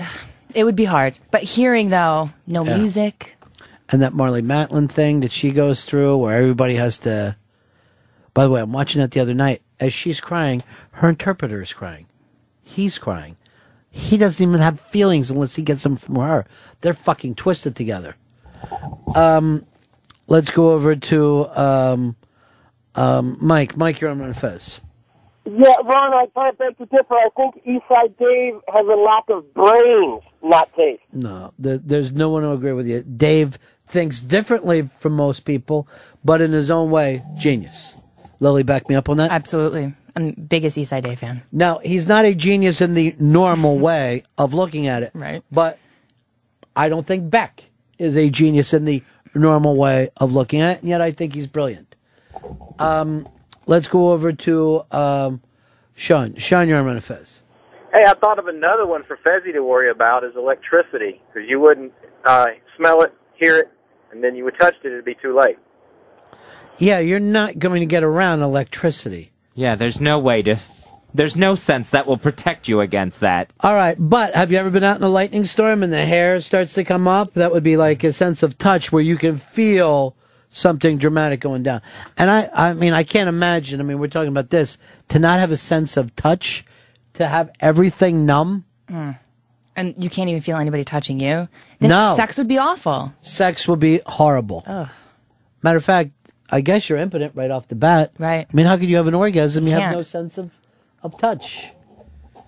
[0.55, 1.19] it would be hard.
[1.31, 2.77] But hearing though, no Yeah.
[2.77, 3.35] music.
[3.91, 7.37] And that Marlee Matlin thing that she goes through where everybody has to.
[8.33, 9.63] By the way, I'm watching that the other night.
[9.79, 10.63] As she's crying,
[10.93, 12.07] her interpreter is crying.
[12.63, 13.37] He's crying.
[13.91, 16.47] He doesn't even have feelings unless he gets them from her.
[16.81, 18.17] They're fucking twisted together.
[19.15, 19.67] Um,
[20.27, 22.17] let's go over to um,
[22.95, 23.77] um, Mike.
[23.77, 24.81] Mike, you're on Ron Fez.
[25.45, 27.15] Yeah, Ron, I kind of beg to differ.
[27.15, 31.03] I think Eastside Dave has a lack of brains, not taste.
[31.13, 33.03] No, the, there's no one who agree with you.
[33.03, 35.89] Dave thinks differently from most people,
[36.25, 37.95] but in his own way, genius.
[38.41, 39.31] Lily, back me up on that.
[39.31, 41.43] Absolutely, I'm biggest Eastside Dave fan.
[41.53, 45.43] Now, he's not a genius in the normal way of looking at it, Right.
[45.51, 45.79] But
[46.77, 47.65] I don't think Beck
[47.99, 49.03] is a genius in the
[49.35, 51.97] normal way of looking at it, and yet I think he's brilliant.
[52.79, 53.29] Um,
[53.67, 55.41] let's go over to um,
[55.95, 56.35] Sean.
[56.37, 57.43] Sean, you're on Ron Fez.
[57.93, 61.61] Hey, I thought of another one for Fezzi to worry about is electricity, because you
[61.61, 61.93] wouldn't
[62.25, 62.47] uh,
[62.77, 63.71] smell it, hear it,
[64.11, 65.57] and then you would touch it, it'd be too late.
[66.79, 69.33] Yeah, you're not going to get around electricity.
[69.55, 70.57] Yeah, there's no way to.
[71.13, 73.53] There's no sense that will protect you against that.
[73.61, 76.41] All right, but have you ever been out in a lightning storm and the hair
[76.41, 77.35] starts to come up?
[77.35, 80.17] That would be like a sense of touch where you can feel
[80.49, 81.83] something dramatic going down.
[82.17, 83.81] And I, I mean, I can't imagine.
[83.81, 84.77] I mean, we're talking about this
[85.11, 86.65] to not have a sense of touch,
[87.15, 88.65] to have everything numb.
[88.89, 89.19] Mm.
[89.77, 91.49] And you can't even feel anybody touching you.
[91.81, 92.15] Then No.
[92.17, 93.13] sex would be awful.
[93.21, 94.63] Sex would be horrible.
[94.67, 94.89] Ugh.
[95.63, 96.11] Matter of fact,
[96.51, 98.13] I guess you're impotent right off the bat.
[98.19, 98.47] Right.
[98.49, 99.67] I mean, how could you have an orgasm?
[99.67, 100.53] You have no sense of,
[101.03, 101.71] of touch.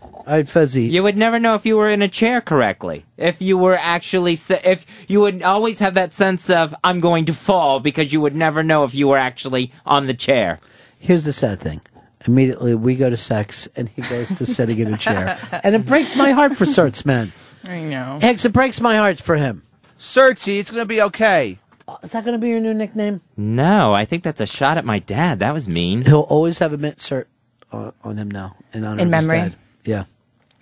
[0.01, 0.85] All right, Fuzzy.
[0.85, 3.05] You would never know if you were in a chair correctly.
[3.17, 7.27] If you were actually, se- if you would always have that sense of I'm going
[7.27, 10.59] to fall because you would never know if you were actually on the chair.
[10.99, 11.81] Here's the sad thing.
[12.27, 15.39] Immediately we go to sex and he goes to sitting in a chair.
[15.63, 17.33] And it breaks my heart for Certs, man.
[17.67, 18.19] I know.
[18.21, 19.63] Hicks, it breaks my heart for him.
[19.99, 21.59] Certsy, it's going to be okay.
[21.89, 23.21] Oh, is that going to be your new nickname?
[23.37, 25.39] No, I think that's a shot at my dad.
[25.39, 26.05] That was mean.
[26.05, 27.27] He'll always have a mint cert
[27.73, 29.51] on, on him now in honor In of his memory?
[29.51, 29.57] dad.
[29.85, 30.05] Yeah.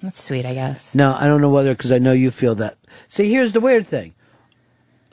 [0.02, 0.94] That's sweet, I guess.
[0.94, 2.76] No, I don't know whether because I know you feel that.
[3.08, 4.14] See, here's the weird thing.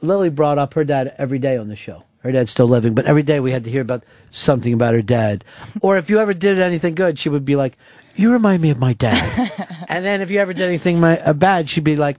[0.02, 2.04] Lily brought up her dad every day on the show.
[2.22, 5.02] Her dad's still living, but every day we had to hear about something about her
[5.02, 5.44] dad.
[5.82, 7.78] or if you ever did anything good, she would be like,
[8.16, 9.52] "You remind me of my dad."
[9.90, 12.18] and then if you ever did anything my, uh, bad, she'd be like,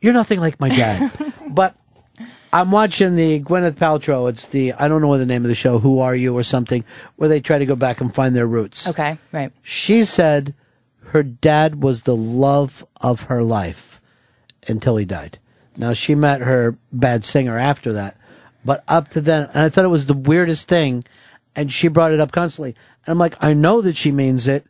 [0.00, 1.12] "You're nothing like my dad."
[1.48, 1.76] but
[2.52, 4.28] I'm watching the Gwyneth Paltrow.
[4.28, 5.78] It's the I don't know what the name of the show.
[5.78, 6.84] Who are you or something?
[7.16, 8.88] Where they try to go back and find their roots.
[8.88, 9.52] Okay, right.
[9.62, 10.54] She said
[11.08, 14.00] her dad was the love of her life
[14.66, 15.38] until he died.
[15.76, 18.16] Now she met her bad singer after that,
[18.68, 21.02] but up to then, and I thought it was the weirdest thing,
[21.56, 22.76] and she brought it up constantly.
[23.06, 24.66] And I'm like, I know that she means it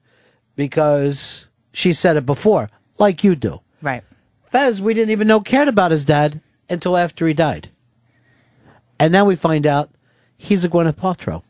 [0.54, 2.68] because she said it before,
[3.00, 3.60] like you do.
[3.82, 4.04] Right.
[4.52, 7.70] Fez, we didn't even know cared about his dad until after he died.
[9.00, 9.90] And now we find out
[10.36, 11.42] he's a Gwyneth Paltrow.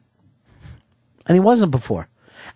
[1.26, 2.08] And he wasn't before.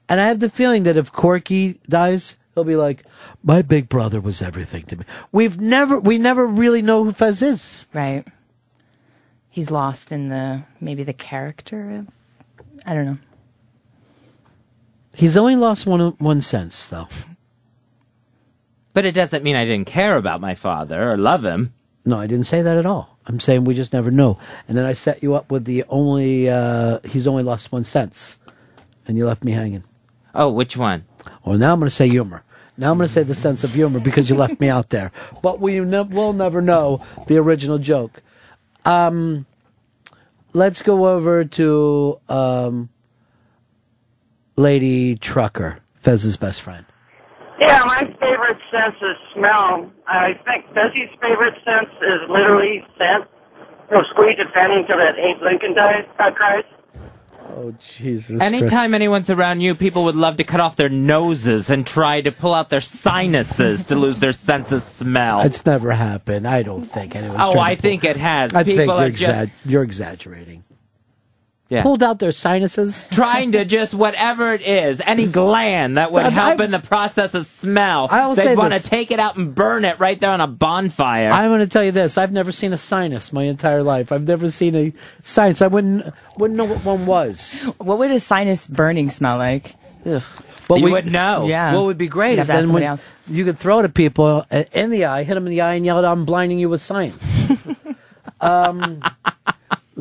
[0.08, 3.04] And I have the feeling that if Corky dies, he'll be like,
[3.42, 5.04] my big brother was everything to me.
[5.32, 7.88] We've never, we never really know who Fez is.
[7.92, 8.24] Right.
[9.52, 12.08] He's lost in the maybe the character of
[12.86, 13.18] I don't know.
[15.14, 17.06] He's only lost one, one sense, though.
[18.94, 21.74] But it doesn't mean I didn't care about my father or love him.
[22.06, 23.18] No, I didn't say that at all.
[23.26, 24.38] I'm saying we just never know.
[24.66, 28.38] And then I set you up with the only, uh, he's only lost one sense.
[29.06, 29.84] And you left me hanging.
[30.34, 31.04] Oh, which one?
[31.44, 32.42] Well, now I'm going to say humor.
[32.78, 35.12] Now I'm going to say the sense of humor because you left me out there.
[35.42, 38.22] But we ne- will never know the original joke.
[38.84, 39.46] Um,
[40.52, 42.88] let's go over to um,
[44.56, 46.86] Lady Trucker, Fez's best friend.
[47.60, 49.90] Yeah, my favorite sense is smell.
[50.08, 53.24] I think Desi's favorite sense is literally scent.
[53.90, 56.64] Know, squeeze penny until that Abe Lincoln dies, uh, cries.
[57.54, 58.40] Oh, Jesus.
[58.40, 62.32] Anytime anyone's around you, people would love to cut off their noses and try to
[62.32, 65.42] pull out their sinuses to lose their sense of smell.
[65.42, 66.48] It's never happened.
[66.48, 68.54] I don't think anyone's Oh, trying to I pull- think it has.
[68.54, 70.64] I People think are you're, just exa- you're exaggerating.
[71.72, 71.82] Yeah.
[71.82, 73.06] Pulled out their sinuses?
[73.10, 76.78] trying to just whatever it is, any gland that would I- help I- in the
[76.78, 78.08] process of smell.
[78.10, 80.42] I will say They'd want to take it out and burn it right there on
[80.42, 81.30] a bonfire.
[81.30, 82.18] I'm going to tell you this.
[82.18, 84.12] I've never seen a sinus my entire life.
[84.12, 84.92] I've never seen a
[85.22, 85.62] sinus.
[85.62, 87.64] I wouldn't wouldn't know what one was.
[87.78, 89.74] What would a sinus burning smell like?
[90.04, 90.22] Ugh.
[90.68, 91.46] But You we- would know.
[91.46, 91.74] Yeah.
[91.74, 93.04] What would be great You'd is have to ask then when else.
[93.28, 95.74] you could throw it at people uh, in the eye, hit them in the eye,
[95.74, 97.16] and yell, "I'm blinding you with science."
[98.40, 99.02] um,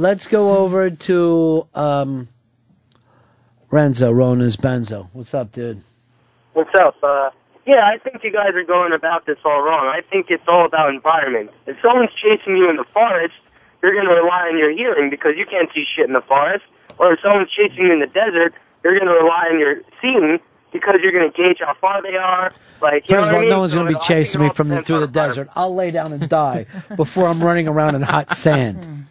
[0.01, 2.27] let's go over to um,
[3.69, 5.07] Renzo Rona's Benzo.
[5.13, 5.81] What's up, dude?
[6.53, 6.95] What's up?
[7.03, 7.29] Uh,
[7.67, 9.85] yeah, I think you guys are going about this all wrong.
[9.85, 11.51] I think it's all about environment.
[11.67, 13.35] If someone's chasing you in the forest,
[13.83, 16.65] you're going to rely on your hearing because you can't see shit in the forest.
[16.97, 18.53] Or if someone's chasing you in the desert,
[18.83, 20.39] you're going to rely on your seeing
[20.73, 22.51] because you're going to gauge how far they are.
[22.81, 23.49] Like, you First know of all, I mean?
[23.49, 25.49] no one's So going to be chasing me from the, through on the desert.
[25.55, 26.65] I'll lay down and die
[26.95, 29.05] before I'm running around in hot sand.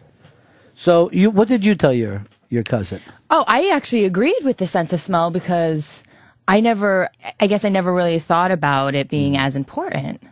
[0.81, 3.01] So, you, what did you tell your your cousin?
[3.29, 6.01] Oh, I actually agreed with the sense of smell because
[6.47, 7.07] I never,
[7.39, 9.39] I guess I never really thought about it being Mm.
[9.45, 10.23] as important.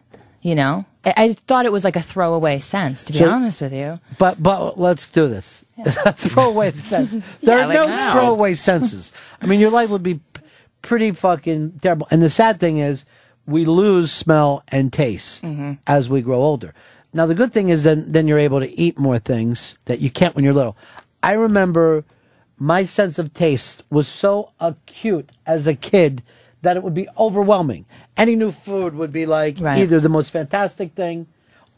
[0.42, 3.62] You know, I, I thought it was like a throwaway sense, to be So- honest
[3.62, 4.00] with you.
[4.18, 5.64] But but let's do this.
[6.18, 7.12] throw away the sense.
[7.42, 8.14] There Yeah, are like no now.
[8.14, 9.14] throwaway senses.
[9.42, 10.42] I mean, your life would be p-
[10.82, 12.08] pretty fucking terrible.
[12.10, 13.06] And the sad thing is,
[13.46, 15.74] we lose smell and taste Mm-hmm.
[15.86, 16.74] as we grow older.
[17.14, 20.10] Now, the good thing is then then you're able to eat more things that you
[20.10, 20.78] can't when you're little.
[21.24, 22.04] I remember
[22.58, 26.22] my sense of taste was so acute as a kid
[26.62, 27.86] that it would be overwhelming.
[28.18, 29.80] Any new food would be like Right.
[29.80, 31.28] either the most fantastic thing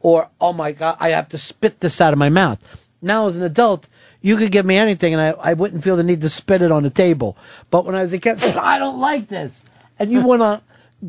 [0.02, 2.60] or, oh my God, I have to spit this out of my mouth.
[3.02, 3.88] Now, as an adult,
[4.22, 6.72] you could give me anything and I, I wouldn't feel the need to spit it
[6.72, 7.38] on the table.
[7.70, 9.64] But when I was a kid, I don't like this.
[10.00, 10.62] And you want to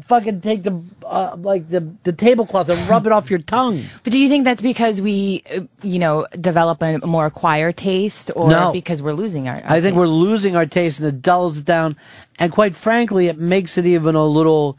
[0.06, 3.85] fucking take the, uh, like the, the tablecloth and rub it off your tongue.
[4.02, 8.31] But do you think that's because we, uh, you know, develop a more acquired taste,
[8.35, 8.73] or No.
[8.73, 9.56] because we're losing our?
[9.56, 9.97] our I think taste?
[9.97, 11.97] we're losing our taste and it dulls it down.
[12.39, 14.78] And quite frankly, it makes it even a little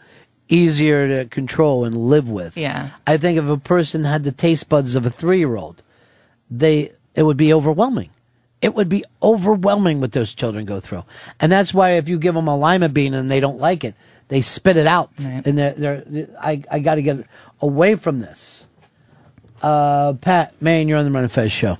[0.50, 2.58] easier to control and live with.
[2.58, 2.90] Yeah.
[3.08, 5.82] I think if a person had the taste buds of a three year old,
[6.50, 8.10] they it would be overwhelming.
[8.62, 11.04] It would be overwhelming what those children go through.
[11.40, 13.94] And that's why if you give them a lima bean and they don't like it,
[14.28, 15.12] they spit it out.
[15.20, 17.26] And they're, they're, I, I got to get
[17.62, 18.68] away from this.
[19.62, 21.78] Uh, Pat, man, you're on the Ron and Fez show.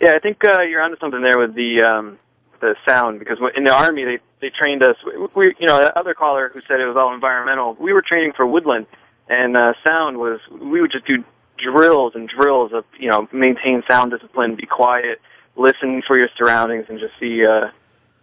[0.00, 2.18] Yeah, I think uh, you're onto something there with the um,
[2.60, 4.96] the sound because in the army they they trained us.
[5.34, 7.74] We, you know, that other caller who said it was all environmental.
[7.78, 8.86] We were training for woodland,
[9.28, 11.22] and uh, sound was we would just do
[11.58, 15.20] drills and drills of you know maintain sound discipline, be quiet,
[15.56, 17.70] listen for your surroundings, and just see uh,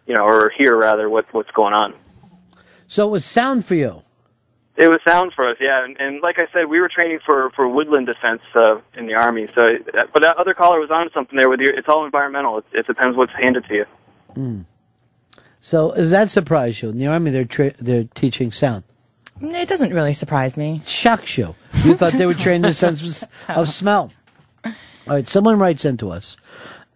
[0.07, 1.93] you know or hear rather what what's going on.
[2.87, 4.03] So it was sound for you.
[4.77, 5.83] It was sound for us, yeah.
[5.83, 9.15] And, and like I said, we were training for for woodland defense uh, in the
[9.15, 9.47] army.
[9.55, 11.71] So, uh, but that other caller was on something there with you.
[11.75, 12.59] It's all environmental.
[12.59, 13.85] It, it depends what's handed to you.
[14.35, 14.65] Mm.
[15.59, 16.89] So does that surprise you?
[16.89, 18.83] In the army, they're tra- they're teaching sound.
[19.41, 20.81] It doesn't really surprise me.
[20.85, 21.55] Shocks you.
[21.83, 24.11] You thought they would train the sense of, of smell.
[24.63, 24.73] All
[25.07, 26.37] right, someone writes into us.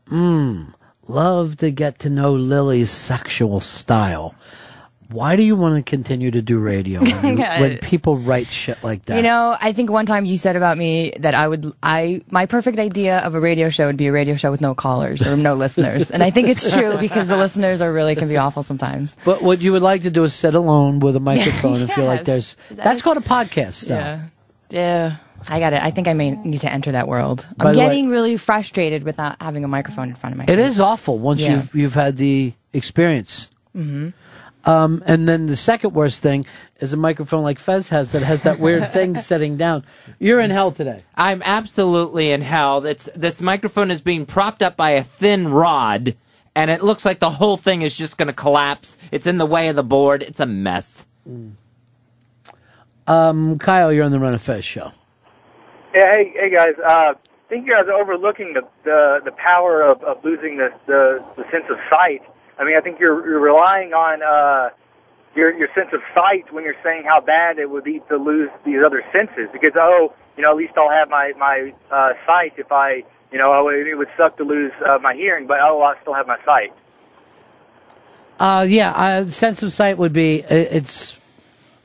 [0.07, 0.73] Mmm,
[1.07, 4.35] love to get to know Lily's sexual style.
[5.11, 8.83] Why do you want to continue to do radio when, you- when people write shit
[8.83, 9.17] like that?
[9.17, 12.45] You know, I think one time you said about me that I would, I, my
[12.45, 15.35] perfect idea of a radio show would be a radio show with no callers or
[15.37, 16.09] no listeners.
[16.11, 19.17] And I think it's true because the listeners are really can be awful sometimes.
[19.25, 22.05] But what you would like to do is sit alone with a microphone and feel
[22.05, 22.25] like Yes.
[22.25, 22.57] there's.
[22.71, 23.89] That's called a podcast.
[23.89, 24.27] Yeah.
[24.69, 25.15] Yeah.
[25.47, 25.81] I got it.
[25.81, 27.45] I think I may need to enter that world.
[27.59, 30.69] I'm way- getting really frustrated without having a microphone in front of my It face.
[30.69, 31.55] is awful once Yeah.
[31.55, 33.49] you've you've had the experience.
[33.75, 34.09] Mm-hmm.
[34.65, 36.45] Um, and then the second worst thing
[36.79, 39.83] is a microphone like Fez has that has that weird thing sitting down.
[40.19, 41.01] You're in hell today.
[41.15, 42.85] I'm absolutely in hell.
[42.85, 46.15] It's this microphone is being propped up by a thin rod,
[46.55, 48.97] and it looks like the whole thing is just going to collapse.
[49.11, 50.21] It's in the way of the board.
[50.23, 51.05] It's a mess.
[53.07, 54.91] Um, Kyle, you're on the Ron and Fez show.
[55.93, 56.73] Yeah, hey, hey guys.
[56.83, 60.69] Uh, I think you guys are overlooking the the, the power of, of losing the,
[60.85, 62.21] the the sense of sight.
[62.61, 64.69] I mean, I think you're you're relying on uh,
[65.35, 68.51] your your sense of sight when you're saying how bad it would be to lose
[68.63, 69.49] these other senses.
[69.51, 73.39] Because oh, you know, at least I'll have my my uh, sight if I, you
[73.39, 76.27] know, oh, it would suck to lose uh, my hearing, but oh, I still have
[76.27, 76.71] my sight.
[78.39, 81.19] Uh, yeah, uh, sense of sight would be it's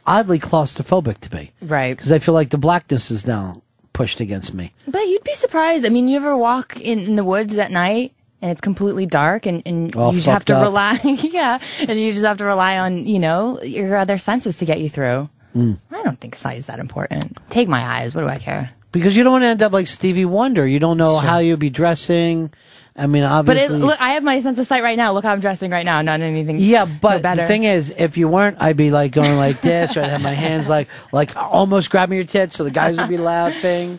[0.06, 1.96] oddly claustrophobic to me, right?
[1.96, 3.62] Because I feel like the blackness is now
[3.94, 4.74] pushed against me.
[4.86, 5.86] But you'd be surprised.
[5.86, 8.12] I mean, you ever walk in, in the woods at night
[8.42, 10.62] and it's completely dark and, and All you have to up.
[10.62, 14.64] rely, yeah, and you just have to rely on, you know, your other senses to
[14.64, 15.28] get you through.
[15.54, 15.78] Mm.
[15.90, 17.38] I don't think sight is that important.
[17.50, 18.14] Take my eyes.
[18.14, 18.70] What do I care?
[18.92, 20.66] Because you don't want to end up like Stevie Wonder.
[20.66, 21.20] You don't know Sure.
[21.22, 22.50] how you'll be dressing.
[22.98, 23.78] I mean, But it, obviously.
[23.80, 25.12] look, I have my sense of sight right now.
[25.12, 26.00] Look how I'm dressing right now.
[26.00, 26.56] Not anything.
[26.58, 27.42] yeah, but better.
[27.42, 30.22] the thing is, if you weren't, I'd be like going like this, or I'd have
[30.22, 33.98] my hands like like almost grabbing your tits, so the guys would be laughing,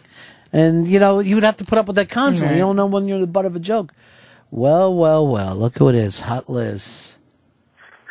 [0.52, 2.58] and you know you would have to put up with that constantly.
[2.58, 3.94] You don't know when you're the butt of a joke.
[4.52, 5.56] Well, well, well.
[5.56, 7.18] Look who it is, Hot Liz.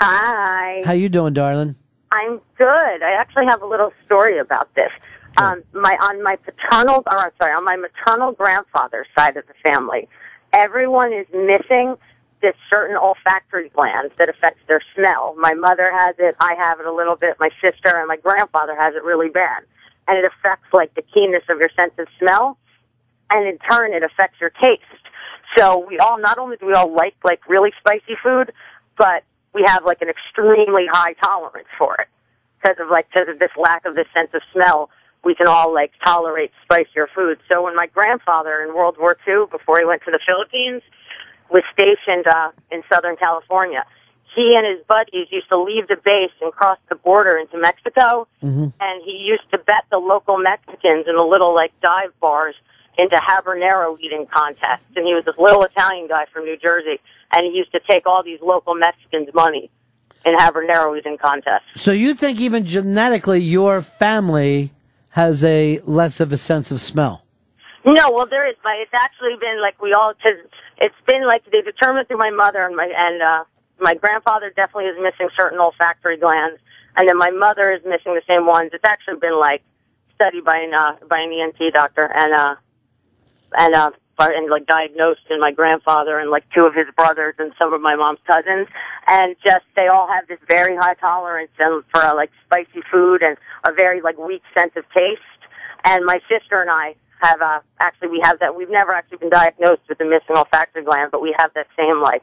[0.01, 0.83] Hi.
[0.85, 1.77] How you doing, darling?
[2.13, 3.03] I'm good.
[3.03, 4.91] I actually have a little story about this.
[5.39, 9.55] Um, my on my paternal, or I'm sorry, on my maternal grandfather's side of the
[9.63, 10.09] family,
[10.53, 11.97] everyone is missing
[12.43, 15.35] this certain olfactory gland that affects their smell.
[15.39, 16.37] My mother has it.
[16.41, 17.37] I have it a little bit.
[17.41, 19.63] My sister and my grandfather has it really bad,
[20.09, 22.59] and it affects like the keenness of your sense of smell,
[23.31, 24.83] and in turn, it affects your taste.
[25.57, 28.53] So we all not only do we all like like really spicy food,
[28.99, 29.25] but
[29.55, 32.09] we have like an extremely high tolerance for it
[32.61, 34.91] because of like because of this lack of this sense of smell.
[35.25, 37.39] We can all like tolerate spicier food.
[37.49, 40.83] So when my grandfather in World War II, before he went to the Philippines,
[41.51, 43.85] was stationed uh, in Southern California,
[44.37, 48.29] he and his buddies used to leave the base and cross the border into Mexico
[48.43, 48.69] Mm-hmm.
[48.79, 52.55] and he used to bet the local Mexicans in the little like dive bars
[52.99, 54.85] into habanero eating contests.
[54.95, 57.01] And he was this little Italian guy from New Jersey,
[57.33, 59.71] and he used to take all these local Mexicans' money
[60.25, 61.65] in habanero eating contests.
[61.77, 64.73] So you think even genetically your family
[65.11, 67.23] has a less of a sense of smell?
[67.87, 70.39] No, well, there is, but it's actually been like we all because
[70.79, 73.45] it's been like they determined through my mother and my and uh,
[73.81, 76.61] my grandfather definitely is missing certain olfactory glands,
[76.97, 78.71] and then my mother is missing the same ones.
[78.75, 79.63] It's actually been like
[80.17, 82.57] studied by an uh, by an ENT doctor and uh
[83.59, 87.53] and uh and like diagnosed in my grandfather and like two of his brothers and
[87.59, 88.67] some of my mom's cousins
[89.07, 93.23] and just they all have this very high tolerance and for uh, like spicy food
[93.23, 95.21] and a very like weak sense of taste
[95.85, 99.31] and my sister and I have uh actually we have that we've never actually been
[99.31, 102.23] diagnosed with the missing olfactory gland but we have that same like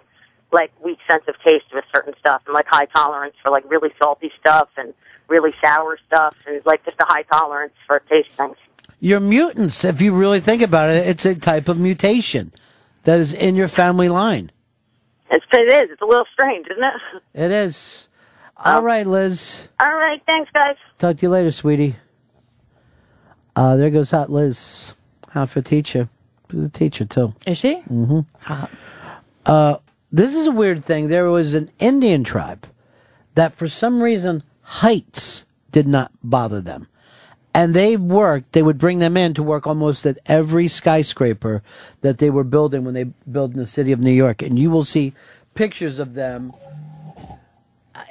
[0.52, 3.90] like weak sense of taste with certain stuff and like high tolerance for like really
[4.02, 4.94] salty stuff and
[5.28, 8.56] really sour stuff and like just a high tolerance for taste things.
[9.04, 9.84] You're mutants.
[9.84, 12.54] If you really think about it, it's a type of mutation
[13.04, 14.50] that is in your family line.
[15.30, 15.92] It's, it is.
[15.92, 17.22] It's a little strange, isn't it?
[17.34, 18.08] It is.
[18.56, 19.68] All right, Liz.
[19.82, 20.22] All right.
[20.26, 20.78] Thanks, guys.
[21.00, 21.98] Talk to you later, sweetie.
[23.58, 24.94] Uh, there goes Hot Liz.
[25.32, 26.08] Hot for teacher.
[26.50, 27.34] She's a teacher, too.
[27.46, 27.82] Is she?
[27.90, 28.22] Mm-hmm.
[28.44, 28.72] Hot.
[29.46, 29.76] Uh,
[30.14, 31.10] this is a weird thing.
[31.10, 32.68] There was an Indian tribe
[33.36, 36.88] that, for some reason, heights did not bother them.
[37.54, 41.62] And they worked, they would bring them in to work almost at every skyscraper
[42.02, 44.42] that they were building when they built in the city of New York.
[44.42, 45.14] And you will see
[45.54, 46.52] pictures of them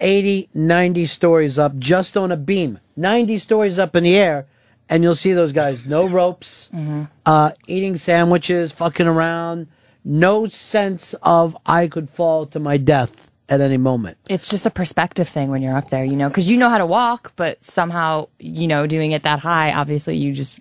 [0.00, 4.46] 80, 90 stories up just on a beam, 90 stories up in the air.
[4.88, 6.68] And you'll see those guys, no ropes,
[7.24, 9.68] uh, eating sandwiches, fucking around,
[10.04, 14.16] no sense of I could fall to my death at any moment.
[14.28, 16.78] It's just a perspective thing when you're up there, you know, because you know how
[16.78, 20.58] to walk, but somehow, you know, doing it that high, obviously you just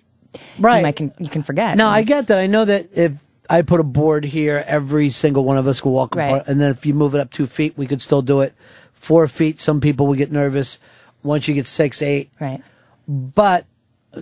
[0.58, 0.78] Right.
[0.78, 1.76] you might can you can forget.
[1.76, 2.38] No, I get that.
[2.38, 3.12] I know that if
[3.50, 6.26] I put a board here, every single one of us will walk Right.
[6.28, 8.54] apart, and then if you move it up two feet, we could still do it.
[8.94, 10.78] Four feet, some people will get nervous.
[11.22, 12.62] Once you get six, eight, right.
[13.06, 13.66] But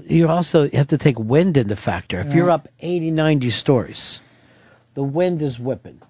[0.07, 2.21] you also have to take wind into factor.
[2.21, 4.21] If you're up 80, 90 stories,
[4.95, 6.01] the wind is whipping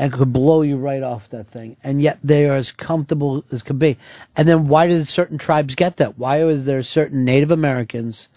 [0.00, 1.76] and could blow you right off that thing.
[1.84, 3.98] And yet they are as comfortable as could be.
[4.34, 6.16] And then why did certain tribes get that?
[6.16, 8.30] Why was there certain Native Americans?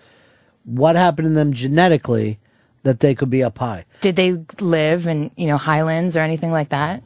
[0.66, 2.38] What happened to them genetically
[2.84, 3.86] that they could be up high?
[4.02, 7.02] Did they live in you know highlands or anything like that?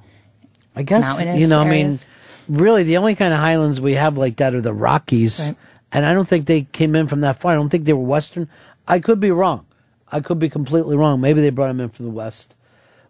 [0.76, 1.62] I guess Mountainous you know.
[1.62, 2.10] areas?
[2.48, 5.54] I mean, really, the only kind of highlands we have like that are the Rockies,
[5.92, 7.52] and I don't think they came in from that far.
[7.52, 8.50] I don't think they were Western.
[8.88, 9.68] I could be wrong.
[10.12, 11.22] I could be completely wrong.
[11.22, 12.56] Maybe they brought them in from the West,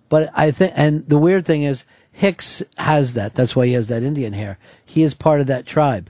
[0.10, 0.74] but I think.
[0.76, 3.36] And the weird thing is, Hicks has that.
[3.36, 4.58] That's why he has that Indian hair.
[4.86, 6.10] He is part of that tribe,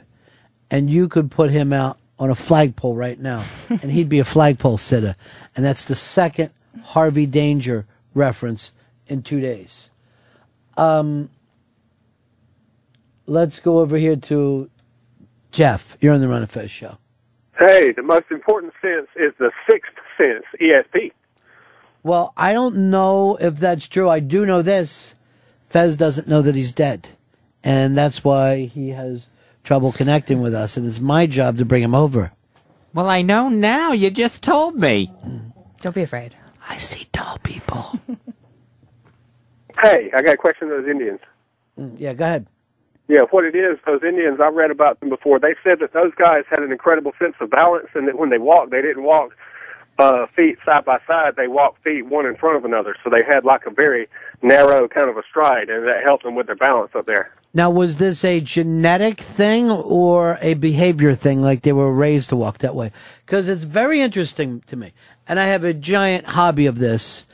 [0.72, 4.26] and you could put him out on a flagpole right now, and he'd be a
[4.26, 5.16] flagpole sitter.
[5.56, 6.52] And that's the second
[6.84, 8.72] Harvey Danger reference
[9.08, 9.90] in two days.
[10.78, 11.30] Um,
[13.26, 14.70] let's go over here to
[15.52, 15.98] Jeff.
[16.00, 16.98] You're on the Ron and Fez show.
[17.58, 21.12] Hey, the most important sense is the sixth sense, ESP.
[22.08, 24.10] Well, I don't know if that's true.
[24.10, 25.14] I do know this.
[25.68, 27.10] Fez doesn't know that he's dead.
[27.66, 29.28] And that's why he has
[29.66, 30.78] trouble connecting with us.
[30.78, 32.32] And it's my job to bring him over.
[32.94, 33.92] Well, I know now.
[33.92, 35.12] You just told me.
[35.82, 36.38] Don't be afraid.
[36.70, 38.00] I see tall people.
[39.80, 41.20] Hey, I got a question to those Indians.
[41.78, 42.48] Mm, Yeah, go ahead.
[43.08, 45.40] Yeah, what it is, those Indians, I've read about them before.
[45.40, 48.40] They said that those guys had an incredible sense of balance and that when they
[48.40, 49.36] walked, they didn't walk
[50.00, 51.36] uh, feet side by side.
[51.36, 52.96] They walked feet one in front of another.
[53.04, 54.08] So they had like a very
[54.42, 57.34] narrow kind of a stride and that helped them with their balance up there.
[57.54, 62.36] Now, was this a genetic thing or a behavior thing, like they were raised to
[62.36, 62.92] walk that way?
[63.26, 64.94] Because it's very interesting to me,
[65.28, 67.26] and I have a giant hobby of this,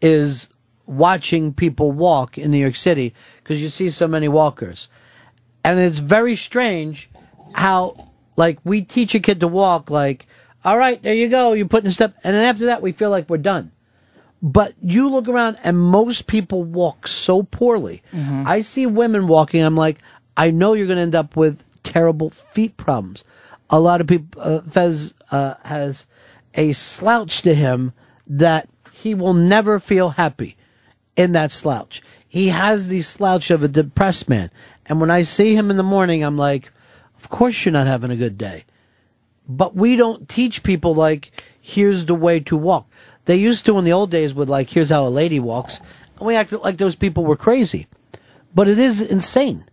[0.00, 0.48] is
[0.86, 4.88] watching people walk in New York City because you see so many walkers,
[5.62, 7.10] and it's very strange
[7.52, 10.26] how, like, we teach a kid to walk, like,
[10.66, 13.30] all right, there you go, you're putting step, and then after that we feel like
[13.30, 13.70] we're done.
[14.42, 18.02] But you look around and most people walk so poorly.
[18.46, 19.62] I see women walking.
[19.62, 19.98] I'm like,
[20.36, 23.24] I know you're going to end up with terrible feet problems.
[23.70, 26.06] A lot of people, uh, Fez uh, has
[26.54, 27.92] a slouch to him
[28.26, 30.56] that he will never feel happy
[31.16, 32.02] in that slouch.
[32.28, 34.50] He has the slouch of a depressed man.
[34.86, 36.70] And when I see him in the morning, I'm like,
[37.16, 38.64] of course you're not having a good day.
[39.48, 42.88] But we don't teach people like, here's the way to walk.
[43.26, 45.80] They used to in the old days with like, here's how a lady walks.
[46.18, 47.86] And we acted like those people were crazy.
[48.54, 49.64] But it is insane.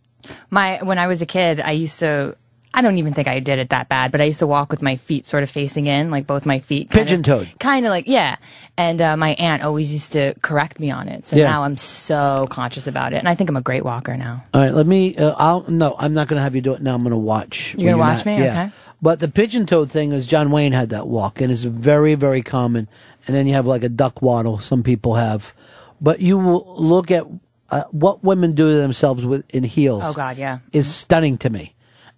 [0.50, 2.36] My when I was a kid, I used to.
[2.74, 4.82] I don't even think I did it that bad, but I used to walk with
[4.82, 6.90] my feet sort of facing in, like both my feet.
[6.90, 7.60] Pigeon-toed.
[7.60, 8.38] Kind of like, yeah.
[8.78, 11.26] And uh, my aunt always used to correct me on it.
[11.26, 11.46] So Yeah.
[11.46, 13.18] now I'm so conscious about it.
[13.18, 14.44] And I think I'm a great walker now.
[14.54, 15.16] All right, let me.
[15.16, 16.96] Uh, I'll no, I'm not going to have you do it now.
[16.96, 17.76] I'm going to watch.
[17.78, 18.44] You're gonna watch not- me?
[18.44, 18.64] Yeah.
[18.64, 18.72] Okay.
[19.04, 22.42] But the pigeon toed thing is John Wayne had that walk, and it's very, very
[22.42, 22.88] common.
[23.28, 24.60] And then you have like a duck waddle.
[24.60, 25.54] Some people have,
[26.00, 27.28] but you will look at
[27.70, 30.04] uh, what women do to themselves with in heels.
[30.06, 30.60] Oh, God, yeah.
[30.72, 31.76] is stunning to me.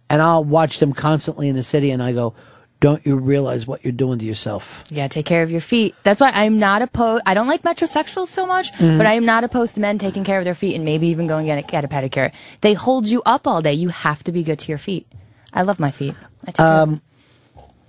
[0.09, 2.35] And I'll watch them constantly in the city, and I go,
[2.79, 5.95] "Don't you realize what you're doing to yourself?" Yeah, take care of your feet.
[6.03, 7.23] That's why I'm not opposed.
[7.25, 8.97] I don't like metrosexuals so much, Mhm.
[8.99, 11.25] but I am not opposed to men taking care of their feet and maybe even
[11.25, 12.31] going get a, get a pedicure.
[12.61, 13.73] They hold you up all day.
[13.73, 15.07] You have to be good to your feet.
[15.53, 16.13] I love my feet.
[16.43, 17.01] I take care of Um,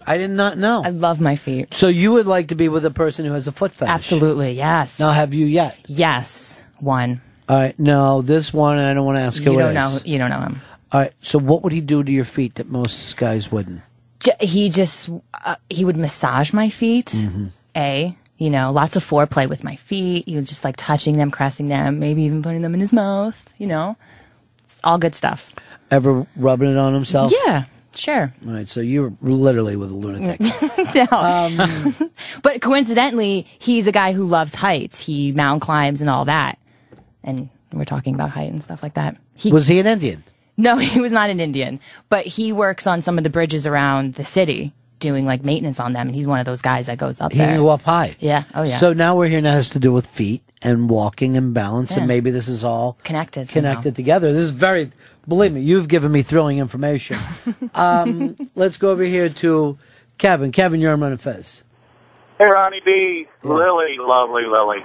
[0.06, 0.82] I did not know.
[0.84, 1.74] I love my feet.
[1.74, 3.92] So you would like to be with a person who has a foot fetish?
[3.92, 4.98] Absolutely, yes.
[5.00, 5.76] Now, have you yet?
[5.86, 7.20] Yes, one.
[7.48, 9.94] All right, no, this one, I don't want to ask who You it don't is.
[9.94, 10.00] know.
[10.04, 10.60] You don't know him.
[10.92, 13.82] All right, so what would he do to your feet that most guys wouldn't?
[14.20, 15.10] J- he just
[15.44, 17.06] uh, he would massage my feet.
[17.06, 17.46] Mm-hmm.
[17.76, 20.28] A, you know, lots of foreplay with my feet.
[20.28, 23.52] You know, just like touching them, caressing them, maybe even putting them in his mouth.
[23.58, 23.96] You know,
[24.64, 25.54] it's all good stuff.
[25.90, 27.32] Ever rubbing it on himself?
[27.46, 27.64] Yeah,
[27.94, 28.32] sure.
[28.46, 30.40] All right, so you're literally with a lunatic.
[30.94, 32.10] no.
[32.42, 35.00] but coincidentally, he's a guy who loves heights.
[35.00, 36.58] He mountain climbs and all that.
[37.22, 39.16] And we're talking about height and stuff like that.
[39.34, 40.24] He, Was he an Indian?
[40.56, 44.14] No, he was not an Indian, but he works on some of the bridges around
[44.14, 46.06] the city doing like maintenance on them.
[46.08, 47.48] And he's one of those guys that goes up He there.
[47.48, 48.16] can go up high.
[48.18, 48.44] Yeah.
[48.54, 48.78] Oh, yeah.
[48.78, 51.92] So now we're here and now has to do with feet and walking and balance,
[51.92, 51.98] Yeah.
[51.98, 53.48] and maybe this is all connected.
[53.48, 53.70] somehow.
[53.72, 54.32] connected together.
[54.32, 54.90] This is very,
[55.28, 57.18] believe me, you've given me thrilling information.
[57.74, 59.76] um, let's go over here to
[60.16, 60.50] Kevin.
[60.50, 61.62] Kevin, you're on Ron and Fez.
[62.38, 63.26] Hey, Ronnie B.
[63.42, 64.84] Lily, lovely Lily.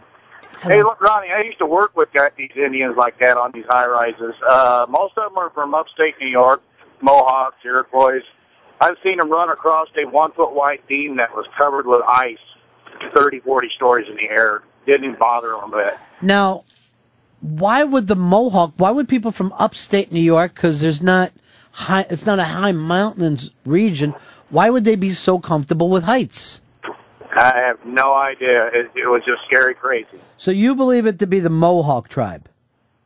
[0.61, 3.87] Hey, look, Ronnie, I used to work with these Indians like that on these high
[3.87, 4.35] rises.
[4.47, 6.61] Uh, most of them are from upstate New York,
[7.01, 8.21] Mohawks, Iroquois.
[8.79, 12.37] I've seen them run across a one foot wide beam that was covered with ice,
[13.15, 14.61] 30, 40 stories in the air.
[14.85, 15.97] Didn't even bother them a bit.
[16.21, 16.63] Now,
[17.41, 18.73] why would the Mohawk?
[18.77, 20.53] Why would people from upstate New York?
[20.53, 21.31] Because there's not
[21.71, 22.05] high.
[22.09, 24.13] It's not a high mountains region.
[24.49, 26.60] Why would they be so comfortable with heights?
[27.33, 28.67] I have no idea.
[28.67, 30.19] It, it was just scary crazy.
[30.37, 32.49] So you believe it to be the Mohawk tribe?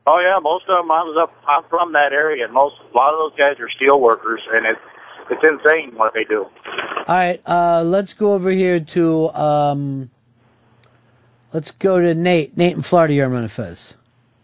[0.08, 0.92] Oh yeah, most of them.
[0.92, 1.34] I was up.
[1.48, 4.66] I'm from that area, and most a lot of those guys are steel workers, and
[4.66, 4.80] it's
[5.32, 6.44] it's insane what they do.
[6.44, 10.12] All right, uh, let's go over here to um,
[11.54, 12.56] let's go to Nate.
[12.56, 13.96] Nate in Florida, you're on Fez.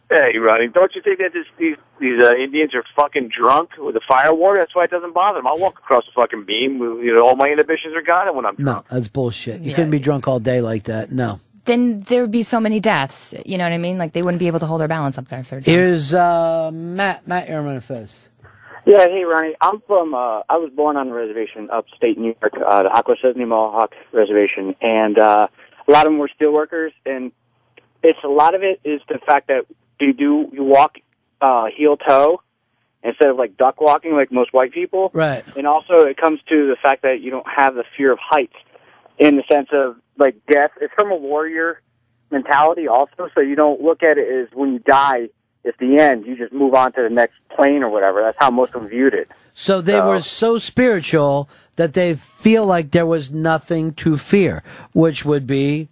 [0.10, 3.94] Hey, Ronnie, don't you think that this, these these uh, Indians are fucking drunk with
[3.94, 4.58] the fire water?
[4.58, 5.48] That's why it doesn't bother them.
[5.48, 6.80] I'll walk across the fucking beam.
[6.80, 8.90] You know, all my inhibitions are gone, and when I'm drunk.
[8.90, 9.62] No, that's bullshit.
[9.62, 11.12] You couldn't be drunk all day like that.
[11.12, 11.40] No.
[11.66, 13.36] Then there would be so many deaths.
[13.46, 13.98] You know what I mean?
[13.98, 15.78] Like they wouldn't be able to hold their balance up there if they're drunk.
[15.78, 17.28] Here's uh, Matt.
[17.28, 18.30] Matt, you're on Fez.
[18.86, 19.56] Yeah, hey Ronnie.
[19.62, 20.16] I'm from.
[20.16, 24.76] Uh, I was born on a reservation upstate New York, uh, the Akwesasne Mohawk Reservation,
[24.82, 25.48] and uh,
[25.88, 26.94] a lot of them were steel workers.
[27.06, 27.32] And
[28.02, 29.66] it's a lot of it is the fact that
[30.00, 30.98] you do you walk
[31.42, 32.42] uh, heel toe
[33.04, 35.10] instead of like duck walking like most white people.
[35.14, 35.44] Right.
[35.58, 38.56] And also it comes to the fact that you don't have the fear of heights
[39.18, 40.72] in the sense of like death.
[40.80, 41.82] It's from a warrior
[42.30, 45.30] mentality also, so you don't look at it as when you die,
[45.64, 46.26] it's the end.
[46.26, 48.22] You just move on to the next plane or whatever.
[48.22, 49.30] That's how most of them viewed it.
[49.54, 54.64] So they were so spiritual that they feel like there was nothing to fear,
[54.94, 55.90] which would be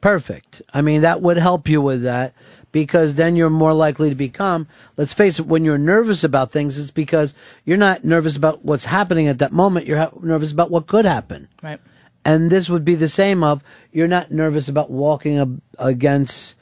[0.00, 0.62] perfect.
[0.74, 2.34] I mean, that would help you with that
[2.72, 4.66] because then you're more likely to become,
[4.96, 7.34] let's face it, when you're nervous about things, it's because
[7.64, 9.86] you're not nervous about what's happening at that moment.
[9.86, 11.48] You're ha- nervous about what could happen.
[11.62, 11.80] Right.
[12.24, 13.62] And this would be the same of
[13.92, 16.56] you're not nervous about walking ab- against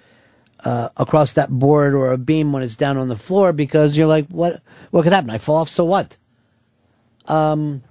[0.64, 4.06] uh, across that board or a beam when it's down on the floor because you're
[4.06, 5.30] like, what what could happen?
[5.30, 6.16] I fall off, so what?
[7.26, 7.82] Um,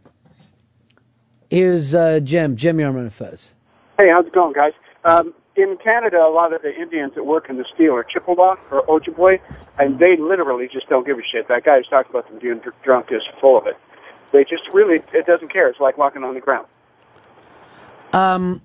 [1.49, 2.55] here's uh, Jim.
[2.55, 3.53] Jim, you're on Fez.
[3.97, 4.73] Hey, how's it going, guys?
[5.03, 8.55] Um, in Canada, a lot of the Indians that work in the steel are Chippewa
[8.71, 9.39] or Ojibwe,
[9.79, 11.47] and they literally just don't give a shit.
[11.47, 13.77] That guy who's talking about them being dr- drunk is full of it.
[14.31, 15.67] They just really, it doesn't care.
[15.69, 16.67] It's like walking on the ground.
[18.11, 18.61] Um,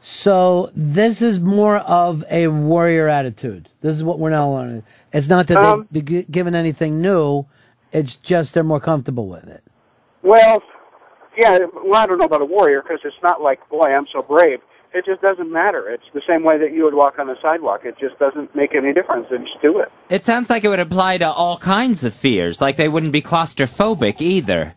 [0.00, 3.68] so this is more of a warrior attitude.
[3.80, 4.84] This is what we're now learning.
[5.12, 7.46] It's not that Um, they've gi- given anything new.
[7.92, 9.62] It's just they're more comfortable with it.
[10.22, 10.62] Well,
[11.36, 14.22] yeah, well, I don't know about a warrior because it's not like, boy, I'm so
[14.22, 14.60] brave.
[14.94, 15.88] It just doesn't matter.
[15.90, 17.80] It's the same way that you would walk on the sidewalk.
[17.84, 19.26] It just doesn't make any difference.
[19.28, 19.90] They just do it.
[20.08, 22.60] It sounds like it would apply to all kinds of fears.
[22.60, 24.74] Like they wouldn't be claustrophobic either.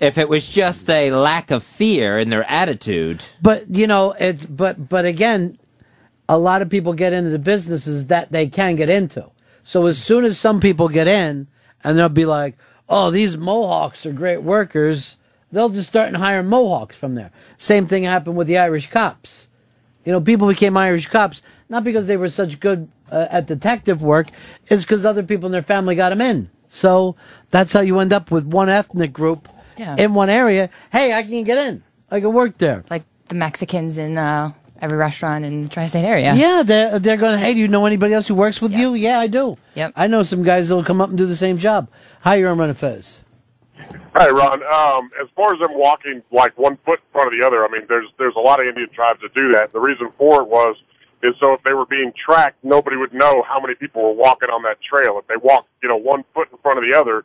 [0.00, 3.24] If it was just a lack of fear in their attitude.
[3.40, 5.58] But you know, it's but but again,
[6.28, 9.30] a lot of people get into the businesses that they can get into.
[9.64, 11.46] So as soon as some people get in,
[11.84, 12.56] and they'll be like,
[12.88, 15.17] "Oh, these Mohawks are great workers,"
[15.52, 17.30] they'll just start and hire Mohawks from there.
[17.56, 19.48] Same thing happened with the Irish cops.
[20.04, 24.02] You know, people became Irish cops not because they were such good uh, at detective
[24.02, 24.28] work,
[24.68, 26.50] it's because other people in their family got them in.
[26.68, 27.16] So
[27.50, 29.96] that's how you end up with one ethnic group Yeah.
[29.98, 30.70] in one area.
[30.92, 31.82] Hey, I can get in.
[32.10, 32.84] I can work there.
[32.90, 36.34] Like the Mexicans in uh, every restaurant in the tri-state area.
[36.34, 37.38] Yeah, they're they're going.
[37.38, 38.94] Hey, do you know anybody else who works with you?
[38.94, 39.56] Yeah, I do.
[39.74, 39.92] Yep.
[39.96, 41.88] I know some guys that'll come up and do the same job.
[42.22, 43.22] Hi, you're on Ron Fez.
[44.16, 44.62] Hey, Ron.
[44.62, 47.68] Um, as far as them walking like one foot in front of the other, I
[47.68, 49.72] mean, there's there's a lot of Indian tribes that do that.
[49.72, 50.76] The reason for it was
[51.22, 54.50] is so if they were being tracked, nobody would know how many people were walking
[54.50, 55.18] on that trail.
[55.18, 57.24] If they walked, you know, one foot in front of the other,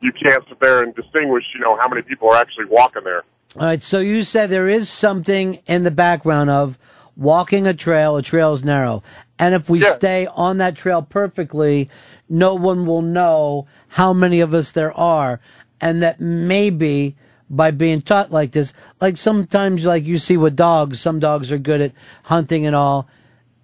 [0.00, 3.24] you can't sit there and distinguish, you know, how many people are actually walking there.
[3.56, 6.78] All right, so you said there is something in the background of
[7.16, 8.16] walking a trail.
[8.16, 9.02] A trail is narrow,
[9.38, 11.88] and if we stay on that trail perfectly,
[12.28, 15.40] no one will know how many of us there are,
[15.84, 17.14] and that maybe
[17.50, 21.58] by being taught like this, like sometimes, like you see with dogs, some dogs are
[21.58, 21.92] good at
[22.24, 23.06] hunting and all,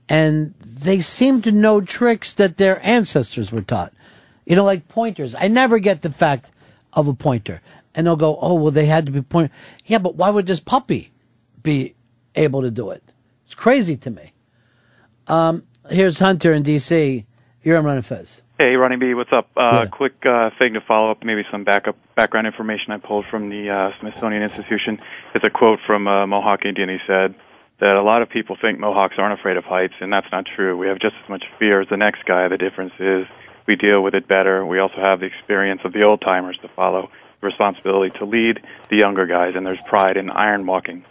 [0.06, 3.94] and they seem to know tricks that their ancestors were taught.
[4.44, 5.34] You know, like pointers.
[5.34, 6.50] I never get the fact
[6.92, 7.62] of a pointer.
[7.94, 9.52] And they'll go, oh, well, they had to be pointer.
[9.86, 11.12] Yeah, but why would this puppy
[11.62, 11.94] be
[12.34, 13.02] able to do it?
[13.46, 14.32] It's crazy to me.
[15.26, 17.24] Um, here's Hunter in D.C.
[17.62, 18.42] You're on Ron and Fez.
[18.60, 19.48] Hey, Ronnie B, what's up?
[19.56, 23.48] Uh, Quick uh, thing to follow up, maybe some backup background information I pulled from
[23.48, 25.00] the uh, Smithsonian Institution.
[25.34, 26.90] It's a quote from a Mohawk Indian.
[26.90, 27.34] He said
[27.78, 30.76] that a lot of people think Mohawks aren't afraid of heights, and that's not true.
[30.76, 32.48] We have just as much fear as the next guy.
[32.48, 33.26] The difference is
[33.66, 34.66] we deal with it better.
[34.66, 37.10] We also have the experience of the old timers to follow,
[37.40, 38.60] the responsibility to lead
[38.90, 41.06] the younger guys, and there's pride in iron walking.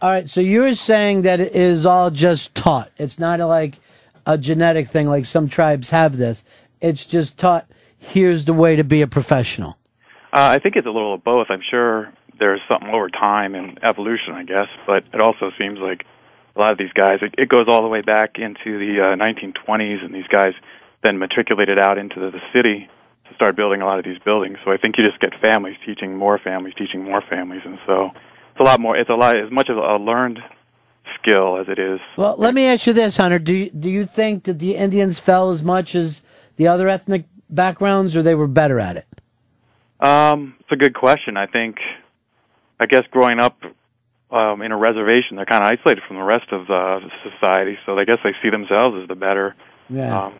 [0.00, 2.90] All right, so you're saying that it is all just taught.
[2.98, 3.78] It's not like
[4.26, 6.44] a genetic thing like some tribes have this.
[6.82, 9.78] It's just taught, here's the way to be a professional.
[10.32, 11.46] Uh, I think it's a little of both.
[11.48, 16.04] I'm sure there's something over time and evolution, I guess, but it also seems like
[16.56, 19.16] a lot of these guys, it, it goes all the way back into the uh,
[19.16, 20.54] 1920s, and these guys
[21.02, 22.88] then matriculated out into the, the city
[23.28, 24.58] to start building a lot of these buildings.
[24.64, 28.10] So I think you just get families teaching more families, teaching more families, and so
[28.50, 28.96] it's a lot more.
[28.96, 30.40] It's a lot as much of a learned
[31.18, 32.00] skill as it is.
[32.16, 33.38] Well, let me ask you this, Hunter.
[33.38, 36.22] Do you, do you think that the Indians fell as much as
[36.56, 39.06] the other ethnic backgrounds, or they were better at it?
[40.00, 41.36] Um, it's a good question.
[41.36, 41.78] I think,
[42.80, 43.58] I guess, growing up
[44.30, 47.78] um, in a reservation, they're kind of isolated from the rest of uh, society.
[47.86, 49.54] So I guess they see themselves as the better
[49.88, 50.26] Yeah.
[50.26, 50.34] um,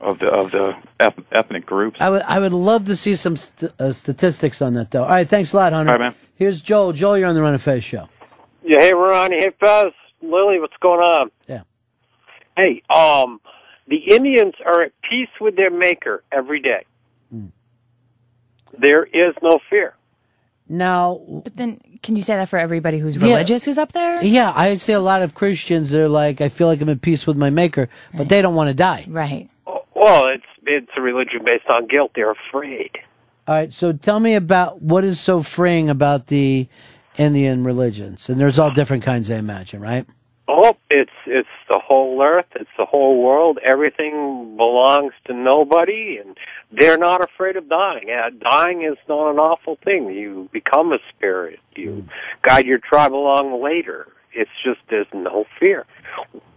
[0.00, 2.00] of the of the eth- ethnic groups.
[2.00, 5.04] I would I would love to see some st- uh, statistics on that, though.
[5.04, 5.92] All right, thanks a lot, Hunter.
[5.92, 6.14] All right, man.
[6.34, 6.92] Here's Joel.
[6.92, 8.08] Joel, you're on the Ron and Fez show.
[8.62, 11.30] Yeah, hey Ronnie, hey Fez, Lily, what's going on?
[11.48, 11.62] Yeah.
[12.56, 13.40] Hey, um,
[13.88, 16.84] the Indians are at peace with their maker every day.
[17.30, 17.46] Hmm.
[18.78, 19.94] There is no fear.
[20.68, 23.28] Now, But then, can you say that for everybody who's Yeah.
[23.28, 24.22] religious who's up there?
[24.24, 27.26] yeah, I'd say a lot of Christians They're like, I feel like I'm at peace
[27.26, 29.04] with my Maker, but they don't want to die.
[29.08, 29.48] Right.
[29.94, 32.10] Well, it's it's a religion based on guilt.
[32.16, 32.90] They're afraid.
[33.46, 36.66] All right, so tell me about what is so freeing about the
[37.16, 40.04] Indian religions, and there's all different kinds, I imagine, right?
[40.48, 42.46] Oh, it's it's the whole earth.
[42.54, 43.58] It's the whole world.
[43.64, 46.36] Everything belongs to nobody, and
[46.70, 48.10] they're not afraid of dying.
[48.10, 50.10] Uh, dying is not an awful thing.
[50.10, 51.58] You become a spirit.
[51.74, 52.06] You
[52.42, 54.06] guide your tribe along later.
[54.32, 55.84] It's just there's no fear.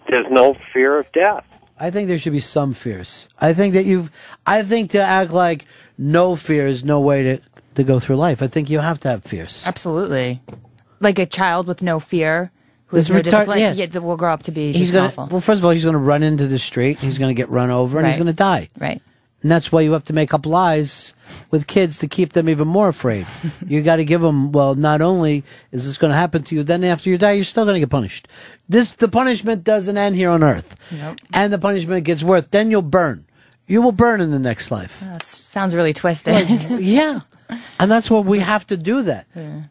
[0.07, 1.45] There's no fear of death.
[1.79, 3.27] I think there should be some fears.
[3.39, 4.11] I think that you've.
[4.45, 5.65] I think to act like
[5.97, 7.41] no fear is no way to
[7.75, 8.43] to go through life.
[8.43, 9.63] I think you have to have fears.
[9.65, 10.41] Absolutely.
[10.99, 12.51] Like a child with no fear,
[12.89, 13.73] who has This no discipline, yeah.
[13.73, 15.07] yet that will grow up to be He's just gonna.
[15.07, 15.25] awful.
[15.27, 16.99] Well, first of all, he's going to run into the street.
[16.99, 18.69] He's going to get run over, and he's going to die.
[18.77, 19.01] Right.
[19.41, 21.13] And that's why you have to make up lies
[21.49, 23.25] with kids to keep them even more afraid.
[23.65, 24.51] you got to give them.
[24.51, 27.45] Well, not only is this going to happen to you, then after you die, you're
[27.45, 28.27] still going to get punished.
[28.67, 31.19] This the punishment doesn't end here on earth, Nope.
[31.33, 32.43] and the punishment gets worse.
[32.51, 33.25] Then you'll burn.
[33.65, 34.99] You will burn in the next life.
[35.01, 36.49] That sounds really twisted.
[36.81, 37.21] yeah.
[37.79, 39.27] And that's what we have to do that.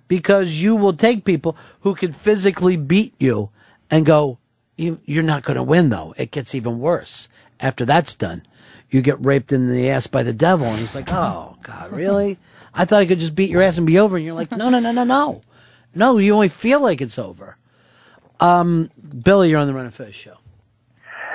[0.08, 3.50] Because you will take people who can physically beat you
[3.90, 4.38] and go,
[4.76, 6.14] you, you're not going to win though.
[6.16, 7.28] It gets even worse.
[7.60, 8.46] After that's done,
[8.90, 10.66] you get raped in the ass by the devil.
[10.66, 12.38] And he's like, oh God, really?
[12.74, 14.16] I thought I could just beat your ass and be over.
[14.16, 15.42] And you're like, no, no, no, no, no.
[15.94, 17.56] No, you only feel like it's over.
[18.40, 18.90] Um,
[19.24, 20.36] Billy, you're on the Ron and Fez show.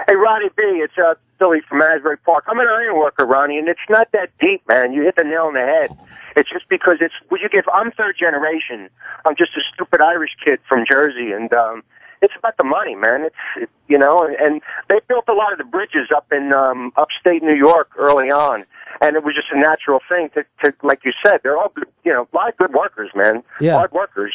[0.07, 2.45] Hey, Ronnie B, it's uh, Billy from Asbury Park.
[2.47, 4.93] I'm an iron worker, Ronnie, and it's not that deep, man.
[4.93, 5.89] You hit the nail on the head.
[6.37, 8.89] It's just because it's, would you give, I'm third generation.
[9.25, 11.83] I'm just a stupid Irish kid from Jersey, and um,
[12.21, 13.23] it's about the money, man.
[13.25, 16.53] It's, it, you know, and, and they built a lot of the bridges up in
[16.53, 18.63] um, upstate New York early on.
[19.01, 21.89] And it was just a natural thing to, to, like you said, they're all good,
[22.05, 23.43] you know, a lot of good workers, man.
[23.59, 23.73] Yeah.
[23.73, 24.33] Hard workers,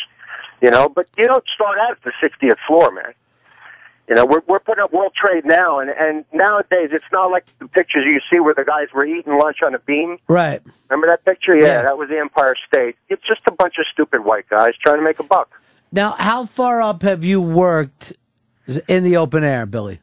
[0.61, 3.15] you know, but you don't start out at the 60th floor, man.
[4.09, 7.45] You know, we're we're putting up World Trade now, and and nowadays it's not like
[7.59, 10.17] the pictures you see where the guys were eating lunch on a beam.
[10.29, 10.63] Right.
[10.89, 11.55] Remember that picture?
[11.55, 11.83] Yeah, Yeah.
[11.83, 12.97] that was the Empire State.
[13.11, 15.51] It's just a bunch of stupid white guys trying to make a buck.
[15.93, 18.15] Now, how far up have you worked
[18.89, 20.01] in the open air, Billy?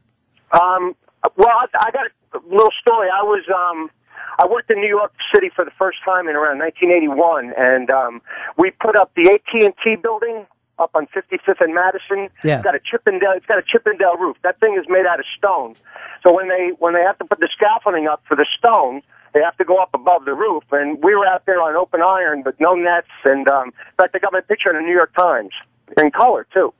[0.52, 0.94] Um,
[1.36, 3.08] well, I, I got a little story.
[3.12, 3.90] I was um,
[4.38, 8.22] I worked in New York City for the first time in around 1981, and um,
[8.56, 10.46] we put up the AT and T building
[10.78, 12.28] up on 55th and Madison.
[12.44, 12.56] Yeah.
[12.56, 13.32] It's got a Chippendale.
[13.36, 14.36] It's got a Chippendale roof.
[14.42, 15.74] That thing is made out of stone.
[16.22, 19.40] So when they when they have to put the scaffolding up for the stone, they
[19.42, 20.64] have to go up above the roof.
[20.72, 23.08] And we were out there on open iron, but no nets.
[23.24, 25.50] And um, in fact, I got my picture in the New York Times
[25.96, 26.72] in color too.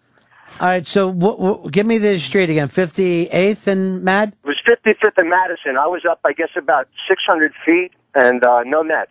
[0.60, 2.68] All right, so w- w- give me the street again.
[2.68, 4.32] 58th and Mad?
[4.44, 5.76] It was 55th and Madison.
[5.76, 9.10] I was up, I guess, about 600 feet and uh, no nets.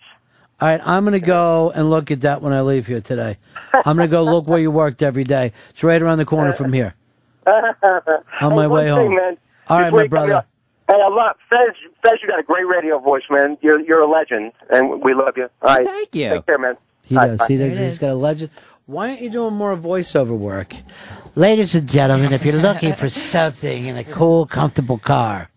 [0.61, 3.37] All right, I'm going to go and look at that when I leave here today.
[3.73, 5.51] I'm going to go look where you worked every day.
[5.71, 6.95] It's right around the corner from here.
[7.45, 9.15] On my way home.
[9.15, 9.37] Man,
[9.67, 10.45] All right, my brother.
[10.87, 11.69] Hey, I love Fez.
[12.03, 13.57] Fez, you got a great radio voice, man.
[13.61, 15.49] You're you're a legend, and we love you.
[15.61, 16.29] All right, thank you.
[16.29, 16.77] Take care, man.
[17.03, 17.39] He All right, does.
[17.39, 17.45] bye.
[17.49, 17.77] He does.
[17.77, 18.51] He's got a legend.
[18.85, 20.75] Why aren't you doing more voiceover work?
[21.35, 25.49] Ladies and gentlemen, if you're looking for something in a cool, comfortable car,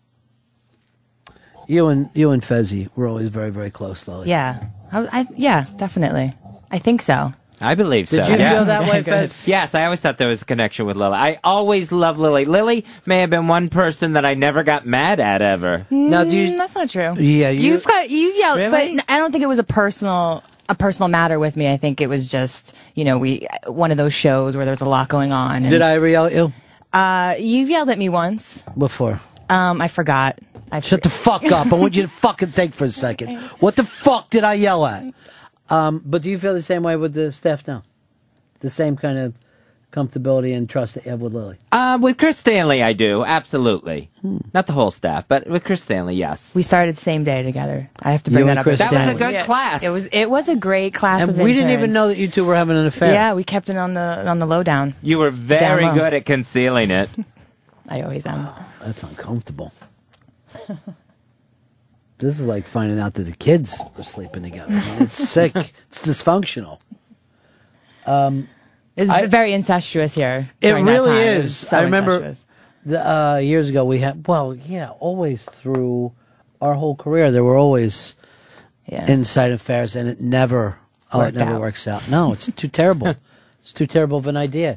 [1.67, 4.29] you and you and Fezzi, we're always very, very close, Lily.
[4.29, 4.63] yeah.
[4.91, 6.33] I, I, yeah, definitely.
[6.71, 7.33] I think so.
[7.61, 8.17] I believe so.
[8.17, 8.53] Did you yeah.
[8.53, 9.45] feel that way, Fez?
[9.47, 11.17] Yes, I always thought there was a connection with Lily.
[11.17, 12.45] I always loved Lily.
[12.45, 15.85] Lily may have been one person that I never got mad at ever.
[15.89, 17.15] Now, do you- Mm, that's not true.
[17.21, 18.95] Yeah, you- have got you've yelled, Really?
[18.95, 21.67] but I don't think it was a personal a personal matter with me.
[21.69, 24.85] I think it was just you know we one of those shows where there's a
[24.87, 25.57] lot going on.
[25.63, 26.53] And, Did I ever yell at you
[26.93, 28.63] Uh, you've yelled at me once.
[28.77, 29.19] before?
[29.49, 30.39] Um, I forgot.
[30.71, 31.73] I Shut the fuck up.
[31.73, 33.37] I want you to fucking think for a second.
[33.59, 35.11] What the fuck did I yell at?
[35.69, 37.83] Um, but do you feel the same way with the staff now?
[38.59, 39.33] The same kind of
[39.91, 41.57] comfortability and trust that you have with Lily?
[41.71, 44.09] Uh, with Chris Stanley, I do absolutely.
[44.53, 46.53] Not the whole staff, but with Chris Stanley, yes.
[46.53, 47.89] We started the same day together.
[47.99, 48.63] I have to bring and that up.
[48.63, 49.45] Chris every That was a good Yeah.
[49.45, 49.81] class.
[49.83, 50.05] It was.
[50.07, 52.55] It was a great class And of we didn't even know that you two were
[52.55, 53.11] having an affair.
[53.13, 54.93] Yeah, we kept it on the on the lowdown.
[55.01, 57.09] You were very good at concealing it.
[57.89, 58.47] I always am.
[58.81, 59.73] That's uncomfortable.
[62.19, 64.71] this is like finding out that the kids were sleeping together.
[64.73, 65.55] I mean, it's sick.
[65.87, 66.79] It's dysfunctional.
[68.05, 68.47] Um,
[68.95, 70.49] It's I- very incestuous here.
[70.61, 71.55] It really is.
[71.57, 72.35] so I remember
[72.85, 74.27] the, uh, years ago we had.
[74.27, 76.11] Well, yeah, always through
[76.61, 78.15] our whole career there were always
[78.87, 80.77] inside affairs, and it never.
[81.11, 81.61] Oh, it never out.
[81.61, 82.07] works out.
[82.09, 83.07] No, it's too terrible.
[83.61, 84.75] it's too terrible of an idea.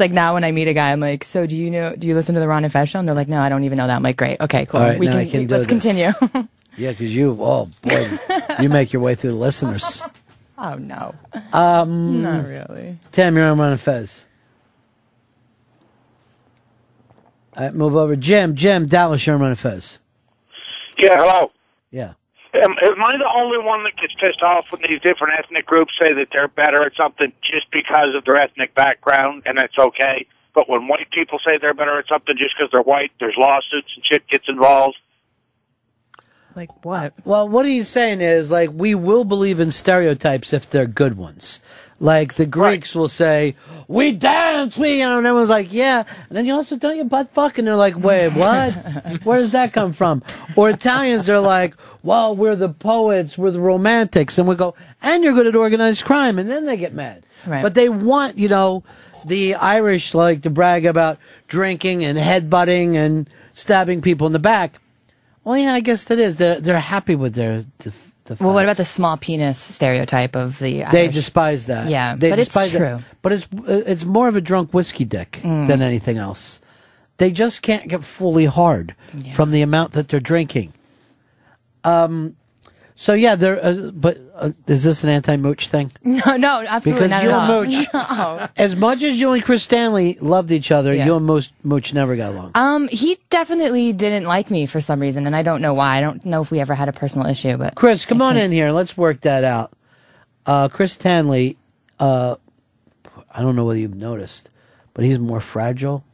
[0.00, 1.94] It's like now when I meet a guy, I'm like, "So do you know?
[1.94, 3.64] Do you listen to the Ron and Fez show?" And they're like, "No, I don't
[3.64, 4.80] even know that." I'm like, "Great, okay, cool.
[4.80, 5.66] All right, we can, can we- let's this.
[5.66, 6.12] continue."
[6.78, 8.08] Yeah, because you, oh boy,
[8.60, 10.02] you make your way through the listeners.
[10.58, 11.14] oh no,
[11.52, 12.96] Um, not really.
[13.12, 14.24] Tam, you're on Ron and Fez.
[17.58, 18.16] All right, move over.
[18.16, 19.98] Jim, Jim, Dallas, you're on Ron and Fez.
[20.96, 21.50] Yeah, hello.
[21.90, 22.14] Yeah.
[22.52, 25.92] Am, am I the only one that gets pissed off when these different ethnic groups
[26.00, 30.26] say that they're better at something just because of their ethnic background, and that's okay?
[30.54, 33.88] But when white people say they're better at something just because they're white, there's lawsuits
[33.94, 34.96] and shit gets involved.
[36.56, 37.14] Like what?
[37.24, 41.60] Well, what he's saying is like we will believe in stereotypes if they're good ones.
[42.02, 43.56] Like the Greeks will say,
[43.86, 47.04] "We dance, we," you know, and everyone's like, "Yeah," and then you also don't you
[47.04, 49.22] butt fuck, and they're like, "Wait, what?
[49.22, 50.22] Where does that come from?"
[50.56, 55.22] Or Italians, they're like, "Well, we're the poets, we're the romantics," and we go, "And
[55.22, 57.26] you're good at organized crime," and then they get mad.
[57.46, 57.62] Right.
[57.62, 58.82] But they want, you know,
[59.24, 61.18] the Irish like to brag about
[61.48, 64.80] drinking and headbutting and stabbing people in the back.
[65.44, 66.36] Well, yeah, I guess that is.
[66.36, 67.64] They're they're happy with their.
[68.30, 70.84] The, the Well, what about the small penis stereotype of the?
[70.92, 71.88] they despise that.
[71.90, 72.78] Yeah, they but it's despise that.
[72.78, 73.04] true.
[73.22, 75.66] But it's it's more of a drunk whiskey dick Mm.
[75.66, 76.60] than anything else.
[77.16, 78.94] They just can't get fully hard
[79.34, 80.72] from the amount that they're drinking.
[81.82, 82.36] Um,
[83.02, 83.64] so yeah, there.
[83.64, 85.90] Uh, but uh, is this an anti-mooch thing?
[86.04, 87.70] No, no, absolutely Because not you and.
[87.72, 88.48] Mooch, No.
[88.58, 91.06] as much as you and Chris Stanley loved each other, Yeah.
[91.06, 92.50] you and Mooch, Mooch never got along.
[92.54, 95.96] Um, he definitely didn't like me for some reason, and I don't know why.
[95.96, 98.52] I don't know if we ever had a personal issue, but Chris, come on in
[98.52, 98.70] here.
[98.70, 99.72] Let's work that out.
[100.44, 101.56] Uh, Chris Stanley,
[101.98, 102.36] uh,
[103.30, 104.50] I don't know whether you've noticed,
[104.92, 106.04] but he's more fragile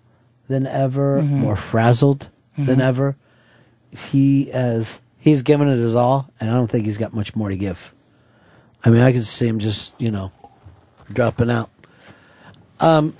[0.46, 1.30] than ever, Mhm.
[1.30, 2.82] more frazzled than Mhm.
[2.82, 3.16] ever.
[3.90, 7.50] He has he's given it his all, and I don't think he's got much more
[7.50, 7.92] to give.
[8.84, 10.32] I mean, I can see him just you know
[11.12, 11.68] dropping out.
[12.80, 13.14] Um,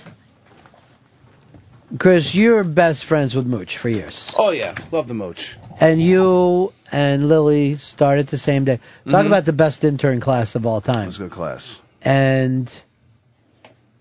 [1.99, 4.33] Chris, you're best friends with Mooch for years.
[4.37, 5.57] Oh yeah, love the mooch.
[5.79, 8.79] And you and Lily started the same day.
[9.09, 9.27] Talk Mhm.
[9.27, 11.03] about the best intern class of all time.
[11.03, 11.79] It was a good class.
[12.01, 12.71] And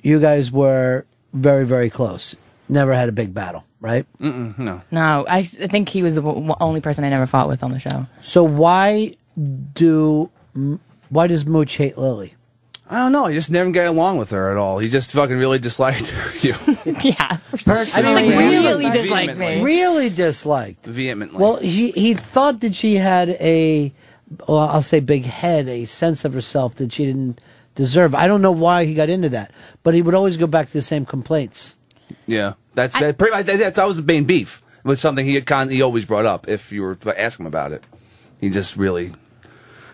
[0.03, 2.35] you guys were very, very close.
[2.69, 4.05] Never had a big battle, right?
[4.21, 4.83] Mm-mm, no.
[4.91, 7.63] no, I, s- I think he was the w- only person I never fought with
[7.63, 8.07] on the show.
[8.21, 9.15] So why
[9.75, 10.29] do
[11.11, 12.35] why does Mooch hate Lily?
[12.89, 13.27] I don't know.
[13.27, 14.79] I just never got along with her at all.
[14.79, 16.33] He just fucking really disliked her.
[16.47, 16.55] You.
[17.03, 17.39] yeah.
[17.67, 19.63] I mean, really disliked me.
[19.63, 20.85] Really disliked.
[20.87, 21.39] Vehemently.
[21.41, 23.93] Well, he he thought that she had a,
[24.49, 27.41] well, I'll say big head, a sense of herself that she didn't
[27.75, 28.15] deserve.
[28.15, 29.51] I don't know why he got into that,
[29.83, 31.75] but he would always go back to the same complaints.
[32.27, 33.47] Yeah, that's that, pretty much.
[33.47, 34.63] That's always the main beef.
[34.79, 37.41] It was something he had con- he always brought up if you were to ask
[37.41, 37.83] him about it.
[38.41, 39.13] He just really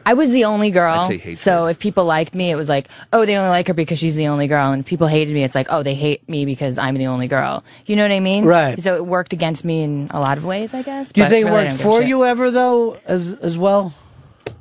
[0.05, 1.39] I was the only girl, I'd say hatred.
[1.39, 4.17] so if people liked me, it was like, oh, they only like her because she's
[4.17, 6.79] the only girl, and if people hated me, it's like, oh, they hate me because
[6.79, 7.65] I'm the only girl.
[7.87, 8.45] You know what I mean?
[8.45, 8.81] Right.
[8.83, 11.13] So it worked against me in a lot of ways, I guess.
[11.13, 12.99] Do you but think it really I worked don't give a for you ever though,
[13.07, 13.95] as as well?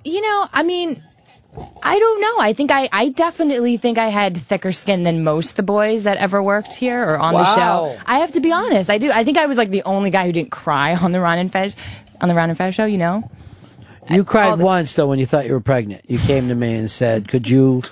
[0.04, 1.02] You know, I mean,
[1.84, 2.40] I don't know.
[2.40, 6.04] I think I, I definitely think I had thicker skin than most of the boys
[6.04, 7.98] that ever worked here or on the show.
[8.06, 8.90] I have to be honest.
[8.90, 9.12] I do.
[9.12, 11.52] I think I was like the only guy who didn't cry on the Ron and
[11.52, 11.76] Fez
[12.22, 12.86] on the Ron and Fez show.
[12.86, 13.30] You know.
[14.10, 16.10] You cried once though when you thought you were pregnant.
[16.10, 17.84] You came to me and said, "Could you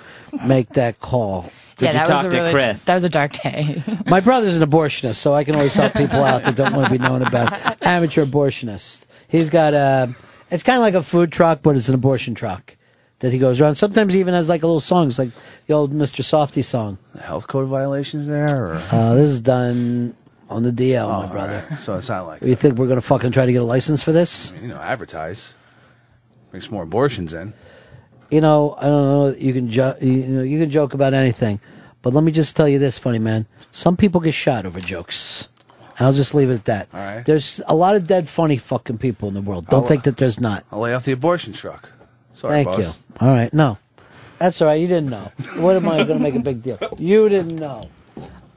[0.46, 3.82] make that call?" yeah, that was a really, That was a dark day.
[4.06, 6.92] My brother's an abortionist, so I can always help people out that don't want to
[6.92, 7.82] be known about.
[7.82, 9.06] Amateur abortionists.
[9.28, 10.14] He's got a.
[10.50, 12.76] It's kind of like a food truck, but it's an abortion truck
[13.20, 13.76] that he goes around.
[13.76, 15.30] Sometimes he even has like a little songs, like
[15.66, 16.22] the old Mr.
[16.22, 16.98] Softee song.
[17.14, 18.66] the health code violations there.
[18.72, 18.82] Or?
[18.90, 20.14] Uh, this is done
[20.48, 21.62] on the DL, Oh, my brother.
[21.62, 21.78] alright.
[21.78, 24.02] So it's not like You think we're going to fucking try to get a license
[24.02, 24.52] for this?
[24.60, 25.54] you know advertise.
[26.52, 27.52] Makes more abortions in.
[28.30, 29.34] you know, I don't know.
[29.38, 31.60] You can jo- you know you can joke about anything,
[32.02, 33.46] but let me just tell you this, funny man.
[33.70, 35.48] Some people get shot over jokes.
[36.00, 36.88] I'll just leave it at that.
[36.94, 37.24] All right.
[37.24, 39.66] There's a lot of dead, funny fucking people in the world.
[39.68, 40.64] Don't I'll- think that there's not.
[40.72, 41.90] I'll lay off the abortion truck.
[42.40, 42.98] Sorry, Thank boss.
[42.98, 43.14] you.
[43.20, 43.76] All right, no.
[44.38, 44.80] That's all right.
[44.80, 45.30] You didn't know.
[45.56, 46.78] What am I going to make a big deal?
[46.96, 47.90] You didn't know.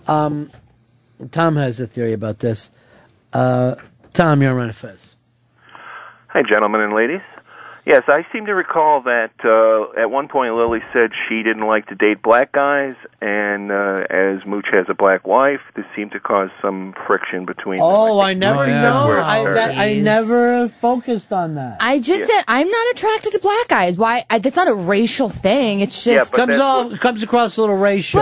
[0.07, 0.51] Um,
[1.31, 2.69] Tom has a theory about this.
[3.33, 3.75] Uh,
[4.13, 5.15] Tom, you're on Fez.
[6.29, 7.19] Hi, gentlemen and ladies.
[7.85, 11.87] Yes, I seem to recall that uh, at one point Lily said she didn't like
[11.87, 16.19] to date black guys, and uh, as Mooch has a black wife, this seemed to
[16.21, 17.87] cause some friction between them.
[17.93, 18.81] Oh, I never Oh, yeah.
[18.83, 19.11] know.
[19.21, 19.57] I, started.
[19.57, 21.77] that, I never focused on that.
[21.81, 23.97] I just said I'm not attracted to black guys.
[23.97, 24.23] Why?
[24.29, 25.81] I, that's not a racial thing.
[25.81, 28.21] It's just comes all comes across a little racial.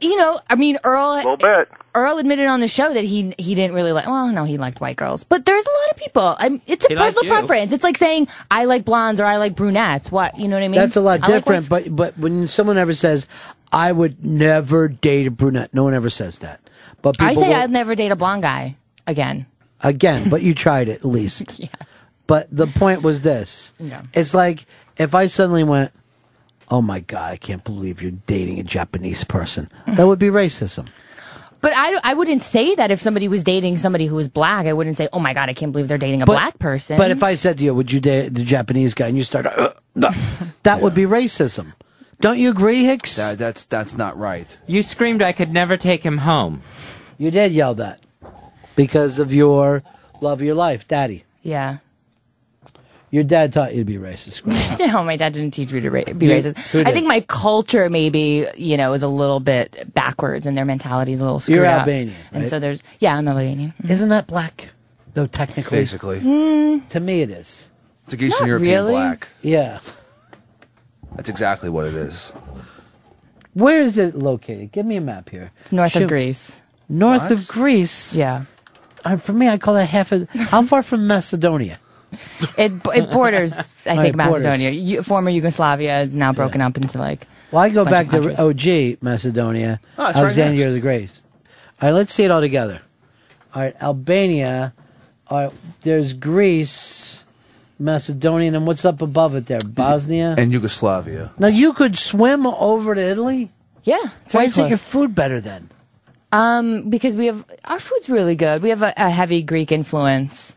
[0.00, 0.40] You know.
[0.48, 1.16] I mean, Earl.
[1.16, 1.68] little bit.
[1.94, 4.06] Earl admitted on the show that he he didn't really like.
[4.06, 6.36] Well, no, he liked white girls, but there's a lot of people.
[6.38, 7.72] I'm, it's a He personal preference.
[7.72, 10.12] It's like saying I like blondes or I like brunettes.
[10.12, 10.80] What you know what I mean?
[10.80, 11.68] That's a lot I different.
[11.70, 13.26] whites- but but when someone ever says,
[13.72, 16.60] "I would never date a brunette," no one ever says that.
[17.02, 19.46] But I say will- I'd never date a blonde guy again.
[19.80, 21.58] again, but you tried it at least.
[21.58, 21.68] yeah.
[22.28, 24.02] But the point was this: Yeah.
[24.14, 24.66] it's like
[24.98, 25.90] if I suddenly went,
[26.70, 30.88] "Oh my god, I can't believe you're dating a Japanese person," that would be racism.
[31.60, 34.66] But I, I wouldn't say that if somebody was dating somebody who was black.
[34.66, 36.96] I wouldn't say, oh my god, I can't believe they're dating a But- black person.
[36.96, 39.46] But if I said to you, "Would you date the Japanese guy?" and you start,
[39.46, 40.12] uh, uh,
[40.62, 41.72] that would be racism.
[42.20, 43.16] Don't you agree, Hicks?
[43.16, 44.56] That, that's that's not right.
[44.66, 46.62] You screamed I could never take him home.
[47.16, 48.00] You did yell that
[48.76, 49.82] because of your
[50.20, 51.24] love of your life, Daddy.
[51.42, 51.78] yeah.
[53.10, 54.44] Your dad taught you to be racist.
[54.78, 56.86] no, my dad didn't teach me to ra- be You- racist.
[56.86, 61.12] I think my culture maybe, you know, is a little bit backwards and their mentality
[61.12, 61.80] is a little screwed You're up.
[61.80, 63.72] Albanian, And so there's, yeah, I'm Albanian.
[63.88, 64.70] Isn't that black?
[65.14, 66.20] Though technically, Basically.
[66.20, 67.70] to me it is.
[68.04, 68.92] It's like Eastern Not European really.
[68.92, 69.28] black.
[69.42, 69.80] Yeah.
[71.16, 72.32] That's exactly what it is.
[73.54, 74.70] Where is it located?
[74.72, 75.50] Give me a map here.
[75.62, 76.02] It's north Shoot.
[76.02, 76.60] of Greece.
[76.88, 77.32] North What?
[77.32, 78.14] of Greece.
[78.14, 78.44] Yeah.
[79.04, 80.28] Uh, for me, I call that half of.
[80.30, 81.78] How far from Macedonia?
[82.58, 84.44] It, it borders, I think, right, borders.
[84.44, 84.70] Macedonia.
[84.70, 87.26] You, former Yugoslavia is now broken up into like.
[87.52, 88.36] Well, I go bunch back of countries.
[88.36, 90.74] to OG Macedonia, Oh, it's right Alexandria next.
[90.74, 91.22] the Great.
[91.80, 92.82] All right, let's see it all together.
[93.54, 94.74] All right, Albania.
[95.28, 97.24] All right, there's Greece,
[97.78, 99.60] Macedonia, and what's up above it there?
[99.64, 100.34] Bosnia.
[100.38, 101.32] And Yugoslavia.
[101.38, 103.50] Now you could swim over to Italy.
[103.84, 104.88] Yeah, it's Why very isn't your close.
[104.88, 105.70] food better then?
[106.32, 108.60] Um, because we have our food's really good.
[108.62, 110.56] We have a, a heavy Greek influence.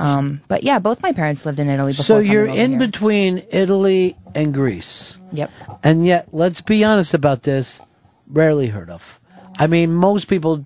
[0.00, 2.04] Um, but yeah, both my parents lived in Italy before.
[2.04, 2.78] So you're in here.
[2.78, 5.18] between Italy and Greece.
[5.32, 5.50] Yep.
[5.84, 7.80] And yet, let's be honest about this,
[8.26, 9.20] rarely heard of.
[9.58, 10.64] I mean, most people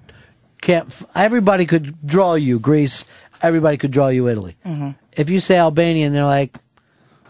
[0.63, 3.05] can't, f- everybody could draw you Greece,
[3.43, 4.57] everybody could draw you Italy.
[4.65, 4.95] Mhm.
[5.13, 6.57] If you say Albanian, they're like,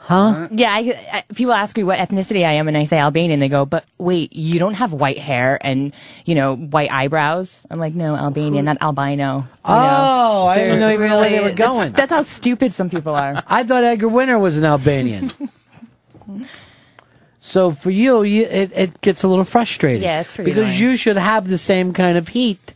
[0.04, 0.48] huh?
[0.50, 3.40] Yeah, I, I, people ask me what ethnicity I am, and I say Albanian.
[3.40, 5.92] They go, "But wait, you don't have white hair and
[6.26, 10.80] you know white eyebrows." I'm like, "No, Albanian, not albino." You Oh, I didn't They're
[10.80, 11.92] know even know where they were going.
[11.92, 13.42] That's, that's how stupid some people are.
[13.46, 15.30] I thought Edgar Winter was an Albanian.
[17.40, 20.02] so for you, you it, it gets a little frustrating.
[20.02, 20.80] Yeah, it's pretty Because annoying.
[20.82, 22.74] you should have the same kind of heat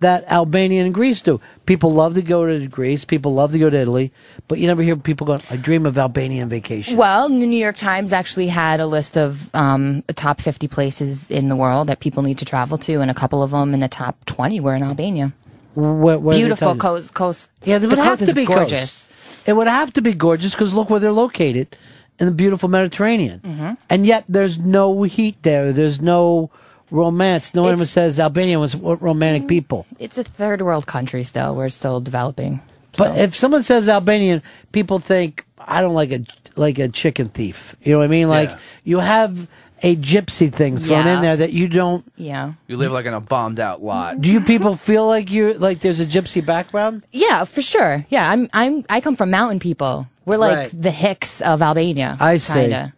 [0.00, 1.40] that Albania and Greece do.
[1.66, 4.12] People love to go to Greece, people love to go to Italy,
[4.46, 6.96] but you never hear people going, I dream of Albanian vacation.
[6.96, 11.30] Well, the New York Times actually had a list of um, the top 50 places
[11.30, 13.80] in the world that people need to travel to, and a couple of them in
[13.80, 15.32] the top 20 were in Albania.
[15.74, 17.50] Where, where Beautiful coast, coast.
[17.64, 19.06] Yeah, the would have to be gorgeous.
[19.06, 19.48] coast.
[19.48, 21.76] It would have to be gorgeous because look where they're located
[22.18, 23.40] in the beautiful Mediterranean.
[23.40, 23.74] Mm-hmm.
[23.88, 25.72] And yet there's no heat there.
[25.72, 26.50] There's no
[26.90, 27.54] romance.
[27.54, 29.86] No one ever It's- says Albania was romantic mm, people.
[29.98, 31.54] It's a third world country still.
[31.54, 32.60] We're still developing.
[32.96, 34.42] But if someone says Albanian,
[34.72, 36.24] people think I don't like a
[36.56, 37.76] like a chicken thief.
[37.82, 38.28] You know what I mean?
[38.28, 38.50] Like
[38.84, 39.46] you have
[39.84, 41.16] a gypsy thing thrown Yeah.
[41.16, 42.04] in there that you don't.
[42.16, 42.54] Yeah.
[42.66, 44.20] You live like in a bombed out lot.
[44.20, 47.04] Do you people feel like you like there's a gypsy background?
[47.12, 48.04] Yeah, for sure.
[48.08, 48.48] Yeah, I'm.
[48.52, 48.84] I'm.
[48.90, 50.08] I come from mountain people.
[50.24, 50.82] We're like Right.
[50.82, 52.16] the Hicks of Albania.
[52.18, 52.54] I see.
[52.54, 52.92] Kinda.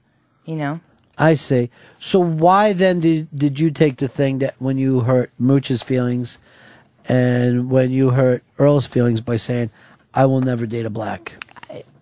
[0.47, 0.81] You know.
[1.21, 1.69] I see.
[2.01, 6.39] So why then did did you take the thing that when you hurt Mooch's feelings,
[7.09, 9.71] and when you hurt Earl's feelings by saying,
[10.15, 11.45] "I will never date a black."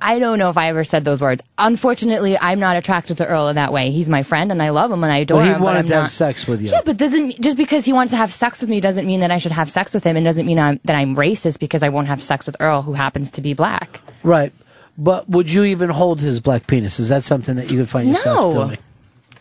[0.01, 1.43] I don't know if I ever said those words.
[1.59, 3.91] Unfortunately, I'm not attracted to Earl in that way.
[3.91, 5.59] He's my friend, and I love him, and I adore Well, he him.
[5.59, 6.71] but wanted to have sex with you.
[6.71, 9.33] Yeah, but doesn't just because he wants to have sex with me doesn't mean that
[9.33, 11.89] I should have sex with him, and doesn't mean I'm, that I'm racist because I
[11.89, 14.01] won't have sex with Earl, who happens to be black.
[14.23, 14.53] Right.
[14.97, 17.01] But would you even hold his black penis?
[17.01, 18.65] Is that something that you would find yourself No.
[18.67, 18.79] doing?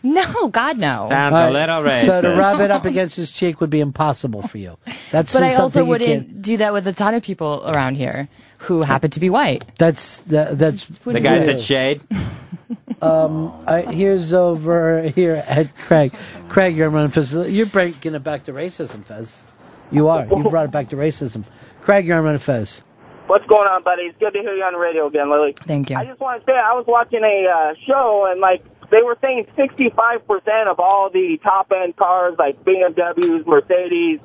[0.02, 1.08] No, God, no.
[1.08, 2.06] Sounds All a little racist.
[2.06, 4.78] So to rub it up against his cheek would be impossible for you.
[5.10, 8.28] That's but I also wouldn't do that with a ton of people around here
[8.58, 9.64] who happen to be white.
[9.78, 12.02] That's that, that's The guys said shade.
[13.00, 16.12] Um, I, here's over here at Craig.
[16.48, 17.32] Craig, you're Ron and Fez.
[17.32, 19.44] You're breaking it back to racism, Fez.
[19.90, 20.26] You are.
[20.26, 21.44] You brought it back to racism.
[21.80, 22.82] Craig, you're on Fez.
[23.28, 24.02] What's going on, buddy?
[24.02, 25.54] It's good to hear you on the radio again, Lily.
[25.66, 25.96] Thank you.
[25.96, 29.16] I just want to say I was watching a uh, show and like they were
[29.20, 34.20] saying 65% of all the top end cars like BMWs, Mercedes,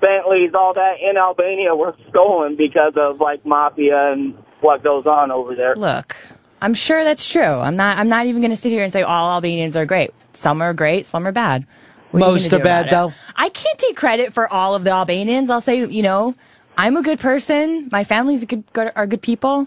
[0.00, 5.30] Bentleys, all that in Albania were stolen because of like mafia and what goes on
[5.30, 5.74] over there.
[5.74, 6.16] Look,
[6.62, 7.42] I'm sure that's true.
[7.42, 7.98] I'm not.
[7.98, 10.10] I'm not even going to sit here and say all Albanians are great.
[10.32, 11.06] Some are great.
[11.06, 11.66] Some are bad.
[12.10, 13.12] What Most gonna are bad, though?
[13.34, 15.50] I can't take credit for all of the Albanians.
[15.50, 16.34] I'll say, you know,
[16.78, 17.88] I'm a good person.
[17.90, 19.66] My family's a good, good are good people.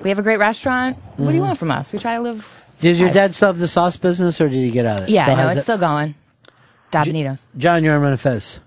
[0.00, 0.96] We have a great restaurant.
[1.16, 1.46] What do you Mhm.
[1.46, 1.92] want from us?
[1.92, 2.61] We try to live.
[2.82, 5.10] Did your dad still have the sauce business, or did he get out of it?
[5.12, 5.62] Yeah, Still no, has it's it?
[5.62, 6.14] still going.
[6.92, 7.46] Dabanitos.
[7.56, 8.60] John, you're on Ron Fez.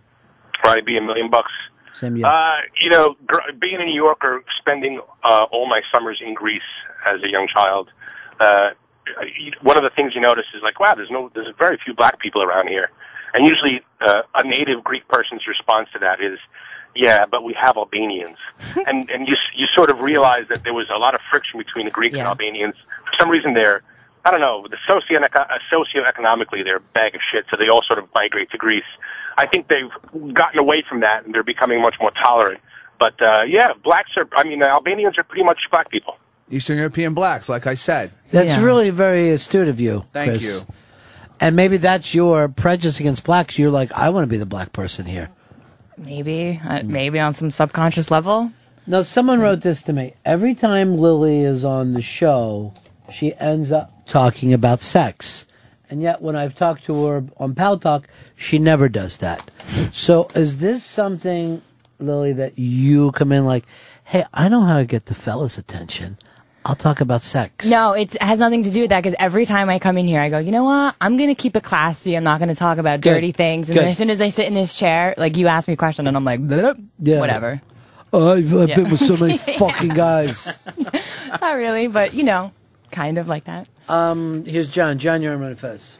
[0.62, 1.52] Probably be a million bucks.
[1.94, 6.34] Same Uh, you know, gr- being a New Yorker, spending uh, all my summers in
[6.34, 6.62] Greece
[7.06, 7.90] as a young child,
[8.40, 8.72] uh,
[9.38, 11.94] you- one of the things you notice is like, wow, there's no, there's very few
[11.94, 12.90] black people around here,
[13.34, 16.40] and usually uh, a native Greek person's response to that is,
[16.96, 18.38] yeah, but we have Albanians,
[18.88, 21.60] and and you s- you sort of realize that there was a lot of friction
[21.60, 22.76] between the Greeks and Albanians.
[23.06, 23.84] For some reason, they're
[24.26, 25.20] I don't know, the socio
[25.72, 28.84] socioeconomically they're a bag of shit, so they all sort of migrate to Greece.
[29.38, 32.60] I think they've gotten away from that and they're becoming much more tolerant.
[33.00, 34.28] But uh, yeah, blacks are.
[34.34, 36.18] I mean, Albanians are pretty much black people.
[36.50, 38.12] Eastern European blacks, like I said.
[38.32, 40.06] That's really very astute of you.
[40.14, 40.44] Thank Chris.
[40.44, 40.74] you.
[41.40, 43.58] And maybe that's your prejudice against blacks.
[43.58, 45.30] You're like, I want to be the black person here.
[45.98, 48.52] Maybe, uh, maybe on some subconscious level.
[48.88, 50.14] No, someone wrote this to me.
[50.24, 52.74] Every time Lily is on the show,
[53.12, 55.46] she ends up talking about sex.
[55.90, 59.52] And yet, when I've talked to her on Paltalk, she never does that.
[59.94, 61.62] So, is this something,
[62.00, 63.66] Lily, that you come in like,
[64.04, 66.18] hey, I know how to get the fellas' attention.
[66.68, 67.70] I'll talk about sex.
[67.70, 70.20] No, it has nothing to do with that because every time I come in here,
[70.20, 70.96] I go, you know what?
[71.00, 72.18] I'm going to keep it classy.
[72.18, 73.14] I'm not going to talk about Good.
[73.14, 73.70] dirty things.
[73.70, 75.78] And then as soon as I sit in this chair, like you ask me a
[75.78, 76.40] question and I'm like,
[77.00, 77.20] Yeah.
[77.20, 77.62] whatever.
[78.12, 78.76] I've, I've Yeah.
[78.78, 80.52] been with so many fucking guys.
[81.40, 82.52] Not really, but you know,
[82.92, 83.68] kind of like that.
[83.90, 84.98] Um, here's John.
[85.00, 85.98] John, you're on Ron Fez.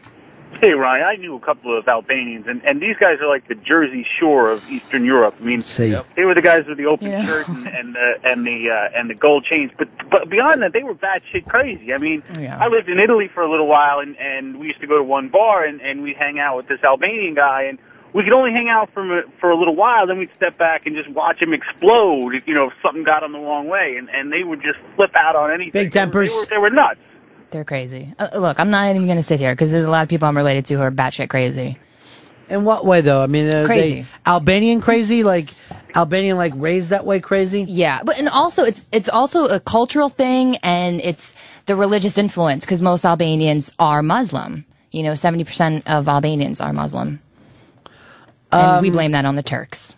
[0.62, 3.56] Hey, Ryan, I knew a couple of Albanians, and, and these guys are like the
[3.56, 5.36] Jersey Shore of Eastern Europe.
[5.42, 5.94] I mean, See.
[6.16, 7.26] they were the guys with the open Yeah.
[7.26, 9.72] shirt and, and the and the uh, and the gold chains.
[9.78, 11.94] But but beyond that, they were batshit crazy.
[11.94, 12.58] I mean, Yeah.
[12.58, 15.04] I lived in Italy for a little while, and and we used to go to
[15.04, 17.78] one bar, and and we'd hang out with this Albanian guy, and
[18.14, 20.08] we could only hang out for a, for a little while.
[20.08, 22.34] Then we'd step back and just watch him explode.
[22.34, 24.80] If, you know, if something got him the wrong way, and and they would just
[24.96, 25.74] flip out on anything.
[25.84, 26.30] Big tempers.
[26.32, 27.00] They were, they were nuts.
[27.52, 28.14] They're crazy.
[28.20, 30.28] Uh, look, I'm not even going to sit here because there's a lot of people
[30.28, 31.78] I'm related to who are batshit crazy.
[32.50, 33.24] In what way, though?
[33.24, 34.02] I mean, are Crazy.
[34.02, 35.56] They Albanian crazy, like
[35.96, 37.64] Albanian, like raised that way crazy.
[37.64, 41.34] Yeah, but and also it's it's also a cultural thing and it's
[41.66, 44.66] the religious influence because most Albanians are Muslim.
[44.92, 47.20] You know, seventy percent of Albanians are Muslim,
[48.52, 49.96] and we Um, blame that on the Turks.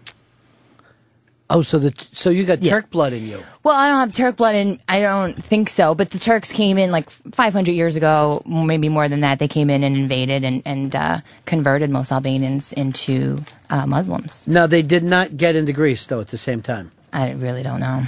[1.49, 2.71] Oh, so the so you got Yeah.
[2.71, 3.41] Turk blood in you.
[3.63, 5.95] Well, I don't have Turk blood, and I don't think so.
[5.95, 9.39] But the Turks came in like 500 years ago, maybe more than that.
[9.39, 14.45] They came in and invaded and and uh, converted most Albanians into uh, Muslims.
[14.47, 16.19] No, they did not get into Greece though.
[16.19, 18.03] At the same time, I really don't know.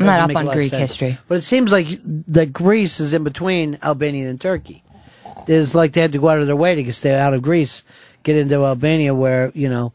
[0.00, 1.18] I'm Doesn't up on Greek history.
[1.28, 4.82] but it seems like that Greece is in between Albania and Turkey.
[5.46, 7.84] It's like they had to go out of their way to stay out of Greece,
[8.24, 9.92] get into Albania, where you know.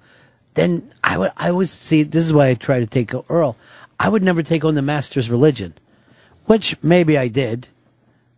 [0.60, 3.56] Then I would I always see this is why I try to take Earl.
[3.98, 5.74] I would never take on the master's religion,
[6.48, 7.70] which maybe I did.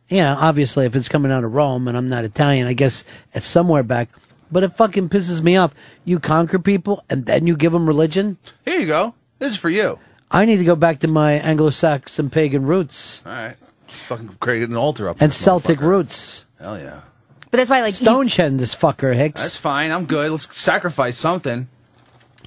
[0.08, 3.03] You know, obviously, if it's coming out of Rome and I'm not Italian, I guess
[3.33, 4.09] it's somewhere back.
[4.51, 5.74] But it fucking pisses me off.
[6.06, 8.38] You conquer people and then you give them religion.
[8.66, 9.16] Here you go.
[9.40, 9.98] This is for you.
[10.30, 13.56] I need to go back to my Anglo-Saxon pagan roots All right.
[13.88, 15.19] Let's fucking create an altar up.
[15.22, 16.45] and Celtic roots.
[16.59, 17.01] Hell yeah.
[17.50, 19.41] But that's why, like, Stone shed this fucker, Hicks.
[19.41, 19.90] That's fine.
[19.90, 20.30] I'm good.
[20.30, 21.67] Let's sacrifice something.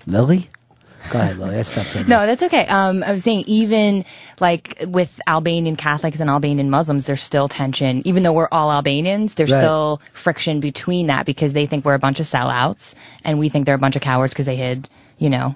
[0.07, 0.51] Lily?
[1.11, 1.57] Go ahead, Lily.
[1.59, 2.05] I stopped there.
[2.05, 2.67] No, that's okay.
[2.67, 4.07] Um, I was saying even
[4.41, 8.01] like with Albanian Catholics and Albanian Muslims, there's still tension.
[8.07, 9.61] Even though we're all Albanians, there's Right.
[9.61, 13.67] still friction between that because they think we're a bunch of sellouts and we think
[13.67, 15.55] they're a bunch of cowards because they hid, you know,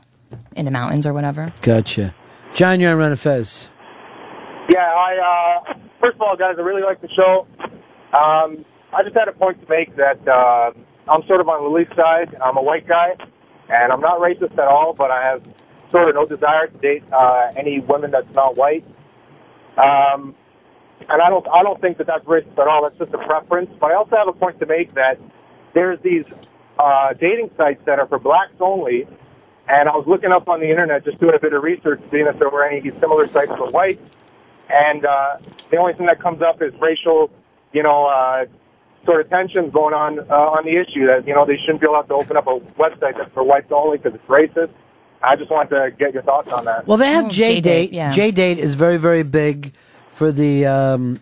[0.55, 1.51] in the mountains or whatever.
[1.63, 2.15] Gotcha.
[2.55, 3.71] John, you're on Ron Fez.
[4.69, 7.47] Yeah, I uh, first of all, guys, I really like the show.
[8.13, 10.73] Um, I just had a point to make that uh,
[11.11, 12.37] I'm sort of on the Lily's side.
[12.45, 13.17] I'm a white guy,
[13.69, 15.43] and I'm not racist at all, but I have
[15.91, 18.85] sort of no desire to date uh, any women that's not white.
[19.77, 20.35] Um,
[21.09, 22.83] and I don't, I don't think that that's racist at all.
[22.83, 23.71] That's just a preference.
[23.81, 25.19] But I also have a point to make that
[25.75, 26.25] there's these
[26.79, 29.07] uh, dating sites that are for blacks only.
[29.69, 32.27] And I was looking up on the internet, just doing a bit of research, seeing
[32.27, 34.03] if there were any similar sites for whites.
[34.71, 35.37] And uh,
[35.71, 37.31] the only thing that comes up is racial,
[37.73, 38.47] you know, uh,
[39.05, 41.87] sort of tensions going on uh, on the issue that you know they shouldn't be
[41.87, 44.71] allowed to open up a website that's for whites only because it's racist.
[45.23, 46.87] I just wanted to get your thoughts on that.
[46.87, 48.13] Well, they have J J-Date, yeah.
[48.13, 49.73] J Date is very, very big
[50.11, 51.21] for the um,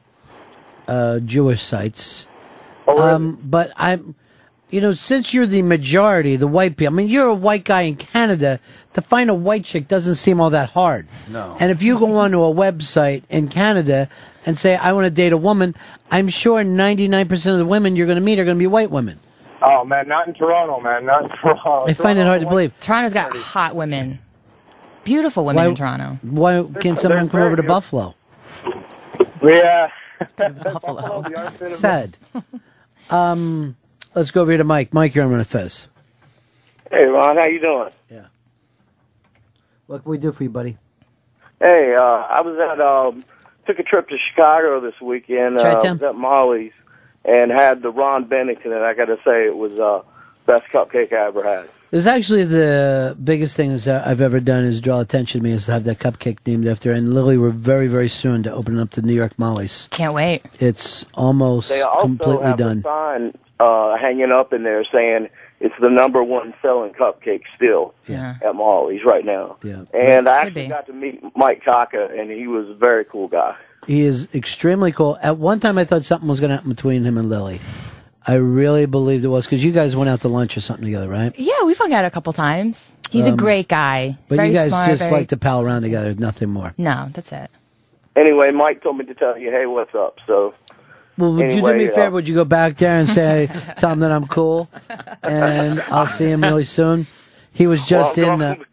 [0.86, 2.28] uh, Jewish sites.
[2.86, 4.14] Um, but I'm,
[4.70, 6.94] you know, since you're the majority, the white people.
[6.94, 8.60] I mean, you're a white guy in Canada.
[8.94, 11.06] To find a white chick doesn't seem all that hard.
[11.28, 11.56] No.
[11.58, 14.08] And if you go onto a website in Canada
[14.46, 15.74] and say, "I want to date a woman,"
[16.10, 18.90] I'm sure 99% of the women you're going to meet are going to be white
[18.90, 19.20] women.
[19.62, 21.84] Oh man, not in Toronto, man, not in Toronto.
[21.88, 22.78] I find it hard to believe.
[22.80, 24.20] Toronto's got hot women,
[25.04, 26.18] beautiful women Why- in Toronto.
[26.22, 28.14] Why can't someone come over to Buffalo?
[29.42, 29.88] Yeah.
[30.36, 31.24] Buffalo.
[31.66, 32.16] Sad.
[33.10, 33.76] um,
[34.14, 34.94] let's go over here to Mike.
[34.94, 35.88] Mike, you're on Fez.
[36.90, 37.90] Hey, Ron, how you doing?
[38.10, 38.26] Yeah.
[39.86, 40.78] What can we do for you, buddy?
[41.60, 43.24] Hey, uh, I was at um,
[43.66, 45.58] took a trip to Chicago this weekend.
[45.58, 45.98] Uh, Chi-town?
[45.98, 46.72] was at Molly's
[47.24, 50.02] and had the Ron Bennington, and I got to say it was uh,
[50.46, 51.68] best cupcake I ever had.
[51.92, 55.52] It's actually the biggest thing is, uh, I've ever done is draw attention to me
[55.52, 56.92] is to have that cupcake named after.
[56.92, 59.88] And Lily, we're very, very soon to open up the New York Molly's.
[59.92, 60.42] Can't wait.
[60.58, 62.78] It's almost They also completely have done.
[62.78, 65.28] a sign uh, hanging up in there saying
[65.60, 69.56] it's the number one selling cupcake still at Molly's right now.
[69.62, 69.84] Yeah.
[69.94, 73.56] And I actually got to meet Mike Kaka, and he was a very cool guy.
[73.86, 75.16] He is extremely cool.
[75.22, 77.60] At one time, I thought something was going to happen between him and Lily.
[78.26, 81.08] I really believed it was because you guys went out to lunch or something together,
[81.08, 81.32] right?
[81.38, 82.92] Yeah, we've hung out a couple times.
[83.10, 84.18] He's a Um, great guy.
[84.28, 86.74] But very you guys smart, just very- like to pal around together, nothing more.
[86.76, 87.48] No, that's it.
[88.16, 90.18] Anyway, Mike told me to tell you, hey, what's up?
[90.26, 90.54] So,
[91.18, 92.10] Well, would you do me a uh, favor?
[92.12, 94.68] Would you go back there and say, tell him that I'm cool,
[95.22, 97.06] and I'll see him really soon?
[97.52, 98.42] He was just Well, in.
[98.42, 98.64] I'm Uh,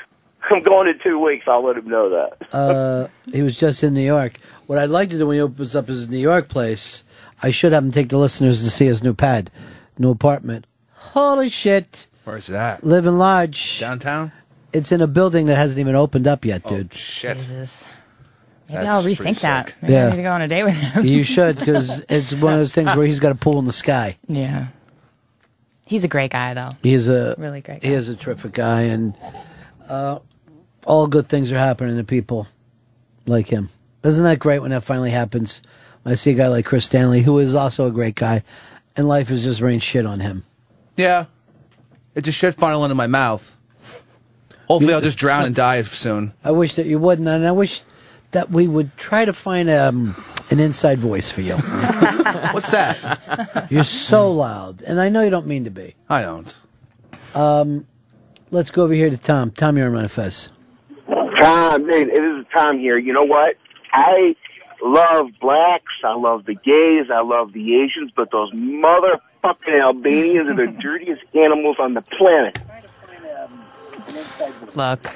[0.51, 1.45] I'm going in two weeks.
[1.47, 2.53] I'll let him know that.
[2.53, 4.39] uh, he was just in New York.
[4.67, 7.03] What I'd like to do when he opens up his New York place,
[7.41, 9.49] I should have him take the listeners to see his new pad,
[9.97, 10.67] new apartment.
[10.93, 12.07] Holy shit!
[12.25, 12.79] Where's that?
[12.79, 12.83] at?
[12.83, 14.31] Living large Downtown?
[14.73, 16.89] It's in a building that hasn't even opened up yet, dude.
[16.93, 17.37] Oh, shit.
[17.37, 17.87] Jesus.
[18.69, 19.73] Maybe That's I'll rethink that.
[19.81, 20.07] Maybe Yeah.
[20.07, 21.05] I need to go on a date with him.
[21.05, 23.73] you should because it's one of those things where he's got a pool in the
[23.73, 24.17] sky.
[24.27, 24.67] Yeah.
[25.85, 26.77] He's a great guy, though.
[26.81, 29.13] He's a Really great He is a terrific guy, and
[29.89, 30.19] uh,
[30.85, 32.47] all good things are happening to people
[33.25, 33.69] like him.
[34.03, 35.61] Isn't that great when that finally happens?
[36.05, 38.43] I see a guy like Chris Stanley, who is also a great guy,
[38.95, 40.43] and life has just rained shit on him.
[40.95, 41.25] Yeah.
[42.15, 43.55] it's just shit funnel into my mouth.
[44.67, 46.33] Hopefully, I'll just drown and die soon.
[46.43, 47.81] I wish that you wouldn't, and I wish
[48.33, 50.15] that we would try to find um,
[50.51, 51.55] an inside voice for you.
[52.51, 53.67] What's that?
[53.71, 55.95] You're so loud, and I know you don't mean to be.
[56.09, 56.59] I don't.
[57.33, 57.87] Um,
[58.51, 59.51] let's go over here to Tom.
[59.51, 60.49] Tom, you're on Manifest.
[61.07, 62.97] Tom, hey, it is Tom here.
[62.97, 63.57] You know what?
[63.91, 64.35] I
[64.81, 65.91] love blacks.
[66.03, 67.09] I love the gays.
[67.11, 68.11] I love the Asians.
[68.15, 72.59] But those motherfucking Albanians are the dirtiest animals on the planet.
[74.75, 75.07] Look,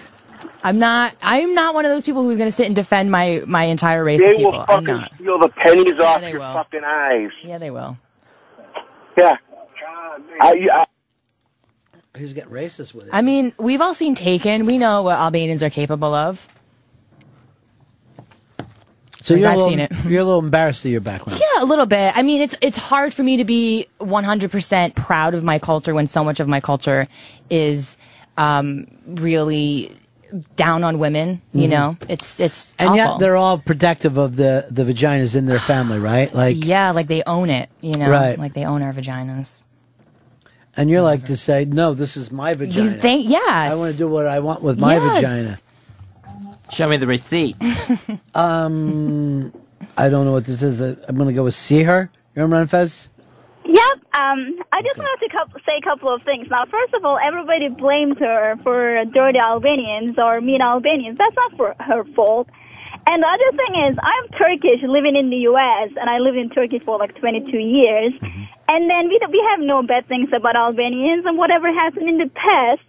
[0.63, 1.15] I'm not.
[1.21, 4.03] I'm not one of those people who's going to sit and defend my my entire
[4.03, 4.51] race They of people.
[4.53, 5.11] will I'm fucking not.
[5.15, 6.53] steal the pennies off they your will.
[6.53, 7.29] fucking eyes.
[7.43, 7.97] Yeah, they will.
[9.17, 9.37] Yeah.
[10.41, 10.85] I, I,
[12.17, 13.11] He's getting racist with it.
[13.13, 14.65] I mean, we've all seen Taken.
[14.65, 16.47] We know what Albanians are capable of.
[19.21, 19.91] So Because you're a I've little, seen it.
[20.05, 21.39] You're a little embarrassed of your background.
[21.39, 22.15] Yeah, a little bit.
[22.17, 26.07] I mean, it's it's hard for me to be 100% proud of my culture when
[26.07, 27.07] so much of my culture
[27.49, 27.97] is
[28.37, 29.91] um, really
[30.55, 31.41] down on women.
[31.53, 31.69] You Mhm.
[31.69, 32.97] know, it's it's And awful.
[32.97, 36.33] yet they're all protective of the, the vaginas in their family, right?
[36.33, 37.69] Like, yeah, like they own it.
[37.81, 38.37] You know, Right.
[38.37, 39.61] like they own our vaginas.
[40.79, 42.91] and you're like to say, no, this is my vagina.
[43.01, 43.49] think- yes.
[43.49, 45.15] I want to do what I want with my Yes.
[45.15, 45.57] vagina.
[46.69, 47.55] Show me the receipt.
[48.35, 49.51] um,
[49.97, 50.81] I don't know what this is.
[50.81, 52.09] Uh, I'm going to go with see her.
[52.35, 53.09] You remember Fez?
[53.67, 53.95] Yep.
[54.15, 56.47] Um, I just wanted to say a couple of things.
[56.49, 61.17] Now, first of all, everybody blames her for dirty Albanians or mean Albanians.
[61.17, 62.47] That's not for her fault.
[63.05, 66.49] And the other thing is, I'm Turkish, living in the U.S., and I lived in
[66.49, 68.13] Turkey for like 22 years.
[68.69, 72.31] And then we we have no bad things about Albanians, and whatever happened in the
[72.35, 72.87] past,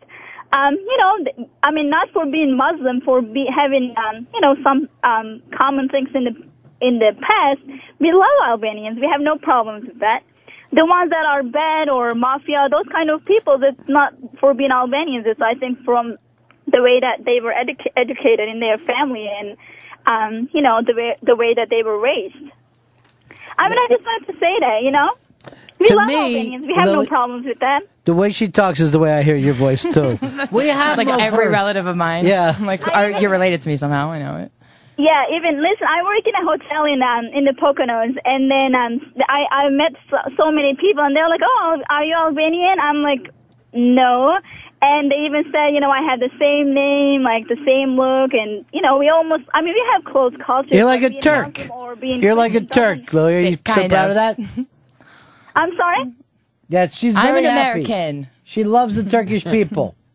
[0.53, 4.55] um, you know, I mean, not for being Muslim, for be, having um, you know
[4.63, 6.35] some um, common things in the
[6.81, 7.61] in the past.
[7.99, 8.99] We love Albanians.
[9.01, 10.23] We have no problems with that.
[10.73, 14.71] The ones that are bad or mafia, those kind of people, that's not for being
[14.71, 15.25] Albanians.
[15.27, 16.17] It's I think from
[16.67, 19.57] the way that they were educa- educated in their family and
[20.07, 22.37] um, you know the way the way that they were raised.
[23.57, 25.11] I mean, I just wanted to say that, you know,
[25.81, 26.67] we To love me, Albanians.
[26.67, 27.83] We have no problems with them.
[28.05, 30.19] The way she talks is the way I hear your voice, too.
[30.53, 32.27] we have like no every her- relative of mine.
[32.27, 32.57] Yeah.
[32.61, 34.11] like are, you're related to me somehow.
[34.11, 34.53] I know it.
[34.99, 35.87] Yeah, even listen.
[35.87, 39.69] I work in a hotel in um in the Poconos, and then um I I
[39.71, 43.31] met so, so many people, and they're like, "Oh, are you Albanian?" I'm like,
[43.73, 44.39] "No,"
[44.83, 48.33] and they even said, you know, I had the same name, like the same look,
[48.35, 49.45] and you know, we almost.
[49.55, 50.73] I mean, we have close cultures.
[50.73, 51.59] You're like a Turk.
[51.59, 53.37] Muslim or being You're like a Turk, Lily.
[53.37, 54.11] Are you so proud of.
[54.11, 54.39] of that?
[55.57, 56.13] I'm sorry.
[56.69, 57.83] Yes, she's I'm an happy.
[57.83, 58.29] American.
[58.45, 59.95] She loves the Turkish people.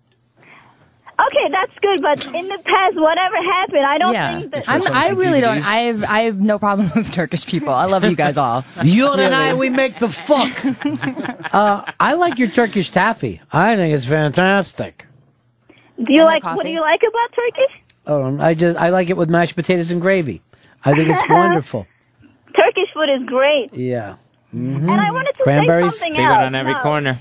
[1.20, 4.68] Okay, that's good, but in the past, whatever happened, I don't yeah, think that.
[4.68, 5.64] I'm, I really don't.
[5.64, 7.70] I have I have no problem with Turkish people.
[7.72, 8.66] I love you guys all.
[8.84, 10.50] You and I, we make the fuck.
[11.54, 13.42] uh, I like your Turkish taffy.
[13.52, 15.06] I think it's fantastic.
[16.04, 16.44] do you And like?
[16.44, 17.82] What do you like about Turkish?
[18.08, 20.42] Oh, I just I like it with mashed potatoes and gravy.
[20.84, 21.86] I think it's wonderful.
[22.56, 23.72] Turkish food is great.
[23.74, 24.16] Yeah.
[24.52, 25.94] And I wanted to Cranberries?
[25.94, 26.38] say something See else.
[26.38, 27.20] one on every Now, corner.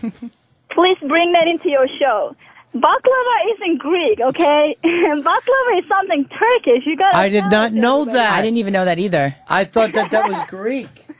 [0.70, 2.34] Please bring that into your show.
[2.74, 4.76] Baklava isn't Greek, okay?
[4.84, 6.86] Baklava is something Turkish.
[6.86, 7.14] You got.
[7.14, 8.32] I did not know that.
[8.32, 9.34] I didn't even know that either.
[9.48, 10.88] I thought that that was Greek.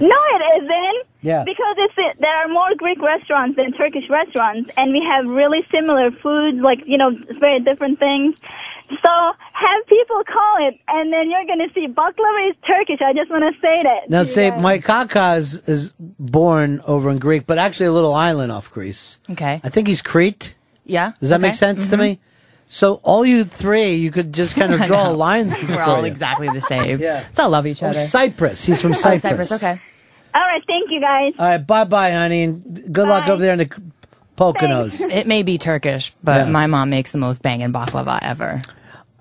[0.00, 1.06] No, it isn't.
[1.22, 1.44] Yeah.
[1.44, 6.10] Because it's there are more Greek restaurants than Turkish restaurants, and we have really similar
[6.10, 8.34] foods, like you know, very different things.
[8.90, 9.08] So
[9.52, 13.00] have people call it, and then you're gonna see baklava is Turkish.
[13.00, 14.10] I just want to say that.
[14.10, 14.62] Now, say you guys.
[14.62, 19.20] my kaka is, is born over in Greek, but actually a little island off Greece.
[19.30, 19.60] Okay.
[19.64, 20.54] I think he's Crete.
[20.84, 21.12] Yeah.
[21.20, 21.42] Does that okay.
[21.48, 22.00] make sense to Mhm.
[22.00, 22.20] me?
[22.66, 25.54] So all you three, you could just kind of draw a line.
[25.68, 26.06] We're all you.
[26.06, 26.98] exactly the same.
[27.00, 27.22] Yeah.
[27.26, 27.98] Let's all love each Oh, other.
[27.98, 28.64] Cyprus.
[28.64, 29.22] He's from Oh, Cyprus.
[29.22, 29.52] Cyprus.
[29.52, 29.80] Okay.
[30.34, 31.32] All right, thank you guys.
[31.38, 33.70] All right, bye bye, honey, and good luck over there in the
[34.36, 35.00] Poconos.
[35.12, 36.50] It may be Turkish, but Yeah.
[36.50, 38.60] my mom makes the most banging baklava ever.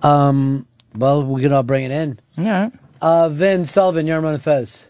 [0.01, 2.19] Um, well, we can all bring it in.
[2.35, 2.69] Yeah.
[3.01, 4.87] Uh, Vin Sullivan, you're on the Fez.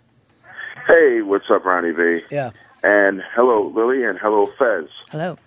[0.87, 2.21] Hey, what's up, Ronnie V?
[2.31, 2.51] Yeah.
[2.83, 4.85] And hello, Lily, and hello, Fez.
[5.11, 5.37] Hello.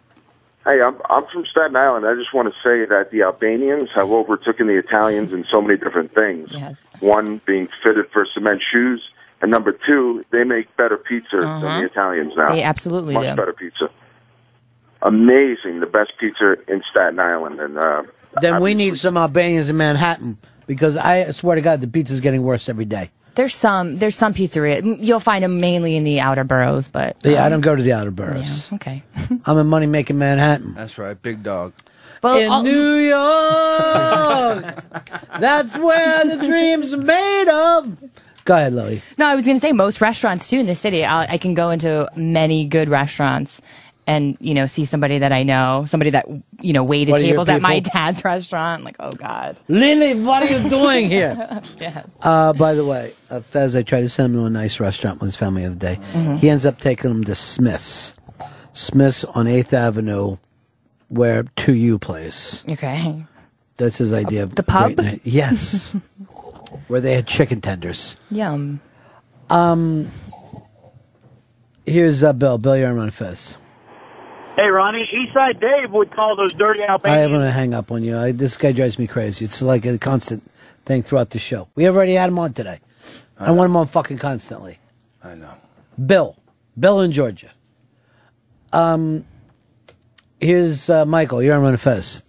[0.66, 2.06] Hey, I'm I'm from Staten Island.
[2.06, 5.78] I just want to say that the Albanians have overtaken the Italians in so many
[5.78, 6.50] different things.
[6.52, 6.76] Yes.
[7.00, 9.00] One being fitted for cement shoes,
[9.40, 11.60] and number two, they make better pizza Uh-huh.
[11.60, 12.52] than the Italians now.
[12.52, 13.36] They absolutely Much do.
[13.36, 13.88] better pizza.
[15.02, 18.02] Amazing, the best pizza in Staten Island, and uh,
[18.40, 20.36] Then we need some Albanians in Manhattan
[20.66, 23.10] because I swear to God, the pizza's getting worse every day.
[23.36, 23.98] There's some.
[23.98, 24.96] There's some pizzeria.
[25.00, 27.82] You'll find them mainly in the outer boroughs, but Yeah, I um, don't go to
[27.82, 28.72] the outer boroughs.
[28.72, 29.02] Okay.
[29.46, 30.74] I'm in money making Manhattan.
[30.74, 31.72] That's right, big dog.
[32.22, 34.82] Well, in all- New York,
[35.38, 37.96] that's where the dreams are made of.
[38.46, 39.02] Go ahead, Lily.
[39.18, 41.04] No, I was going to say most restaurants too in the city.
[41.04, 43.60] I, I can go into many good restaurants
[44.06, 46.26] and you know see somebody that I know, somebody that
[46.60, 48.84] you know waited tables at my dad's restaurant.
[48.84, 49.58] Like, oh god.
[49.68, 51.34] Lily, what are you doing here?
[51.80, 52.06] yes.
[52.22, 55.20] Uh, by the way, uh, Fez, I tried to send him to a nice restaurant
[55.20, 55.98] with his family the other day.
[56.12, 56.38] Mhm.
[56.38, 58.14] He ends up taking him to Smith's.
[58.72, 60.36] Smith's on 8th Avenue,
[61.08, 62.62] where 2U plays.
[62.70, 63.24] Okay.
[63.76, 64.42] That's his idea.
[64.42, 64.98] of The pub?
[64.98, 65.22] night.
[65.24, 65.96] Yes.
[66.88, 68.16] where they had chicken tenders.
[68.30, 68.80] Yum.
[69.48, 70.10] Um,
[71.86, 72.58] here's uh, Bill.
[72.58, 73.56] Bill, you're on Fez.
[74.56, 77.04] Hey, Ronnie, Eastside Dave would call those dirty Albanians.
[77.04, 77.24] I Albanians.
[77.26, 78.16] am going to hang up on you.
[78.16, 79.44] I, this guy drives me crazy.
[79.44, 80.42] It's like a constant
[80.86, 81.68] thing throughout the show.
[81.74, 82.80] We already had him on today.
[83.38, 84.78] I, want him on fucking constantly.
[85.22, 85.52] I know.
[86.06, 86.36] Bill.
[86.78, 87.50] Bill in Georgia.
[88.72, 89.26] Um,
[90.40, 91.42] here's uh, Michael.
[91.42, 92.22] You're on Fez.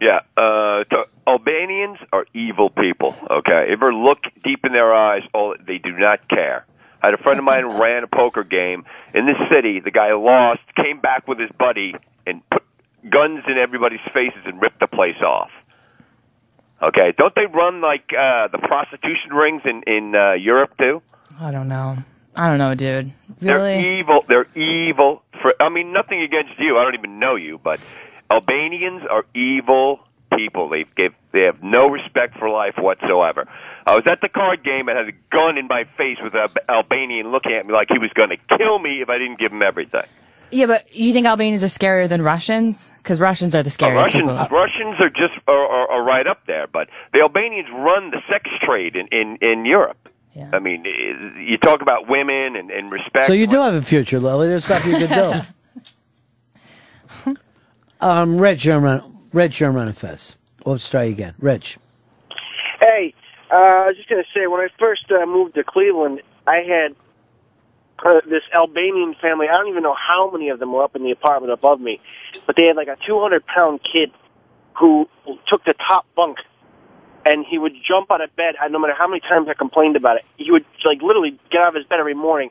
[0.00, 3.14] Yeah, uh, to- Albanians are evil people.
[3.30, 5.22] Okay, ever look deep in their eyes?
[5.34, 6.66] Oh, they do not care.
[7.02, 9.80] I had a friend of mine who ran a poker game in this city.
[9.80, 11.94] The guy lost, came back with his buddy,
[12.26, 12.62] and put
[13.08, 15.50] guns in everybody's faces and ripped the place off.
[16.80, 21.02] Okay, don't they run like uh, the prostitution rings in in uh, Europe too?
[21.40, 21.98] I don't know.
[22.36, 23.12] I don't know, dude.
[23.40, 23.82] Really?
[23.82, 24.24] They're evil.
[24.28, 25.22] They're evil.
[25.42, 26.78] For I mean, nothing against you.
[26.78, 27.80] I don't even know you, but
[28.30, 30.00] Albanians are evil
[30.36, 30.68] people.
[30.68, 31.14] They give.
[31.32, 33.48] They have no respect for life whatsoever.
[33.88, 36.46] I was at the card game and had a gun in my face with an
[36.68, 39.50] Albanian looking at me like he was going to kill me if I didn't give
[39.50, 40.04] him everything.
[40.50, 42.92] Yeah, but you think Albanians are scarier than Russians?
[42.98, 44.48] Because Russians are the Uh, scariest Russians, people.
[44.56, 48.50] Russians are just are, are, are right up there, but the Albanians run the sex
[48.62, 49.96] trade in in, in Europe.
[50.52, 53.26] I mean, you talk about women and, and respect.
[53.26, 54.46] So you do have a future, Lily.
[54.46, 55.10] There's stuff you could
[57.26, 57.36] do.
[58.00, 60.36] um, Rich, you're on, Rich, you're on Fez.
[60.64, 61.34] Let's try again.
[61.40, 61.78] Rich.
[62.78, 63.14] Hey,
[63.50, 66.58] uh, I was just going to say, when I first uh, moved to Cleveland, I
[66.58, 66.94] had
[68.04, 69.48] uh, this Albanian family.
[69.48, 72.00] I don't even know how many of them were up in the apartment above me,
[72.46, 74.10] but they had like a 200 pound kid
[74.76, 75.08] who
[75.48, 76.38] took the top bunk,
[77.26, 78.54] and he would jump out of bed.
[78.60, 81.62] I, no matter how many times I complained about it, he would like literally get
[81.62, 82.50] out of his bed every morning,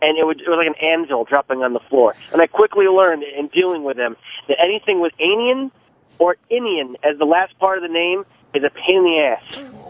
[0.00, 2.14] and it would it was like an anvil dropping on the floor.
[2.32, 4.16] And I quickly learned in dealing with him
[4.48, 5.70] that anything with Anian
[6.18, 8.24] or Indian as the last part of the name
[8.54, 9.83] is a pain in the ass.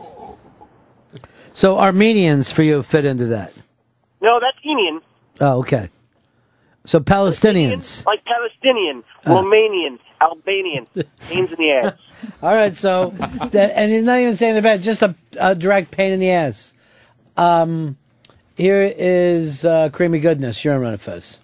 [1.55, 3.53] So Armenians for you fit into that.
[4.21, 5.01] No, that's Indian,
[5.41, 5.89] Oh, okay.
[6.85, 8.05] So Palestinians.
[8.05, 10.87] like Palestinian, Romanian, Albanian,
[11.29, 11.95] pains in the ass.
[12.43, 13.09] All right, so
[13.53, 16.31] that, and he's not even saying the bad, just a, a direct pain in the
[16.31, 16.73] ass.
[17.37, 17.97] Um,
[18.57, 20.63] Here is uh, Creamy Goodness.
[20.65, 21.41] You're on Ron and Fez.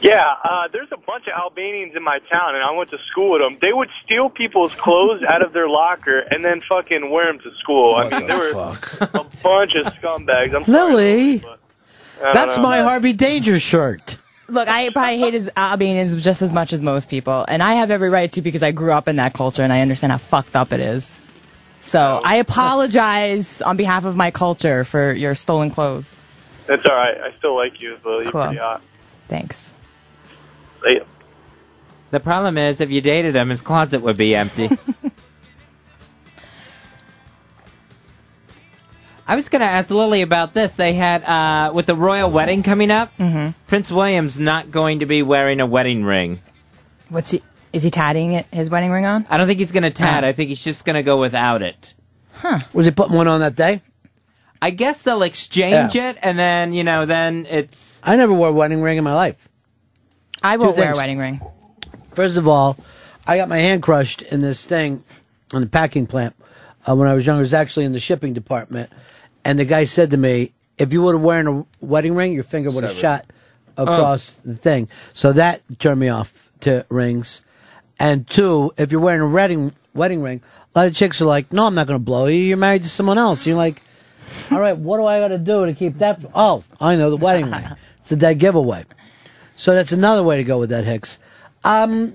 [0.00, 3.32] Yeah, uh, there's a bunch of Albanians in my town, and I went to school
[3.32, 3.58] with them.
[3.60, 7.50] They would steal people's clothes out of their locker and then fucking wear them to
[7.58, 7.96] school.
[7.96, 8.50] I mean, there were
[9.00, 10.54] a bunch of scumbags.
[10.54, 12.62] I'm Lily, I don't that's know.
[12.62, 14.16] my Harvey Danger shirt.
[14.48, 17.90] Look, I probably hate his Albanians just as much as most people, and I have
[17.90, 20.56] every right to because I grew up in that culture and I understand how fucked
[20.56, 21.20] up it is.
[21.82, 26.12] So I apologize on behalf of my culture for your stolen clothes.
[26.66, 27.16] That's all right.
[27.20, 28.42] I still like you, but you're Cool.
[28.44, 28.82] pretty hot.
[29.28, 29.74] Thanks.
[30.84, 31.06] Later.
[32.10, 34.68] The problem is, if you dated him, his closet would be empty.
[39.28, 40.74] I was going to ask Lily about this.
[40.74, 43.12] They had, uh, with the royal wedding coming up,
[43.68, 46.40] Prince William's not going to be wearing a wedding ring.
[47.10, 47.40] What's he?
[47.72, 49.24] Is he tatting it, his wedding ring on?
[49.30, 50.24] I don't think he's going to tat.
[50.24, 51.94] I think he's just going to go without it.
[52.32, 52.58] Huh.
[52.74, 53.82] Was he putting one on that day?
[54.60, 58.00] I guess they'll exchange it, and then, you know, then it's.
[58.02, 59.48] I never wore a wedding ring in my life.
[60.42, 60.96] I won't wear a things.
[60.96, 61.40] wedding ring.
[62.12, 62.76] First of all,
[63.26, 65.04] I got my hand crushed in this thing
[65.52, 66.34] on the packing plant
[66.88, 67.40] uh, when I was younger.
[67.40, 68.90] It was actually in the shipping department.
[69.44, 72.44] And the guy said to me, if you would have worn a wedding ring, your
[72.44, 73.26] finger would have shot
[73.76, 74.88] across the thing.
[75.12, 77.42] So that turned me off to rings.
[77.98, 80.40] And two, if you're wearing a wedding, wedding ring,
[80.74, 82.38] a lot of chicks are like, no, I'm not going to blow you.
[82.38, 83.46] You're married to someone else.
[83.46, 83.82] You're like,
[84.50, 86.24] all right, what do I got to do to keep that?
[86.34, 87.64] Oh, I know the wedding ring.
[87.98, 88.86] It's a dead giveaway.
[89.60, 91.18] So that's another way to go with that, Hicks.
[91.64, 92.14] Um,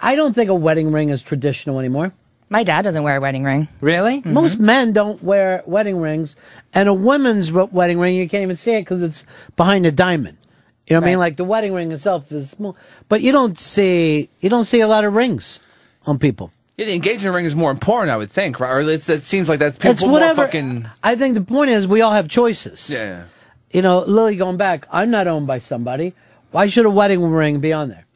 [0.00, 2.14] I don't think a wedding ring is traditional anymore.
[2.48, 3.68] My dad doesn't wear a wedding ring.
[3.82, 4.22] Really?
[4.24, 6.36] Most men don't wear wedding rings,
[6.72, 9.26] and a woman's wedding ring you can't even see it because it's
[9.56, 10.38] behind a diamond.
[10.86, 11.18] You know what I mean?
[11.18, 12.78] Like the wedding ring itself is small,
[13.10, 15.60] but you don't see you don't see a lot of rings
[16.06, 16.50] on people.
[16.78, 18.70] Yeah, the engagement ring is more important, I would think, right?
[18.70, 20.46] Or it's, it seems like that's people it's more whatever.
[20.46, 20.88] fucking.
[21.02, 22.88] I think the point is we all have choices.
[22.88, 23.24] Yeah.
[23.70, 26.14] You know, Lily, going back, I'm not owned by somebody.
[26.56, 28.06] Why should a wedding ring be on there?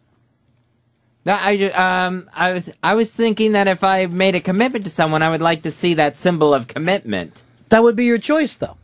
[1.27, 4.91] No, I, um, I was, I was thinking that if I made a commitment to
[4.91, 7.43] someone, I would like to see that symbol of commitment.
[7.69, 8.78] That would be your choice, though.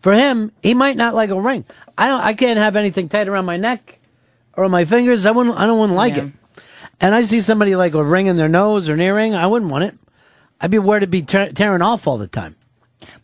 [0.00, 1.64] For him, he might not like a ring.
[1.96, 2.20] I don't.
[2.20, 4.00] I can't have anything tight around my neck
[4.54, 5.26] or on my fingers.
[5.26, 5.56] I wouldn't.
[5.56, 6.32] I don't want to like it.
[7.00, 9.36] And I see somebody like a ring in their nose or an earring.
[9.36, 9.94] I wouldn't want it.
[10.60, 12.55] I'd be worried to be tear tearing off all the time.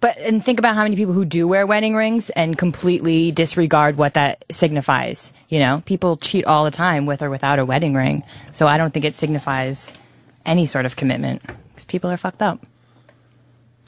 [0.01, 3.97] But and think about how many people who do wear wedding rings and completely disregard
[3.97, 5.33] what that signifies.
[5.49, 8.23] You know, people cheat all the time with or without a wedding ring.
[8.52, 9.92] So I don't think it signifies
[10.44, 12.65] any sort of commitment because people are fucked up.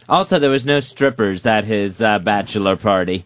[0.08, 3.24] Also, there was no strippers at his uh, bachelor party.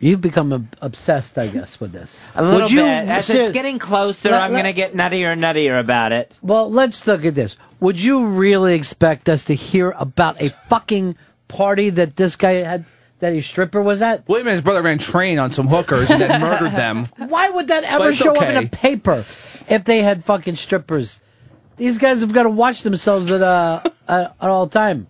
[0.00, 2.20] You've become ob- obsessed, I guess, with this.
[2.34, 3.08] A little Would you- bit.
[3.08, 6.38] As ser- it's getting closer, Let- I'm going to get nuttier and nuttier about it.
[6.42, 7.56] Well, let's look at this.
[7.80, 11.16] Would you really expect us to hear about a fucking
[11.48, 12.84] party that this guy had,
[13.20, 14.28] that his stripper was at?
[14.28, 17.06] William and his brother ran train on some hookers and then murdered them.
[17.16, 19.24] Why would that ever it's show up in a paper
[19.68, 21.20] if they had fucking strippers?
[21.76, 25.08] These guys have got to watch themselves at uh, at, at all time.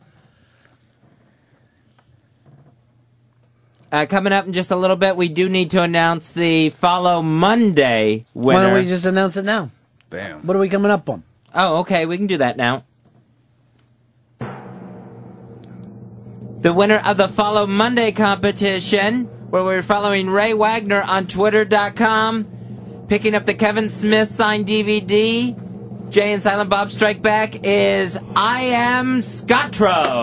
[3.93, 7.23] Uh, coming up in just a little bit, we do need to announce the follow
[7.23, 8.59] Monday winner.
[8.59, 9.71] Why don't we just announce it now?
[10.11, 10.45] Bam.
[10.45, 11.23] What are we coming up on?
[11.55, 12.85] Oh, okay, we can do that now.
[16.65, 23.35] The winner of the Follow Monday competition, where we're following Ray Wagner on Twitter.com, picking
[23.35, 29.19] up the Kevin Smith signed DVD, Jay and Silent Bob Strike Back, is I Am
[29.19, 30.23] Scotro.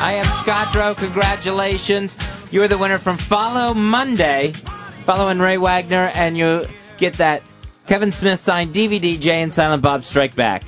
[0.00, 0.96] I am Scotro.
[0.96, 2.18] Congratulations.
[2.50, 4.54] You're the winner from Follow Monday.
[5.04, 6.64] Following Ray Wagner, and you
[6.96, 7.42] get that
[7.86, 10.64] Kevin Smith signed DVD, Jay and Silent Bob Strike Back.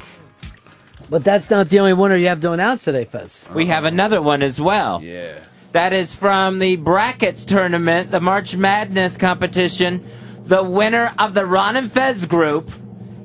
[1.08, 3.46] But that's not the only winner you have to announce today, Fez.
[3.54, 3.94] We have uh-huh.
[3.94, 5.02] another one as well.
[5.02, 5.42] Yeah.
[5.72, 10.04] That is from the Brackets tournament, the March Madness competition.
[10.44, 12.70] The winner of the Ron and Fez group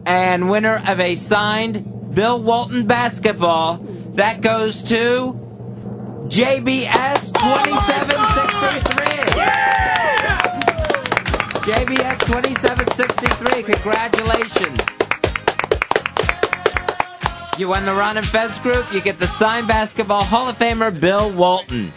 [0.05, 3.79] and winner of a signed Bill Walton basketball.
[4.13, 5.33] That goes to
[6.29, 10.00] JBS 2763.
[11.71, 13.63] JBS 2763.
[13.63, 14.81] Congratulations.
[17.57, 18.91] You won the Ron and Fez group.
[18.91, 21.93] You get the signed basketball Hall of Famer Bill Walton.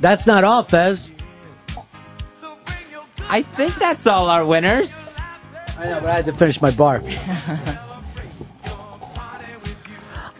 [0.00, 1.08] That's not all, Fez.
[3.28, 5.14] I think that's all our winners.
[5.78, 7.00] I know, but I had to finish my bar.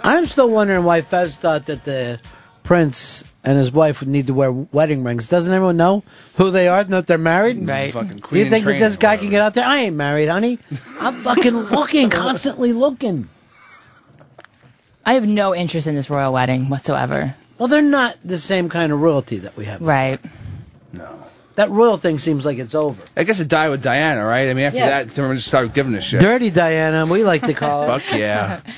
[0.03, 2.21] I'm still wondering why Fez thought that the
[2.71, 5.29] Prince and his wife would need to wear wedding rings.
[5.29, 6.05] Doesn't everyone know
[6.37, 7.67] who they are and that they're married?
[7.67, 7.93] Right.
[7.93, 9.65] Fucking queen you think that this guy can get out there?
[9.67, 10.61] I ain't married, honey.
[11.01, 13.29] I'm fucking looking, constantly looking.
[15.05, 17.35] I have no interest in this royal wedding whatsoever.
[17.59, 19.81] Well, they're not the same kind of royalty that we have.
[19.83, 20.21] Right.
[20.93, 21.25] No.
[21.57, 23.03] That royal thing seems like it's over.
[23.17, 24.49] I guess it died with Diana, right?
[24.49, 24.91] I mean, after Yeah.
[24.91, 26.21] that, everyone just started giving a shit.
[26.21, 27.99] Dirty Diana, we like to call her.
[27.99, 28.61] Fuck yeah.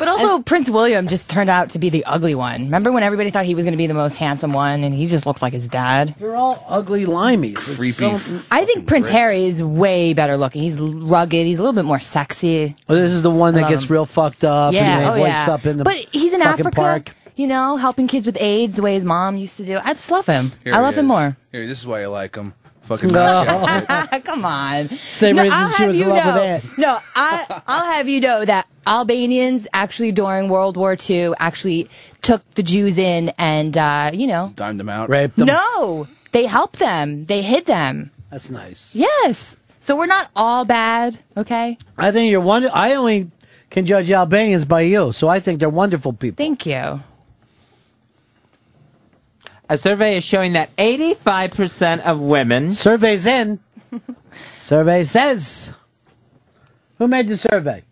[0.00, 2.64] But also, Prince William just turned out to be the ugly one.
[2.64, 5.06] Remember when everybody thought he was going to be the most handsome one, and he
[5.06, 6.14] just looks like his dad?
[6.18, 7.68] You're all ugly limeys.
[7.68, 8.16] It's Creepy.
[8.16, 9.12] so- I think Prince Brits.
[9.12, 10.62] Harry is way better looking.
[10.62, 11.46] He's rugged.
[11.46, 12.74] He's a little bit more sexy.
[12.88, 13.92] Well, this is the one that love gets him.
[13.92, 15.52] real fucked up yeah, and oh wakes yeah.
[15.52, 17.10] up in the but he's in Africa, park.
[17.36, 19.78] you know, helping kids with AIDS the way his mom used to do.
[19.84, 20.50] I just love him.
[20.64, 21.36] Here I he love him more.
[21.52, 22.54] Here, this is why you like him.
[22.90, 24.18] Fucking No.
[24.24, 24.88] Come on.
[24.88, 26.78] Same No, reason I'll she was in you love with know- Ant.
[26.78, 31.88] No, I, I'll have you know that Albanians actually during World War II actually
[32.22, 35.08] took the Jews in and, uh, you know, Dimed them out.
[35.08, 35.46] Raped them.
[35.46, 37.26] no, they helped them.
[37.26, 38.10] They hid them.
[38.30, 38.96] That's nice.
[38.96, 39.54] Yes.
[39.78, 41.78] So we're not all bad, okay?
[41.96, 42.70] I think you're wonder.
[42.72, 43.30] I only
[43.70, 46.36] can judge Albanians by you, so I think they're wonderful people.
[46.44, 47.02] Thank you.
[49.70, 52.72] A survey is showing that 85% of women.
[52.74, 53.60] Survey's in.
[54.60, 55.72] survey says.
[56.98, 57.84] Who made the survey?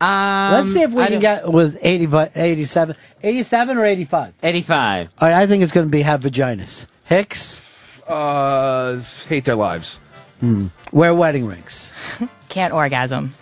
[0.00, 4.32] Um, Let's see if we I can don't- get was 85, 87, 87 or 85.
[4.42, 5.08] 85.
[5.20, 6.86] All right, I think it's going to be have vaginas.
[7.04, 10.00] Hicks, Uh, hate their lives.
[10.40, 10.68] hmm.
[10.90, 11.92] wear wedding rings.
[12.48, 13.32] Can't orgasm.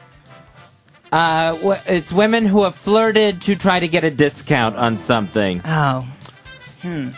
[1.12, 5.62] Uh, w- it's women who have flirted to try to get a discount on something.
[5.64, 6.06] Oh.
[6.82, 7.10] Hmm.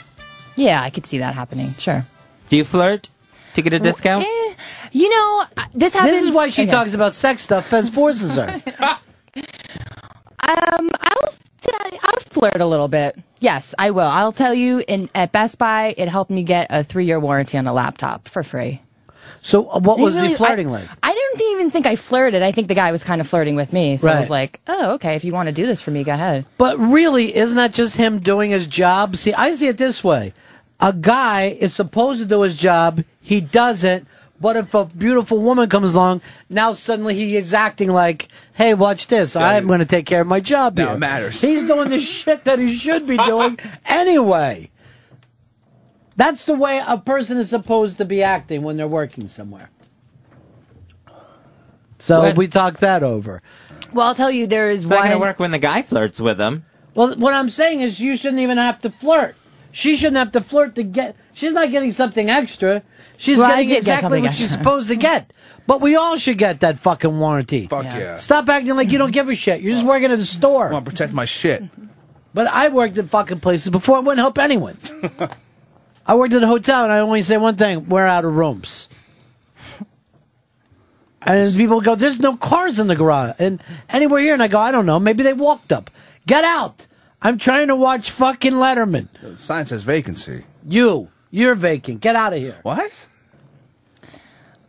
[0.56, 1.74] Yeah, I could see that happening.
[1.78, 2.06] Sure.
[2.48, 3.08] Do you flirt
[3.54, 4.24] to get a discount?
[4.24, 4.54] Eh,
[4.92, 6.12] you know, uh, this happens.
[6.12, 6.70] This is why she okay.
[6.70, 7.66] talks about sex stuff.
[7.66, 8.60] Fez forces her.
[10.42, 11.34] Um, I'll
[12.02, 13.16] I'll flirt a little bit.
[13.40, 14.06] Yes, I will.
[14.06, 14.82] I'll tell you.
[14.88, 18.26] In at Best Buy, it helped me get a three year warranty on a laptop
[18.26, 18.80] for free.
[19.42, 20.88] So, uh, what was really- the flirting I, like?
[21.02, 22.42] I didn't even think I flirted.
[22.42, 23.96] I think the guy was kind of flirting with me.
[23.96, 25.14] So I was like, oh, okay.
[25.14, 26.44] If you want to do this for me, go ahead.
[26.58, 29.16] But really, isn't that just him doing his job?
[29.16, 30.34] See, I see it this way:
[30.80, 34.06] a guy is supposed to do his job, he doesn't.
[34.42, 39.06] But if a beautiful woman comes along, now suddenly he is acting like, "Hey, watch
[39.08, 39.36] this!
[39.36, 41.40] I'm going to take care of my job Now here." it matters.
[41.42, 44.70] He's doing the shit that he should be doing anyway.
[46.16, 49.70] That's the way a person is supposed to be acting when they're working somewhere.
[51.98, 52.36] So What?
[52.36, 53.42] we talked that over.
[53.92, 55.08] Well, I'll tell you, there is It's not one.
[55.08, 56.62] going to work when the guy flirts with them.
[56.94, 59.34] Well, what I'm saying is you shouldn't even have to flirt.
[59.72, 61.14] She shouldn't have to flirt to get.
[61.32, 62.82] She's not getting something extra.
[63.16, 65.32] She's Well, getting did get exactly something what she's supposed to get.
[65.66, 67.66] But we all should get that fucking warranty.
[67.68, 68.16] Fuck yeah.
[68.16, 69.60] Stop acting like you don't give a shit.
[69.60, 70.68] You're just working at a store.
[70.70, 71.62] I want to protect my shit.
[72.34, 73.96] But I worked at fucking places before.
[73.98, 74.76] I wouldn't help anyone.
[76.10, 78.88] I worked at a hotel, and I only say one thing: we're out of rooms.
[81.22, 84.58] And people go, "There's no cars in the garage and anywhere here." And I go,
[84.58, 84.98] "I don't know.
[84.98, 85.88] Maybe they walked up.
[86.26, 86.88] Get out!
[87.22, 89.06] I'm trying to watch fucking Letterman.
[89.22, 90.46] The sign says vacancy.
[90.66, 92.00] You, you're vacant.
[92.00, 93.06] Get out of here." What?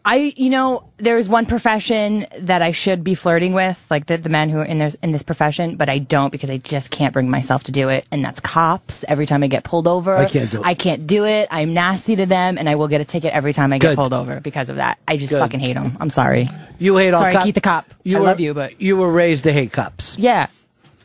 [0.03, 4.29] I, you know, there's one profession that I should be flirting with, like the, the
[4.29, 7.13] men who are in this, in this profession, but I don't because I just can't
[7.13, 8.07] bring myself to do it.
[8.11, 9.05] And that's cops.
[9.07, 10.65] Every time I get pulled over, I can't do it.
[10.65, 11.47] I can't do it.
[11.51, 13.95] I'm nasty to them and I will get a ticket every time I get Good.
[13.95, 14.97] pulled over because of that.
[15.07, 15.39] I just Good.
[15.39, 15.95] fucking hate them.
[15.99, 16.49] I'm sorry.
[16.79, 17.93] You hate all Sorry, cop- Keith the cop.
[18.03, 20.17] I were- love you, but you were raised to hate cops.
[20.17, 20.47] yeah,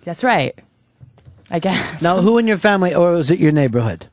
[0.05, 0.59] that's right.
[1.51, 2.01] I guess.
[2.01, 4.07] Now, who in your family, or was it your neighborhood?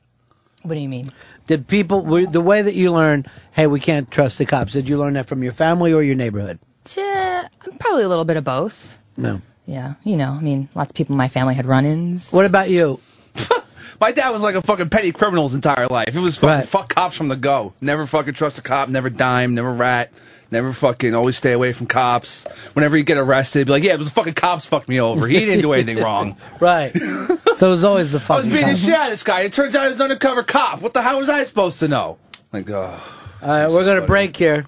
[0.62, 1.10] What do you mean?
[1.46, 3.28] Did people were, the way that you learned?
[3.52, 4.72] Hey, we can't trust the cops.
[4.72, 6.58] Did you learn that from your family or your neighborhood?
[6.96, 7.48] Yeah,
[7.78, 8.98] probably a little bit of both.
[9.16, 9.42] No.
[9.66, 12.30] Yeah, you know, I mean, lots of people in my family had run-ins.
[12.32, 13.00] What about you?
[14.00, 16.14] My dad was like a fucking petty criminal his entire life.
[16.14, 17.72] It was fucking fuck cops from the go.
[17.80, 18.88] Never fucking trust a cop.
[18.88, 19.54] Never dime.
[19.54, 20.12] Never rat.
[20.54, 22.44] Never fucking always stay away from cops.
[22.74, 25.26] Whenever you get arrested, be like, yeah, it was the fucking cops fucked me over.
[25.26, 26.36] He didn't do anything wrong.
[26.60, 26.92] Right.
[26.96, 28.42] so it was always the fucking.
[28.42, 29.40] I was beating the shit out of this guy.
[29.40, 30.80] It turns out he was an undercover cop.
[30.80, 32.18] What the hell was I supposed to know?
[32.52, 33.02] Like, oh.
[33.42, 34.64] All right, we're gonna break here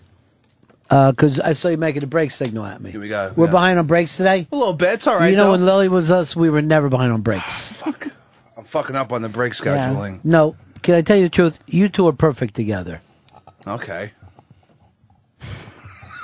[0.90, 2.90] uh, because I saw you making a break signal at me.
[2.90, 3.32] Here we go.
[3.36, 3.52] We're Yeah.
[3.52, 4.48] behind on breaks today.
[4.50, 4.94] A little bit.
[4.94, 5.28] It's all right.
[5.30, 5.50] you know, though.
[5.52, 7.68] when Lily was us, we were never behind on breaks.
[7.72, 8.08] Fuck.
[8.56, 10.18] I'm fucking up on the break Yeah.
[10.24, 11.60] No, can I tell you the truth?
[11.68, 13.02] You two are perfect together.
[13.68, 14.10] Okay.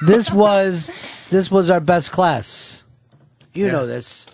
[0.07, 0.91] This was
[1.31, 2.83] this was our best class.
[3.55, 3.73] You Yeah.
[3.73, 4.27] know this.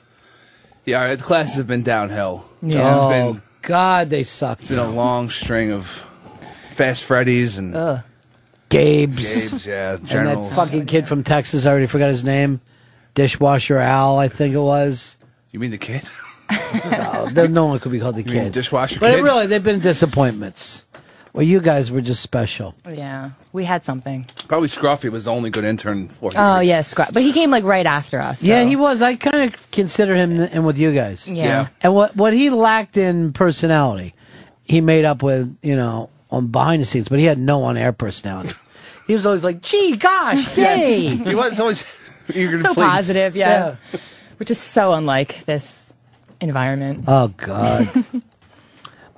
[0.84, 2.44] Yeah, our classes have been downhill.
[2.62, 2.94] Yeah.
[2.94, 4.60] It's Oh, been, God, they sucked.
[4.62, 6.04] it's been a long string of
[6.70, 7.74] Fast Freddy's and.
[8.70, 9.50] Gabe's.
[9.50, 10.50] Gabe's, yeah, And Generals.
[10.50, 12.60] that fucking kid from Texas, I already forgot his name.
[13.14, 15.16] Dishwasher Al, I think it was.
[15.52, 16.04] You mean the kid?
[16.90, 18.52] no, there- no one could be called the You mean kid.
[18.52, 19.24] dishwasher but kid?
[19.24, 20.84] really, they've been disappointments.
[21.38, 22.74] Well, you guys were just special.
[22.84, 24.26] Yeah, we had something.
[24.48, 26.66] Probably Scruffy was the only good intern for Oh years.
[26.68, 27.12] yeah, Scrap.
[27.14, 28.42] But he came like right after us.
[28.42, 29.02] Yeah, he was.
[29.02, 31.28] I kind of consider him in with you guys.
[31.28, 31.44] Yeah.
[31.44, 31.68] Yeah.
[31.80, 34.16] And what what he lacked in personality,
[34.64, 37.76] he made up with you know on behind the scenes, but he had no on
[37.76, 38.56] air personality.
[39.06, 41.86] he was always like, "Gee, gosh, yay!" he was always
[42.34, 42.84] eager to so please.
[42.84, 43.36] positive.
[43.36, 43.76] Yeah.
[44.38, 45.92] which is so unlike this
[46.40, 47.04] environment.
[47.06, 47.88] Oh God.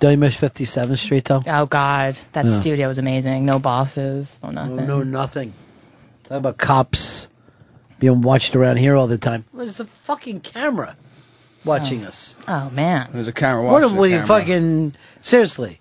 [0.01, 1.43] Don't you miss Fifty Seventh Street though?
[1.47, 2.53] Oh God, that Yeah.
[2.53, 3.45] studio was amazing.
[3.45, 4.77] No bosses, no nothing.
[4.77, 5.53] No, no, nothing.
[6.25, 7.29] Talk about cops
[7.99, 9.45] being watched around here all the time.
[9.53, 10.97] There's a fucking camera
[11.65, 12.09] watching oh.
[12.09, 12.35] us.
[12.49, 13.11] Oh man.
[13.13, 13.89] There's a camera watching.
[13.91, 14.27] What are we camera.
[14.27, 15.81] fucking seriously?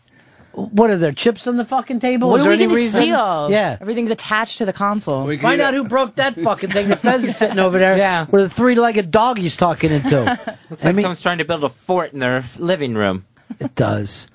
[0.52, 2.30] What are there chips on the fucking table?
[2.30, 3.02] What Is are there we any going to reason?
[3.04, 3.48] steal?
[3.52, 3.78] Yeah.
[3.80, 5.24] everything's attached to the console.
[5.24, 6.90] We Find out who broke that fucking thing.
[6.90, 8.26] The Fez is sitting over there yeah.
[8.30, 10.22] with a three-legged dog he's talking into.
[10.70, 13.26] Looks I like mean- someone's trying to build a fort in their living room.
[13.60, 14.28] It does.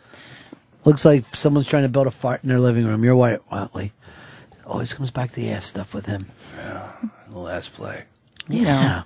[0.84, 3.05] Looks like someone's trying to build a fart in their living room.
[3.05, 3.93] You're right, Whatley.
[4.67, 6.26] Always comes back to the ass stuff with him.
[6.57, 6.93] Yeah,
[7.28, 8.05] the last play.
[8.49, 9.02] Yeah.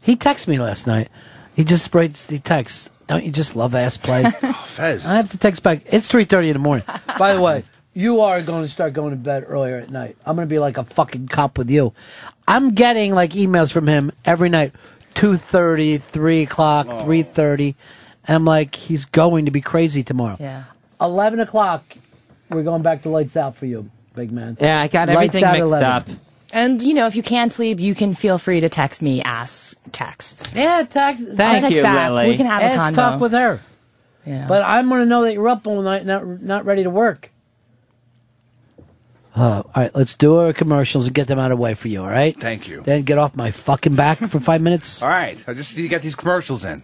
[0.00, 1.08] He texted me last night.
[1.54, 4.24] He just writes, he texts, don't you just love ass play?
[4.42, 5.06] oh, Fez.
[5.06, 5.82] I have to text back.
[5.86, 6.84] It's 3.30 in the morning.
[7.18, 10.16] By the way, you are going to start going to bed earlier at night.
[10.24, 11.92] I'm going to be like a fucking cop with you.
[12.46, 14.72] I'm getting like emails from him every night.
[15.16, 17.74] 2.30, 3 o'clock, 3.30.
[18.30, 20.36] And I'm like, he's going to be crazy tomorrow.
[20.38, 20.62] Yeah.
[21.00, 21.82] 11 o'clock,
[22.48, 24.56] we're going back to lights out for you, big man.
[24.60, 25.84] Yeah, I got Lights everything out mixed 11.
[25.88, 26.08] up.
[26.52, 29.74] And you know, if you can't sleep, you can feel free to text me ass
[29.90, 30.54] texts.
[30.54, 31.24] Yeah, text.
[31.28, 32.26] I'll text back.
[32.26, 32.94] We can have a Ass convo.
[32.94, 33.60] talk with her.
[34.24, 34.46] Yeah.
[34.46, 37.32] But I'm going to know that you're up all night, not not ready to work.
[39.34, 41.88] Uh, all right, let's do our commercials and get them out of the way for
[41.88, 42.02] you.
[42.02, 42.38] All right.
[42.38, 42.82] Thank you.
[42.82, 45.02] Then get off my fucking back for five minutes.
[45.04, 46.82] All right, I just need to get these commercials in.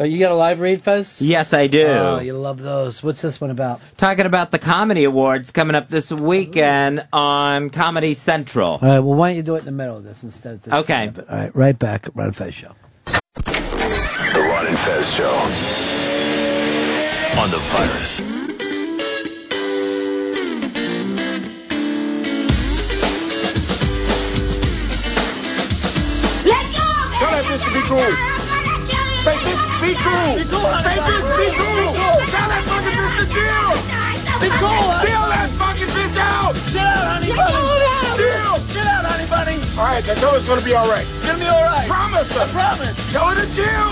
[0.00, 1.20] Oh, you got a live read, Fez?
[1.20, 1.84] Yes, I do.
[1.84, 3.02] Oh, you love those.
[3.02, 3.80] What's this one about?
[3.96, 8.74] Talking about the Comedy Awards coming up this weekend on Comedy Central.
[8.74, 9.00] All right.
[9.00, 10.72] Well, why don't you do it in the middle of this instead of this?
[10.72, 11.10] Okay.
[11.28, 11.56] All right.
[11.56, 12.10] Right back.
[12.14, 12.76] Ron Fez show.
[13.04, 15.34] The Ron and Fez Show.
[17.40, 18.20] On the virus.
[26.46, 26.66] Let
[27.18, 27.98] Tell that bitch to be cool.
[29.24, 30.36] Say, bitch, be cool.
[30.36, 30.68] Be cool.
[30.84, 31.96] Say, bitch, be cool.
[32.28, 33.72] Tell that fucking bitch to chill.
[34.38, 34.88] Be cool.
[35.00, 36.52] Chill that fucking bitch out.
[36.68, 37.56] Chill out, honey bunny.
[38.20, 38.56] Chill.
[38.68, 39.56] Chill out, honey bunny.
[39.78, 41.06] All right, then tell her it's gonna be all right.
[41.06, 41.88] It's gonna be all right.
[41.88, 42.40] Promise her.
[42.40, 43.12] I promise.
[43.12, 43.88] Tell her to chill.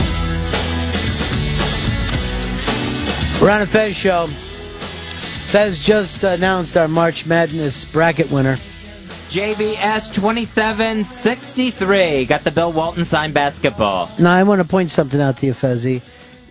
[3.46, 4.26] Ron and Fez show.
[5.48, 8.58] Fez just announced our March Madness bracket winner.
[9.36, 14.08] JBS 2763 got the Bill Walton signed basketball.
[14.18, 16.00] Now, I want to point something out to you, Fezzy.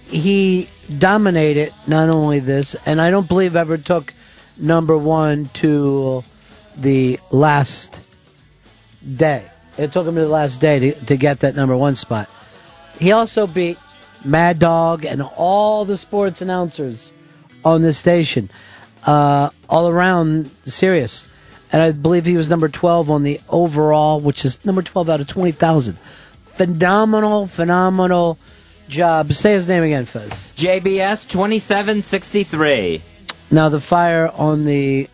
[0.07, 4.13] He dominated not only this, and I don't believe ever took
[4.55, 6.23] number one to
[6.77, 7.99] the last
[9.15, 9.49] day.
[9.79, 12.29] It took him to the last day to, to get that number one spot.
[12.99, 13.79] He also beat
[14.23, 17.11] Mad Dog and all the sports announcers
[17.63, 18.51] on this station,
[19.07, 21.25] uh, all around Sirius.
[21.75, 25.19] And I believe he was number 12 on the overall, which is number 12 out
[25.19, 25.97] of 20,000.
[26.45, 28.37] Phenomenal, phenomenal
[28.87, 29.33] job.
[29.33, 30.53] Say his name again, Fez.
[30.55, 33.01] JBS 2763.
[33.51, 35.09] Now, the fire on the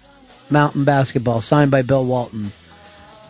[0.51, 2.51] mountain basketball, signed by Bill Walton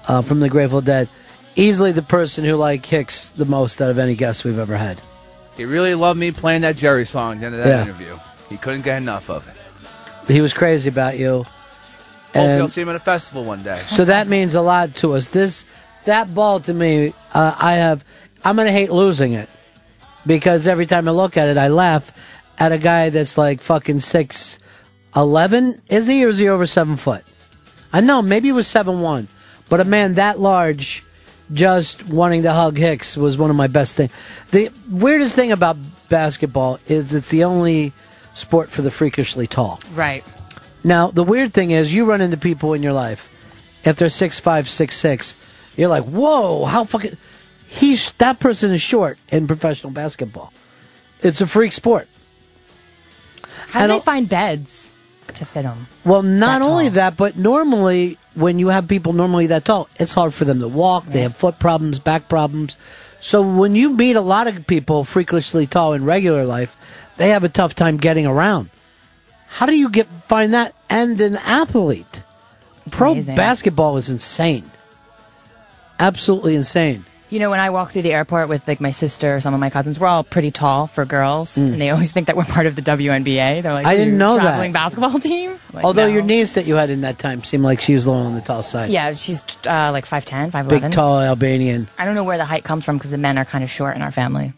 [0.10, 1.08] uh, from the Grateful Dead.
[1.56, 5.00] Easily the person who like Hicks the most out of any guest we've ever had.
[5.56, 7.82] He really loved me playing that Jerry song at the end of that Yeah.
[7.84, 8.20] interview.
[8.50, 9.56] He couldn't get enough of it.
[10.30, 11.46] He was crazy about you.
[12.34, 13.82] Hopefully, I'll see him at a festival one day.
[13.88, 15.28] so that means a lot to us.
[15.28, 15.66] This
[16.06, 18.04] that ball to me, uh, I have.
[18.44, 19.50] I'm gonna hate losing it
[20.26, 22.12] because every time I look at it, I laugh
[22.58, 24.60] at a guy that's like fucking six
[25.16, 25.82] eleven.
[25.90, 27.24] Is he or is he over seven foot?
[27.94, 29.28] I know maybe he was seven one,
[29.70, 31.04] but a man that large
[31.54, 34.12] just wanting to hug Hicks was one of my best things.
[34.52, 35.78] The weirdest thing about
[36.08, 37.94] basketball is it's the only
[38.34, 39.80] sport for the freakishly tall.
[39.94, 40.24] Right.
[40.84, 43.30] Now, the weird thing is, you run into people in your life.
[43.84, 45.36] If they're six five, six six,
[45.76, 47.18] you're like, "Whoa, how fucking."
[47.68, 50.52] He's that person is short in professional basketball.
[51.22, 52.08] It's a freak sport.
[53.70, 54.94] How do they find beds
[55.28, 55.88] to fit them?
[56.04, 60.34] Well, not only that, but normally when you have people normally that tall, it's hard
[60.34, 61.06] for them to walk.
[61.06, 62.76] They have foot problems, back problems.
[63.22, 66.76] So when you meet a lot of people freakishly tall in regular life,
[67.18, 68.70] they have a tough time getting around.
[69.54, 72.24] How do you get find that and an athlete?
[72.90, 73.36] Pro amazing.
[73.36, 74.70] basketball is insane.
[76.00, 77.06] Absolutely insane.
[77.30, 79.60] You know, when I walk through the airport with like my sister or some of
[79.62, 81.74] my cousins, we're all pretty tall for girls, Mm.
[81.74, 83.62] and they always think that we're part of the WNBA.
[83.62, 85.58] They're like, I didn't know that." traveling basketball team.
[85.72, 86.14] Like, Although no.
[86.14, 88.42] your niece that you had in that time seemed like she was one on the
[88.42, 88.90] tall side.
[88.90, 90.68] yeah, she's uh, like 5'10", 5'11".
[90.70, 91.88] Big, tall Albanian.
[91.98, 93.96] I don't know where the height comes from because the men are kind of short
[93.96, 94.52] in our family.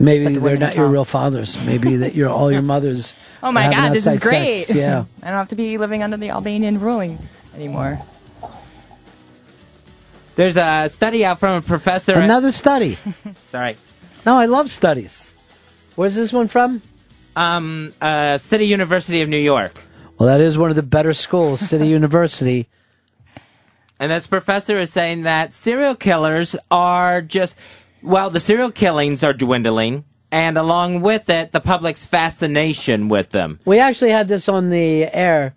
[0.00, 1.62] Maybe the they're not your real fathers.
[1.66, 3.14] Maybe that you're all your mothers.
[3.40, 4.64] Oh my god, this is great!
[4.64, 4.76] sex.
[4.76, 5.04] Yeah.
[5.22, 7.20] I don't have to be living under the Albanian ruling
[7.54, 8.00] anymore.
[10.34, 12.12] There's a study out from a professor.
[12.12, 12.98] at- Another study.
[13.44, 13.76] sorry.
[14.26, 15.34] No, I love studies.
[15.94, 16.82] Where's this one from?
[17.36, 19.80] Um, uh, City University of New York.
[20.18, 22.68] Well, that is one of the better schools, City University.
[24.00, 27.56] And this professor is saying that serial killers are just,
[28.02, 33.60] well, the serial killings are dwindling, and along with it, the public's fascination with them.
[33.64, 35.54] We actually had this on the air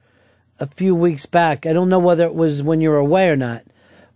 [0.60, 1.66] a few weeks back.
[1.66, 3.64] I don't know whether it was when you were away or not,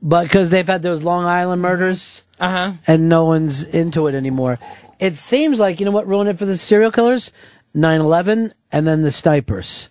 [0.01, 2.73] but because they've had those Long Island murders, uh-huh.
[2.87, 4.59] and no one's into it anymore.
[4.99, 7.31] It seems like you know what ruined it for the serial killers:
[7.75, 9.89] 9-11 and then the snipers,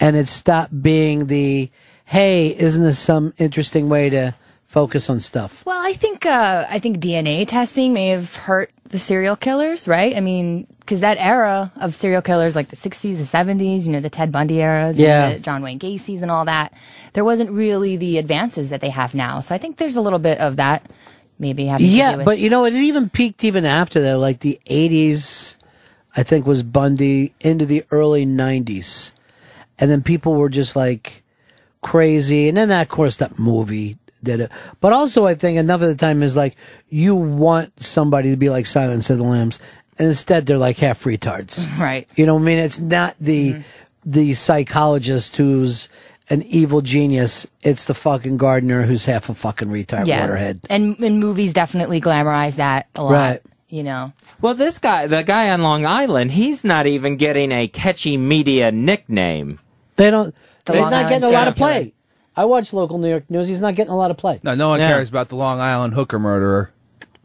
[0.00, 1.70] and it stopped being the
[2.06, 4.34] hey, isn't this some interesting way to
[4.72, 5.64] focus on stuff?
[5.66, 10.16] Well, I think uh, I think DNA testing may have hurt the serial killers, right?
[10.16, 14.00] I mean, because that era of serial killers, like the '60s, the '70s, you know,
[14.00, 15.26] the Ted Bundy eras, Yeah.
[15.28, 16.72] and the John Wayne Gacy's, and all that,
[17.12, 19.40] there wasn't really the advances that they have now.
[19.40, 20.88] So I think there's a little bit of that,
[21.38, 24.40] maybe having to do Yeah, but you know, it even peaked even after that, like
[24.40, 25.56] the eighties.
[26.14, 29.12] I think was Bundy into the early nineties,
[29.78, 31.22] and then people were just like
[31.82, 34.50] crazy, and then of course that movie did it.
[34.80, 36.56] But also, I think enough of the time is like
[36.88, 39.58] you want somebody to be like Silence of the Lambs,
[39.98, 42.08] and instead they're like half retards, right?
[42.16, 43.62] You know, what I mean, it's not the mm-hmm.
[44.04, 45.88] the psychologist who's
[46.30, 47.46] an evil genius.
[47.62, 50.60] It's the fucking gardener who's half a fucking retard yeah, waterhead.
[50.70, 53.12] and and movies definitely glamorize that a lot.
[53.12, 53.42] Right.
[53.68, 57.68] You know, Well, this guy, the guy on Long Island, he's not even getting a
[57.68, 59.60] catchy media nickname.
[59.96, 60.34] They don't.
[60.66, 61.94] The he's Long not Island getting a lot of serial play.
[62.36, 63.48] I watch local New York news.
[63.48, 64.40] He's not getting a lot of play.
[64.42, 64.88] No, no one Yeah.
[64.88, 66.70] cares about the Long Island hooker murderer.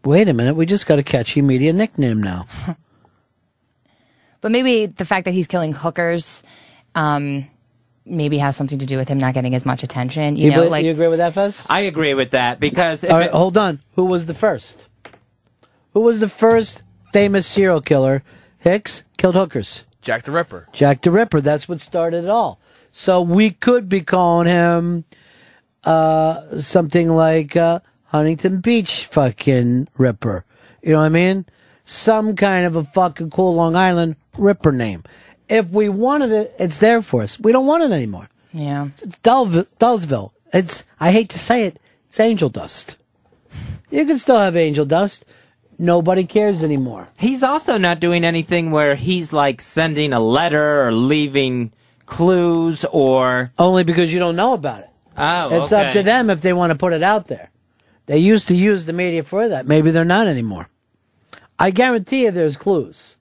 [0.04, 0.56] Wait a minute.
[0.56, 2.46] We just got a catchy media nickname now.
[4.42, 6.44] but maybe the fact that he's killing hookers,
[6.96, 7.48] um,
[8.06, 10.36] maybe has something to do with him not getting as much attention.
[10.38, 11.66] You, know, believe- like you agree with that, Fez?
[11.70, 13.80] I agree with that because if All right, it- hold on.
[13.96, 14.88] Who was the first?
[15.94, 18.24] Who was the first famous serial killer?
[18.60, 19.84] Hicks killed hookers.
[20.02, 20.68] Jack the Ripper.
[20.72, 21.42] Jack the Ripper.
[21.42, 22.60] That's what started it all.
[22.98, 25.06] So we could be calling him
[25.84, 30.46] uh, something like uh, Huntington Beach fucking Ripper.
[30.82, 31.46] You know what I mean?
[31.84, 35.04] Some kind of a fucking cool Long Island Ripper name.
[35.48, 37.40] If we wanted it, it's there for us.
[37.40, 38.30] We don't want it anymore.
[38.52, 38.88] Yeah.
[39.04, 39.72] It's Dullville.
[39.78, 40.32] Dullsville.
[40.52, 42.98] It's, I hate to say it, it's angel dust.
[43.92, 45.24] You can still have angel dust.
[45.78, 47.10] Nobody cares anymore.
[47.20, 51.74] he's also not doing anything where he's like sending a letter or leaving
[52.08, 53.52] clues or.
[53.60, 54.90] Only because you don't know about it.
[55.16, 57.52] Oh, It's up to them if they want to put it out there.
[58.08, 59.68] They used to use the media for that.
[59.68, 60.70] Maybe they're not anymore.
[61.60, 63.18] I guarantee you there's clues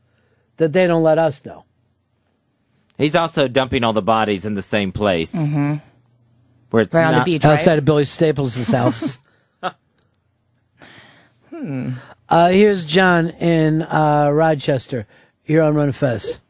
[0.58, 1.64] that they don't let us know.
[2.98, 5.32] He's also dumping all the bodies in the same place.
[5.32, 5.74] Mm-hmm.
[6.70, 9.18] Where it's Right on the not- beach, Outside of Billy Staples' house.
[11.50, 11.90] Hmm.
[12.28, 15.06] uh, here's John in uh, Rochester.
[15.42, 16.40] Here on Ron Fez.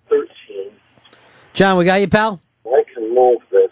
[1.56, 1.66] 13.
[1.66, 2.40] John, we got you, pal?
[2.66, 3.70] I can move this.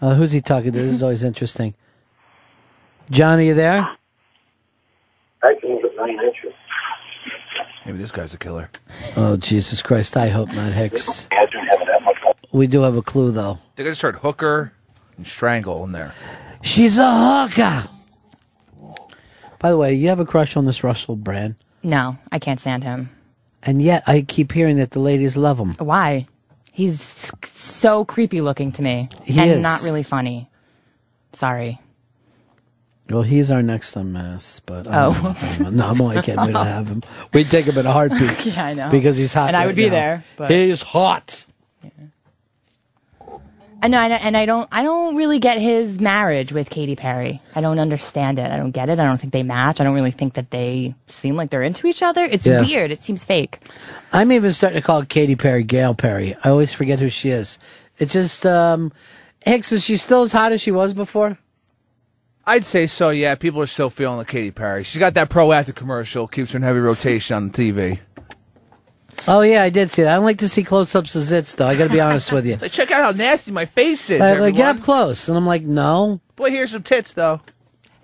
[0.00, 0.78] Uh, who's he talking to?
[0.78, 1.74] This is always interesting.
[3.10, 3.80] John, are you there?
[5.42, 6.52] I can move it nine inches.
[7.84, 8.70] Maybe this guy's a killer.
[9.16, 10.16] Oh, Jesus Christ.
[10.16, 11.26] I hope not, Hicks.
[11.32, 12.36] I don't have that much.
[12.52, 13.58] We do have a clue, though.
[13.76, 14.72] They just heard hooker
[15.16, 16.12] and strangle in there.
[16.62, 17.10] She's a
[17.48, 17.88] hooker.
[19.58, 22.84] By the way, you have a crush on this Russell Brand, No, I can't stand
[22.84, 23.10] him.
[23.64, 25.74] and yet I keep hearing that the ladies love him.
[25.78, 26.28] Why?
[26.78, 29.62] He's so creepy looking to me, He and is.
[29.64, 30.48] not really funny.
[31.32, 31.80] Sorry.
[33.10, 35.34] Well, he's our next on mass, but Oh.
[35.60, 36.46] I'm- no, I'm only kidding.
[36.46, 37.02] We don't have him.
[37.32, 38.46] We'd take him in a heartbeat.
[38.46, 38.90] Yeah, I know.
[38.90, 39.90] because he's hot, And I would be now.
[39.90, 41.46] there, but- he's hot.
[43.80, 47.40] And I, and I don't I don't really get his marriage with Katy Perry.
[47.54, 48.50] I don't understand it.
[48.50, 48.98] I don't get it.
[48.98, 49.80] I don't think they match.
[49.80, 52.24] I don't really think that they seem like they're into each other.
[52.24, 52.60] It's Yeah.
[52.60, 52.90] weird.
[52.90, 53.60] It seems fake.
[54.12, 56.34] I'm even starting to call Katy Perry Gail Perry.
[56.42, 57.58] I always forget who she is.
[57.98, 58.92] It's just um,
[59.44, 59.70] Hicks.
[59.70, 61.38] Is she still as hot as she was before?
[62.46, 63.34] I'd say so, yeah.
[63.34, 64.82] People are still feeling the Katy Perry.
[64.82, 67.98] She's got that Proactiv commercial, keeps her in heavy rotation on the TV.
[69.26, 70.12] Oh yeah, I did see that.
[70.12, 71.66] I don't like to see close-ups of zits, though.
[71.66, 72.56] I got to be honest with you.
[72.56, 74.20] Like, check out how nasty my face is.
[74.20, 76.20] Like, like, get up close, and I'm like, no.
[76.36, 77.40] Boy, here's some tits, though.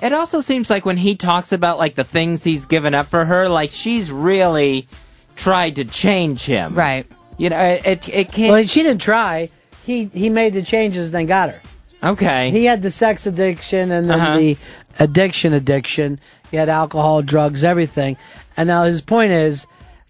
[0.00, 3.24] It also seems like when he talks about like the things he's given up for
[3.24, 4.88] her, like she's really
[5.36, 6.74] tried to change him.
[6.74, 7.06] Right.
[7.38, 8.50] You know, it it, it can't.
[8.52, 9.50] Well, she didn't try.
[9.86, 11.62] He he made the changes, then got her.
[12.02, 12.50] Okay.
[12.50, 14.36] He had the sex addiction and then Uh-huh.
[14.38, 14.58] the
[14.98, 16.18] addiction addiction.
[16.50, 18.16] He had alcohol, drugs, everything.
[18.56, 19.64] And now his point is,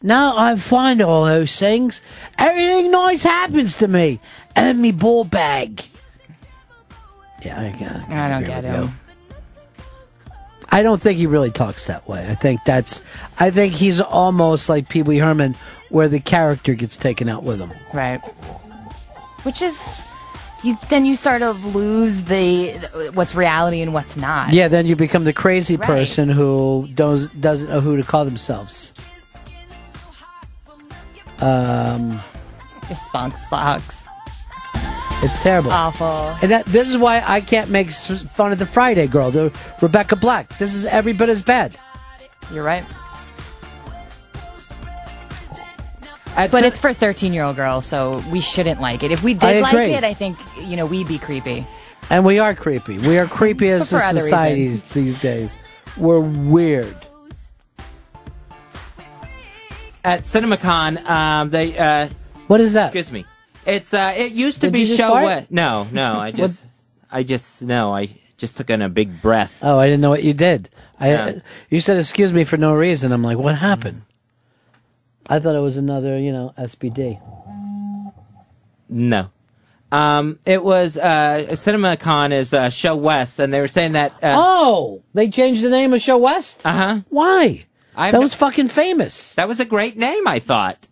[0.04, 2.00] now I find all those things.
[2.38, 4.20] Everything nice happens to me.
[4.54, 5.82] And me ball bag.
[7.44, 8.90] Yeah, I, got I don't get him.
[10.70, 12.26] I don't think he really talks that way.
[12.28, 13.02] I think that's.
[13.38, 15.54] I think he's almost like Pee Wee Herman,
[15.90, 17.72] where the character gets taken out with him.
[17.92, 18.18] Right.
[19.44, 20.04] Which is,
[20.62, 22.72] you then you sort of lose the
[23.14, 24.52] what's reality and what's not.
[24.52, 25.86] Yeah, then you become the crazy Right.
[25.86, 28.94] person who does, doesn't know who to call themselves.
[31.44, 32.20] Um,
[32.88, 34.04] This song sucks.
[35.22, 35.70] it's terrible.
[35.70, 36.34] Awful.
[36.42, 40.16] And that, this is why I can't make fun of the Friday girl, the Rebecca
[40.16, 40.56] Black.
[40.58, 41.76] This is every bit as bad.
[42.52, 42.84] You're right.
[46.34, 49.10] but it's for 13 year old girls, so we shouldn't like it.
[49.10, 51.66] If we did like it, I think, you know, we'd be creepy.
[52.10, 52.98] And we are creepy.
[52.98, 55.56] We are creepy as a society these days.
[55.96, 57.03] We're weird.
[60.04, 61.76] At CinemaCon, um, they.
[61.78, 62.08] Uh,
[62.46, 62.86] what is that?
[62.94, 63.24] Excuse me.
[63.66, 65.24] It's uh, it used to Did be you just show fart?
[65.24, 65.50] what?
[65.50, 66.18] No, no.
[66.18, 66.66] I just,
[67.10, 67.94] I just no.
[67.94, 69.60] I just took in a big breath.
[69.62, 70.68] Oh, I didn't know what you did.
[71.00, 71.32] I Yeah.
[71.70, 73.12] you said excuse me for no reason.
[73.12, 74.02] I'm like, what happened?
[75.26, 77.18] I thought it was another, you know, SBD.
[78.90, 79.30] No.
[79.90, 84.12] Um, it was uh, CinemaCon is uh, ShoWest, and they were saying that.
[84.22, 86.60] Uh oh, they changed the name of ShoWest.
[86.64, 87.00] Uh huh.
[87.08, 87.64] Why?
[87.96, 89.34] I that was fucking famous.
[89.34, 90.88] That was a great name, I thought.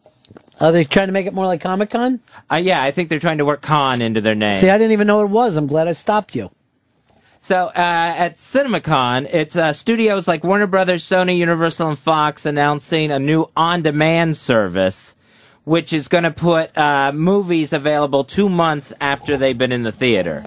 [0.60, 2.20] Are they trying to make it more like Comic Con?
[2.50, 4.54] Uh, yeah, I think they're trying to work con into their name.
[4.54, 5.56] See, I didn't even know it was.
[5.56, 6.50] I'm glad I stopped you.
[7.40, 13.10] So uh, at CinemaCon, it's uh, studios like Warner Brothers, Sony, Universal, and Fox announcing
[13.10, 15.16] a new on-demand service,
[15.64, 19.90] which is going to put uh, movies available two months after they've been in the
[19.90, 20.44] theater.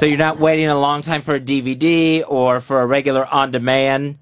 [0.00, 4.18] So you're not waiting a long time for a DVD or for a regular on-demand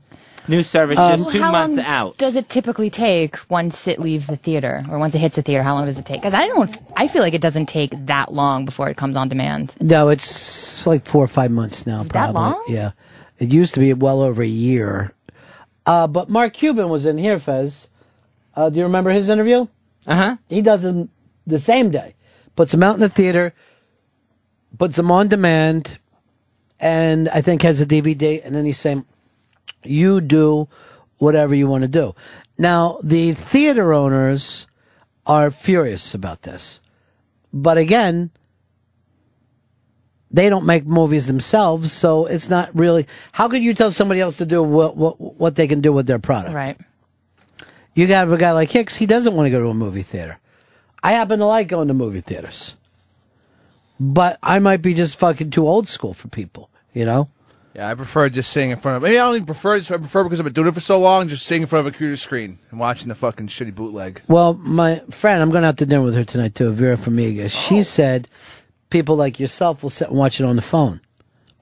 [0.48, 2.16] new service, just Well, two how months out.
[2.18, 5.62] Does it typically take once it leaves the theater or once it hits the theater?
[5.62, 6.20] How long does it take?
[6.20, 6.74] Because I don't.
[6.96, 9.74] I feel like it doesn't take that long before it comes on demand.
[9.80, 12.04] No, it's like four or five months now.
[12.04, 12.34] Probably.
[12.34, 12.64] long?
[12.68, 12.92] Yeah,
[13.38, 15.12] it used to be well over a year.
[15.86, 17.88] Uh, but Mark Cuban was in here, Fez.
[18.54, 19.66] Uh, do you remember his interview?
[20.06, 20.36] Uh huh.
[20.48, 21.10] He does them
[21.46, 22.14] the same day.
[22.56, 23.52] Puts them out in the theater,
[24.78, 25.98] puts them on demand,
[26.78, 28.44] and I think has a DVD.
[28.44, 29.04] And then he's saying,
[29.82, 30.68] "You do
[31.18, 32.14] whatever you want to do."
[32.58, 34.66] Now the theater owners
[35.26, 36.80] are furious about this,
[37.52, 38.30] but again,
[40.34, 43.06] they don't make movies themselves, so it's not really.
[43.32, 46.06] How could you tell somebody else to do what what what they can do with
[46.06, 46.54] their product?
[46.54, 46.76] Right.
[47.94, 48.96] You got a guy like Hicks.
[48.96, 50.38] He doesn't want to go to a movie theater.
[51.04, 52.74] I happen to like going to movie theaters,
[54.00, 56.68] but I might be just fucking too old school for people.
[56.92, 57.28] You know.
[57.74, 59.02] Yeah, I prefer just sitting in front of.
[59.02, 59.76] Maybe I don't even prefer.
[59.76, 61.26] this, I prefer because I've been doing it for so long.
[61.26, 64.22] Just sitting in front of a computer screen and watching the fucking shitty bootleg.
[64.28, 67.50] Well, my friend, I'm going out to dinner with her tonight too, Vera Farmiga.
[67.50, 67.82] She oh.
[67.82, 68.28] said
[68.90, 71.00] people like yourself will sit and watch it on the phone.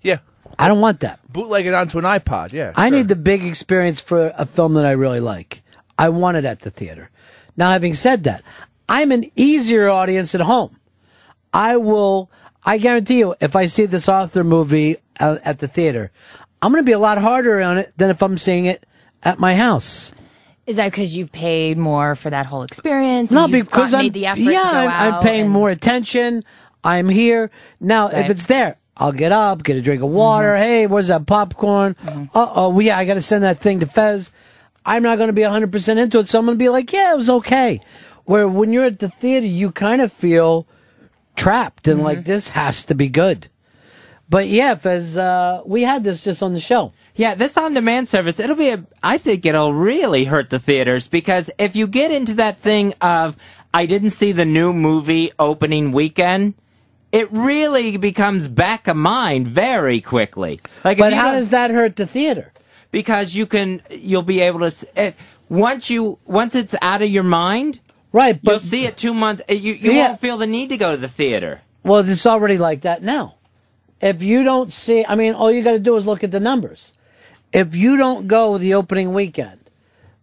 [0.02, 0.18] Yeah,
[0.58, 1.20] I don't want that.
[1.32, 2.52] bootleg it onto an iPod.
[2.52, 5.62] Yeah, I need the big experience for a film that I really like.
[5.98, 7.08] I want it at the theater.
[7.56, 8.42] Now, having said that,
[8.88, 10.78] I'm an easier audience at home.
[11.54, 12.30] I will,
[12.64, 16.10] I guarantee you, if I see this Arthur movie uh, at the theater,
[16.60, 18.86] I'm going to be a lot harder on it than if I'm seeing it
[19.22, 20.12] at my house.
[20.66, 23.32] Is that because you've paid more for that whole experience?
[23.32, 26.44] No, because I'm, made the effort yeah, I'm, I'm paying and- more attention.
[26.84, 27.50] I'm here.
[27.80, 28.24] Now, Right.
[28.24, 30.48] if it's there, I'll get up, get a drink of water.
[30.48, 30.62] Mm-hmm.
[30.62, 31.96] Hey, where's that popcorn?
[32.06, 34.30] Uh oh, well, yeah, I got to send that thing to Fez.
[34.84, 37.12] I'm not going to be 100% into it, so I'm going to be like, yeah,
[37.12, 37.80] it was okay.
[38.24, 40.66] Where when you're at the theater, you kind of feel
[41.36, 42.04] trapped and Mm-hmm.
[42.04, 43.48] like, this has to be good.
[44.28, 46.92] But yeah, as uh, we had this just on the show.
[47.14, 51.50] Yeah, this on-demand service, it'll be a, I think it'll really hurt the theaters because
[51.58, 53.36] if you get into that thing of,
[53.74, 56.54] I didn't see the new movie opening weekend,
[57.10, 60.60] it really becomes back of mind very quickly.
[60.82, 62.52] Like, But how does that hurt the theater?
[62.90, 65.12] Because you can, you'll be able to, s- eh,
[65.50, 67.80] once you, once it's out of your mind,
[68.12, 68.38] right?
[68.42, 70.08] But you'll see it two months, eh, you, you Yeah.
[70.08, 71.62] won't feel the need to go to the theater.
[71.84, 73.36] Well, it's already like that now.
[74.00, 76.40] If you don't see, I mean, all you got to do is look at the
[76.40, 76.92] numbers.
[77.52, 79.60] If you don't go the opening weekend,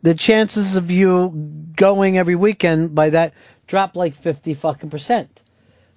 [0.01, 1.29] the chances of you
[1.75, 3.33] going every weekend by that
[3.67, 5.41] drop like 50 fucking percent.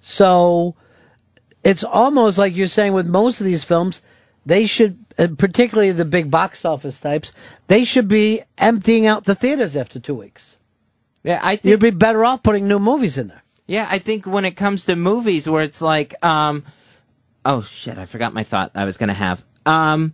[0.01, 0.75] So
[1.63, 4.01] it's almost like you're saying with most of these films,
[4.45, 7.33] they should, uh, particularly the big box office types,
[7.67, 10.57] they should be emptying out the theaters after two weeks.
[11.23, 13.43] Yeah, I think you'd be better off putting new movies in there.
[13.65, 16.65] Yeah, I think when it comes to movies where it's like, um,
[17.45, 19.43] oh shit, I forgot my thought I was going to have.
[19.65, 20.13] Um,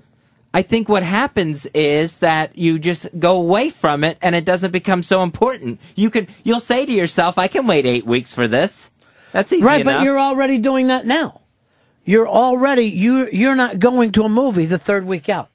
[0.53, 4.71] I think what happens is that you just go away from it and it doesn't
[4.71, 5.79] become so important.
[5.95, 8.91] You can, you'll say to yourself, I can wait eight weeks for this.
[9.31, 9.99] That's easy right, enough.
[9.99, 11.41] but you're already doing that now.
[12.05, 15.49] You're already you you're not going to a movie the third week out.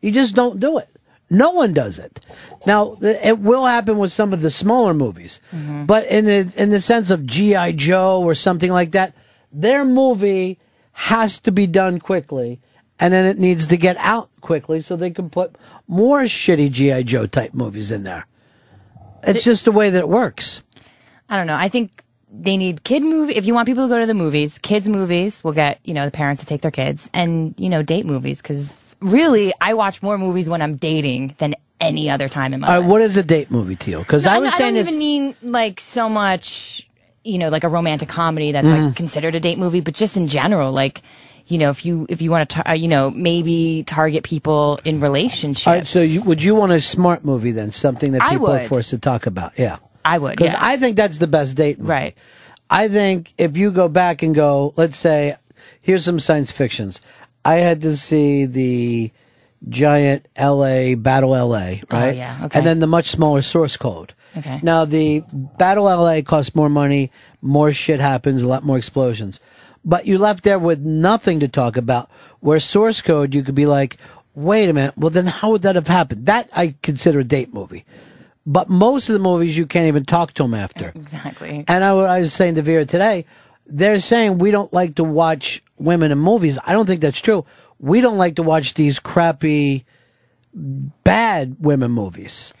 [0.00, 0.88] You just don't do it.
[1.30, 2.18] No one does it.
[2.66, 5.86] Now it will happen with some of the smaller movies, mm-hmm.
[5.86, 9.14] but in the in the sense of GI Joe or something like that,
[9.52, 10.58] their movie
[10.92, 12.60] has to be done quickly,
[12.98, 15.54] and then it needs to get out quickly so they can put
[15.86, 18.26] more shitty GI Joe type movies in there.
[19.22, 20.64] It's just the way that it works.
[21.28, 21.56] I don't know.
[21.56, 22.02] I think
[22.32, 23.34] they need kid movie.
[23.34, 26.04] If you want people to go to the movies, kids movies will get you know
[26.04, 30.02] the parents to take their kids, and you know date movies because really I watch
[30.02, 32.88] more movies when I'm dating than any other time in my All life.
[32.90, 33.98] what is a date movie to you?
[34.00, 34.88] Because No, I was I saying don't this.
[34.90, 36.86] even mean like so much,
[37.24, 38.86] you know, like a romantic comedy that's Mhm.
[38.88, 41.00] like considered a date movie, but just in general, like,
[41.46, 45.00] you know, if you if you want to, uh, you know, maybe target people in
[45.00, 45.66] relationships.
[45.66, 47.72] All right, so you, would you want a smart movie then?
[47.72, 49.52] Something that people are forced to talk about?
[49.58, 49.78] Yeah.
[50.04, 50.58] I would, Because yeah.
[50.60, 51.90] I think that's the best date movie.
[51.90, 52.14] Right.
[52.70, 55.36] I think if you go back and go, let's say,
[55.82, 57.00] here's some science fictions.
[57.44, 59.10] I had to see the
[59.68, 61.80] giant LA Battle LA, oh, right?
[61.90, 62.58] Oh, yeah, okay.
[62.58, 64.14] And then the much smaller source code.
[64.36, 64.60] Okay.
[64.62, 67.10] Now the Battle LA costs more money,
[67.42, 69.40] more shit happens, a lot more explosions.
[69.84, 72.10] But you left there with nothing to talk about.
[72.40, 73.96] Where source code, you could be like,
[74.34, 76.26] wait a minute, well then how would that have happened?
[76.26, 77.84] That I consider a date movie.
[78.46, 80.92] But most of the movies you can't even talk to them after.
[80.94, 81.64] Exactly.
[81.68, 83.26] And I, I was saying to Vera today,
[83.70, 86.58] they're saying we don't like to watch women in movies.
[86.64, 87.44] I don't think that's true.
[87.78, 89.84] We don't like to watch these crappy,
[90.54, 92.52] bad women movies.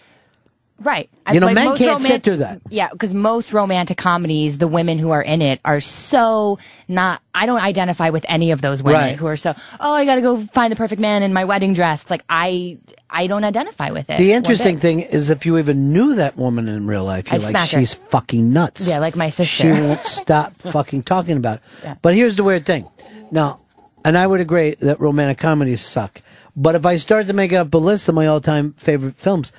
[0.82, 1.10] Right.
[1.30, 2.62] You know, Like, men most can't sit through that.
[2.70, 6.58] Yeah, because most romantic comedies, the women who are in it are so
[6.88, 7.20] not.
[7.34, 9.16] I don't identify with any of those women Right.
[9.16, 9.54] who are so.
[9.78, 12.00] Oh, I got to go find the perfect man in my wedding dress.
[12.02, 12.78] It's like I,
[13.12, 14.18] I don't identify with it.
[14.18, 17.42] The interesting thing is if you even knew that woman in real life, you're I'd
[17.42, 17.80] like, smack her.
[17.80, 18.86] she's fucking nuts.
[18.86, 19.44] Yeah, like my sister.
[19.64, 21.62] She won't stop fucking talking about it.
[21.82, 21.94] Yeah.
[22.02, 22.88] But here's the weird thing.
[23.30, 23.60] Now,
[24.04, 26.22] and I would agree that romantic comedies suck.
[26.56, 29.52] But if I started to make up a list of my all-time favorite films,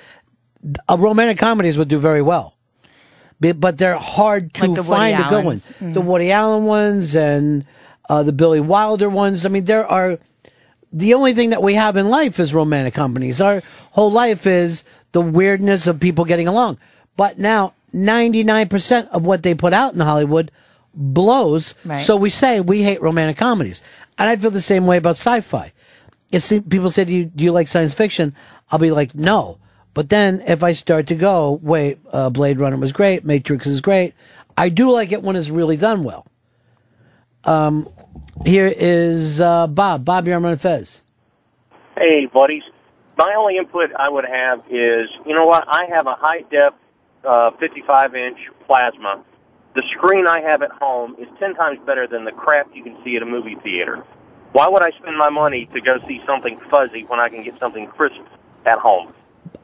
[0.90, 2.56] uh, romantic comedies would do very well.
[3.40, 5.46] Be- But they're hard to Like the Woody find a good Allens.
[5.46, 5.72] ones.
[5.80, 5.94] Mhm.
[5.94, 7.66] The Woody Allen ones and
[8.10, 9.46] uh, the Billy Wilder ones.
[9.46, 10.20] I mean, there are
[10.92, 13.42] the only thing that we have in life is romantic comedies.
[13.42, 13.62] Our
[13.92, 16.78] whole life is the weirdness of people getting along.
[17.16, 20.52] But now, 99% of what they put out in Hollywood
[20.94, 21.76] blows.
[21.86, 22.02] Right.
[22.02, 23.84] So we say we hate romantic comedies.
[24.18, 25.72] And I feel the same way about sci fi.
[26.32, 28.36] If people say, do you, do you like science fiction?
[28.72, 29.58] I'll be like, no.
[29.94, 33.82] But then if I start to go, wait, uh, Blade Runner was great, Matrix is
[33.82, 34.14] great,
[34.58, 36.26] I do like it when it's really done well.
[37.44, 37.90] Um,
[38.46, 40.06] here is uh, Bob.
[40.06, 41.04] Bob, you're on Ron Fez.
[41.96, 42.64] Hey, buddies.
[43.18, 45.66] My only input I would have is, you know what?
[45.68, 46.74] I have a high def,
[47.24, 49.24] uh, 55 inch plasma.
[49.76, 52.98] The screen I have at home is 10 times better than the crap you can
[53.04, 54.04] see at a movie theater.
[54.54, 57.58] Why would I spend my money to go see something fuzzy when I can get
[57.60, 58.20] something crisp
[58.66, 59.14] at home?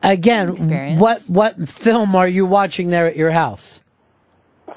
[0.03, 3.81] Again, what what film are you watching there at your house?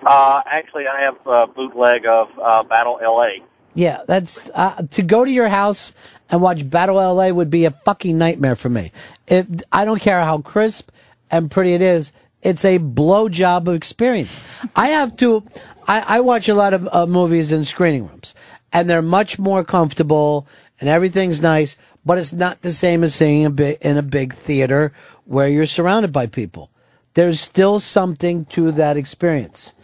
[0.05, 3.45] Uh, actually, I have a bootleg of uh, Battle LA.
[3.75, 5.93] Yeah, that's uh, to go to your house
[6.31, 8.93] and watch Battle LA would be a fucking nightmare for me.
[9.27, 10.91] It, I don't care how crisp
[11.31, 12.13] and pretty it is.
[12.43, 14.43] It's a blowjob of experience.
[14.75, 15.45] I have to.
[15.87, 18.35] I, I watch a lot of uh, movies in screening rooms,
[18.73, 20.47] and they're much more comfortable,
[20.81, 21.77] and everything's nice.
[22.05, 24.93] But it's not the same as seeing a big in a big theater
[25.27, 26.71] where you're surrounded by people.
[27.15, 29.75] There's still something to that experience.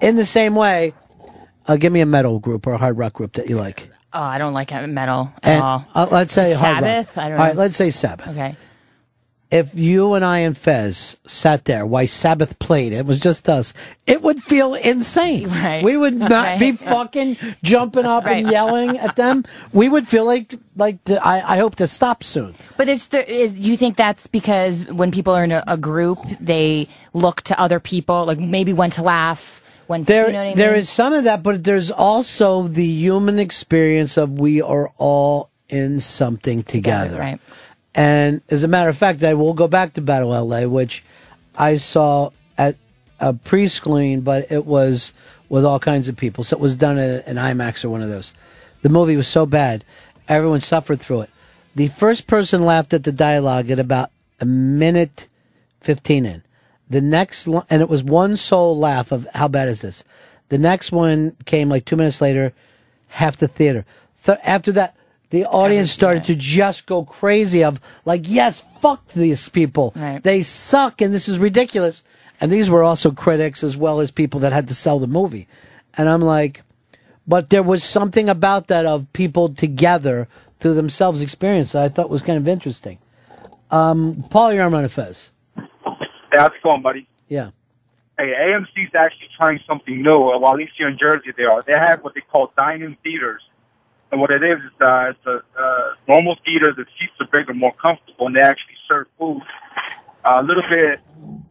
[0.00, 0.94] In the same way,
[1.68, 3.90] uh, give me a metal group or a hard rock group that you like.
[4.12, 5.86] Oh, I don't like metal at And, all.
[5.94, 6.82] uh, let's say hard rock.
[6.84, 7.18] Sabbath.
[7.18, 7.44] I don't All know.
[7.44, 8.28] right, let's say Sabbath.
[8.28, 8.56] Okay.
[9.48, 13.72] If you and I and Fez sat there while Sabbath played, it was just us.
[14.04, 15.46] It would feel insane.
[15.48, 15.84] Right.
[15.84, 19.44] We would not be fucking jumping up and yelling at them.
[19.72, 22.54] We would feel like like the, I, I hope to stop soon.
[22.76, 26.18] But it's the, is you think that's because when people are in a, a group,
[26.40, 30.44] they look to other people, like maybe when to laugh, when There, you know I
[30.48, 30.56] mean?
[30.56, 35.50] there is some of that, but there's also the human experience of we are all
[35.68, 37.18] in something together.
[37.18, 37.40] right.
[37.94, 41.02] And as a matter of fact, I will go back to Battle LA, which
[41.56, 42.76] I saw at
[43.20, 45.14] a pre-screen, but it was
[45.48, 46.44] with all kinds of people.
[46.44, 48.32] So it was done at an IMAX or one of those.
[48.82, 49.84] The movie was so bad,
[50.28, 51.30] everyone suffered through it.
[51.74, 55.26] The first person laughed at the dialogue at about a minute
[55.80, 56.42] 15 in.
[56.88, 60.04] The next, li- and it was one soul laugh of how bad is this?
[60.48, 62.52] The next one came like two minutes later,
[63.08, 63.84] half the theater.
[64.24, 64.96] Th- after that,
[65.30, 69.92] the audience started to just go crazy of like, yes, fuck these people.
[70.22, 72.04] They suck and this is ridiculous.
[72.40, 75.48] And these were also critics as well as people that had to sell the movie.
[75.98, 76.62] And I'm like,
[77.26, 80.28] but there was something about that of people together
[80.60, 82.98] through themselves experience that I thought was kind of interesting.
[83.70, 85.32] Um, Paul, you're on Ron Fez.
[86.30, 87.08] Hey, how's it going, buddy?
[87.28, 87.50] Yeah.
[88.18, 90.18] Hey, AMC's actually trying something new.
[90.18, 91.62] Well, at least here in Jersey, they are.
[91.66, 93.42] They have what they call dine-in theaters,
[94.10, 96.72] and what it is is uh, it's a uh, normal theater.
[96.72, 99.42] The seats are bigger, more comfortable, and they actually serve food
[100.24, 101.00] uh, a little bit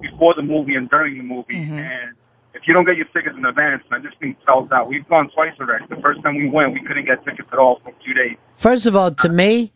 [0.01, 1.55] before the movie and during the movie.
[1.57, 2.15] And
[2.55, 4.87] if you don't get your tickets in advance, man, this thing sells out.
[4.89, 5.85] We've gone twice already.
[5.87, 8.37] The first time we went, we couldn't get tickets at all for two days.
[8.55, 9.71] First of all, to me,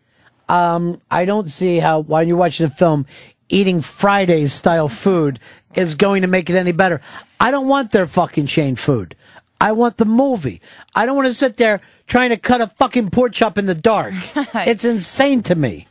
[0.48, 3.06] um, I don't see how while you're watching a film,
[3.50, 5.40] eating Fridays style food
[5.76, 7.02] is going to make it any better.
[7.40, 9.16] I don't want their fucking chain food.
[9.62, 10.62] I want the movie.
[10.96, 13.76] I don't want to sit there trying to cut a fucking pork chop in the
[13.76, 14.14] dark.
[14.56, 15.88] it's insane to me.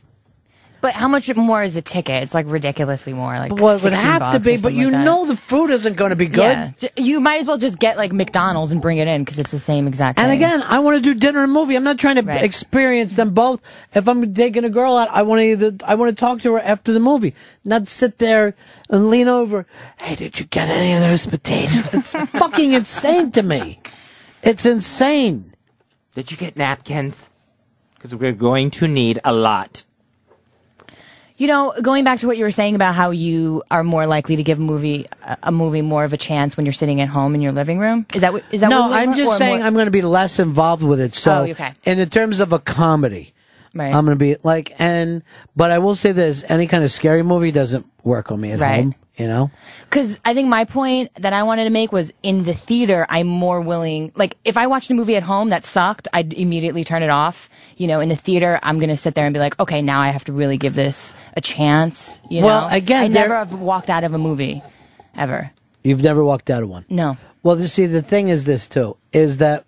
[0.81, 2.23] But how much more is the ticket?
[2.23, 3.37] It's like ridiculously more.
[3.37, 5.97] Like Well, it would 16 have to be, but you like know the food isn't
[5.97, 6.73] going to be good.
[6.79, 6.89] Yeah.
[6.95, 9.59] You might as well just get like McDonald's and bring it in because it's the
[9.59, 10.19] same exact.
[10.19, 10.37] And thing.
[10.37, 11.75] again, I want to do dinner and movie.
[11.75, 13.61] I'm not trying to experience them both.
[13.93, 16.53] If I'm taking a girl out, I want to either I want to talk to
[16.53, 17.33] her after the movie,
[17.65, 18.55] not sit there
[18.89, 19.65] and lean over.
[19.97, 21.83] Hey, did you get any of those potatoes?
[21.93, 23.81] It's fucking insane to me.
[24.41, 25.53] It's insane.
[26.15, 27.29] Did you get napkins?
[27.95, 29.83] Because we're going to need a lot.
[31.39, 34.35] You know, going back to what you were saying about how you are more likely
[34.35, 35.07] to give a movie
[35.41, 38.05] a, movie more of a chance when you're sitting at home in your living room.
[38.13, 38.43] Is that what?
[38.51, 38.81] Is that no?
[38.89, 41.15] what I'm just saying more- I'm going to be less involved with it.
[41.15, 41.71] So, Oh, okay.
[41.85, 43.33] in the terms of a comedy,
[43.73, 43.93] Right.
[43.95, 45.23] I'm going to be like, and
[45.55, 48.59] but I will say this: any kind of scary movie doesn't work on me at
[48.59, 48.83] Right.
[48.83, 48.95] home.
[49.19, 49.51] You know.
[49.83, 53.27] Because I think my point that I wanted to make was in the theater, I'm
[53.27, 54.13] more willing.
[54.15, 57.49] Like, if I watched a movie at home that sucked, I'd immediately turn it off.
[57.75, 59.99] You know, in the theater, I'm going to sit there and be like, okay, now
[59.99, 62.21] I have to really give this a chance.
[62.29, 62.75] You Well, know?
[62.75, 64.63] again, I never have walked out of a movie
[65.15, 65.51] ever.
[65.83, 66.85] You've never walked out of one.
[66.89, 67.17] No.
[67.43, 69.65] Well, you see, the thing is this too: is that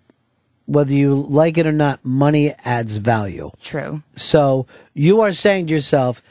[0.66, 3.50] whether you like it or not, money adds value.
[3.62, 4.02] True.
[4.16, 6.22] So you are saying to yourself,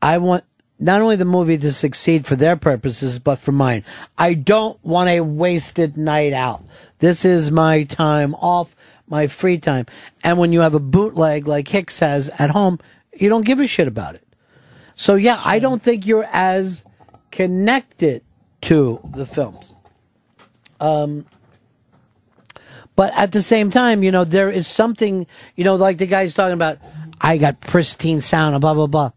[0.00, 0.44] I want
[0.82, 3.84] not only the movie to succeed for their purposes, but for mine.
[4.18, 6.64] I don't want a wasted night out.
[6.98, 8.74] This is my time off,
[9.06, 9.86] my free time.
[10.24, 12.80] And when you have a bootleg like Hicks has at home,
[13.14, 14.26] you don't give a shit about it.
[14.96, 16.82] So yeah, I don't think you're as
[17.30, 18.22] connected
[18.62, 19.72] to the films.
[20.80, 21.26] Um,
[22.96, 26.34] but at the same time, you know, there is something, you know, like the guy's
[26.34, 26.78] talking about,
[27.20, 29.12] I got pristine sound blah, blah, blah.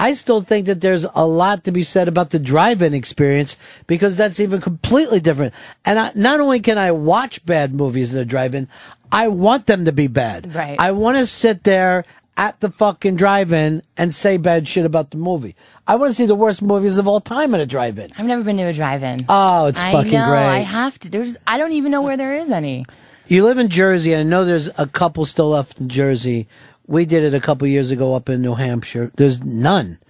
[0.00, 3.56] I still think that there's a lot to be said about the drive-in experience
[3.86, 5.52] because that's even completely different.
[5.84, 8.66] And I, not only can I watch bad movies in a drive-in,
[9.12, 10.54] I want them to be bad.
[10.54, 10.80] Right.
[10.80, 12.06] I want to sit there
[12.36, 15.54] at the fucking drive-in and say bad shit about the movie.
[15.86, 18.08] I want to see the worst movies of all time in a drive-in.
[18.16, 19.26] I've never been to a drive-in.
[19.28, 20.46] Oh, it's I fucking know, great.
[20.46, 21.10] I have to.
[21.10, 21.36] There's.
[21.46, 22.86] I don't even know where there is any.
[23.26, 26.48] You live in Jersey, and I know there's a couple still left in Jersey.
[26.90, 29.12] We did it a couple years ago up in New Hampshire.
[29.14, 30.00] There's none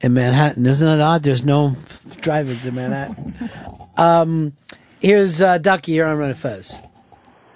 [0.00, 0.64] in Manhattan.
[0.64, 1.22] Isn't it odd?
[1.22, 1.76] There's no
[2.22, 3.34] drive-ins in Manhattan.
[3.98, 4.54] um,
[4.98, 6.80] here's uh, Ducky here on Ron Fez.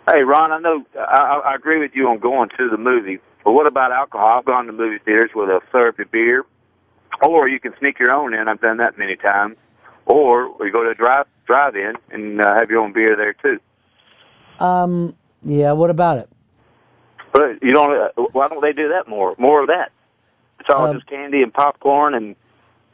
[0.07, 3.19] Hey, Ron, I know I, I I agree with you on going to the movie,
[3.45, 4.41] but what about alcohol?
[4.41, 6.45] I've gone to movie theaters with a therapy beer,
[7.23, 8.47] or you can sneak your own in.
[8.47, 9.57] I've done that many times.
[10.05, 13.59] Or you go to a drive drive-in and uh, have your own beer there too.
[14.63, 16.29] Um, yeah, what about it?
[17.37, 17.91] But you don't.
[17.95, 19.35] Uh, why don't they do that more?
[19.37, 19.93] More of that.
[20.59, 22.35] It's all Um, just candy and popcorn and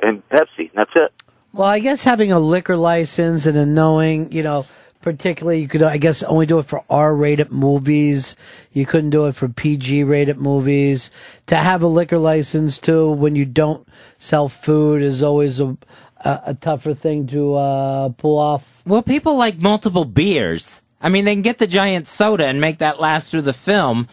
[0.01, 0.73] and Pepsi.
[0.75, 1.12] That's it.
[1.53, 4.67] Well, I guess having a liquor license and then knowing, you know,
[5.01, 8.35] particularly you could, I guess, only do it for R-rated movies.
[8.73, 11.12] You couldn't do it for PG-rated movies.
[11.47, 13.87] To have a liquor license too, when you don't
[14.19, 15.77] sell food, is always a
[16.25, 18.83] a, a tougher thing to uh, pull off.
[18.85, 20.83] Well, people like multiple beers.
[21.01, 24.09] I mean, they can get the giant soda and make that last through the film.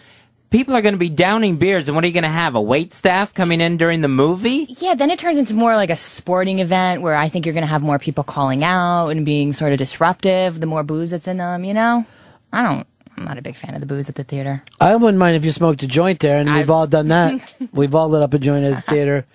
[0.50, 2.56] People are going to be downing beers, and what are you going to have?
[2.56, 4.66] A wait staff coming in during the movie?
[4.68, 7.62] Yeah, then it turns into more like a sporting event where I think you're going
[7.62, 10.60] to have more people calling out and being sort of disruptive.
[10.60, 12.04] The more booze that's in them, you know.
[12.52, 12.88] I don't.
[13.16, 14.64] I'm not a big fan of the booze at the theater.
[14.82, 17.54] I wouldn't mind if you smoked a joint there, and we've all done that.
[17.72, 19.28] we've all lit up a joint at the theater.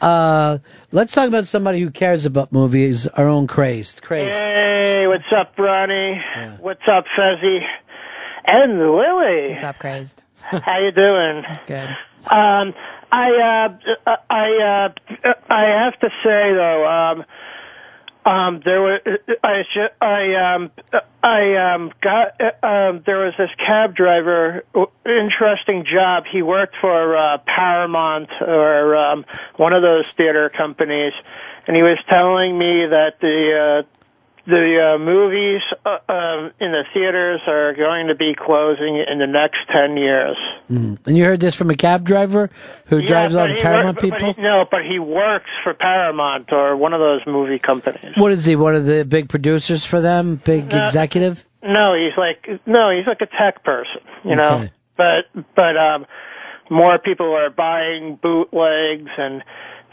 [0.00, 0.58] Uh,
[0.90, 3.06] let's talk about somebody who cares about movies.
[3.08, 4.32] Our own crazed, crazed.
[4.32, 6.18] Hey, what's up, Ronnie?
[6.60, 7.60] What's up, Fezzy?
[8.46, 9.52] And Lily.
[9.52, 10.22] What's up, crazed?
[10.64, 11.44] How you doing?
[11.66, 11.88] Good.
[12.30, 12.72] Um,
[13.10, 13.68] I
[14.06, 14.92] uh, I
[15.24, 17.24] uh, I have to say though, um,
[18.24, 19.00] um, there was
[19.42, 20.70] I ju- I um
[21.22, 24.62] I um got uh, um there was this cab driver,
[25.04, 26.24] interesting job.
[26.30, 29.24] He worked for uh, Paramount or um,
[29.56, 31.12] one of those theater companies,
[31.66, 33.95] and he was telling me that the uh,
[34.46, 39.26] the uh, movies uh, um, in the theaters are going to be closing in the
[39.26, 40.36] next ten years.
[40.70, 40.98] Mm.
[41.06, 42.50] And you heard this from a cab driver
[42.86, 44.32] who drives a Yeah, lot but of he Paramount work- but people?
[44.34, 48.12] he- no, but he works for Paramount or one of those movie companies.
[48.16, 48.56] What is he?
[48.56, 50.40] One of the big producers for them?
[50.44, 51.44] Big Uh, executive?
[51.62, 54.68] No, he's like no, he's like a tech person, you know.
[54.96, 55.24] But
[55.56, 56.06] but um,
[56.70, 59.42] more people are buying bootlegs and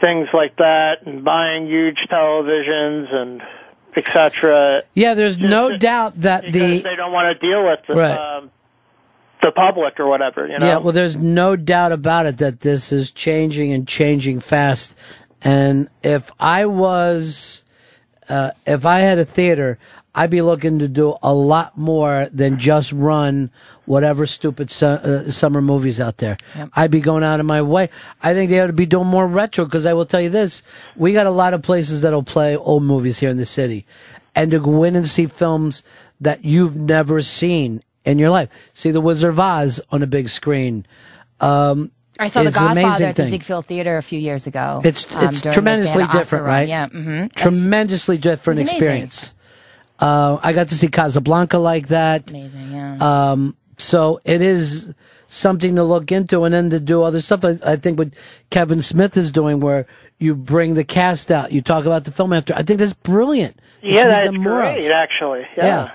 [0.00, 3.42] things like that, and buying huge televisions and
[3.96, 4.82] etc.
[4.94, 8.18] Yeah, there's no doubt that the they don't want to deal with the, Right.
[8.18, 8.50] um,
[9.42, 10.66] the public or whatever, you know.
[10.66, 14.96] Yeah, well, there's no doubt about it that this is changing and changing fast.
[15.42, 17.62] And if I was,
[18.28, 19.78] uh, if I had a theater,
[20.14, 23.50] I'd be looking to do a lot more than just run
[23.86, 26.36] whatever stupid su- uh, summer movies out there.
[26.74, 27.90] I'd be going out of my way.
[28.22, 30.62] I think they ought to be doing more retro because I will tell you this:
[30.96, 33.86] we got a lot of places that'll play old movies here in the city,
[34.34, 35.82] and to go in and see films
[36.20, 38.48] that you've never seen in your life.
[38.72, 40.86] See The Wizard of Oz on a big screen.
[41.40, 43.24] Um, I saw The is an amazing Godfather at the.
[43.24, 44.80] Ziegfeld Theater a few years ago.
[44.84, 46.54] It's um, it's during the- tremendously different, run.
[46.54, 46.68] right?
[46.68, 46.88] Yeah.
[46.88, 48.76] hmm Tremendously different It was amazing.
[48.86, 49.34] experience.
[49.98, 52.30] Uh, I got to see Casablanca like that.
[52.30, 52.98] Amazing, yeah.
[53.32, 54.92] Um, so it is
[55.28, 57.44] something to look into, and then to do other stuff.
[57.44, 58.10] I, I think what
[58.50, 59.86] Kevin Smith is doing, where
[60.18, 62.54] you bring the cast out, you talk about the film after.
[62.54, 63.60] I think that's brilliant.
[63.82, 65.46] Yeah, that's great, actually.
[65.56, 65.64] Yeah.
[65.64, 65.90] Yeah.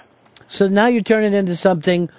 [0.47, 2.09] So now you turn it into something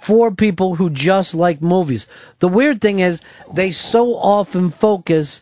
[0.00, 2.06] for people who just like movies.
[2.40, 3.22] The weird thing is
[3.52, 5.40] they so often focus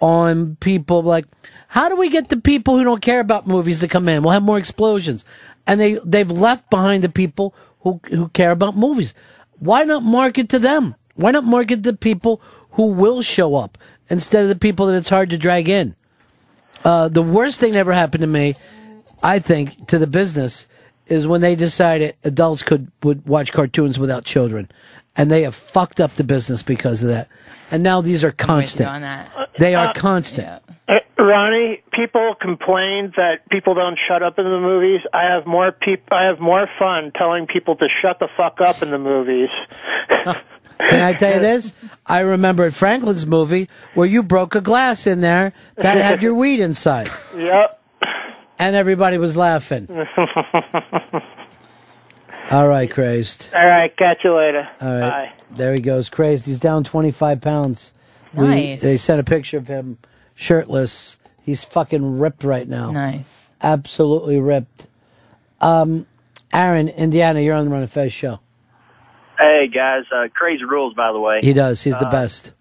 [0.00, 1.26] on people like,
[1.68, 4.22] how do we get the people who don't care about movies to come in?
[4.22, 5.24] We'll have more explosions.
[5.66, 7.54] And they, they've left behind the people
[7.92, 9.14] who, who care about movies.
[9.58, 10.94] Why not market to them?
[11.14, 12.40] Why not market to people
[12.72, 13.76] who will show up
[14.08, 15.94] instead of the people that it's hard to drag in?
[16.84, 18.54] Uh, the worst thing that ever happened to me,
[19.22, 20.66] I think, to the business
[21.06, 24.70] is when they decided adults could would watch cartoons without children,
[25.16, 27.28] and they have fucked up the business because of that.
[27.70, 28.88] And now these are constant.
[28.88, 29.30] on that.
[29.58, 30.46] They are Uh, constant.
[30.48, 35.00] Uh, Uh, Ronnie, people complain that people don't shut up in the movies.
[35.12, 38.82] I have more peop- I have more fun telling people to shut the fuck up
[38.82, 39.50] in the movies.
[40.78, 41.72] Can I tell you this?
[42.06, 46.34] I remember at Franklin's movie where you broke a glass in there that had your
[46.42, 47.82] weed inside, yep.
[48.58, 49.88] and everybody was laughing.
[52.50, 53.50] All right, crazed.
[53.54, 54.66] All right, catch you later.
[54.80, 55.32] All right.
[55.50, 56.46] There he goes, crazed.
[56.46, 57.92] He's down 25 pounds.
[58.32, 58.80] We- Nice.
[58.82, 59.98] they sent a picture of him
[60.38, 61.16] shirtless.
[61.42, 62.90] He's fucking ripped right now.
[62.92, 63.50] Nice.
[63.60, 64.86] Absolutely ripped.
[65.60, 66.06] Um,
[66.52, 68.38] Aaron, Indiana, you're on the Ron and Fez show.
[69.36, 71.40] Hey guys, uh, crazy rules by the way.
[71.42, 71.82] He does.
[71.82, 72.52] He's the Uh, best.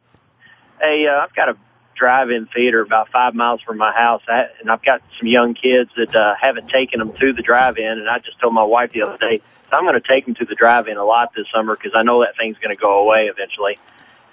[0.82, 1.58] Hey, uh, I've got a
[1.96, 5.90] drive-in theater about five miles from my house, I, and I've got some young kids
[5.98, 7.84] that uh, haven't taken them to the drive-in.
[8.00, 9.40] And I just told my wife the other day,
[9.72, 12.22] I'm going to take them to the drive-in a lot this summer because I know
[12.22, 13.80] that thing's going to go away eventually.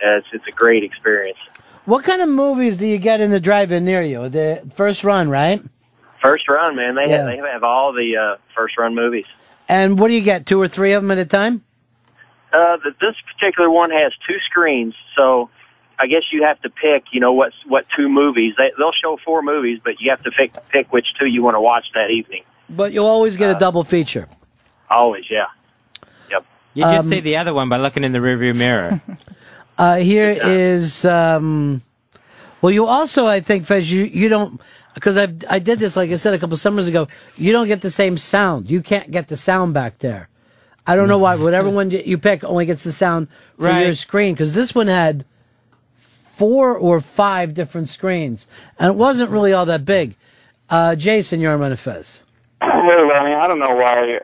[0.04, 1.38] Uh, it's it's a great experience.
[1.84, 4.28] What kind of movies do you get in the drive-in near you?
[4.28, 5.62] The first run, right?
[6.22, 6.94] First run, man.
[6.94, 7.18] They Yeah.
[7.18, 9.26] have they have all the uh, first run movies.
[9.68, 10.46] And what do you get?
[10.46, 11.62] Two or three of them at a time?
[12.52, 15.50] Uh, th this particular one has two screens, so
[15.98, 17.04] I guess you have to pick.
[17.12, 18.54] You know what what two movies?
[18.56, 21.56] They, they'll show four movies, but you have to pick pick which two you want
[21.56, 22.44] to watch that evening.
[22.70, 24.26] But you'll always Uh, get a double feature.
[24.88, 25.46] Always, yeah.
[26.30, 26.44] Yep.
[26.74, 29.00] You just Um, see the other one by looking in the rearview mirror.
[29.76, 31.82] Uh, here is, um,
[32.62, 34.60] well, you also, I think, Fez, you, you don't,
[34.94, 37.08] because I I did this, like I said, a couple summers ago.
[37.36, 38.70] You don't get the same sound.
[38.70, 40.28] You can't get the sound back there.
[40.86, 41.34] I don't know why.
[41.34, 43.86] Whatever one you you pick only gets the sound for Right.
[43.86, 45.24] your screen, because this one had
[46.36, 48.46] four or five different screens,
[48.78, 50.14] and it wasn't really all that big.
[50.70, 52.22] Uh, Jason, you're on Fez.
[52.62, 52.68] Hey,
[53.02, 54.18] Ronnie, I don't know why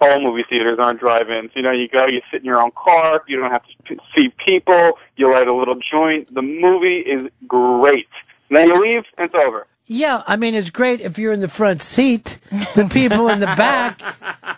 [0.00, 1.50] all movie theaters aren't drive-ins.
[1.54, 4.32] You know, you go, you sit in your own car, you don't have to see
[4.44, 6.32] people, you light a little joint.
[6.34, 8.08] The movie is great.
[8.48, 9.66] And then you leave, and it's over.
[9.86, 12.38] Yeah, I mean, it's great if you're in the front seat.
[12.74, 13.98] The people in the back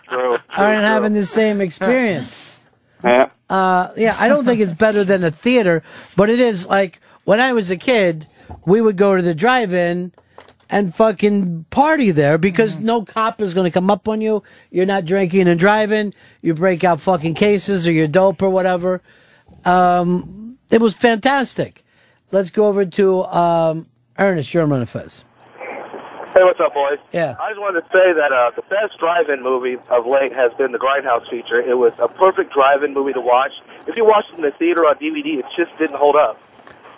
[0.07, 0.37] True.
[0.55, 2.53] aren't having the same experience.
[3.03, 3.29] Yeah.
[3.47, 5.83] Uh, yeah, I don't think it's better than a theater,
[6.15, 8.25] but it is like when I was a kid,
[8.65, 10.13] we would go to the drive-in
[10.69, 14.43] and fucking party there because no cop is going to come up on you.
[14.71, 16.13] You're not drinking and driving.
[16.41, 19.01] You break out fucking cases or you're dope or whatever.
[19.65, 21.83] Um, it was fantastic.
[22.31, 23.87] Let's go over to um,
[24.17, 24.53] Ernest.
[24.53, 25.23] You're on Ron and Fez.
[26.33, 26.99] Hey, what's up, boys?
[27.13, 27.35] Yeah.
[27.39, 30.71] I just wanted to say that uh, the best drive-in movie of late has been
[30.71, 31.59] the Grindhouse feature.
[31.59, 33.53] It was a perfect drive-in movie to watch.
[33.87, 36.39] If you watched it in the theater on DVD, it just didn't hold up.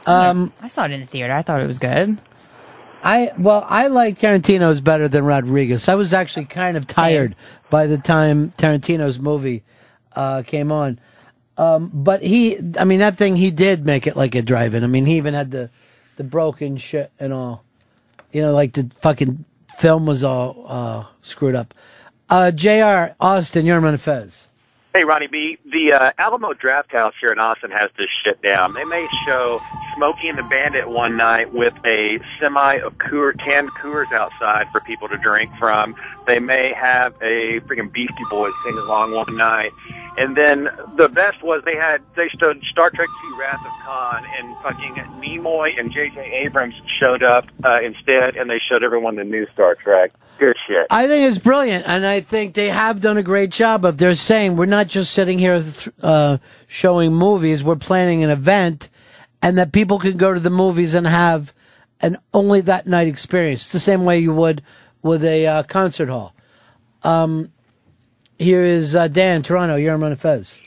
[0.05, 1.31] Um, I saw it in the theater.
[1.31, 2.19] I thought it was good.
[3.03, 5.87] I well, I like Tarantino's better than Rodriguez.
[5.87, 7.35] I was actually kind of tired
[7.69, 9.63] by the time Tarantino's movie
[10.15, 10.99] uh, came on.
[11.57, 14.83] Um, but he, I mean, that thing he did make it like a drive-in.
[14.83, 15.69] I mean, he even had the
[16.17, 17.63] the broken shit and all.
[18.31, 19.45] You know, like the fucking
[19.77, 21.73] film was all uh, screwed up.
[22.29, 23.15] Uh, Jr.
[23.19, 24.48] Austin, you're on Fez.
[24.91, 25.59] Hey, Ronnie B.
[25.71, 28.73] The uh, Alamo Draft House here in Austin has this shit down.
[28.73, 29.61] They may show
[29.95, 34.81] Smokey and the Bandit one night with a semi of Coor, canned Coors outside for
[34.81, 35.95] people to drink from.
[36.25, 39.71] They may have a freaking Beastie Boys sing along one night.
[40.17, 44.25] And then the best was they had they showed Star Trek II Wrath of Khan
[44.37, 46.43] and fucking Nimoy and J.J.
[46.45, 50.11] Abrams showed up uh, instead, and they showed everyone the new Star Trek.
[50.37, 50.87] Good shit.
[50.89, 53.97] I think it's brilliant, and I think they have done a great job of.
[53.97, 56.37] They're saying we're not just sitting here th- uh,
[56.67, 58.89] showing movies; we're planning an event,
[59.41, 61.53] and that people can go to the movies and have
[62.01, 63.61] an only that night experience.
[63.63, 64.61] It's the same way you would
[65.01, 66.33] with a uh, concert hall.
[67.03, 67.51] Um,
[68.37, 69.75] here is uh, Dan, Toronto.
[69.75, 70.59] You're on Fez.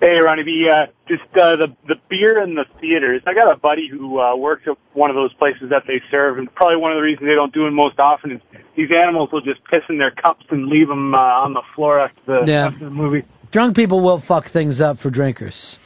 [0.00, 0.68] Hey, Ronnie B.
[0.72, 3.22] Uh, just uh, the the beer in the theaters.
[3.26, 6.38] I got a buddy who uh, works at one of those places that they serve,
[6.38, 8.40] and probably one of the reasons they don't do it most often is
[8.76, 11.98] these animals will just piss in their cups and leave them uh, on the floor
[11.98, 12.66] after the, Yeah.
[12.66, 13.24] after the movie.
[13.50, 15.78] Drunk people will fuck things up for drinkers.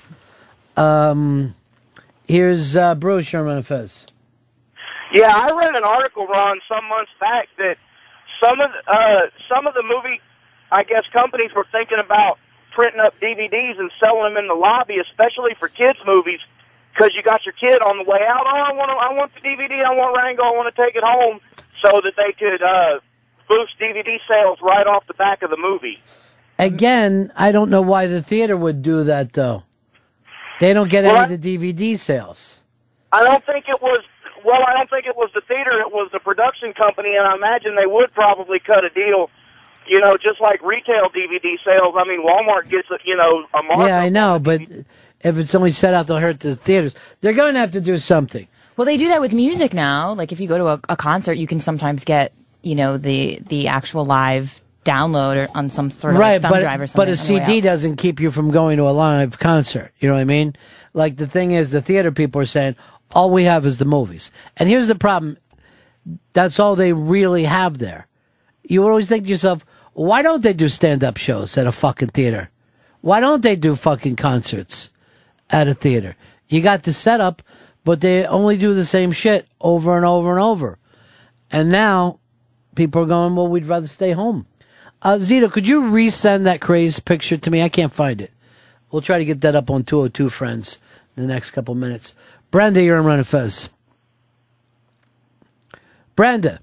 [0.77, 1.55] Um,
[2.27, 3.33] here's uh, Bruce.
[3.33, 4.07] You're on Fez.
[5.13, 7.77] Yeah, I read an article, Ron, some months back that
[8.43, 10.21] some of uh, some of the movie,
[10.73, 12.39] I guess, companies were thinking about
[12.75, 16.41] printing up DVDs and selling them in the lobby, especially for kids' movies,
[16.93, 18.43] because you got your kid on the way out.
[18.45, 19.85] Oh, I want I want the DVD.
[19.85, 20.43] I want Rango.
[20.43, 21.39] I want to take it home,
[21.81, 22.99] so that they could uh,
[23.47, 26.01] boost DVD sales right off the back of the movie.
[26.67, 29.65] Again, I don't know why the theater would do that though.
[30.61, 32.63] They don't get Well, any of the DVD sales.
[33.11, 34.01] I don't think it was.
[34.45, 35.81] Well, I don't think it was the theater.
[35.81, 39.31] It was the production company, and I imagine they would probably cut a deal.
[39.89, 41.95] You know, just like retail DVD sales.
[41.99, 43.89] I mean, Walmart gets a, you know a markup.
[43.89, 44.63] Yeah, I know, but
[45.21, 47.99] if it's only set out to hurt the theaters, they're going to have to do
[47.99, 48.47] something.
[48.77, 50.13] Well, they do that with music now.
[50.15, 52.33] Like if you go to a, a concert, you can sometimes get
[52.63, 56.51] you know the the actual live download or on some sort of like, right, thumb
[56.51, 56.99] but drive or something.
[57.01, 59.93] but a on the way CD doesn't keep you from going to a live concert.
[60.01, 60.57] You know what I mean?
[60.93, 62.77] Like the thing is, the theater people are saying
[63.13, 65.39] all we have is the movies, and here's the problem:
[66.33, 68.07] that's all they really have there.
[68.65, 72.09] You would always think to yourself, why don't they do stand-up shows at a fucking
[72.09, 72.51] theater?
[73.01, 74.91] Why don't they do fucking concerts
[75.51, 76.17] at a theater?
[76.49, 77.43] You got the setup,
[77.85, 80.79] but they only do the same shit over and over and over.
[81.51, 82.21] And now
[82.75, 84.47] people are going, well, we'd rather stay home.
[85.03, 87.61] Uh, Zito, could you resend that crazed picture to me?
[87.63, 88.31] I can't find it.
[88.91, 90.79] We'll try to get that up on 202 Friends
[91.17, 92.15] in the next couple minutes.
[92.51, 93.71] Brenda, you're on Ron and Fez.
[96.15, 96.61] Brenda.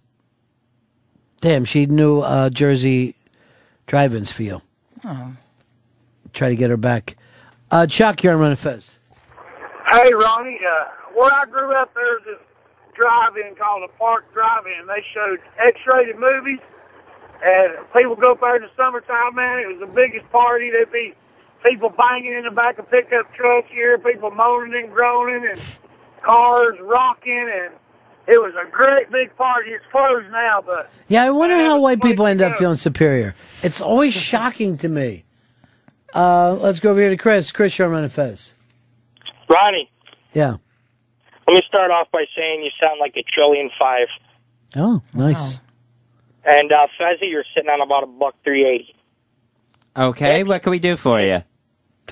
[1.41, 3.15] Damn, she knew uh, Jersey
[3.87, 4.61] drive-ins for you.
[5.03, 5.35] Oh.
[6.33, 7.17] Try to get her back.
[7.71, 8.99] Uh, Chuck, you're on Ron and Fez.
[9.91, 10.85] Hey, Ronnie, uh,
[11.15, 12.39] where I grew up, there's this
[12.95, 14.85] drive-in called a Park Drive-In.
[14.85, 16.59] They showed X-rated movies,
[17.43, 19.59] and people go up there in the summertime, man.
[19.59, 20.69] It was the biggest party.
[20.69, 21.13] There'd be
[21.63, 25.61] people banging in the back of pickup trucks here, people moaning and groaning, and
[26.23, 27.73] cars rocking, and
[28.27, 29.71] it was a great big party.
[29.71, 33.35] It's closed now, but Yeah, I wonder how white people end up feeling superior.
[33.63, 35.25] It's always shocking to me.
[36.13, 37.51] Uh, let's go over here to Chris.
[37.51, 38.55] Chris, you're on Ron and Fez.
[39.47, 39.89] Ronnie,
[40.33, 40.57] Yeah.
[41.47, 44.07] let me start off by saying you sound like a trillion five.
[44.75, 45.59] Oh, nice.
[46.45, 48.95] And uh, Fezzy, you're sitting on about a buck three eighty.
[49.97, 51.43] Okay, what can we do for you?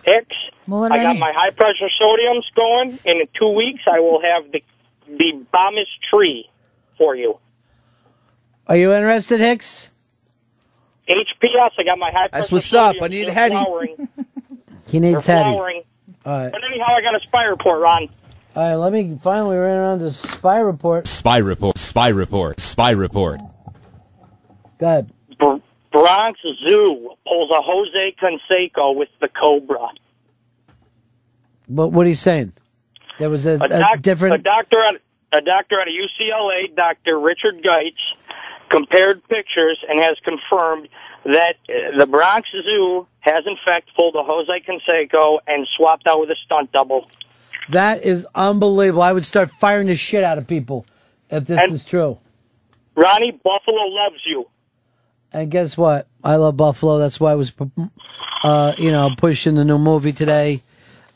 [0.03, 1.19] Hicks, what I got mean?
[1.19, 4.61] my high pressure sodiums going, and in two weeks I will have the
[5.07, 6.49] the bombest tree
[6.97, 7.39] for you.
[8.67, 9.91] Are you interested, Hicks?
[11.07, 12.95] HPS, I got my high pressure That's what's up.
[12.97, 13.03] sodiums.
[13.03, 14.09] I need They're flowering.
[14.87, 15.49] He needs They're Hetty.
[15.51, 15.81] flowering.
[16.25, 16.51] All right.
[16.51, 18.07] But anyhow, I got a spy report, Ron.
[18.55, 21.07] All right, let me finally run around to spy report.
[21.07, 21.77] Spy report.
[21.77, 22.59] Spy report.
[22.59, 23.39] Spy report.
[24.79, 25.11] Go ahead.
[25.39, 25.55] Br-
[25.91, 29.87] Bronx Zoo pulls a Jose Canseco with the Cobra.
[31.69, 32.53] But what are you saying?
[33.19, 34.43] There was a, A, a doc- a different.
[34.43, 34.95] doctor at
[35.33, 37.19] a doctor at a UCLA, Dr.
[37.19, 37.97] Richard Geitz,
[38.69, 40.87] compared pictures and has confirmed
[41.25, 46.19] that uh, the Bronx Zoo has in fact pulled a Jose Canseco and swapped out
[46.21, 47.09] with a stunt double.
[47.69, 49.01] That is unbelievable.
[49.01, 50.85] I would start firing the shit out of people
[51.29, 52.19] if this And- is true.
[52.95, 54.47] Ronnie, Buffalo loves you.
[55.37, 56.07] And guess what?
[56.23, 56.97] I love Buffalo.
[56.97, 57.53] That's why I was,
[58.43, 60.63] uh, you know, pushing the new movie today,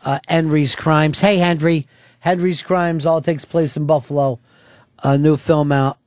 [0.05, 1.19] uh, Henry's Crimes.
[1.19, 1.87] Hey, Henry.
[2.19, 4.37] Henry's Crimes all takes place in Buffalo.
[5.03, 5.97] A new film out.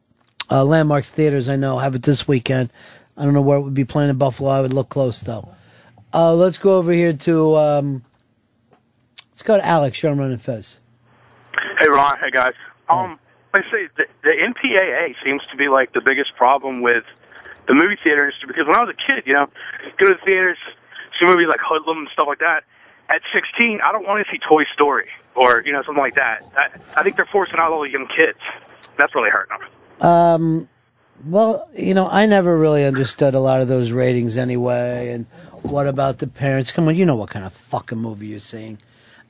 [0.48, 2.70] Uh, Landmark Theaters, I know, have it this weekend.
[3.16, 4.48] I don't know where it would be playing in Buffalo.
[4.50, 5.48] I would look close, though.
[6.12, 8.04] Uh, let's go over here to, um,
[9.32, 10.00] let's go to Alex.
[10.00, 10.78] You're on Ron and Fez.
[11.80, 12.54] Hey Ron, hey guys.
[12.88, 13.18] Um,
[13.54, 17.02] I say the, the MPAA seems to be like the biggest problem with
[17.66, 19.48] the movie theater industry because when I was a kid, you know,
[19.98, 20.58] go to the theaters,
[21.18, 22.64] see movies like Hoodlum and stuff like that.
[23.08, 26.44] At 16, I don't want to see Toy Story or you know something like that.
[26.56, 28.38] I, I think they're forcing out all the young kids.
[28.96, 30.08] That's really hurting them.
[30.08, 30.68] Um,
[31.26, 35.10] well, you know, I never really understood a lot of those ratings anyway.
[35.10, 35.26] And
[35.62, 36.70] what about the parents?
[36.70, 38.78] Come on, you know what kind of fucking movie you're seeing.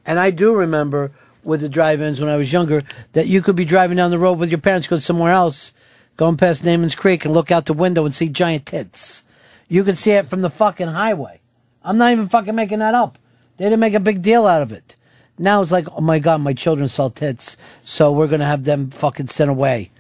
[0.06, 2.82] And I do remember with the drive-ins when I was younger
[3.12, 5.72] that you could be driving down the road with your parents, go somewhere else,
[6.16, 9.22] going past Naaman's Creek and look out the window and see giant tits.
[9.68, 11.40] You can see it from the fucking highway.
[11.82, 13.18] I'm not even fucking making that up.
[13.56, 14.96] They didn't make a big deal out of it.
[15.38, 18.90] Now it's like, oh my god, my children saw tits, so we're gonna have them
[18.90, 19.90] fucking sent away.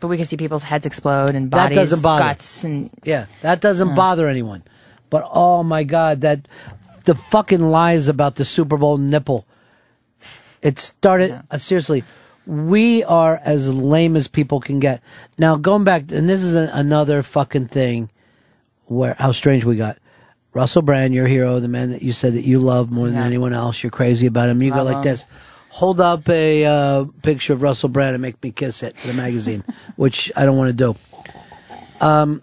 [0.00, 2.24] But we can see people's heads explode and bodies, That doesn't bother.
[2.24, 3.94] guts, and Yeah, that doesn't Yeah.
[3.94, 4.62] bother anyone.
[5.10, 6.46] But oh my god, that
[7.04, 9.46] the fucking lies about the Super Bowl nipple.
[10.62, 12.04] It started uh, seriously.
[12.46, 15.02] We are as lame as people can get.
[15.38, 18.10] Now going back, and this is a, another fucking thing
[18.86, 19.98] where how strange we got.
[20.52, 23.24] Russell Brand, your hero, the man that you said that you love more than Yeah.
[23.24, 23.82] anyone else.
[23.82, 24.62] You're crazy about him.
[24.62, 25.24] You go like this.
[25.70, 29.14] Hold up a uh, picture of Russell Brand and make me kiss it for the
[29.14, 29.64] magazine,
[29.96, 30.96] which I don't want to do.
[32.00, 32.42] Um,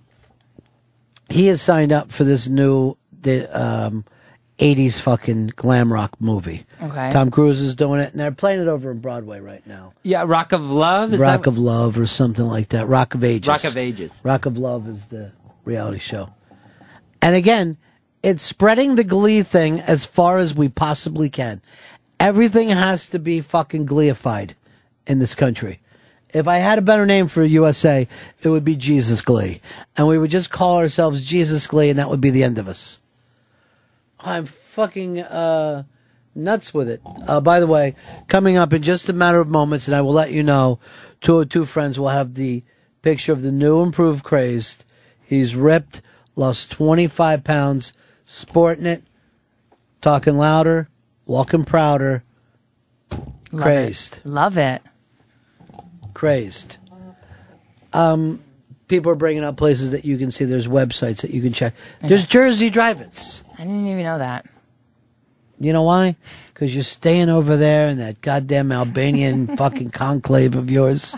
[1.29, 4.03] he has signed up for this new the um,
[4.61, 6.65] 80s fucking glam rock movie.
[6.79, 7.11] Okay.
[7.11, 9.93] Tom Cruise is doing it, and they're playing it over in Broadway right now.
[10.03, 11.13] Yeah, Rock of Love.
[11.13, 12.87] Is Rock that, of Love or something like that.
[12.87, 13.47] Rock of Ages.
[13.47, 14.21] Rock of Ages.
[14.23, 15.31] Rock of Love is the
[15.65, 16.29] reality show.
[17.23, 17.77] And again,
[18.21, 21.61] it's spreading the glee thing as far as we possibly can.
[22.19, 24.51] Everything has to be fucking gleeified
[25.07, 25.79] in this country.
[26.33, 28.07] If I had a better name for USA,
[28.41, 29.59] it would be Jesus Glee.
[29.97, 32.69] And we would just call ourselves Jesus Glee and that would be the end of
[32.69, 33.00] us.
[34.21, 35.83] I'm fucking uh,
[36.35, 37.01] nuts with it.
[37.27, 37.95] Uh, by the way,
[38.27, 40.79] coming up in just a matter of moments, and I will let you know,
[41.21, 42.63] 202 Friends will have the
[43.01, 44.85] picture of the new improved Crazed.
[45.23, 46.01] He's ripped,
[46.35, 47.93] lost 25 pounds,
[48.25, 49.03] sporting it,
[50.01, 50.89] talking louder,
[51.25, 52.23] walking prouder,
[53.51, 54.17] Love crazed.
[54.17, 54.25] it.
[54.25, 54.81] Love it.
[56.13, 56.77] Crazed.
[57.93, 58.41] Um,
[58.87, 60.45] people are bringing up places that you can see.
[60.45, 61.73] There's websites that you can check.
[62.01, 63.43] There's Jersey drive-ins.
[63.61, 64.47] I didn't even know that.
[65.59, 66.15] You know why?
[66.51, 71.15] Because you're staying over there in that goddamn Albanian fucking conclave of yours.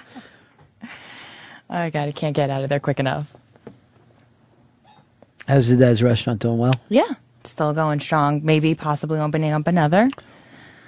[1.69, 3.33] Oh god, I can't get out of there quick enough.
[5.47, 6.73] How's the dad's restaurant doing well?
[6.89, 7.07] Yeah,
[7.45, 8.41] still going strong.
[8.43, 10.09] Maybe possibly opening up another.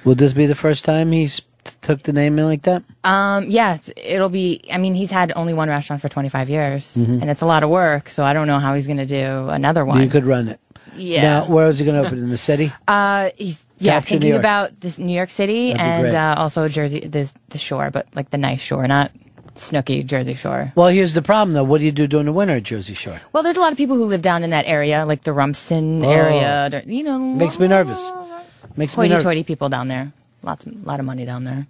[0.03, 1.39] Will this be the first time he's
[1.81, 2.83] took the name in like that?
[3.05, 4.61] Um, yeah, it's, it'll be.
[4.73, 7.21] I mean, he's had only one restaurant for 25 years, Mhm.
[7.21, 8.09] and it's a lot of work.
[8.09, 10.01] So I don't know how he's going to do another one.
[10.01, 10.59] You could run it.
[10.95, 11.21] Yeah.
[11.21, 12.71] Now, where is he going to open in the city?
[12.87, 16.13] Uh, he's yeah Capture thinking about this New York City and great.
[16.15, 19.11] uh, also Jersey, the the shore, but like the nice shore, not
[19.55, 20.71] Snooki Jersey Shore.
[20.75, 21.63] Well, here's the problem though.
[21.63, 23.19] What do you do during the winter at Jersey Shore?
[23.33, 26.03] Well, there's a lot of people who live down in that area, like the Rumson
[26.05, 26.09] Oh.
[26.11, 26.83] area.
[26.85, 28.11] You know, Makes me nervous.
[28.77, 29.23] Makes me nervous.
[29.23, 30.11] hoity-toity people down there.
[30.43, 31.67] Lots, a lot of money down there.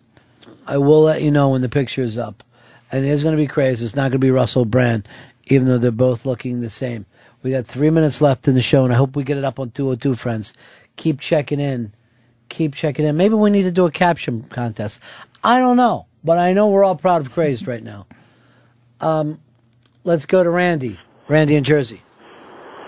[0.68, 2.44] I will let you know when the picture is up.
[2.92, 3.84] And it's going to be crazy.
[3.86, 5.08] It's not going to be Russell Brand,
[5.46, 7.06] even though they're both looking the same.
[7.46, 9.60] We got three minutes left in the show, and I hope we get it up
[9.60, 10.52] on 202, friends.
[10.96, 11.94] Keep checking in.
[12.50, 13.16] Keep checking in.
[13.18, 15.00] Maybe we need to do a caption contest.
[15.44, 18.08] I don't know, but I know we're all proud of Crazed right now.
[19.00, 19.40] Um,
[20.04, 21.00] let's go to Randy.
[21.28, 22.02] Randy in Jersey.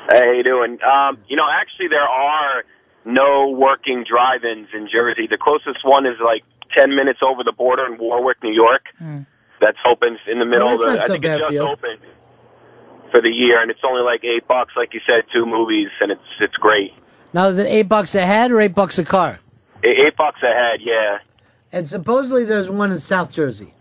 [0.09, 0.79] Hey, how you doing?
[0.81, 2.63] Um, you know, actually, there are
[3.05, 5.27] no working drive-ins in Jersey.
[5.27, 6.41] The closest one is like
[6.75, 8.85] ten minutes over the border in Warwick, New York.
[9.61, 10.85] That's open in the middle Well, of the.
[10.97, 11.59] that's not I think bad it for just you.
[11.61, 11.99] opened
[13.11, 16.11] for the year, and it's only like eight bucks, like you said, two movies, and
[16.11, 16.93] it's it's great.
[17.33, 19.39] Now, is it eight bucks a head or eight bucks a car?
[19.83, 21.19] Eight, eight bucks a head, yeah.
[21.71, 23.73] And supposedly there's one in South Jersey.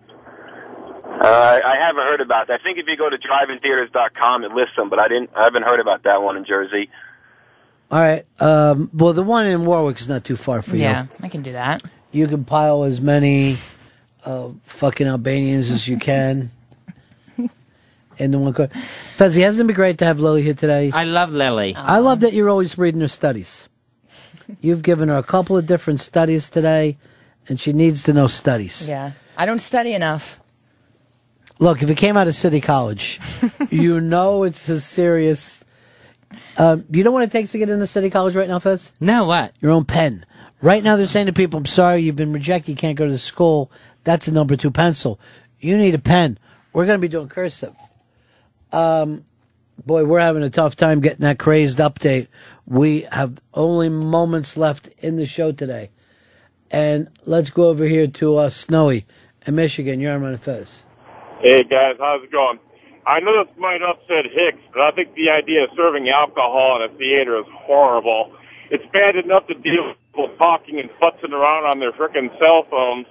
[1.04, 2.60] Uh, I haven't heard about that.
[2.60, 5.30] I think if you go to driveintheaters.com, it lists them, but I didn't.
[5.34, 6.90] I haven't heard about that one in Jersey.
[7.90, 8.26] All right.
[8.40, 10.82] Um, well, the one in Warwick is not too far for you.
[10.82, 11.82] Yeah, I can do that.
[12.12, 13.58] You can pile as many
[14.24, 16.50] uh, fucking Albanians as you can
[18.18, 18.68] in the one car.
[19.16, 20.90] Fezzi, hasn't it been great to have Lily here today?
[20.92, 21.74] I love Lily.
[21.74, 23.68] I love that you're always reading her studies.
[24.60, 26.98] You've given her a couple of different studies today,
[27.48, 28.88] and she needs to know studies.
[28.88, 29.12] Yeah.
[29.36, 30.40] I don't study enough.
[31.58, 33.20] Look, if it came out of City College,
[33.70, 35.62] you know it's a serious.
[36.58, 38.92] Um, you know what it takes to get into City College right now, Fez?
[39.00, 39.54] No, what?
[39.60, 40.26] Your own pen.
[40.60, 42.72] Right now, they're saying to people, "I'm sorry, you've been rejected.
[42.72, 43.70] You can't go to the school.
[44.04, 45.18] That's a number two pencil.
[45.60, 46.38] You need a pen.
[46.72, 47.74] We're going to be doing cursive."
[48.72, 49.24] Um,
[49.84, 52.28] boy, we're having a tough time getting that crazed update.
[52.66, 55.90] We have only moments left in the show today,
[56.70, 59.06] and let's go over here to uh, Snowy
[59.46, 60.00] in Michigan.
[60.00, 60.84] You're on Fez.
[61.40, 62.58] Hey guys, how's it going?
[63.06, 66.90] I know this might upset Hicks, but I think the idea of serving alcohol in
[66.90, 68.34] a theater is horrible.
[68.70, 72.66] It's bad enough to deal with people talking and futzing around on their frickin' cell
[72.68, 73.06] phones.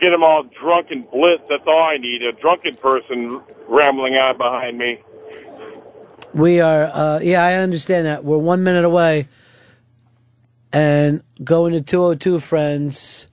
[0.00, 1.42] Get them all drunk and blitz.
[1.48, 2.22] That's all I need.
[2.22, 5.00] A drunken person rambling on behind me.
[6.32, 8.24] We are, uh, yeah, I understand that.
[8.24, 9.28] We're one minute away
[10.72, 13.28] and going to 202 Friends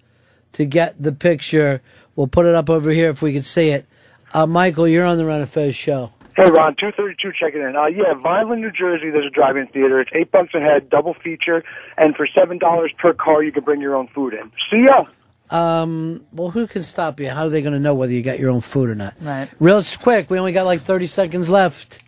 [0.53, 1.81] to get the picture.
[2.15, 3.87] We'll put it up over here if we can see it.
[4.33, 6.11] Uh, Michael, you're on the Ron and Fez show.
[6.37, 7.75] Hey Ron, two thirty two checking in.
[7.75, 9.99] Uh yeah, Vineland, New Jersey, there's a drive in theater.
[9.99, 11.61] It's eight bucks a head, double feature,
[11.97, 14.49] and for seven dollars per car you can bring your own food in.
[14.71, 15.05] See ya.
[15.51, 17.29] Um, well, who can stop you?
[17.29, 19.15] How are they going to know whether you got your own food or not?
[19.19, 19.49] Right.
[19.59, 21.99] Real quick, we only got like 30 seconds left.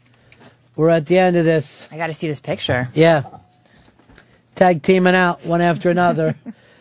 [0.76, 1.88] We're at the end of this.
[1.92, 2.90] I got to see this picture.
[2.94, 3.24] Yeah.
[4.56, 6.36] Tag teaming out one after another.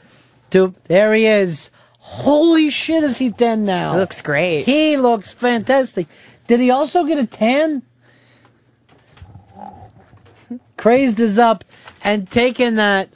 [0.50, 1.70] Two, there he is.
[1.98, 3.92] Holy shit, is he thin now?
[3.92, 4.64] He looks great.
[4.64, 6.06] He looks fantastic.
[6.46, 7.82] Did he also get a tan?
[10.76, 11.64] Crazed is up
[12.02, 13.08] and taking that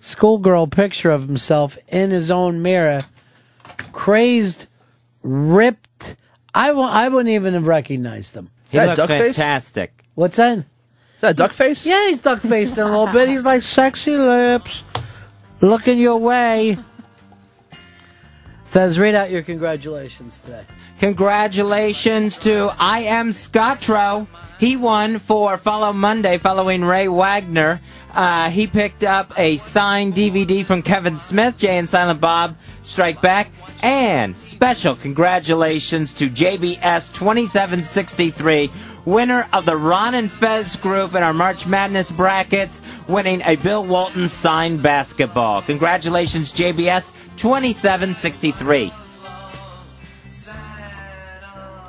[0.00, 3.00] schoolgirl picture of himself in his own mirror.
[3.92, 4.66] Crazed,
[5.22, 6.16] ripped.
[6.54, 8.50] I w- I wouldn't even have recognized him.
[8.70, 8.98] He looks
[9.34, 10.04] fantastic.
[10.14, 10.58] What's that?
[10.58, 10.64] Is
[11.20, 11.84] that a duck face?
[11.86, 13.28] Yeah, he's duck faced in a little bit.
[13.28, 14.84] He's like sexy lips,
[15.60, 16.78] looking your way.
[18.66, 20.64] Fez, read out your congratulations today.
[21.00, 24.28] Congratulations to I Am Scotro.
[24.60, 27.80] He won for Follow Monday following Ray Wagner.
[28.14, 33.20] Uh, he picked up a signed DVD from Kevin Smith, Jay and Silent Bob Strike
[33.20, 33.50] Back.
[33.82, 38.70] And special congratulations to JBS 2763,
[39.04, 43.84] winner of the Ron and Fez group in our March Madness brackets, winning a Bill
[43.84, 45.62] Walton signed basketball.
[45.62, 48.92] Congratulations, JBS 2763.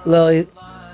[0.06, 0.48] Lily,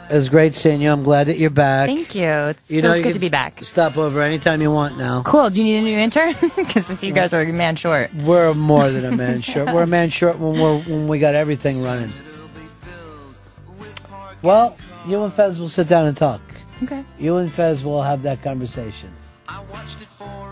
[0.10, 0.92] it was great seeing you.
[0.92, 1.88] I'm glad that you're back.
[1.88, 2.28] Thank you.
[2.28, 3.64] It's You feels know, you good can to be back.
[3.64, 5.22] Stop over anytime you want now.
[5.24, 5.50] Cool.
[5.50, 6.34] Do you need a new intern?
[6.56, 8.14] Because you guys are a man short.
[8.14, 9.74] We're more than a man short.
[9.74, 12.12] We're a man short when we're when we got everything running.
[14.42, 14.78] Well,
[15.08, 16.42] you and Fez will sit down and talk.
[16.84, 17.04] Okay.
[17.20, 19.12] You and Fez will have that conversation.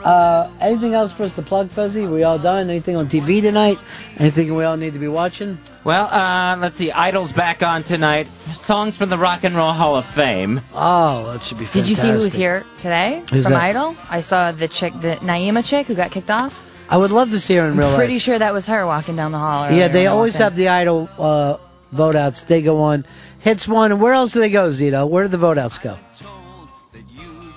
[0.06, 2.06] Uh, anything else for us to plug, Fezzy?
[2.06, 2.70] We all done?
[2.70, 3.80] Anything on TV tonight?
[4.20, 5.58] Anything we all need to be watching?
[5.84, 6.92] Well, uh, let's see.
[6.92, 8.28] Idol's back on tonight.
[8.28, 10.62] Songs from the Rock and Roll Hall of Fame.
[10.76, 13.64] Oh, that should be Did you see who was here today Who's from that?
[13.64, 13.96] Idol?
[14.08, 16.62] I saw the chick, the Naima chick who got kicked off.
[16.88, 18.22] I would love to see her in real I'm pretty life.
[18.22, 19.72] sure that was her walking down the hall.
[19.72, 21.58] Yeah, they always have the idol uh,
[21.92, 22.44] vote outs.
[22.44, 23.08] They go on,
[23.40, 25.10] hits one, and where else do they go, Zito?
[25.10, 25.98] Where do the vote outs go?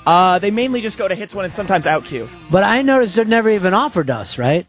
[0.08, 2.28] Uh, they mainly just go to hits one and sometimes OutQ.
[2.50, 4.66] But I noticed they're never even offered us, right?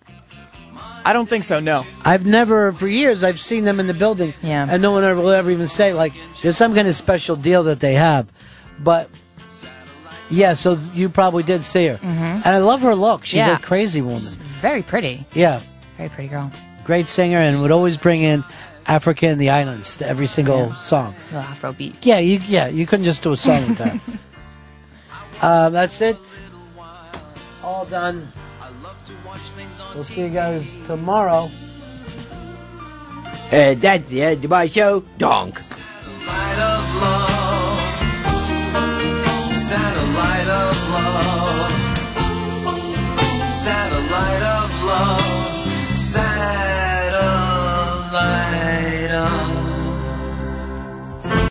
[1.06, 1.61] I don't think so.
[1.61, 1.85] No.
[2.03, 4.68] I've never, for years, I've seen them in the building, yeah.
[4.69, 6.11] and no one ever will ever even say like
[6.42, 8.27] there's some kind of special deal that they have.
[8.80, 9.09] But
[10.30, 12.43] yeah, so you probably did see her, Mhm.
[12.43, 13.26] and I love her look.
[13.26, 13.56] She's Yeah.
[13.56, 14.19] a crazy woman.
[14.19, 15.26] Very pretty.
[15.34, 15.61] Yeah,
[15.98, 16.51] Very pretty girl.
[16.84, 18.43] great singer, and would always bring in
[18.85, 20.76] Africa and the islands to every single Yeah.
[20.76, 21.16] song.
[21.32, 21.95] Little Afro beat.
[22.06, 23.98] Yeah, you yeah you couldn't just do a song with that.
[25.42, 26.18] Um, that's it.
[27.64, 28.32] All done.
[29.95, 31.50] We'll see you guys tomorrow.
[33.51, 35.66] And that's the end of my show, Donks.
[35.66, 37.80] Satellite of love.
[39.58, 41.72] Satellite of love.
[43.51, 45.98] Satellite of love.
[45.98, 46.89] Satellite.